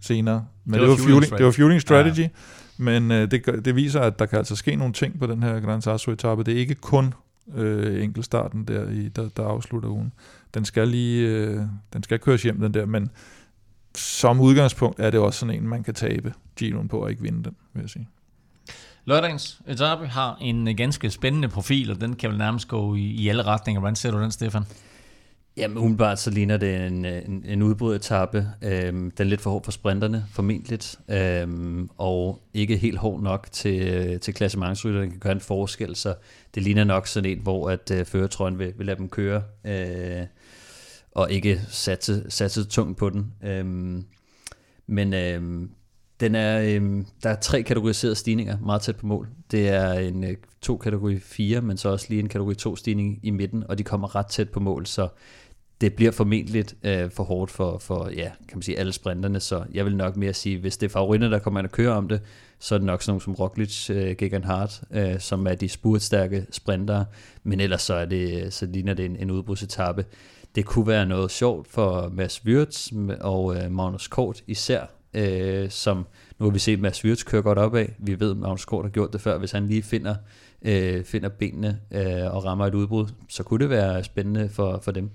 senere. 0.00 0.46
Men 0.64 0.80
det 0.80 0.80
var, 0.80 0.94
det 0.94 1.04
var, 1.04 1.08
fueling, 1.08 1.38
det 1.38 1.46
var 1.46 1.52
fueling 1.52 1.80
strategy, 1.80 2.18
ja. 2.18 2.28
men 2.76 3.10
øh, 3.10 3.30
det, 3.30 3.64
det 3.64 3.76
viser, 3.76 4.00
at 4.00 4.18
der 4.18 4.26
kan 4.26 4.38
altså 4.38 4.56
ske 4.56 4.76
nogle 4.76 4.92
ting 4.92 5.18
på 5.18 5.26
den 5.26 5.42
her 5.42 5.60
Gran 5.60 5.82
Sasso-etappe. 5.82 6.44
Det 6.44 6.54
er 6.54 6.58
ikke 6.58 6.74
kun 6.74 7.14
øh, 7.54 8.04
enkeltstarten 8.04 8.64
der, 8.64 8.88
i, 8.88 9.08
der, 9.08 9.28
der 9.36 9.44
afslutter 9.44 9.88
ugen. 9.88 10.12
Den 10.54 10.64
skal 10.64 10.88
lige, 10.88 11.28
øh, 11.28 11.60
den 11.92 12.02
skal 12.02 12.18
køres 12.18 12.42
hjem, 12.42 12.60
den 12.60 12.74
der, 12.74 12.86
men 12.86 13.10
som 13.94 14.40
udgangspunkt 14.40 15.00
er 15.00 15.10
det 15.10 15.20
også 15.20 15.38
sådan 15.38 15.54
en, 15.54 15.68
man 15.68 15.82
kan 15.82 15.94
tabe 15.94 16.34
Giroen 16.56 16.88
på 16.88 16.98
og 16.98 17.10
ikke 17.10 17.22
vinde 17.22 17.44
den, 17.44 17.56
vil 17.72 17.80
jeg 17.80 17.90
sige. 17.90 18.08
Lørdagens 19.04 19.60
etape 19.66 20.06
har 20.06 20.36
en 20.40 20.68
øh, 20.68 20.74
ganske 20.76 21.10
spændende 21.10 21.48
profil, 21.48 21.90
og 21.90 22.00
den 22.00 22.16
kan 22.16 22.30
vel 22.30 22.38
nærmest 22.38 22.68
gå 22.68 22.94
i, 22.94 23.00
i 23.00 23.28
alle 23.28 23.42
retninger. 23.42 23.80
Hvordan 23.80 23.96
ser 23.96 24.10
du 24.10 24.22
den, 24.22 24.30
Stefan? 24.30 24.64
Jamen 25.56 25.78
umiddelbart 25.78 26.18
så 26.18 26.30
ligner 26.30 26.56
det 26.56 26.86
en, 26.86 27.04
en, 27.04 27.44
en 27.46 27.62
udbrudetappe. 27.62 28.46
Øhm, 28.62 29.10
den 29.10 29.26
er 29.26 29.30
lidt 29.30 29.40
for 29.40 29.50
hård 29.50 29.64
for 29.64 29.72
sprinterne, 29.72 30.24
formentligt, 30.30 30.98
øhm, 31.08 31.90
og 31.98 32.42
ikke 32.54 32.76
helt 32.76 32.98
hård 32.98 33.22
nok 33.22 33.48
til, 33.52 34.20
til 34.20 34.34
klassementsrytterne, 34.34 35.10
kan 35.10 35.18
gøre 35.18 35.32
en 35.32 35.40
forskel, 35.40 35.96
så 35.96 36.14
det 36.54 36.62
ligner 36.62 36.84
nok 36.84 37.06
sådan 37.06 37.30
en, 37.30 37.38
hvor 37.38 37.70
at 37.70 37.90
øh, 37.90 38.04
føretrøjen 38.04 38.58
vil, 38.58 38.72
vil 38.76 38.86
lade 38.86 38.98
dem 38.98 39.08
køre, 39.08 39.42
øh, 39.64 40.26
og 41.14 41.32
ikke 41.32 41.60
satse, 41.68 42.24
satse 42.28 42.64
tungt 42.64 42.98
på 42.98 43.10
den. 43.10 43.32
Øhm, 43.44 44.04
men 44.86 45.14
øhm, 45.14 45.70
den 46.20 46.34
er, 46.34 46.62
øhm, 46.62 47.06
der 47.22 47.30
er 47.30 47.40
tre 47.40 47.62
kategoriserede 47.62 48.14
stigninger 48.14 48.58
meget 48.58 48.82
tæt 48.82 48.96
på 48.96 49.06
mål. 49.06 49.28
Det 49.50 49.68
er 49.68 49.92
en 49.92 50.24
øh, 50.24 50.36
to 50.60 50.76
kategori 50.76 51.18
4, 51.18 51.60
men 51.60 51.76
så 51.76 51.88
også 51.88 52.06
lige 52.08 52.20
en 52.20 52.28
kategori 52.28 52.54
2 52.54 52.76
stigning 52.76 53.20
i 53.22 53.30
midten, 53.30 53.64
og 53.68 53.78
de 53.78 53.82
kommer 53.82 54.16
ret 54.16 54.26
tæt 54.26 54.50
på 54.50 54.60
mål, 54.60 54.86
så 54.86 55.08
det 55.80 55.94
bliver 55.94 56.12
formentlig 56.12 56.64
øh, 56.82 57.10
for 57.10 57.24
hårdt 57.24 57.50
for, 57.50 57.78
for 57.78 58.08
ja, 58.08 58.30
kan 58.48 58.56
man 58.56 58.62
sige, 58.62 58.78
alle 58.78 58.92
sprinterne, 58.92 59.40
så 59.40 59.64
jeg 59.72 59.84
vil 59.84 59.96
nok 59.96 60.16
mere 60.16 60.32
sige, 60.32 60.58
hvis 60.58 60.76
det 60.76 60.86
er 60.86 60.90
favoritter, 60.90 61.28
der 61.28 61.38
kommer 61.38 61.60
ind 61.60 61.66
og 61.66 61.72
kører 61.72 61.94
om 61.94 62.08
det, 62.08 62.20
så 62.58 62.74
er 62.74 62.78
det 62.78 62.86
nok 62.86 63.02
sådan 63.02 63.10
nogle 63.10 63.22
som 63.22 63.34
Roglic, 63.34 63.90
øh, 63.90 64.16
Gegan 64.16 64.44
Hart, 64.44 64.82
øh, 64.90 65.20
som 65.20 65.46
er 65.46 65.54
de 65.54 65.68
spurtstærke 65.68 66.46
sprintere, 66.50 67.04
men 67.42 67.60
ellers 67.60 67.82
så, 67.82 67.94
er 67.94 68.04
det, 68.04 68.52
så 68.52 68.66
ligner 68.66 68.94
det 68.94 69.04
en, 69.04 69.16
en 69.16 69.30
udbrudsetappe. 69.30 70.04
Det 70.54 70.64
kunne 70.64 70.86
være 70.86 71.06
noget 71.06 71.30
sjovt 71.30 71.68
for 71.68 72.08
Mads 72.12 72.44
Wirtz 72.44 72.92
og 73.20 73.56
øh, 73.56 73.70
Magnus 73.70 74.08
Kort 74.08 74.42
især, 74.46 74.82
øh, 75.14 75.70
som 75.70 76.06
nu 76.38 76.46
har 76.46 76.50
vi 76.52 76.58
set 76.58 76.80
Mads 76.80 77.04
Wirtz 77.04 77.24
køre 77.24 77.42
godt 77.42 77.58
opad. 77.58 77.86
Vi 77.98 78.20
ved, 78.20 78.30
at 78.30 78.36
Magnus 78.36 78.64
Kort 78.64 78.84
har 78.84 78.90
gjort 78.90 79.12
det 79.12 79.20
før. 79.20 79.38
Hvis 79.38 79.52
han 79.52 79.66
lige 79.66 79.82
finder, 79.82 80.14
øh, 80.62 81.04
finder 81.04 81.28
benene 81.28 81.80
øh, 81.90 82.34
og 82.34 82.44
rammer 82.44 82.66
et 82.66 82.74
udbrud, 82.74 83.06
så 83.28 83.42
kunne 83.42 83.60
det 83.60 83.70
være 83.70 84.04
spændende 84.04 84.48
for, 84.48 84.80
for 84.84 84.92
dem. 84.92 85.10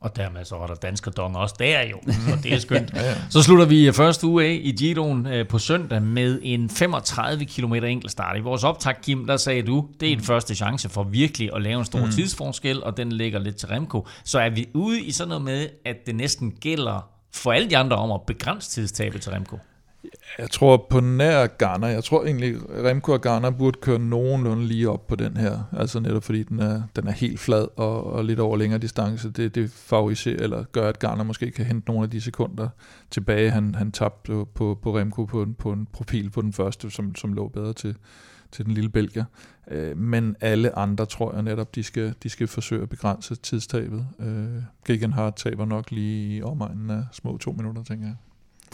Og 0.00 0.16
dermed 0.16 0.44
så 0.44 0.56
var 0.56 0.66
der 0.66 0.74
dansker 0.74 1.10
dong 1.10 1.36
også 1.36 1.54
der 1.58 1.82
jo, 1.82 1.96
og 2.32 2.42
det 2.42 2.52
er 2.52 2.58
skønt. 2.68 2.92
ja, 2.94 3.02
ja. 3.02 3.14
Så 3.30 3.42
slutter 3.42 3.64
vi 3.64 3.92
første 3.92 4.26
uge 4.26 4.44
af 4.44 4.60
i 4.62 4.72
Giroen 4.72 5.26
øh, 5.26 5.48
på 5.48 5.58
søndag 5.58 6.02
med 6.02 6.40
en 6.42 6.70
35 6.70 7.44
km 7.44 7.74
enkeltstart. 7.74 8.36
I 8.36 8.40
vores 8.40 8.64
optag, 8.64 8.94
Kim, 9.02 9.26
der 9.26 9.36
sagde 9.36 9.62
du, 9.62 9.88
det 10.00 10.08
er 10.08 10.12
en 10.12 10.18
mm. 10.18 10.24
første 10.24 10.54
chance 10.54 10.88
for 10.88 11.02
virkelig 11.02 11.50
at 11.54 11.62
lave 11.62 11.78
en 11.78 11.84
stor 11.84 12.04
mm. 12.04 12.10
tidsforskel, 12.10 12.84
og 12.84 12.96
den 12.96 13.12
ligger 13.12 13.38
lidt 13.38 13.56
til 13.56 13.68
Remco. 13.68 14.06
Så 14.24 14.40
er 14.40 14.50
vi 14.50 14.68
ude 14.74 15.00
i 15.00 15.10
sådan 15.10 15.28
noget 15.28 15.44
med, 15.44 15.68
at 15.84 15.96
det 16.06 16.14
næsten 16.14 16.50
gælder 16.60 17.08
for 17.34 17.52
alle 17.52 17.70
de 17.70 17.76
andre 17.76 17.96
om 17.96 18.12
at 18.12 18.20
begrænse 18.26 18.70
tidstabet 18.70 19.22
til 19.22 19.32
Remco? 19.32 19.58
Jeg 20.38 20.50
tror 20.50 20.86
på 20.90 21.00
nær 21.00 21.46
Garner, 21.46 21.88
jeg 21.88 22.04
tror 22.04 22.24
egentlig, 22.24 22.56
Remco 22.84 23.12
og 23.12 23.20
Garner 23.20 23.50
burde 23.50 23.78
køre 23.80 23.98
nogenlunde 23.98 24.66
lige 24.66 24.90
op 24.90 25.06
på 25.06 25.16
den 25.16 25.36
her. 25.36 25.58
Altså 25.72 26.00
netop 26.00 26.24
fordi 26.24 26.42
den 26.42 26.60
er, 26.60 26.82
den 26.96 27.06
er 27.06 27.12
helt 27.12 27.40
flad 27.40 27.66
og, 27.76 28.04
og 28.12 28.24
lidt 28.24 28.40
over 28.40 28.56
længere 28.56 28.80
distance. 28.80 29.30
Det, 29.30 29.54
det 29.54 29.70
favoriserer, 29.70 30.42
eller 30.42 30.64
gør, 30.64 30.88
at 30.88 30.98
Garner 30.98 31.24
måske 31.24 31.50
kan 31.50 31.64
hente 31.64 31.88
nogle 31.88 32.04
af 32.04 32.10
de 32.10 32.20
sekunder 32.20 32.68
tilbage. 33.10 33.50
Han, 33.50 33.74
han 33.74 33.92
tabte 33.92 34.44
på, 34.54 34.78
på 34.82 34.98
Remco 34.98 35.24
på 35.24 35.42
en, 35.42 35.54
på 35.54 35.72
en 35.72 35.86
profil 35.92 36.30
på 36.30 36.42
den 36.42 36.52
første, 36.52 36.90
som, 36.90 37.14
som 37.14 37.32
lå 37.32 37.48
bedre 37.48 37.72
til, 37.72 37.96
til 38.52 38.64
den 38.64 38.74
lille 38.74 38.90
belgier. 38.90 39.24
Øh, 39.70 39.98
men 39.98 40.36
alle 40.40 40.78
andre 40.78 41.06
tror 41.06 41.34
jeg 41.34 41.42
netop, 41.42 41.74
de 41.74 41.82
skal, 41.82 42.14
de 42.22 42.28
skal 42.28 42.46
forsøge 42.46 42.82
at 42.82 42.88
begrænse 42.88 43.34
tidstabet. 43.34 44.06
Øh, 44.20 44.62
Gegenhardt 44.86 45.36
taber 45.36 45.64
nok 45.64 45.90
lige 45.90 46.36
i 46.36 46.42
omegnen 46.42 46.90
af 46.90 47.04
små 47.12 47.38
to 47.38 47.52
minutter, 47.52 47.82
tænker 47.82 48.06
jeg. 48.06 48.16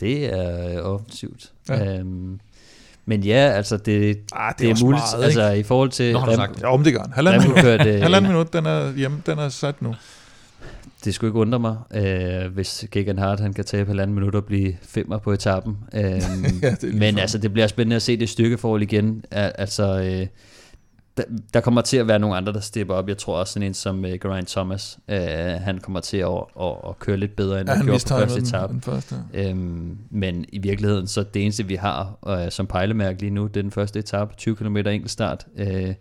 Det 0.00 0.34
er 0.34 0.80
offensivt. 0.80 1.52
Ja. 1.68 1.98
Øhm, 1.98 2.40
men 3.06 3.22
ja, 3.22 3.34
altså 3.34 3.76
det, 3.76 4.18
ah, 4.32 4.52
det, 4.52 4.58
det 4.58 4.70
er, 4.70 4.74
er 4.74 4.84
muligt, 4.84 5.02
meget, 5.14 5.24
altså 5.24 5.50
i 5.50 5.62
forhold 5.62 5.90
til... 5.90 6.12
Nå, 6.12 6.18
har 6.18 6.34
sagt. 6.34 6.62
Ja, 6.62 6.72
om 6.72 6.84
det 6.84 6.92
gør 6.92 7.08
Halvanden 7.14 7.42
minut, 7.42 7.80
halvanden 8.02 8.30
minut, 8.30 8.52
den 8.52 8.66
er 8.66 8.92
hjemme, 8.92 9.22
den 9.26 9.38
er 9.38 9.48
sat 9.48 9.82
nu. 9.82 9.94
Det 11.04 11.14
skulle 11.14 11.28
ikke 11.28 11.38
undre 11.38 11.58
mig, 11.58 11.76
øh, 11.94 12.52
hvis 12.54 12.84
Gegan 12.90 13.18
Hart 13.18 13.40
han 13.40 13.52
kan 13.52 13.64
tabe 13.64 13.88
halvanden 13.88 14.14
minut 14.14 14.34
og 14.34 14.44
blive 14.44 14.76
femmer 14.82 15.18
på 15.18 15.32
etappen. 15.32 15.76
Øh, 15.94 16.22
ja, 16.62 16.74
men 16.92 17.18
altså, 17.18 17.38
det 17.38 17.52
bliver 17.52 17.66
spændende 17.66 17.96
at 17.96 18.02
se 18.02 18.16
det 18.16 18.28
stykkeforhold 18.28 18.82
igen. 18.82 19.24
Altså, 19.30 20.00
øh, 20.00 20.26
der, 21.16 21.24
der 21.54 21.60
kommer 21.60 21.80
til 21.80 21.96
at 21.96 22.08
være 22.08 22.18
nogle 22.18 22.36
andre, 22.36 22.52
der 22.52 22.60
stepper 22.60 22.94
op. 22.94 23.08
Jeg 23.08 23.18
tror 23.18 23.36
også 23.38 23.52
sådan 23.52 23.66
en 23.66 23.74
som 23.74 24.04
uh, 24.04 24.10
Geraint 24.10 24.48
Thomas, 24.48 24.98
uh, 25.08 25.16
han 25.62 25.78
kommer 25.78 26.00
til 26.00 26.16
at, 26.16 26.44
at, 26.60 26.74
at 26.88 26.98
køre 26.98 27.16
lidt 27.16 27.36
bedre, 27.36 27.60
end 27.60 27.68
ja, 27.68 27.74
han 27.74 27.84
gjorde 27.84 28.04
på 28.08 28.14
første 28.18 28.40
etape. 28.40 28.72
Den 28.72 28.80
første. 28.80 29.14
Øhm, 29.34 29.98
men 30.10 30.44
i 30.48 30.58
virkeligheden, 30.58 31.06
så 31.06 31.22
det 31.22 31.42
eneste, 31.42 31.66
vi 31.66 31.74
har 31.74 32.18
uh, 32.26 32.50
som 32.50 32.66
pejlemærke 32.66 33.20
lige 33.20 33.30
nu, 33.30 33.46
det 33.46 33.56
er 33.56 33.62
den 33.62 33.70
første 33.70 33.98
etape, 33.98 34.34
20 34.36 34.56
km 34.56 34.76
enkeltstart. 34.76 35.46
Uh, 35.60 35.94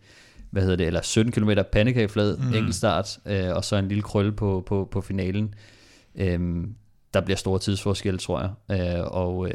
hvad 0.51 0.63
hedder 0.63 0.75
det, 0.75 0.87
eller 0.87 1.01
17 1.01 1.31
km 1.31 1.51
pandekageflad 1.71 2.37
mm. 2.37 2.53
enkeltstart, 2.53 3.17
uh, 3.25 3.55
og 3.55 3.65
så 3.65 3.75
en 3.75 3.87
lille 3.87 4.03
krølle 4.03 4.31
på, 4.31 4.63
på, 4.65 4.87
på 4.91 5.01
finalen. 5.01 5.53
Um, 6.35 6.75
der 7.13 7.21
bliver 7.21 7.37
store 7.37 7.59
tidsforskel, 7.59 8.17
tror 8.17 8.55
jeg. 8.69 9.01
Uh, 9.01 9.11
og 9.11 9.37
uh, 9.37 9.49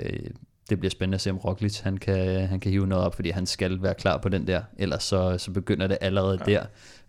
det 0.71 0.79
bliver 0.79 0.91
spændende 0.91 1.15
at 1.15 1.21
se, 1.21 1.31
om 1.31 1.39
Roglic 1.39 1.81
han 1.81 1.97
kan, 1.97 2.47
han 2.47 2.61
kan 2.61 2.71
hive 2.71 2.87
noget 2.87 3.05
op, 3.05 3.15
fordi 3.15 3.31
han 3.31 3.47
skal 3.47 3.83
være 3.83 3.95
klar 3.95 4.19
på 4.19 4.29
den 4.29 4.47
der. 4.47 4.63
Ellers 4.79 5.03
så, 5.03 5.39
så 5.39 5.51
begynder 5.51 5.87
det 5.87 5.99
allerede 6.01 6.39
ja. 6.47 6.53
der 6.53 6.65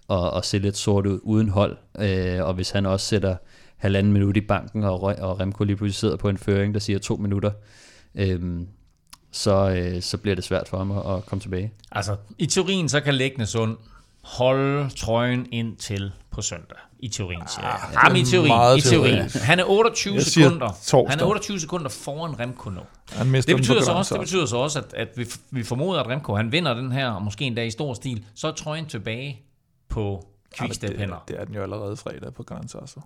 at, 0.09 0.37
at 0.37 0.45
se 0.45 0.57
lidt 0.57 0.77
sort 0.77 1.05
ud 1.05 1.19
uden 1.23 1.49
hold. 1.49 1.77
Øh, 1.99 2.45
og 2.45 2.53
hvis 2.53 2.71
han 2.71 2.85
også 2.85 3.05
sætter 3.05 3.35
halvanden 3.77 4.13
minut 4.13 4.37
i 4.37 4.41
banken, 4.41 4.83
og, 4.83 5.01
og 5.01 5.39
Remco 5.39 5.63
lige 5.63 5.75
pludselig 5.75 5.95
sidder 5.95 6.15
på 6.15 6.29
en 6.29 6.37
føring, 6.37 6.73
der 6.73 6.79
siger 6.79 6.99
to 6.99 7.15
minutter, 7.15 7.51
øh, 8.15 8.61
så, 9.31 9.69
øh, 9.69 10.01
så 10.01 10.17
bliver 10.17 10.35
det 10.35 10.43
svært 10.43 10.67
for 10.67 10.77
ham 10.77 10.91
at, 10.91 11.17
at 11.17 11.25
komme 11.25 11.41
tilbage. 11.41 11.73
Altså, 11.91 12.15
i 12.37 12.45
teorien 12.45 12.89
så 12.89 12.99
kan 12.99 13.13
Lægne 13.13 13.45
Sund 13.45 13.77
holde 14.21 14.89
trøjen 14.89 15.47
ind 15.51 15.77
til 15.77 16.11
på 16.31 16.41
søndag. 16.41 16.77
I 17.01 17.07
teorien, 17.07 17.41
siger 17.47 17.65
jeg. 17.65 17.79
Ah, 17.83 17.93
Jamen, 18.03 18.21
i 18.21 18.25
teorien. 18.25 18.77
I 18.77 18.81
teorien. 18.81 19.29
Han 19.43 19.59
er 19.59 19.63
28 19.63 20.21
sekunder. 20.21 21.07
Han 21.09 21.19
er 21.19 21.25
28 21.25 21.59
sekunder 21.59 21.89
foran 21.89 22.39
Remco 22.39 22.69
nu. 22.69 22.81
Han 23.11 23.33
det 23.33 23.55
betyder, 23.55 23.81
så 23.81 23.91
også, 23.91 24.13
det 24.13 24.21
betyder 24.21 24.45
så 24.45 24.57
også, 24.57 24.79
at, 24.79 24.93
at 24.93 25.07
vi, 25.15 25.25
vi 25.51 25.63
formoder, 25.63 25.99
at 25.99 26.07
Remco 26.07 26.35
han 26.35 26.51
vinder 26.51 26.73
den 26.73 26.91
her, 26.91 27.09
og 27.09 27.21
måske 27.21 27.45
endda 27.45 27.63
i 27.63 27.69
stor 27.69 27.93
stil. 27.93 28.25
Så 28.35 28.47
er 28.47 28.51
trøjen 28.51 28.85
tilbage 28.85 29.41
på 29.89 30.27
Quickstep. 30.57 30.99
Det, 30.99 31.09
det 31.27 31.39
er 31.39 31.45
den 31.45 31.55
jo 31.55 31.61
allerede 31.61 31.97
fredag 31.97 32.33
på 32.33 32.43
Gran 32.43 32.67
Sasso. 32.67 33.01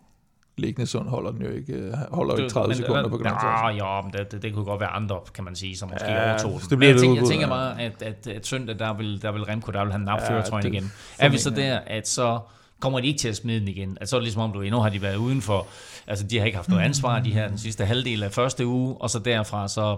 Liggende 0.57 0.87
Sund 0.87 1.09
holder 1.09 1.31
den 1.31 1.41
jo 1.41 1.49
ikke, 1.49 1.73
øh, 1.73 1.93
holder 2.11 2.35
ikke 2.35 2.49
30 2.49 2.67
men, 2.67 2.77
sekunder 2.77 3.09
på 3.09 3.17
Grand 3.17 3.39
Tour. 3.41 3.69
Ja, 3.69 4.01
men 4.01 4.13
det, 4.13 4.31
det, 4.31 4.41
det, 4.41 4.53
kunne 4.53 4.65
godt 4.65 4.79
være 4.79 4.89
andre, 4.89 5.19
kan 5.33 5.43
man 5.43 5.55
sige, 5.55 5.77
som 5.77 5.89
måske 5.89 6.11
ja, 6.11 6.29
overtog 6.29 6.51
den. 6.51 6.69
Det 6.69 6.79
men 6.79 6.89
jeg, 6.89 6.99
tænker, 6.99 7.21
jeg 7.21 7.29
tænker 7.29 7.47
bare, 7.47 7.81
at, 7.81 8.01
at, 8.01 8.27
at 8.27 8.47
søndag, 8.47 8.79
der 8.79 8.93
vil, 8.93 9.21
der 9.21 9.31
vil 9.31 9.43
Remco, 9.43 9.71
der 9.71 9.83
vil 9.83 9.91
han 9.91 10.01
nappe 10.01 10.23
ja, 10.23 10.31
føretrøjen 10.31 10.73
igen. 10.73 10.91
Er 11.19 11.29
vi 11.29 11.37
så 11.37 11.49
der, 11.49 11.79
at 11.87 12.07
så 12.07 12.39
kommer 12.79 12.99
de 12.99 13.07
ikke 13.07 13.19
til 13.19 13.27
at 13.27 13.35
smide 13.35 13.59
den 13.59 13.67
igen. 13.67 13.89
Altså, 13.89 14.09
så 14.09 14.15
er 14.15 14.19
det 14.19 14.25
ligesom 14.25 14.41
om, 14.41 14.51
du 14.51 14.61
endnu 14.61 14.79
har 14.79 14.89
de 14.89 15.01
været 15.01 15.15
uden 15.15 15.41
for, 15.41 15.67
altså 16.07 16.25
de 16.27 16.39
har 16.39 16.45
ikke 16.45 16.55
haft 16.55 16.69
noget 16.69 16.83
ansvar, 16.83 17.19
de 17.19 17.33
her 17.33 17.47
den 17.47 17.57
sidste 17.57 17.85
halvdel 17.85 18.23
af 18.23 18.31
første 18.31 18.65
uge, 18.65 18.95
og 18.99 19.09
så 19.09 19.19
derfra, 19.19 19.67
så 19.67 19.97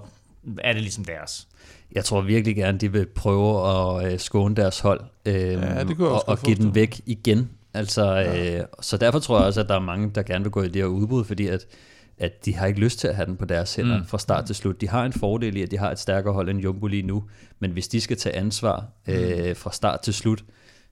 er 0.58 0.74
det 0.74 0.82
ligesom 0.82 1.06
deres. 1.06 1.48
Jeg 1.92 2.06
tror 2.06 2.22
virkelig 2.22 2.56
gerne, 2.56 2.78
de 2.78 2.92
vil 2.92 3.06
prøve 3.06 3.70
at 3.70 4.14
øh, 4.14 4.20
skåne 4.20 4.56
deres 4.56 4.80
hold, 4.80 5.02
øh, 5.26 5.34
ja, 5.36 5.84
det 5.84 6.00
og, 6.00 6.30
og 6.30 6.40
give 6.40 6.56
den 6.56 6.76
væk 6.76 7.02
igen 7.06 7.50
Altså, 7.78 8.24
øh, 8.24 8.66
så 8.82 8.98
derfor 8.98 9.20
tror 9.20 9.38
jeg 9.38 9.48
også, 9.48 9.60
at 9.62 9.70
der 9.70 9.76
er 9.76 9.80
mange, 9.80 10.12
der 10.16 10.24
gerne 10.24 10.44
vil 10.44 10.52
gå 10.52 10.62
i 10.62 10.68
det 10.68 10.76
her 10.76 10.86
udbud, 10.86 11.24
fordi 11.24 11.48
at, 11.48 11.66
at 12.18 12.46
de 12.46 12.56
har 12.56 12.68
ikke 12.68 12.80
lyst 12.80 13.00
til 13.00 13.08
at 13.08 13.16
have 13.16 13.26
den 13.26 13.38
på 13.38 13.46
deres 13.46 13.76
hænder 13.76 13.98
mm. 13.98 14.06
fra 14.06 14.18
start 14.20 14.46
til 14.46 14.56
slut. 14.56 14.82
De 14.82 14.90
har 14.90 15.06
en 15.06 15.14
fordel 15.14 15.58
i, 15.58 15.62
at 15.62 15.72
de 15.72 15.78
har 15.78 15.92
et 15.92 16.00
stærkere 16.00 16.34
hold 16.34 16.50
end 16.50 16.60
Jumbo 16.60 16.88
lige 16.88 17.04
nu, 17.04 17.24
men 17.60 17.72
hvis 17.72 17.88
de 17.88 18.02
skal 18.02 18.18
tage 18.18 18.36
ansvar 18.36 18.86
øh, 19.08 19.56
fra 19.56 19.72
start 19.72 20.00
til 20.02 20.14
slut, 20.14 20.44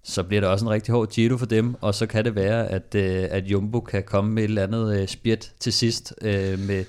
så 0.07 0.23
bliver 0.23 0.41
det 0.41 0.49
også 0.49 0.65
en 0.65 0.72
rigtig 0.72 0.94
hård 0.94 1.10
Giro 1.10 1.38
for 1.38 1.45
dem, 1.45 1.76
og 1.82 1.95
så 1.95 2.06
kan 2.06 2.26
det 2.26 2.36
være, 2.36 2.68
at, 2.68 2.95
øh, 2.95 3.27
at 3.30 3.44
Jumbo 3.44 3.80
kan 3.80 4.03
komme 4.03 4.32
med 4.32 4.44
et 4.44 4.48
eller 4.48 4.64
andet 4.64 5.02
øh, 5.02 5.07
spjæt 5.07 5.52
til 5.60 5.73
sidst 5.73 6.14
øh, 6.22 6.60
med, 6.60 6.86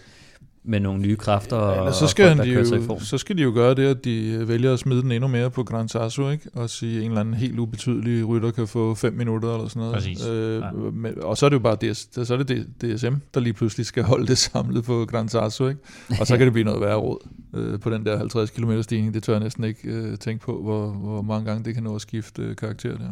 med 0.67 0.81
nogle 0.81 1.01
nye 1.03 1.17
kræfter. 1.17 1.57
Ja, 1.57 1.63
og, 1.63 1.95
så, 1.95 2.05
og 2.05 2.11
skal 2.11 2.27
folk, 2.27 2.39
der 2.39 2.45
de 2.45 2.53
kører 2.53 2.65
sig 2.65 2.79
i 2.79 2.81
jo, 2.81 2.87
form. 2.87 3.01
så 3.01 3.19
skal 3.19 3.37
de 3.39 3.43
jo 3.43 3.51
gøre 3.55 3.75
det, 3.75 3.87
at 3.87 4.05
de 4.05 4.49
vælger 4.49 4.73
at 4.73 4.79
smide 4.79 5.03
den 5.03 5.13
endnu 5.13 5.29
mere 5.29 5.51
på 5.51 5.65
Gran 5.65 5.89
Sasso, 5.89 6.29
ikke? 6.31 6.49
og 6.55 6.71
sige, 6.71 6.97
at 6.99 7.03
en 7.05 7.11
eller 7.11 7.21
anden 7.21 7.35
helt 7.35 7.59
ubetydelig 7.59 8.29
rytter 8.29 8.51
kan 8.51 8.69
få 8.69 8.95
5 8.95 9.13
minutter 9.13 9.55
eller 9.55 9.69
sådan 9.69 9.81
noget. 9.81 9.95
Præcis. 9.95 10.27
Øh, 10.27 10.57
Ja. 10.61 10.71
men, 10.93 11.23
og 11.23 11.37
så 11.37 11.47
er 11.47 11.51
det 11.51 11.55
jo 11.55 11.61
bare 11.61 11.77
DS, 11.93 12.09
så 12.27 12.35
er 12.35 12.43
det 12.43 12.67
DSM, 12.81 13.15
der 13.35 13.41
lige 13.41 13.53
pludselig 13.53 13.87
skal 13.87 14.03
holde 14.03 14.27
det 14.27 14.39
samlet 14.39 14.85
på 14.85 15.05
Gran 15.11 15.29
Sasso, 15.29 15.69
ikke? 15.69 15.81
og 16.21 16.27
så 16.27 16.37
kan 16.39 16.47
det 16.47 16.53
blive 16.53 16.65
noget 16.65 16.81
værre 16.81 16.97
råd 16.97 17.29
øh, 17.55 17.81
på 17.81 17.91
den 17.91 18.07
der 18.07 18.17
50 18.19 18.51
km 18.51 18.81
stigning. 18.81 19.15
Det 19.15 19.23
tør 19.23 19.33
jeg 19.33 19.43
næsten 19.43 19.65
ikke 19.65 19.89
øh, 19.89 20.19
tænke 20.19 20.45
på, 20.45 20.63
hvor, 20.63 20.87
hvor 20.91 21.23
mange 21.23 21.45
gange 21.47 21.65
det 21.65 21.75
kan 21.75 21.83
nå 21.83 21.95
at 21.95 22.01
skifte 22.01 22.43
øh, 22.43 22.57
karakter 22.57 22.97
der. 22.99 23.11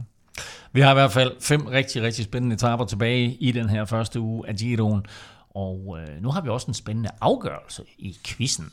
Vi 0.72 0.80
har 0.80 0.90
i 0.90 0.94
hvert 0.94 1.12
fald 1.12 1.32
fem 1.40 1.66
rigtig, 1.66 2.02
rigtig 2.02 2.24
spændende 2.24 2.54
etaper 2.54 2.84
tilbage 2.84 3.36
i 3.40 3.52
den 3.52 3.68
her 3.68 3.84
første 3.84 4.20
uge 4.20 4.48
af 4.48 4.54
Giroen. 4.56 5.02
Og 5.54 5.98
øh, 5.98 6.22
nu 6.22 6.30
har 6.30 6.40
vi 6.40 6.48
også 6.48 6.66
en 6.66 6.74
spændende 6.74 7.10
afgørelse 7.20 7.84
i 7.98 8.16
quizzen. 8.26 8.72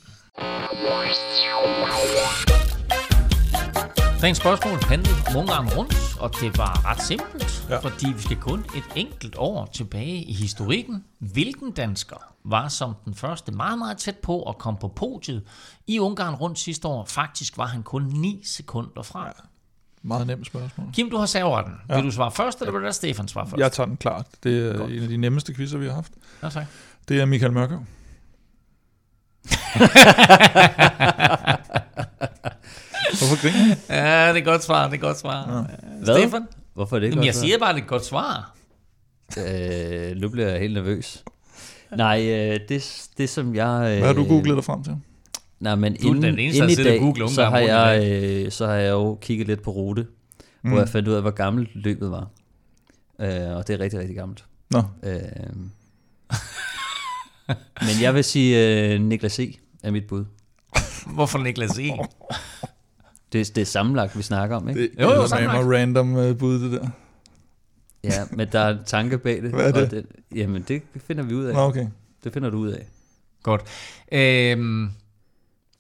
Dagens 4.22 4.38
spørgsmål 4.38 4.84
handlede 4.84 5.16
Ungarn 5.38 5.70
rundt, 5.78 5.96
og 6.20 6.32
det 6.42 6.58
var 6.58 6.86
ret 6.86 7.02
simpelt. 7.02 7.66
Ja. 7.70 7.78
fordi 7.80 8.14
vi 8.16 8.22
skal 8.22 8.38
kun 8.38 8.60
et 8.60 8.84
enkelt 8.96 9.36
år 9.38 9.66
tilbage 9.66 10.24
i 10.24 10.34
historikken. 10.34 11.06
Hvilken 11.20 11.72
dansker 11.72 12.16
var 12.44 12.68
som 12.68 12.96
den 13.06 13.16
første 13.16 13.52
meget, 13.52 13.80
meget 13.80 13.98
tæt 13.98 14.18
på 14.18 14.44
at 14.44 14.58
komme 14.58 14.80
på 14.80 14.88
podiet 14.88 15.44
i 15.88 16.00
Ungarn 16.00 16.36
rundt 16.36 16.60
sidste 16.60 16.88
år? 16.88 17.06
Faktisk 17.06 17.58
var 17.58 17.66
han 17.66 17.84
kun 17.84 18.04
9 18.04 18.42
sekunder 18.46 19.02
fra. 19.02 19.26
Ja. 19.26 19.32
Meget 20.04 20.28
nemt 20.28 20.48
spørgsmål. 20.48 20.88
Kim, 20.94 21.10
du 21.10 21.18
har 21.18 21.26
serveretten. 21.26 21.74
Ja. 21.90 21.96
Vil 21.96 22.04
du 22.06 22.12
svare 22.12 22.32
først, 22.32 22.60
eller 22.60 22.72
vil 22.72 22.80
du 22.80 22.84
lade 22.84 22.94
Stefan 22.94 23.28
svare 23.28 23.48
først? 23.50 23.60
Jeg 23.60 23.72
tager 23.72 23.88
den 23.88 23.98
klart. 23.98 24.26
Det 24.44 24.68
er 24.70 24.78
Godt. 24.78 24.92
en 24.92 25.04
af 25.04 25.08
de 25.10 25.18
nemmeste 25.18 25.54
quizzer, 25.54 25.78
vi 25.78 25.86
har 25.86 25.94
haft. 25.94 26.12
Ja, 26.44 26.50
tak. 26.50 26.66
Det 27.10 27.22
er 27.22 27.26
Michael 27.26 27.52
Mørkøv. 27.54 27.80
Hvorfor 33.20 33.42
griner? 33.42 33.76
Ja, 33.90 34.28
det 34.28 34.34
er 34.36 34.40
et 34.40 34.46
godt 34.46 34.64
svar, 34.64 34.84
det 34.84 34.92
er 34.92 34.94
et 34.94 35.02
godt 35.02 35.20
svar. 35.20 35.66
Ja. 35.70 35.76
Hvad? 36.06 36.20
Stefan? 36.20 36.48
Hvorfor 36.74 36.96
er 36.96 37.00
det 37.00 37.08
ikke 37.08 37.16
Jamen, 37.16 37.26
jeg 37.26 37.34
godt 37.34 37.42
siger 37.44 37.60
bare, 37.60 37.74
det 37.74 37.80
er 37.80 37.84
et 37.84 37.90
godt 37.90 38.06
svar. 38.06 38.56
Øh, 39.38 40.16
nu 40.18 40.30
bliver 40.30 40.48
jeg 40.50 40.60
helt 40.60 40.74
nervøs. 40.74 41.24
Nej, 41.98 42.22
øh, 42.30 42.60
det, 42.70 43.08
det 43.18 43.30
som 43.30 43.56
jeg... 43.56 43.92
Øh, 43.92 43.98
Hvad 43.98 44.08
har 44.08 44.14
du 44.14 44.24
googlet 44.28 44.56
dig 44.56 44.64
frem 44.64 44.84
til? 44.84 44.98
Nej, 45.62 45.76
men 45.76 45.96
Du 45.96 46.08
er 46.08 46.10
inden, 46.16 46.24
den 46.24 46.40
eneste, 46.40 46.64
inden 46.64 46.80
i 46.80 46.84
dag, 46.84 47.00
googler 47.00 47.28
så 47.28 47.46
har, 47.46 47.60
jeg, 47.60 48.04
øh, 48.46 48.52
så 48.52 48.66
har 48.68 48.74
jeg 48.74 48.92
jo 48.92 49.16
kigget 49.22 49.48
lidt 49.48 49.62
på 49.62 49.72
rute, 49.72 50.08
mm. 50.62 50.70
hvor 50.70 50.80
jeg 50.80 50.90
fandt 50.90 51.08
ud 51.08 51.14
af, 51.14 51.22
hvor 51.22 51.32
gammelt 51.32 51.70
løbet 51.74 52.12
var. 52.12 52.28
Øh, 53.22 53.56
og 53.58 53.68
det 53.68 53.74
er 53.74 53.80
rigtig, 53.80 54.00
rigtig 54.00 54.16
gammelt. 54.16 54.46
Nå, 54.72 54.84
Øh, 55.04 55.20
men 57.82 58.02
jeg 58.02 58.16
vil 58.16 58.24
sige 58.24 58.78
øh, 58.94 59.02
Niklas 59.02 59.40
E. 59.40 59.54
er 59.84 59.92
mit 59.92 60.08
bud. 60.08 60.26
Hvorfor 61.16 61.40
Niklas 61.40 61.80
E? 61.80 61.84
Det, 63.34 63.56
det 63.56 63.62
er 63.62 63.66
sammenlagt, 63.66 64.18
vi 64.18 64.24
snakker 64.24 64.56
om, 64.56 64.70
ikke? 64.70 64.82
det 64.82 64.90
Jo, 65.00 65.04
jo, 65.04 65.10
er 65.12 65.16
jo 65.16 65.28
sammenlagt. 65.28 65.68
random 65.68 66.16
uh, 66.16 66.38
bud, 66.38 66.60
det 66.60 66.72
der. 66.72 66.88
Ja, 68.04 68.24
men 68.32 68.48
der 68.52 68.60
er 68.60 68.70
en 68.70 68.84
tanke 68.86 69.18
bag 69.18 69.42
det. 69.42 69.52
Hvad 69.52 69.66
er 69.68 69.72
det? 69.72 69.84
Og 69.84 69.92
det 69.92 70.06
jamen, 70.36 70.62
det 70.68 70.82
finder 71.08 71.24
vi 71.24 71.34
ud 71.34 71.46
af. 71.46 71.54
Nå, 71.54 71.60
okay. 71.60 71.88
Det 72.24 72.34
finder 72.34 72.50
du 72.50 72.58
ud 72.58 72.70
af. 72.70 72.86
Godt. 73.44 73.62
Øhm, 74.12 74.90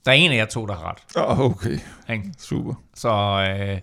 der 0.05 0.11
er 0.11 0.15
en 0.15 0.31
af 0.31 0.35
jer 0.35 0.45
to, 0.45 0.65
der 0.65 0.73
har 0.75 0.89
ret. 0.89 1.27
Oh, 1.29 1.39
okay, 1.39 1.79
Ikke? 2.09 2.23
super. 2.39 2.73
Så 2.95 3.09
øh, 3.09 3.67
jeg 3.67 3.79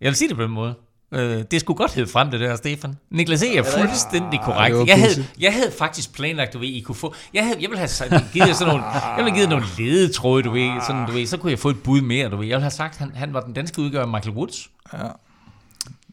vil 0.00 0.14
sige 0.14 0.28
det 0.28 0.36
på 0.36 0.42
den 0.42 0.50
måde. 0.50 0.74
Øh, 1.12 1.44
det 1.50 1.60
skulle 1.60 1.76
godt 1.76 1.94
hedde 1.94 2.10
frem, 2.10 2.30
det 2.30 2.40
der, 2.40 2.56
Stefan. 2.56 2.94
Niklas 3.10 3.42
E. 3.42 3.56
er 3.56 3.62
fuldstændig 3.78 4.40
korrekt. 4.44 4.72
det 4.72 4.78
var 4.80 4.84
Jeg 4.86 4.98
havde, 4.98 5.24
jeg 5.40 5.52
havde 5.52 5.72
faktisk 5.78 6.14
planlagt, 6.14 6.52
du 6.52 6.58
ved, 6.58 6.68
I 6.68 6.80
kunne 6.80 6.94
få... 6.94 7.14
Jeg, 7.34 7.44
havde, 7.44 7.56
jeg 7.60 7.70
ville 7.70 7.78
have 7.78 8.22
givet 8.32 8.48
jer 8.48 8.54
sådan 8.54 8.74
nogle, 8.74 8.86
jeg 8.86 9.12
ville 9.16 9.30
have 9.30 9.36
givet 9.36 9.48
nogle 9.48 9.64
ledetråde, 9.78 10.42
du 10.42 10.50
ved, 10.50 10.80
sådan, 10.86 11.06
du 11.06 11.12
ved. 11.12 11.26
Så 11.26 11.36
kunne 11.36 11.50
jeg 11.52 11.58
få 11.58 11.68
et 11.68 11.82
bud 11.82 12.00
mere, 12.00 12.28
du 12.28 12.36
ved. 12.36 12.46
Jeg 12.46 12.54
ville 12.56 12.62
have 12.62 12.70
sagt, 12.70 12.96
han, 12.96 13.12
han 13.14 13.34
var 13.34 13.40
den 13.40 13.52
danske 13.52 13.82
udgave 13.82 14.02
af 14.02 14.08
Michael 14.08 14.36
Woods. 14.36 14.70
Ja. 14.92 14.98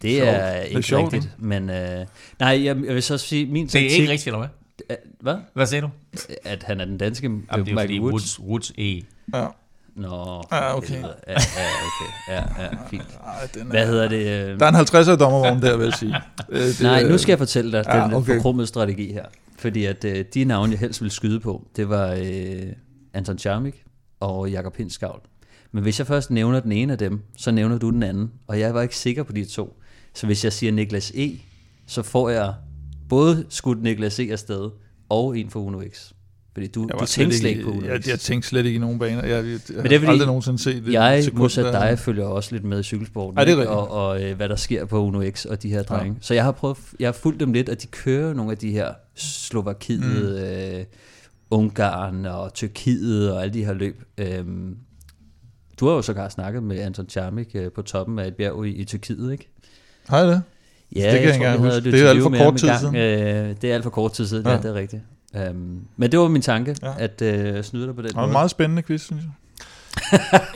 Det 0.02 0.16
Sjovt. 0.18 0.30
er 0.30 0.52
Det 0.52 0.58
er 0.58 0.62
ikke 0.64 0.84
sjovt, 0.84 1.14
rigtigt. 1.14 1.36
Men 1.40 1.70
øh, 1.70 2.06
nej, 2.40 2.50
jeg, 2.50 2.66
jeg 2.66 2.76
vil 2.76 3.04
så 3.04 3.18
sige, 3.18 3.46
min 3.46 3.66
Det 3.68 3.76
er 3.76 3.80
taktik... 3.82 4.00
ikke 4.00 4.12
rigtigt, 4.12 4.28
eller 4.28 4.38
hvad? 4.40 4.48
Hvad? 5.20 5.36
Hvad 5.54 5.66
siger 5.66 5.82
du? 5.82 5.90
At 6.44 6.64
han 6.64 6.80
er 6.82 6.86
den 6.86 6.98
danske 6.98 7.26
Jamen, 7.26 7.42
det 7.50 7.52
er 7.54 7.58
jo 7.58 7.64
Michael 7.64 7.80
fordi 7.82 8.00
Woods. 8.00 8.40
Woods, 8.40 8.40
Woods 8.40 8.72
E. 8.78 9.02
Ja. 9.34 9.48
Nå, 9.96 10.44
Ja, 10.52 10.78
okay. 10.78 10.88
helvede. 10.94 11.16
Ja, 11.28 11.34
ja, 11.34 11.38
okay. 11.38 12.34
Ja, 12.60 12.64
ja, 12.64 12.70
fint. 12.90 13.20
Ej, 13.26 13.64
Hvad 13.64 13.88
hedder 13.88 14.08
det? 14.08 14.52
øh? 14.52 14.60
Der 14.60 14.66
er 14.66 14.70
en 14.70 14.76
50'er 14.76 15.16
dommervogn 15.18 15.62
der, 15.62 15.78
vil 15.78 15.84
jeg 15.84 15.94
sige. 15.94 16.16
Det, 16.50 16.78
Nej, 16.82 17.04
nu 17.04 17.18
skal 17.18 17.32
jeg 17.32 17.38
fortælle 17.38 17.72
dig 17.72 17.84
Ja, 17.88 18.04
den 18.04 18.14
okay. 18.14 18.66
strategi 18.66 19.14
her. 19.14 19.26
Fordi 19.58 19.86
at 19.86 20.06
øh, 20.06 20.26
de 20.34 20.44
navne, 20.46 20.72
jeg 20.72 20.80
helst 20.80 21.02
ville 21.02 21.12
skyde 21.12 21.40
på, 21.40 21.68
det 21.76 21.90
var 21.90 22.18
øh, 22.24 22.64
Anton 23.14 23.38
Charmik 23.38 23.84
og 24.20 24.50
Jakob 24.52 24.76
Hinskavl. 24.78 25.22
Men 25.72 25.84
hvis 25.84 26.00
jeg 26.00 26.08
først 26.08 26.32
nævner 26.32 26.60
den 26.60 26.72
ene 26.72 26.94
af 26.94 26.98
dem, 27.00 27.22
så 27.38 27.52
nævner 27.52 27.78
du 27.78 27.90
den 27.90 28.04
anden. 28.04 28.32
Og 28.48 28.60
jeg 28.60 28.74
var 28.74 28.82
ikke 28.82 28.98
sikker 28.98 29.24
på 29.24 29.32
de 29.32 29.46
to. 29.46 29.80
Så 30.14 30.26
hvis 30.26 30.44
jeg 30.44 30.54
siger 30.54 30.72
Niklas 30.72 31.12
E., 31.16 31.32
så 31.88 32.04
får 32.04 32.30
jeg 32.30 32.54
både 33.10 33.46
skudt 33.50 33.84
Niklas 33.84 34.20
E. 34.20 34.32
afsted, 34.32 34.70
og 35.10 35.38
en 35.38 35.50
for 35.50 35.60
Uno 35.60 35.82
X. 35.94 36.12
Fordi 36.54 36.68
du, 36.68 36.88
Jeg 36.90 37.00
du 37.00 37.06
tænkte 37.06 37.38
slet 37.38 37.50
ikke 37.50 37.64
på 37.64 37.70
Uno 37.70 37.88
jeg, 37.88 38.04
X. 38.04 38.08
jeg 38.08 38.20
tænkte 38.20 38.48
slet 38.50 38.66
ikke 38.66 38.76
i 38.76 38.80
nogen 38.80 39.00
baner. 39.00 39.26
Jeg, 39.26 39.46
jeg, 39.46 39.46
jeg 39.46 39.60
Men 39.70 39.84
det 39.84 39.92
er 39.92 40.00
har 40.00 40.08
aldrig 40.08 40.28
nogensinde 40.28 40.60
set 40.60 40.86
det. 40.86 40.94
Jeg, 40.94 41.24
sekund 41.24 41.40
modsat 41.40 41.66
der. 41.66 41.72
dig, 41.90 42.00
følger 42.00 42.26
også 42.26 42.52
lidt 42.52 42.64
med 42.64 42.80
i 42.80 42.84
cykelsporten. 42.84 43.38
Ej, 43.38 43.44
det 43.44 43.52
er 43.52 43.58
rigtigt. 43.58 43.76
og, 43.76 43.92
og 43.92 44.24
øh, 44.24 44.36
hvad 44.36 44.50
der 44.50 44.56
sker 44.56 44.86
på 44.86 45.04
Uno 45.04 45.24
X 45.32 45.46
og 45.46 45.64
de 45.64 45.70
her 45.70 45.84
drenge. 45.84 46.14
Ja. 46.14 46.20
Så 46.22 46.34
jeg 46.34 46.44
har 46.44 46.52
prøvet, 46.52 46.78
jeg 47.00 47.08
har 47.08 47.14
fulgt 47.14 47.40
dem 47.40 47.54
lidt, 47.54 47.70
og 47.70 47.82
de 47.82 47.88
kører 47.88 48.34
nogle 48.34 48.52
af 48.52 48.58
de 48.58 48.72
her 48.72 48.94
Slovakiet, 49.16 50.00
mm. 50.02 50.78
øh, 50.78 50.86
Ungarn 51.50 52.26
og 52.26 52.54
Tyrkiet 52.54 53.32
og 53.32 53.42
alle 53.42 53.54
de 53.54 53.66
her 53.66 53.74
løb. 53.74 54.02
Øhm, 54.18 54.78
du 55.80 55.88
har 55.88 55.96
jo 55.96 56.02
sågar 56.02 56.30
snakket 56.30 56.64
med 56.64 56.80
Anton 56.80 57.10
Charmik 57.10 57.48
øh, 57.56 57.72
på 57.72 57.82
toppen 57.82 58.20
af 58.20 58.28
et 58.28 58.36
bjerg 58.36 58.66
i, 58.66 58.70
i 58.70 58.86
Tyrkiet, 58.86 59.32
ikke? 59.32 59.50
Har 60.08 60.18
jeg 60.18 60.28
det? 60.28 60.42
Ja, 60.96 61.02
kan 61.12 61.24
jeg 61.24 61.36
engang 61.36 61.64
vi 61.64 61.68
havde 61.68 61.76
huske. 61.82 61.90
et 61.90 61.94
Det 61.94 62.02
er 62.06 62.10
alt 62.10 62.22
for 62.24 62.30
kort 62.30 62.56
tid 62.58 62.70
engang. 62.70 62.96
Øh, 62.96 63.56
det 63.62 63.72
er 63.72 63.74
alt 63.76 63.84
for 63.84 63.90
kort 63.90 64.14
tid 64.14 64.28
siden, 64.28 64.46
ja, 64.46 64.52
Ja. 64.52 64.58
det 64.58 64.66
er 64.66 64.74
rigtigt. 64.74 65.02
Um, 65.50 65.82
men 65.98 66.12
det 66.12 66.20
var 66.20 66.28
min 66.28 66.42
tanke, 66.42 66.76
ja. 66.84 66.94
At 67.00 67.22
øh, 67.22 67.64
snyde 67.64 67.88
dig 67.88 67.96
på 67.96 68.02
den 68.02 68.08
Det 68.08 68.16
var 68.16 68.22
måde. 68.22 68.30
en 68.30 68.34
meget 68.34 68.52
spændende 68.52 68.82
quiz, 68.84 69.02
synes 69.02 69.24
jeg. 69.24 69.32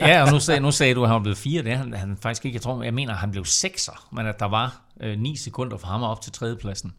Ja, 0.00 0.22
og 0.24 0.32
nu 0.32 0.40
sagde, 0.40 0.60
nu 0.60 0.70
sagde 0.70 0.94
du, 0.94 1.02
at 1.02 1.08
han 1.08 1.14
var 1.14 1.20
blevet 1.20 1.38
fire. 1.38 1.62
Det 1.62 1.72
er 1.72 1.76
han, 1.76 1.92
han 1.94 2.16
faktisk 2.22 2.44
ikke. 2.44 2.56
Jeg 2.56 2.62
tror, 2.62 2.82
jeg 2.82 2.94
mener, 2.94 3.12
at 3.12 3.18
han 3.18 3.30
blev 3.30 3.44
sekser, 3.44 4.08
men 4.12 4.26
at 4.26 4.40
der 4.40 4.48
var 4.48 4.80
øh, 5.02 5.18
9 5.18 5.36
sekunder 5.36 5.76
for 5.76 5.86
ham 5.86 6.02
op 6.02 6.20
til 6.22 6.32
tredjepladsen. 6.32 6.92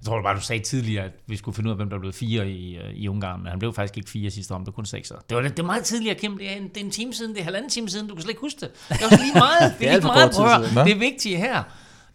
Jeg 0.00 0.06
tror 0.06 0.22
bare, 0.22 0.36
du 0.36 0.40
sagde 0.40 0.62
tidligere, 0.64 1.04
at 1.04 1.10
vi 1.26 1.36
skulle 1.36 1.54
finde 1.54 1.68
ud 1.68 1.72
af, 1.72 1.76
hvem 1.76 1.90
der 1.90 1.98
blev 1.98 2.12
fire 2.12 2.48
i, 2.50 2.76
øh, 2.76 2.92
i 2.94 3.08
Ungarn, 3.08 3.40
men 3.42 3.50
han 3.50 3.58
blev 3.58 3.74
faktisk 3.74 3.96
ikke 3.96 4.10
fire 4.10 4.30
sidste 4.30 4.54
år, 4.54 4.58
det 4.58 4.66
var 4.66 4.72
kun 4.72 4.86
sekser. 4.86 5.14
Det 5.28 5.36
var, 5.36 5.42
det 5.42 5.58
var 5.58 5.64
meget 5.64 5.84
tidligere, 5.84 6.14
Kim. 6.14 6.38
Det 6.38 6.52
er, 6.52 6.56
en, 6.56 6.68
det 6.68 6.76
er 6.76 6.84
en 6.84 6.90
time 6.90 7.14
siden, 7.14 7.32
det 7.32 7.40
er 7.40 7.44
halvanden 7.44 7.70
time 7.70 7.88
siden, 7.88 8.06
du 8.08 8.14
kan 8.14 8.22
slet 8.22 8.30
ikke 8.30 8.40
huske 8.40 8.60
det. 8.60 8.70
Det 8.88 9.00
er 9.00 9.04
også 9.04 9.18
lige 9.22 9.34
meget. 9.34 9.74
Det 9.78 9.88
er, 9.88 9.92
alt 9.92 10.02
lige 10.02 10.08
for 10.08 10.14
meget, 10.14 10.30
prøv 10.34 10.64
siden. 10.68 10.86
Det 10.86 10.92
er 10.92 10.98
vigtigt 10.98 11.38
her. 11.38 11.62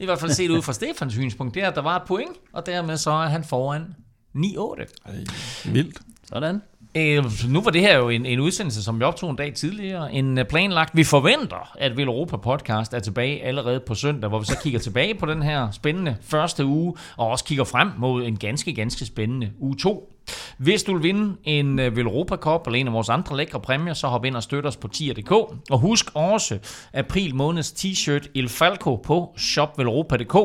I 0.02 0.06
hvert 0.06 0.20
fald 0.20 0.32
set 0.32 0.50
ud 0.50 0.62
fra 0.62 0.74
Stefans 0.74 1.14
synspunkt, 1.14 1.56
det 1.56 1.64
er, 1.64 1.68
at 1.70 1.76
der 1.76 1.82
var 1.82 1.96
et 1.96 2.08
point, 2.08 2.38
og 2.54 2.66
dermed 2.66 2.98
så 2.98 3.12
er 3.12 3.28
han 3.28 3.44
foran 3.44 3.96
9-8. 4.38 5.72
Vildt. 5.72 6.00
Sådan. 6.26 6.62
Øh, 6.96 7.24
nu 7.50 7.62
var 7.62 7.72
det 7.72 7.82
her 7.82 7.98
jo 7.98 8.10
en, 8.10 8.26
en 8.26 8.40
udsendelse, 8.40 8.84
som 8.84 9.00
vi 9.00 9.04
optog 9.04 9.30
en 9.30 9.36
dag 9.36 9.54
tidligere, 9.54 10.14
en 10.14 10.38
øh, 10.38 10.46
planlagt. 10.46 10.96
Vi 10.96 11.04
forventer, 11.04 11.76
at 11.80 11.98
Vil 11.98 12.08
Europa 12.08 12.38
Podcast 12.38 12.94
er 12.94 13.00
tilbage 13.00 13.44
allerede 13.44 13.80
på 13.80 13.96
søndag, 13.96 14.30
hvor 14.30 14.40
vi 14.40 14.46
så 14.46 14.58
kigger 14.64 14.80
tilbage 14.80 15.16
på 15.16 15.26
den 15.26 15.44
her 15.44 15.72
spændende 15.72 16.16
første 16.22 16.66
uge, 16.66 16.94
og 17.18 17.28
også 17.28 17.46
kigger 17.46 17.64
frem 17.64 17.92
mod 17.98 18.24
en 18.24 18.38
ganske, 18.38 18.74
ganske 18.74 19.06
spændende 19.06 19.52
uge 19.60 19.76
2. 19.76 20.14
Hvis 20.58 20.84
du 20.84 20.94
vil 20.94 21.04
vinde 21.04 21.36
en 21.44 21.80
øh, 21.80 21.96
Vil 21.96 22.06
Europa 22.06 22.36
Cup 22.36 22.68
eller 22.68 22.80
en 22.80 22.88
af 22.88 22.94
vores 22.94 23.10
andre 23.10 23.38
lækre 23.38 23.60
præmier, 23.60 23.94
så 23.94 24.08
hop 24.08 24.26
ind 24.26 24.36
og 24.36 24.44
støt 24.44 24.66
os 24.66 24.78
på 24.78 24.88
tier.dk. 24.88 25.32
Og 25.72 25.80
husk 25.80 26.06
også 26.14 26.60
april 26.94 27.36
måneds 27.36 27.72
t-shirt 27.72 28.32
Il 28.34 28.50
Falco 28.50 28.96
på 28.96 29.34
shopveleuropa.dk. 29.38 30.36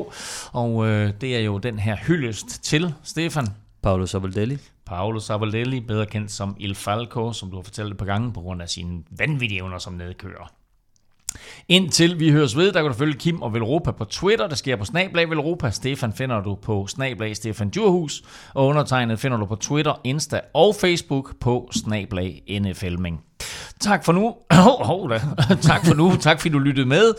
Og 0.52 0.86
øh, 0.86 1.12
det 1.20 1.36
er 1.36 1.40
jo 1.40 1.59
den 1.59 1.78
her 1.78 1.97
hyldest 2.06 2.64
til 2.64 2.94
Stefan 3.02 3.47
Paolo 3.82 4.06
Sabaldelli 4.06 4.59
Paolo 4.87 5.21
Savoldelli, 5.21 5.81
bedre 5.81 6.07
kendt 6.07 6.31
som 6.31 6.57
Il 6.61 6.75
Falco, 6.75 7.33
som 7.33 7.51
du 7.51 7.57
har 7.57 7.63
fortalt 7.63 7.91
et 7.91 7.99
par 7.99 8.07
gange, 8.07 8.33
på 8.33 8.41
grund 8.41 8.63
af 8.63 8.69
sine 8.69 9.03
vanvittige 9.11 9.59
evner 9.59 9.79
som 9.79 9.93
nedkører. 9.93 10.53
Indtil 11.69 12.21
vi 12.21 12.31
høres 12.31 12.57
ved, 12.57 12.73
der 12.73 12.83
kan 12.83 12.91
du 12.91 12.97
følge 12.97 13.19
Kim 13.19 13.43
og 13.43 13.55
Velropa 13.55 13.91
på 13.91 14.05
Twitter. 14.05 14.47
Det 14.47 14.59
sker 14.59 14.77
på 14.77 14.85
Snablag 14.85 15.31
Velropa. 15.31 15.71
Stefan 15.71 16.13
finder 16.13 16.41
du 16.41 16.55
på 16.55 16.87
Snablag 16.87 17.37
Stefan 17.37 17.71
Djurhus. 17.71 18.23
Og 18.55 18.67
undertegnet 18.67 19.21
finder 19.21 19.39
du 19.39 19.47
på 19.47 19.57
Twitter, 19.57 20.01
Insta 20.05 20.41
og 20.55 20.75
Facebook 20.81 21.41
på 21.41 21.71
Snablag 21.73 22.43
NFLming. 22.61 23.21
Tak 23.81 24.05
for 24.05 24.13
nu. 24.13 24.35
Oh, 24.69 24.91
oh, 24.91 25.11
da. 25.11 25.21
tak 25.71 25.87
for 25.87 25.95
nu. 25.95 26.17
Tak 26.21 26.41
fordi 26.41 26.53
du 26.53 26.59
lyttede 26.59 26.87
med. 26.87 27.15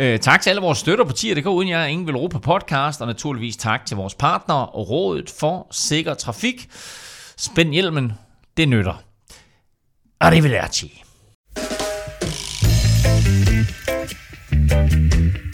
Uh, 0.00 0.20
tak 0.20 0.40
til 0.40 0.50
alle 0.50 0.62
vores 0.62 0.78
støtter 0.78 1.04
på 1.04 1.12
TIR.dk, 1.12 1.46
uden 1.46 1.68
jeg 1.68 1.90
ingen 1.90 2.06
vil 2.06 2.28
på 2.28 2.38
podcast, 2.38 3.00
og 3.00 3.06
naturligvis 3.06 3.56
tak 3.56 3.86
til 3.86 3.96
vores 3.96 4.14
partnere 4.14 4.66
og 4.66 4.90
rådet 4.90 5.30
for 5.40 5.66
sikker 5.70 6.14
trafik. 6.14 6.68
Spænd 7.38 7.72
hjelmen, 7.72 8.12
det 8.56 8.68
nytter. 8.68 9.02
Arrivederci. 10.20 11.02
thank 14.68 15.34
you 15.34 15.45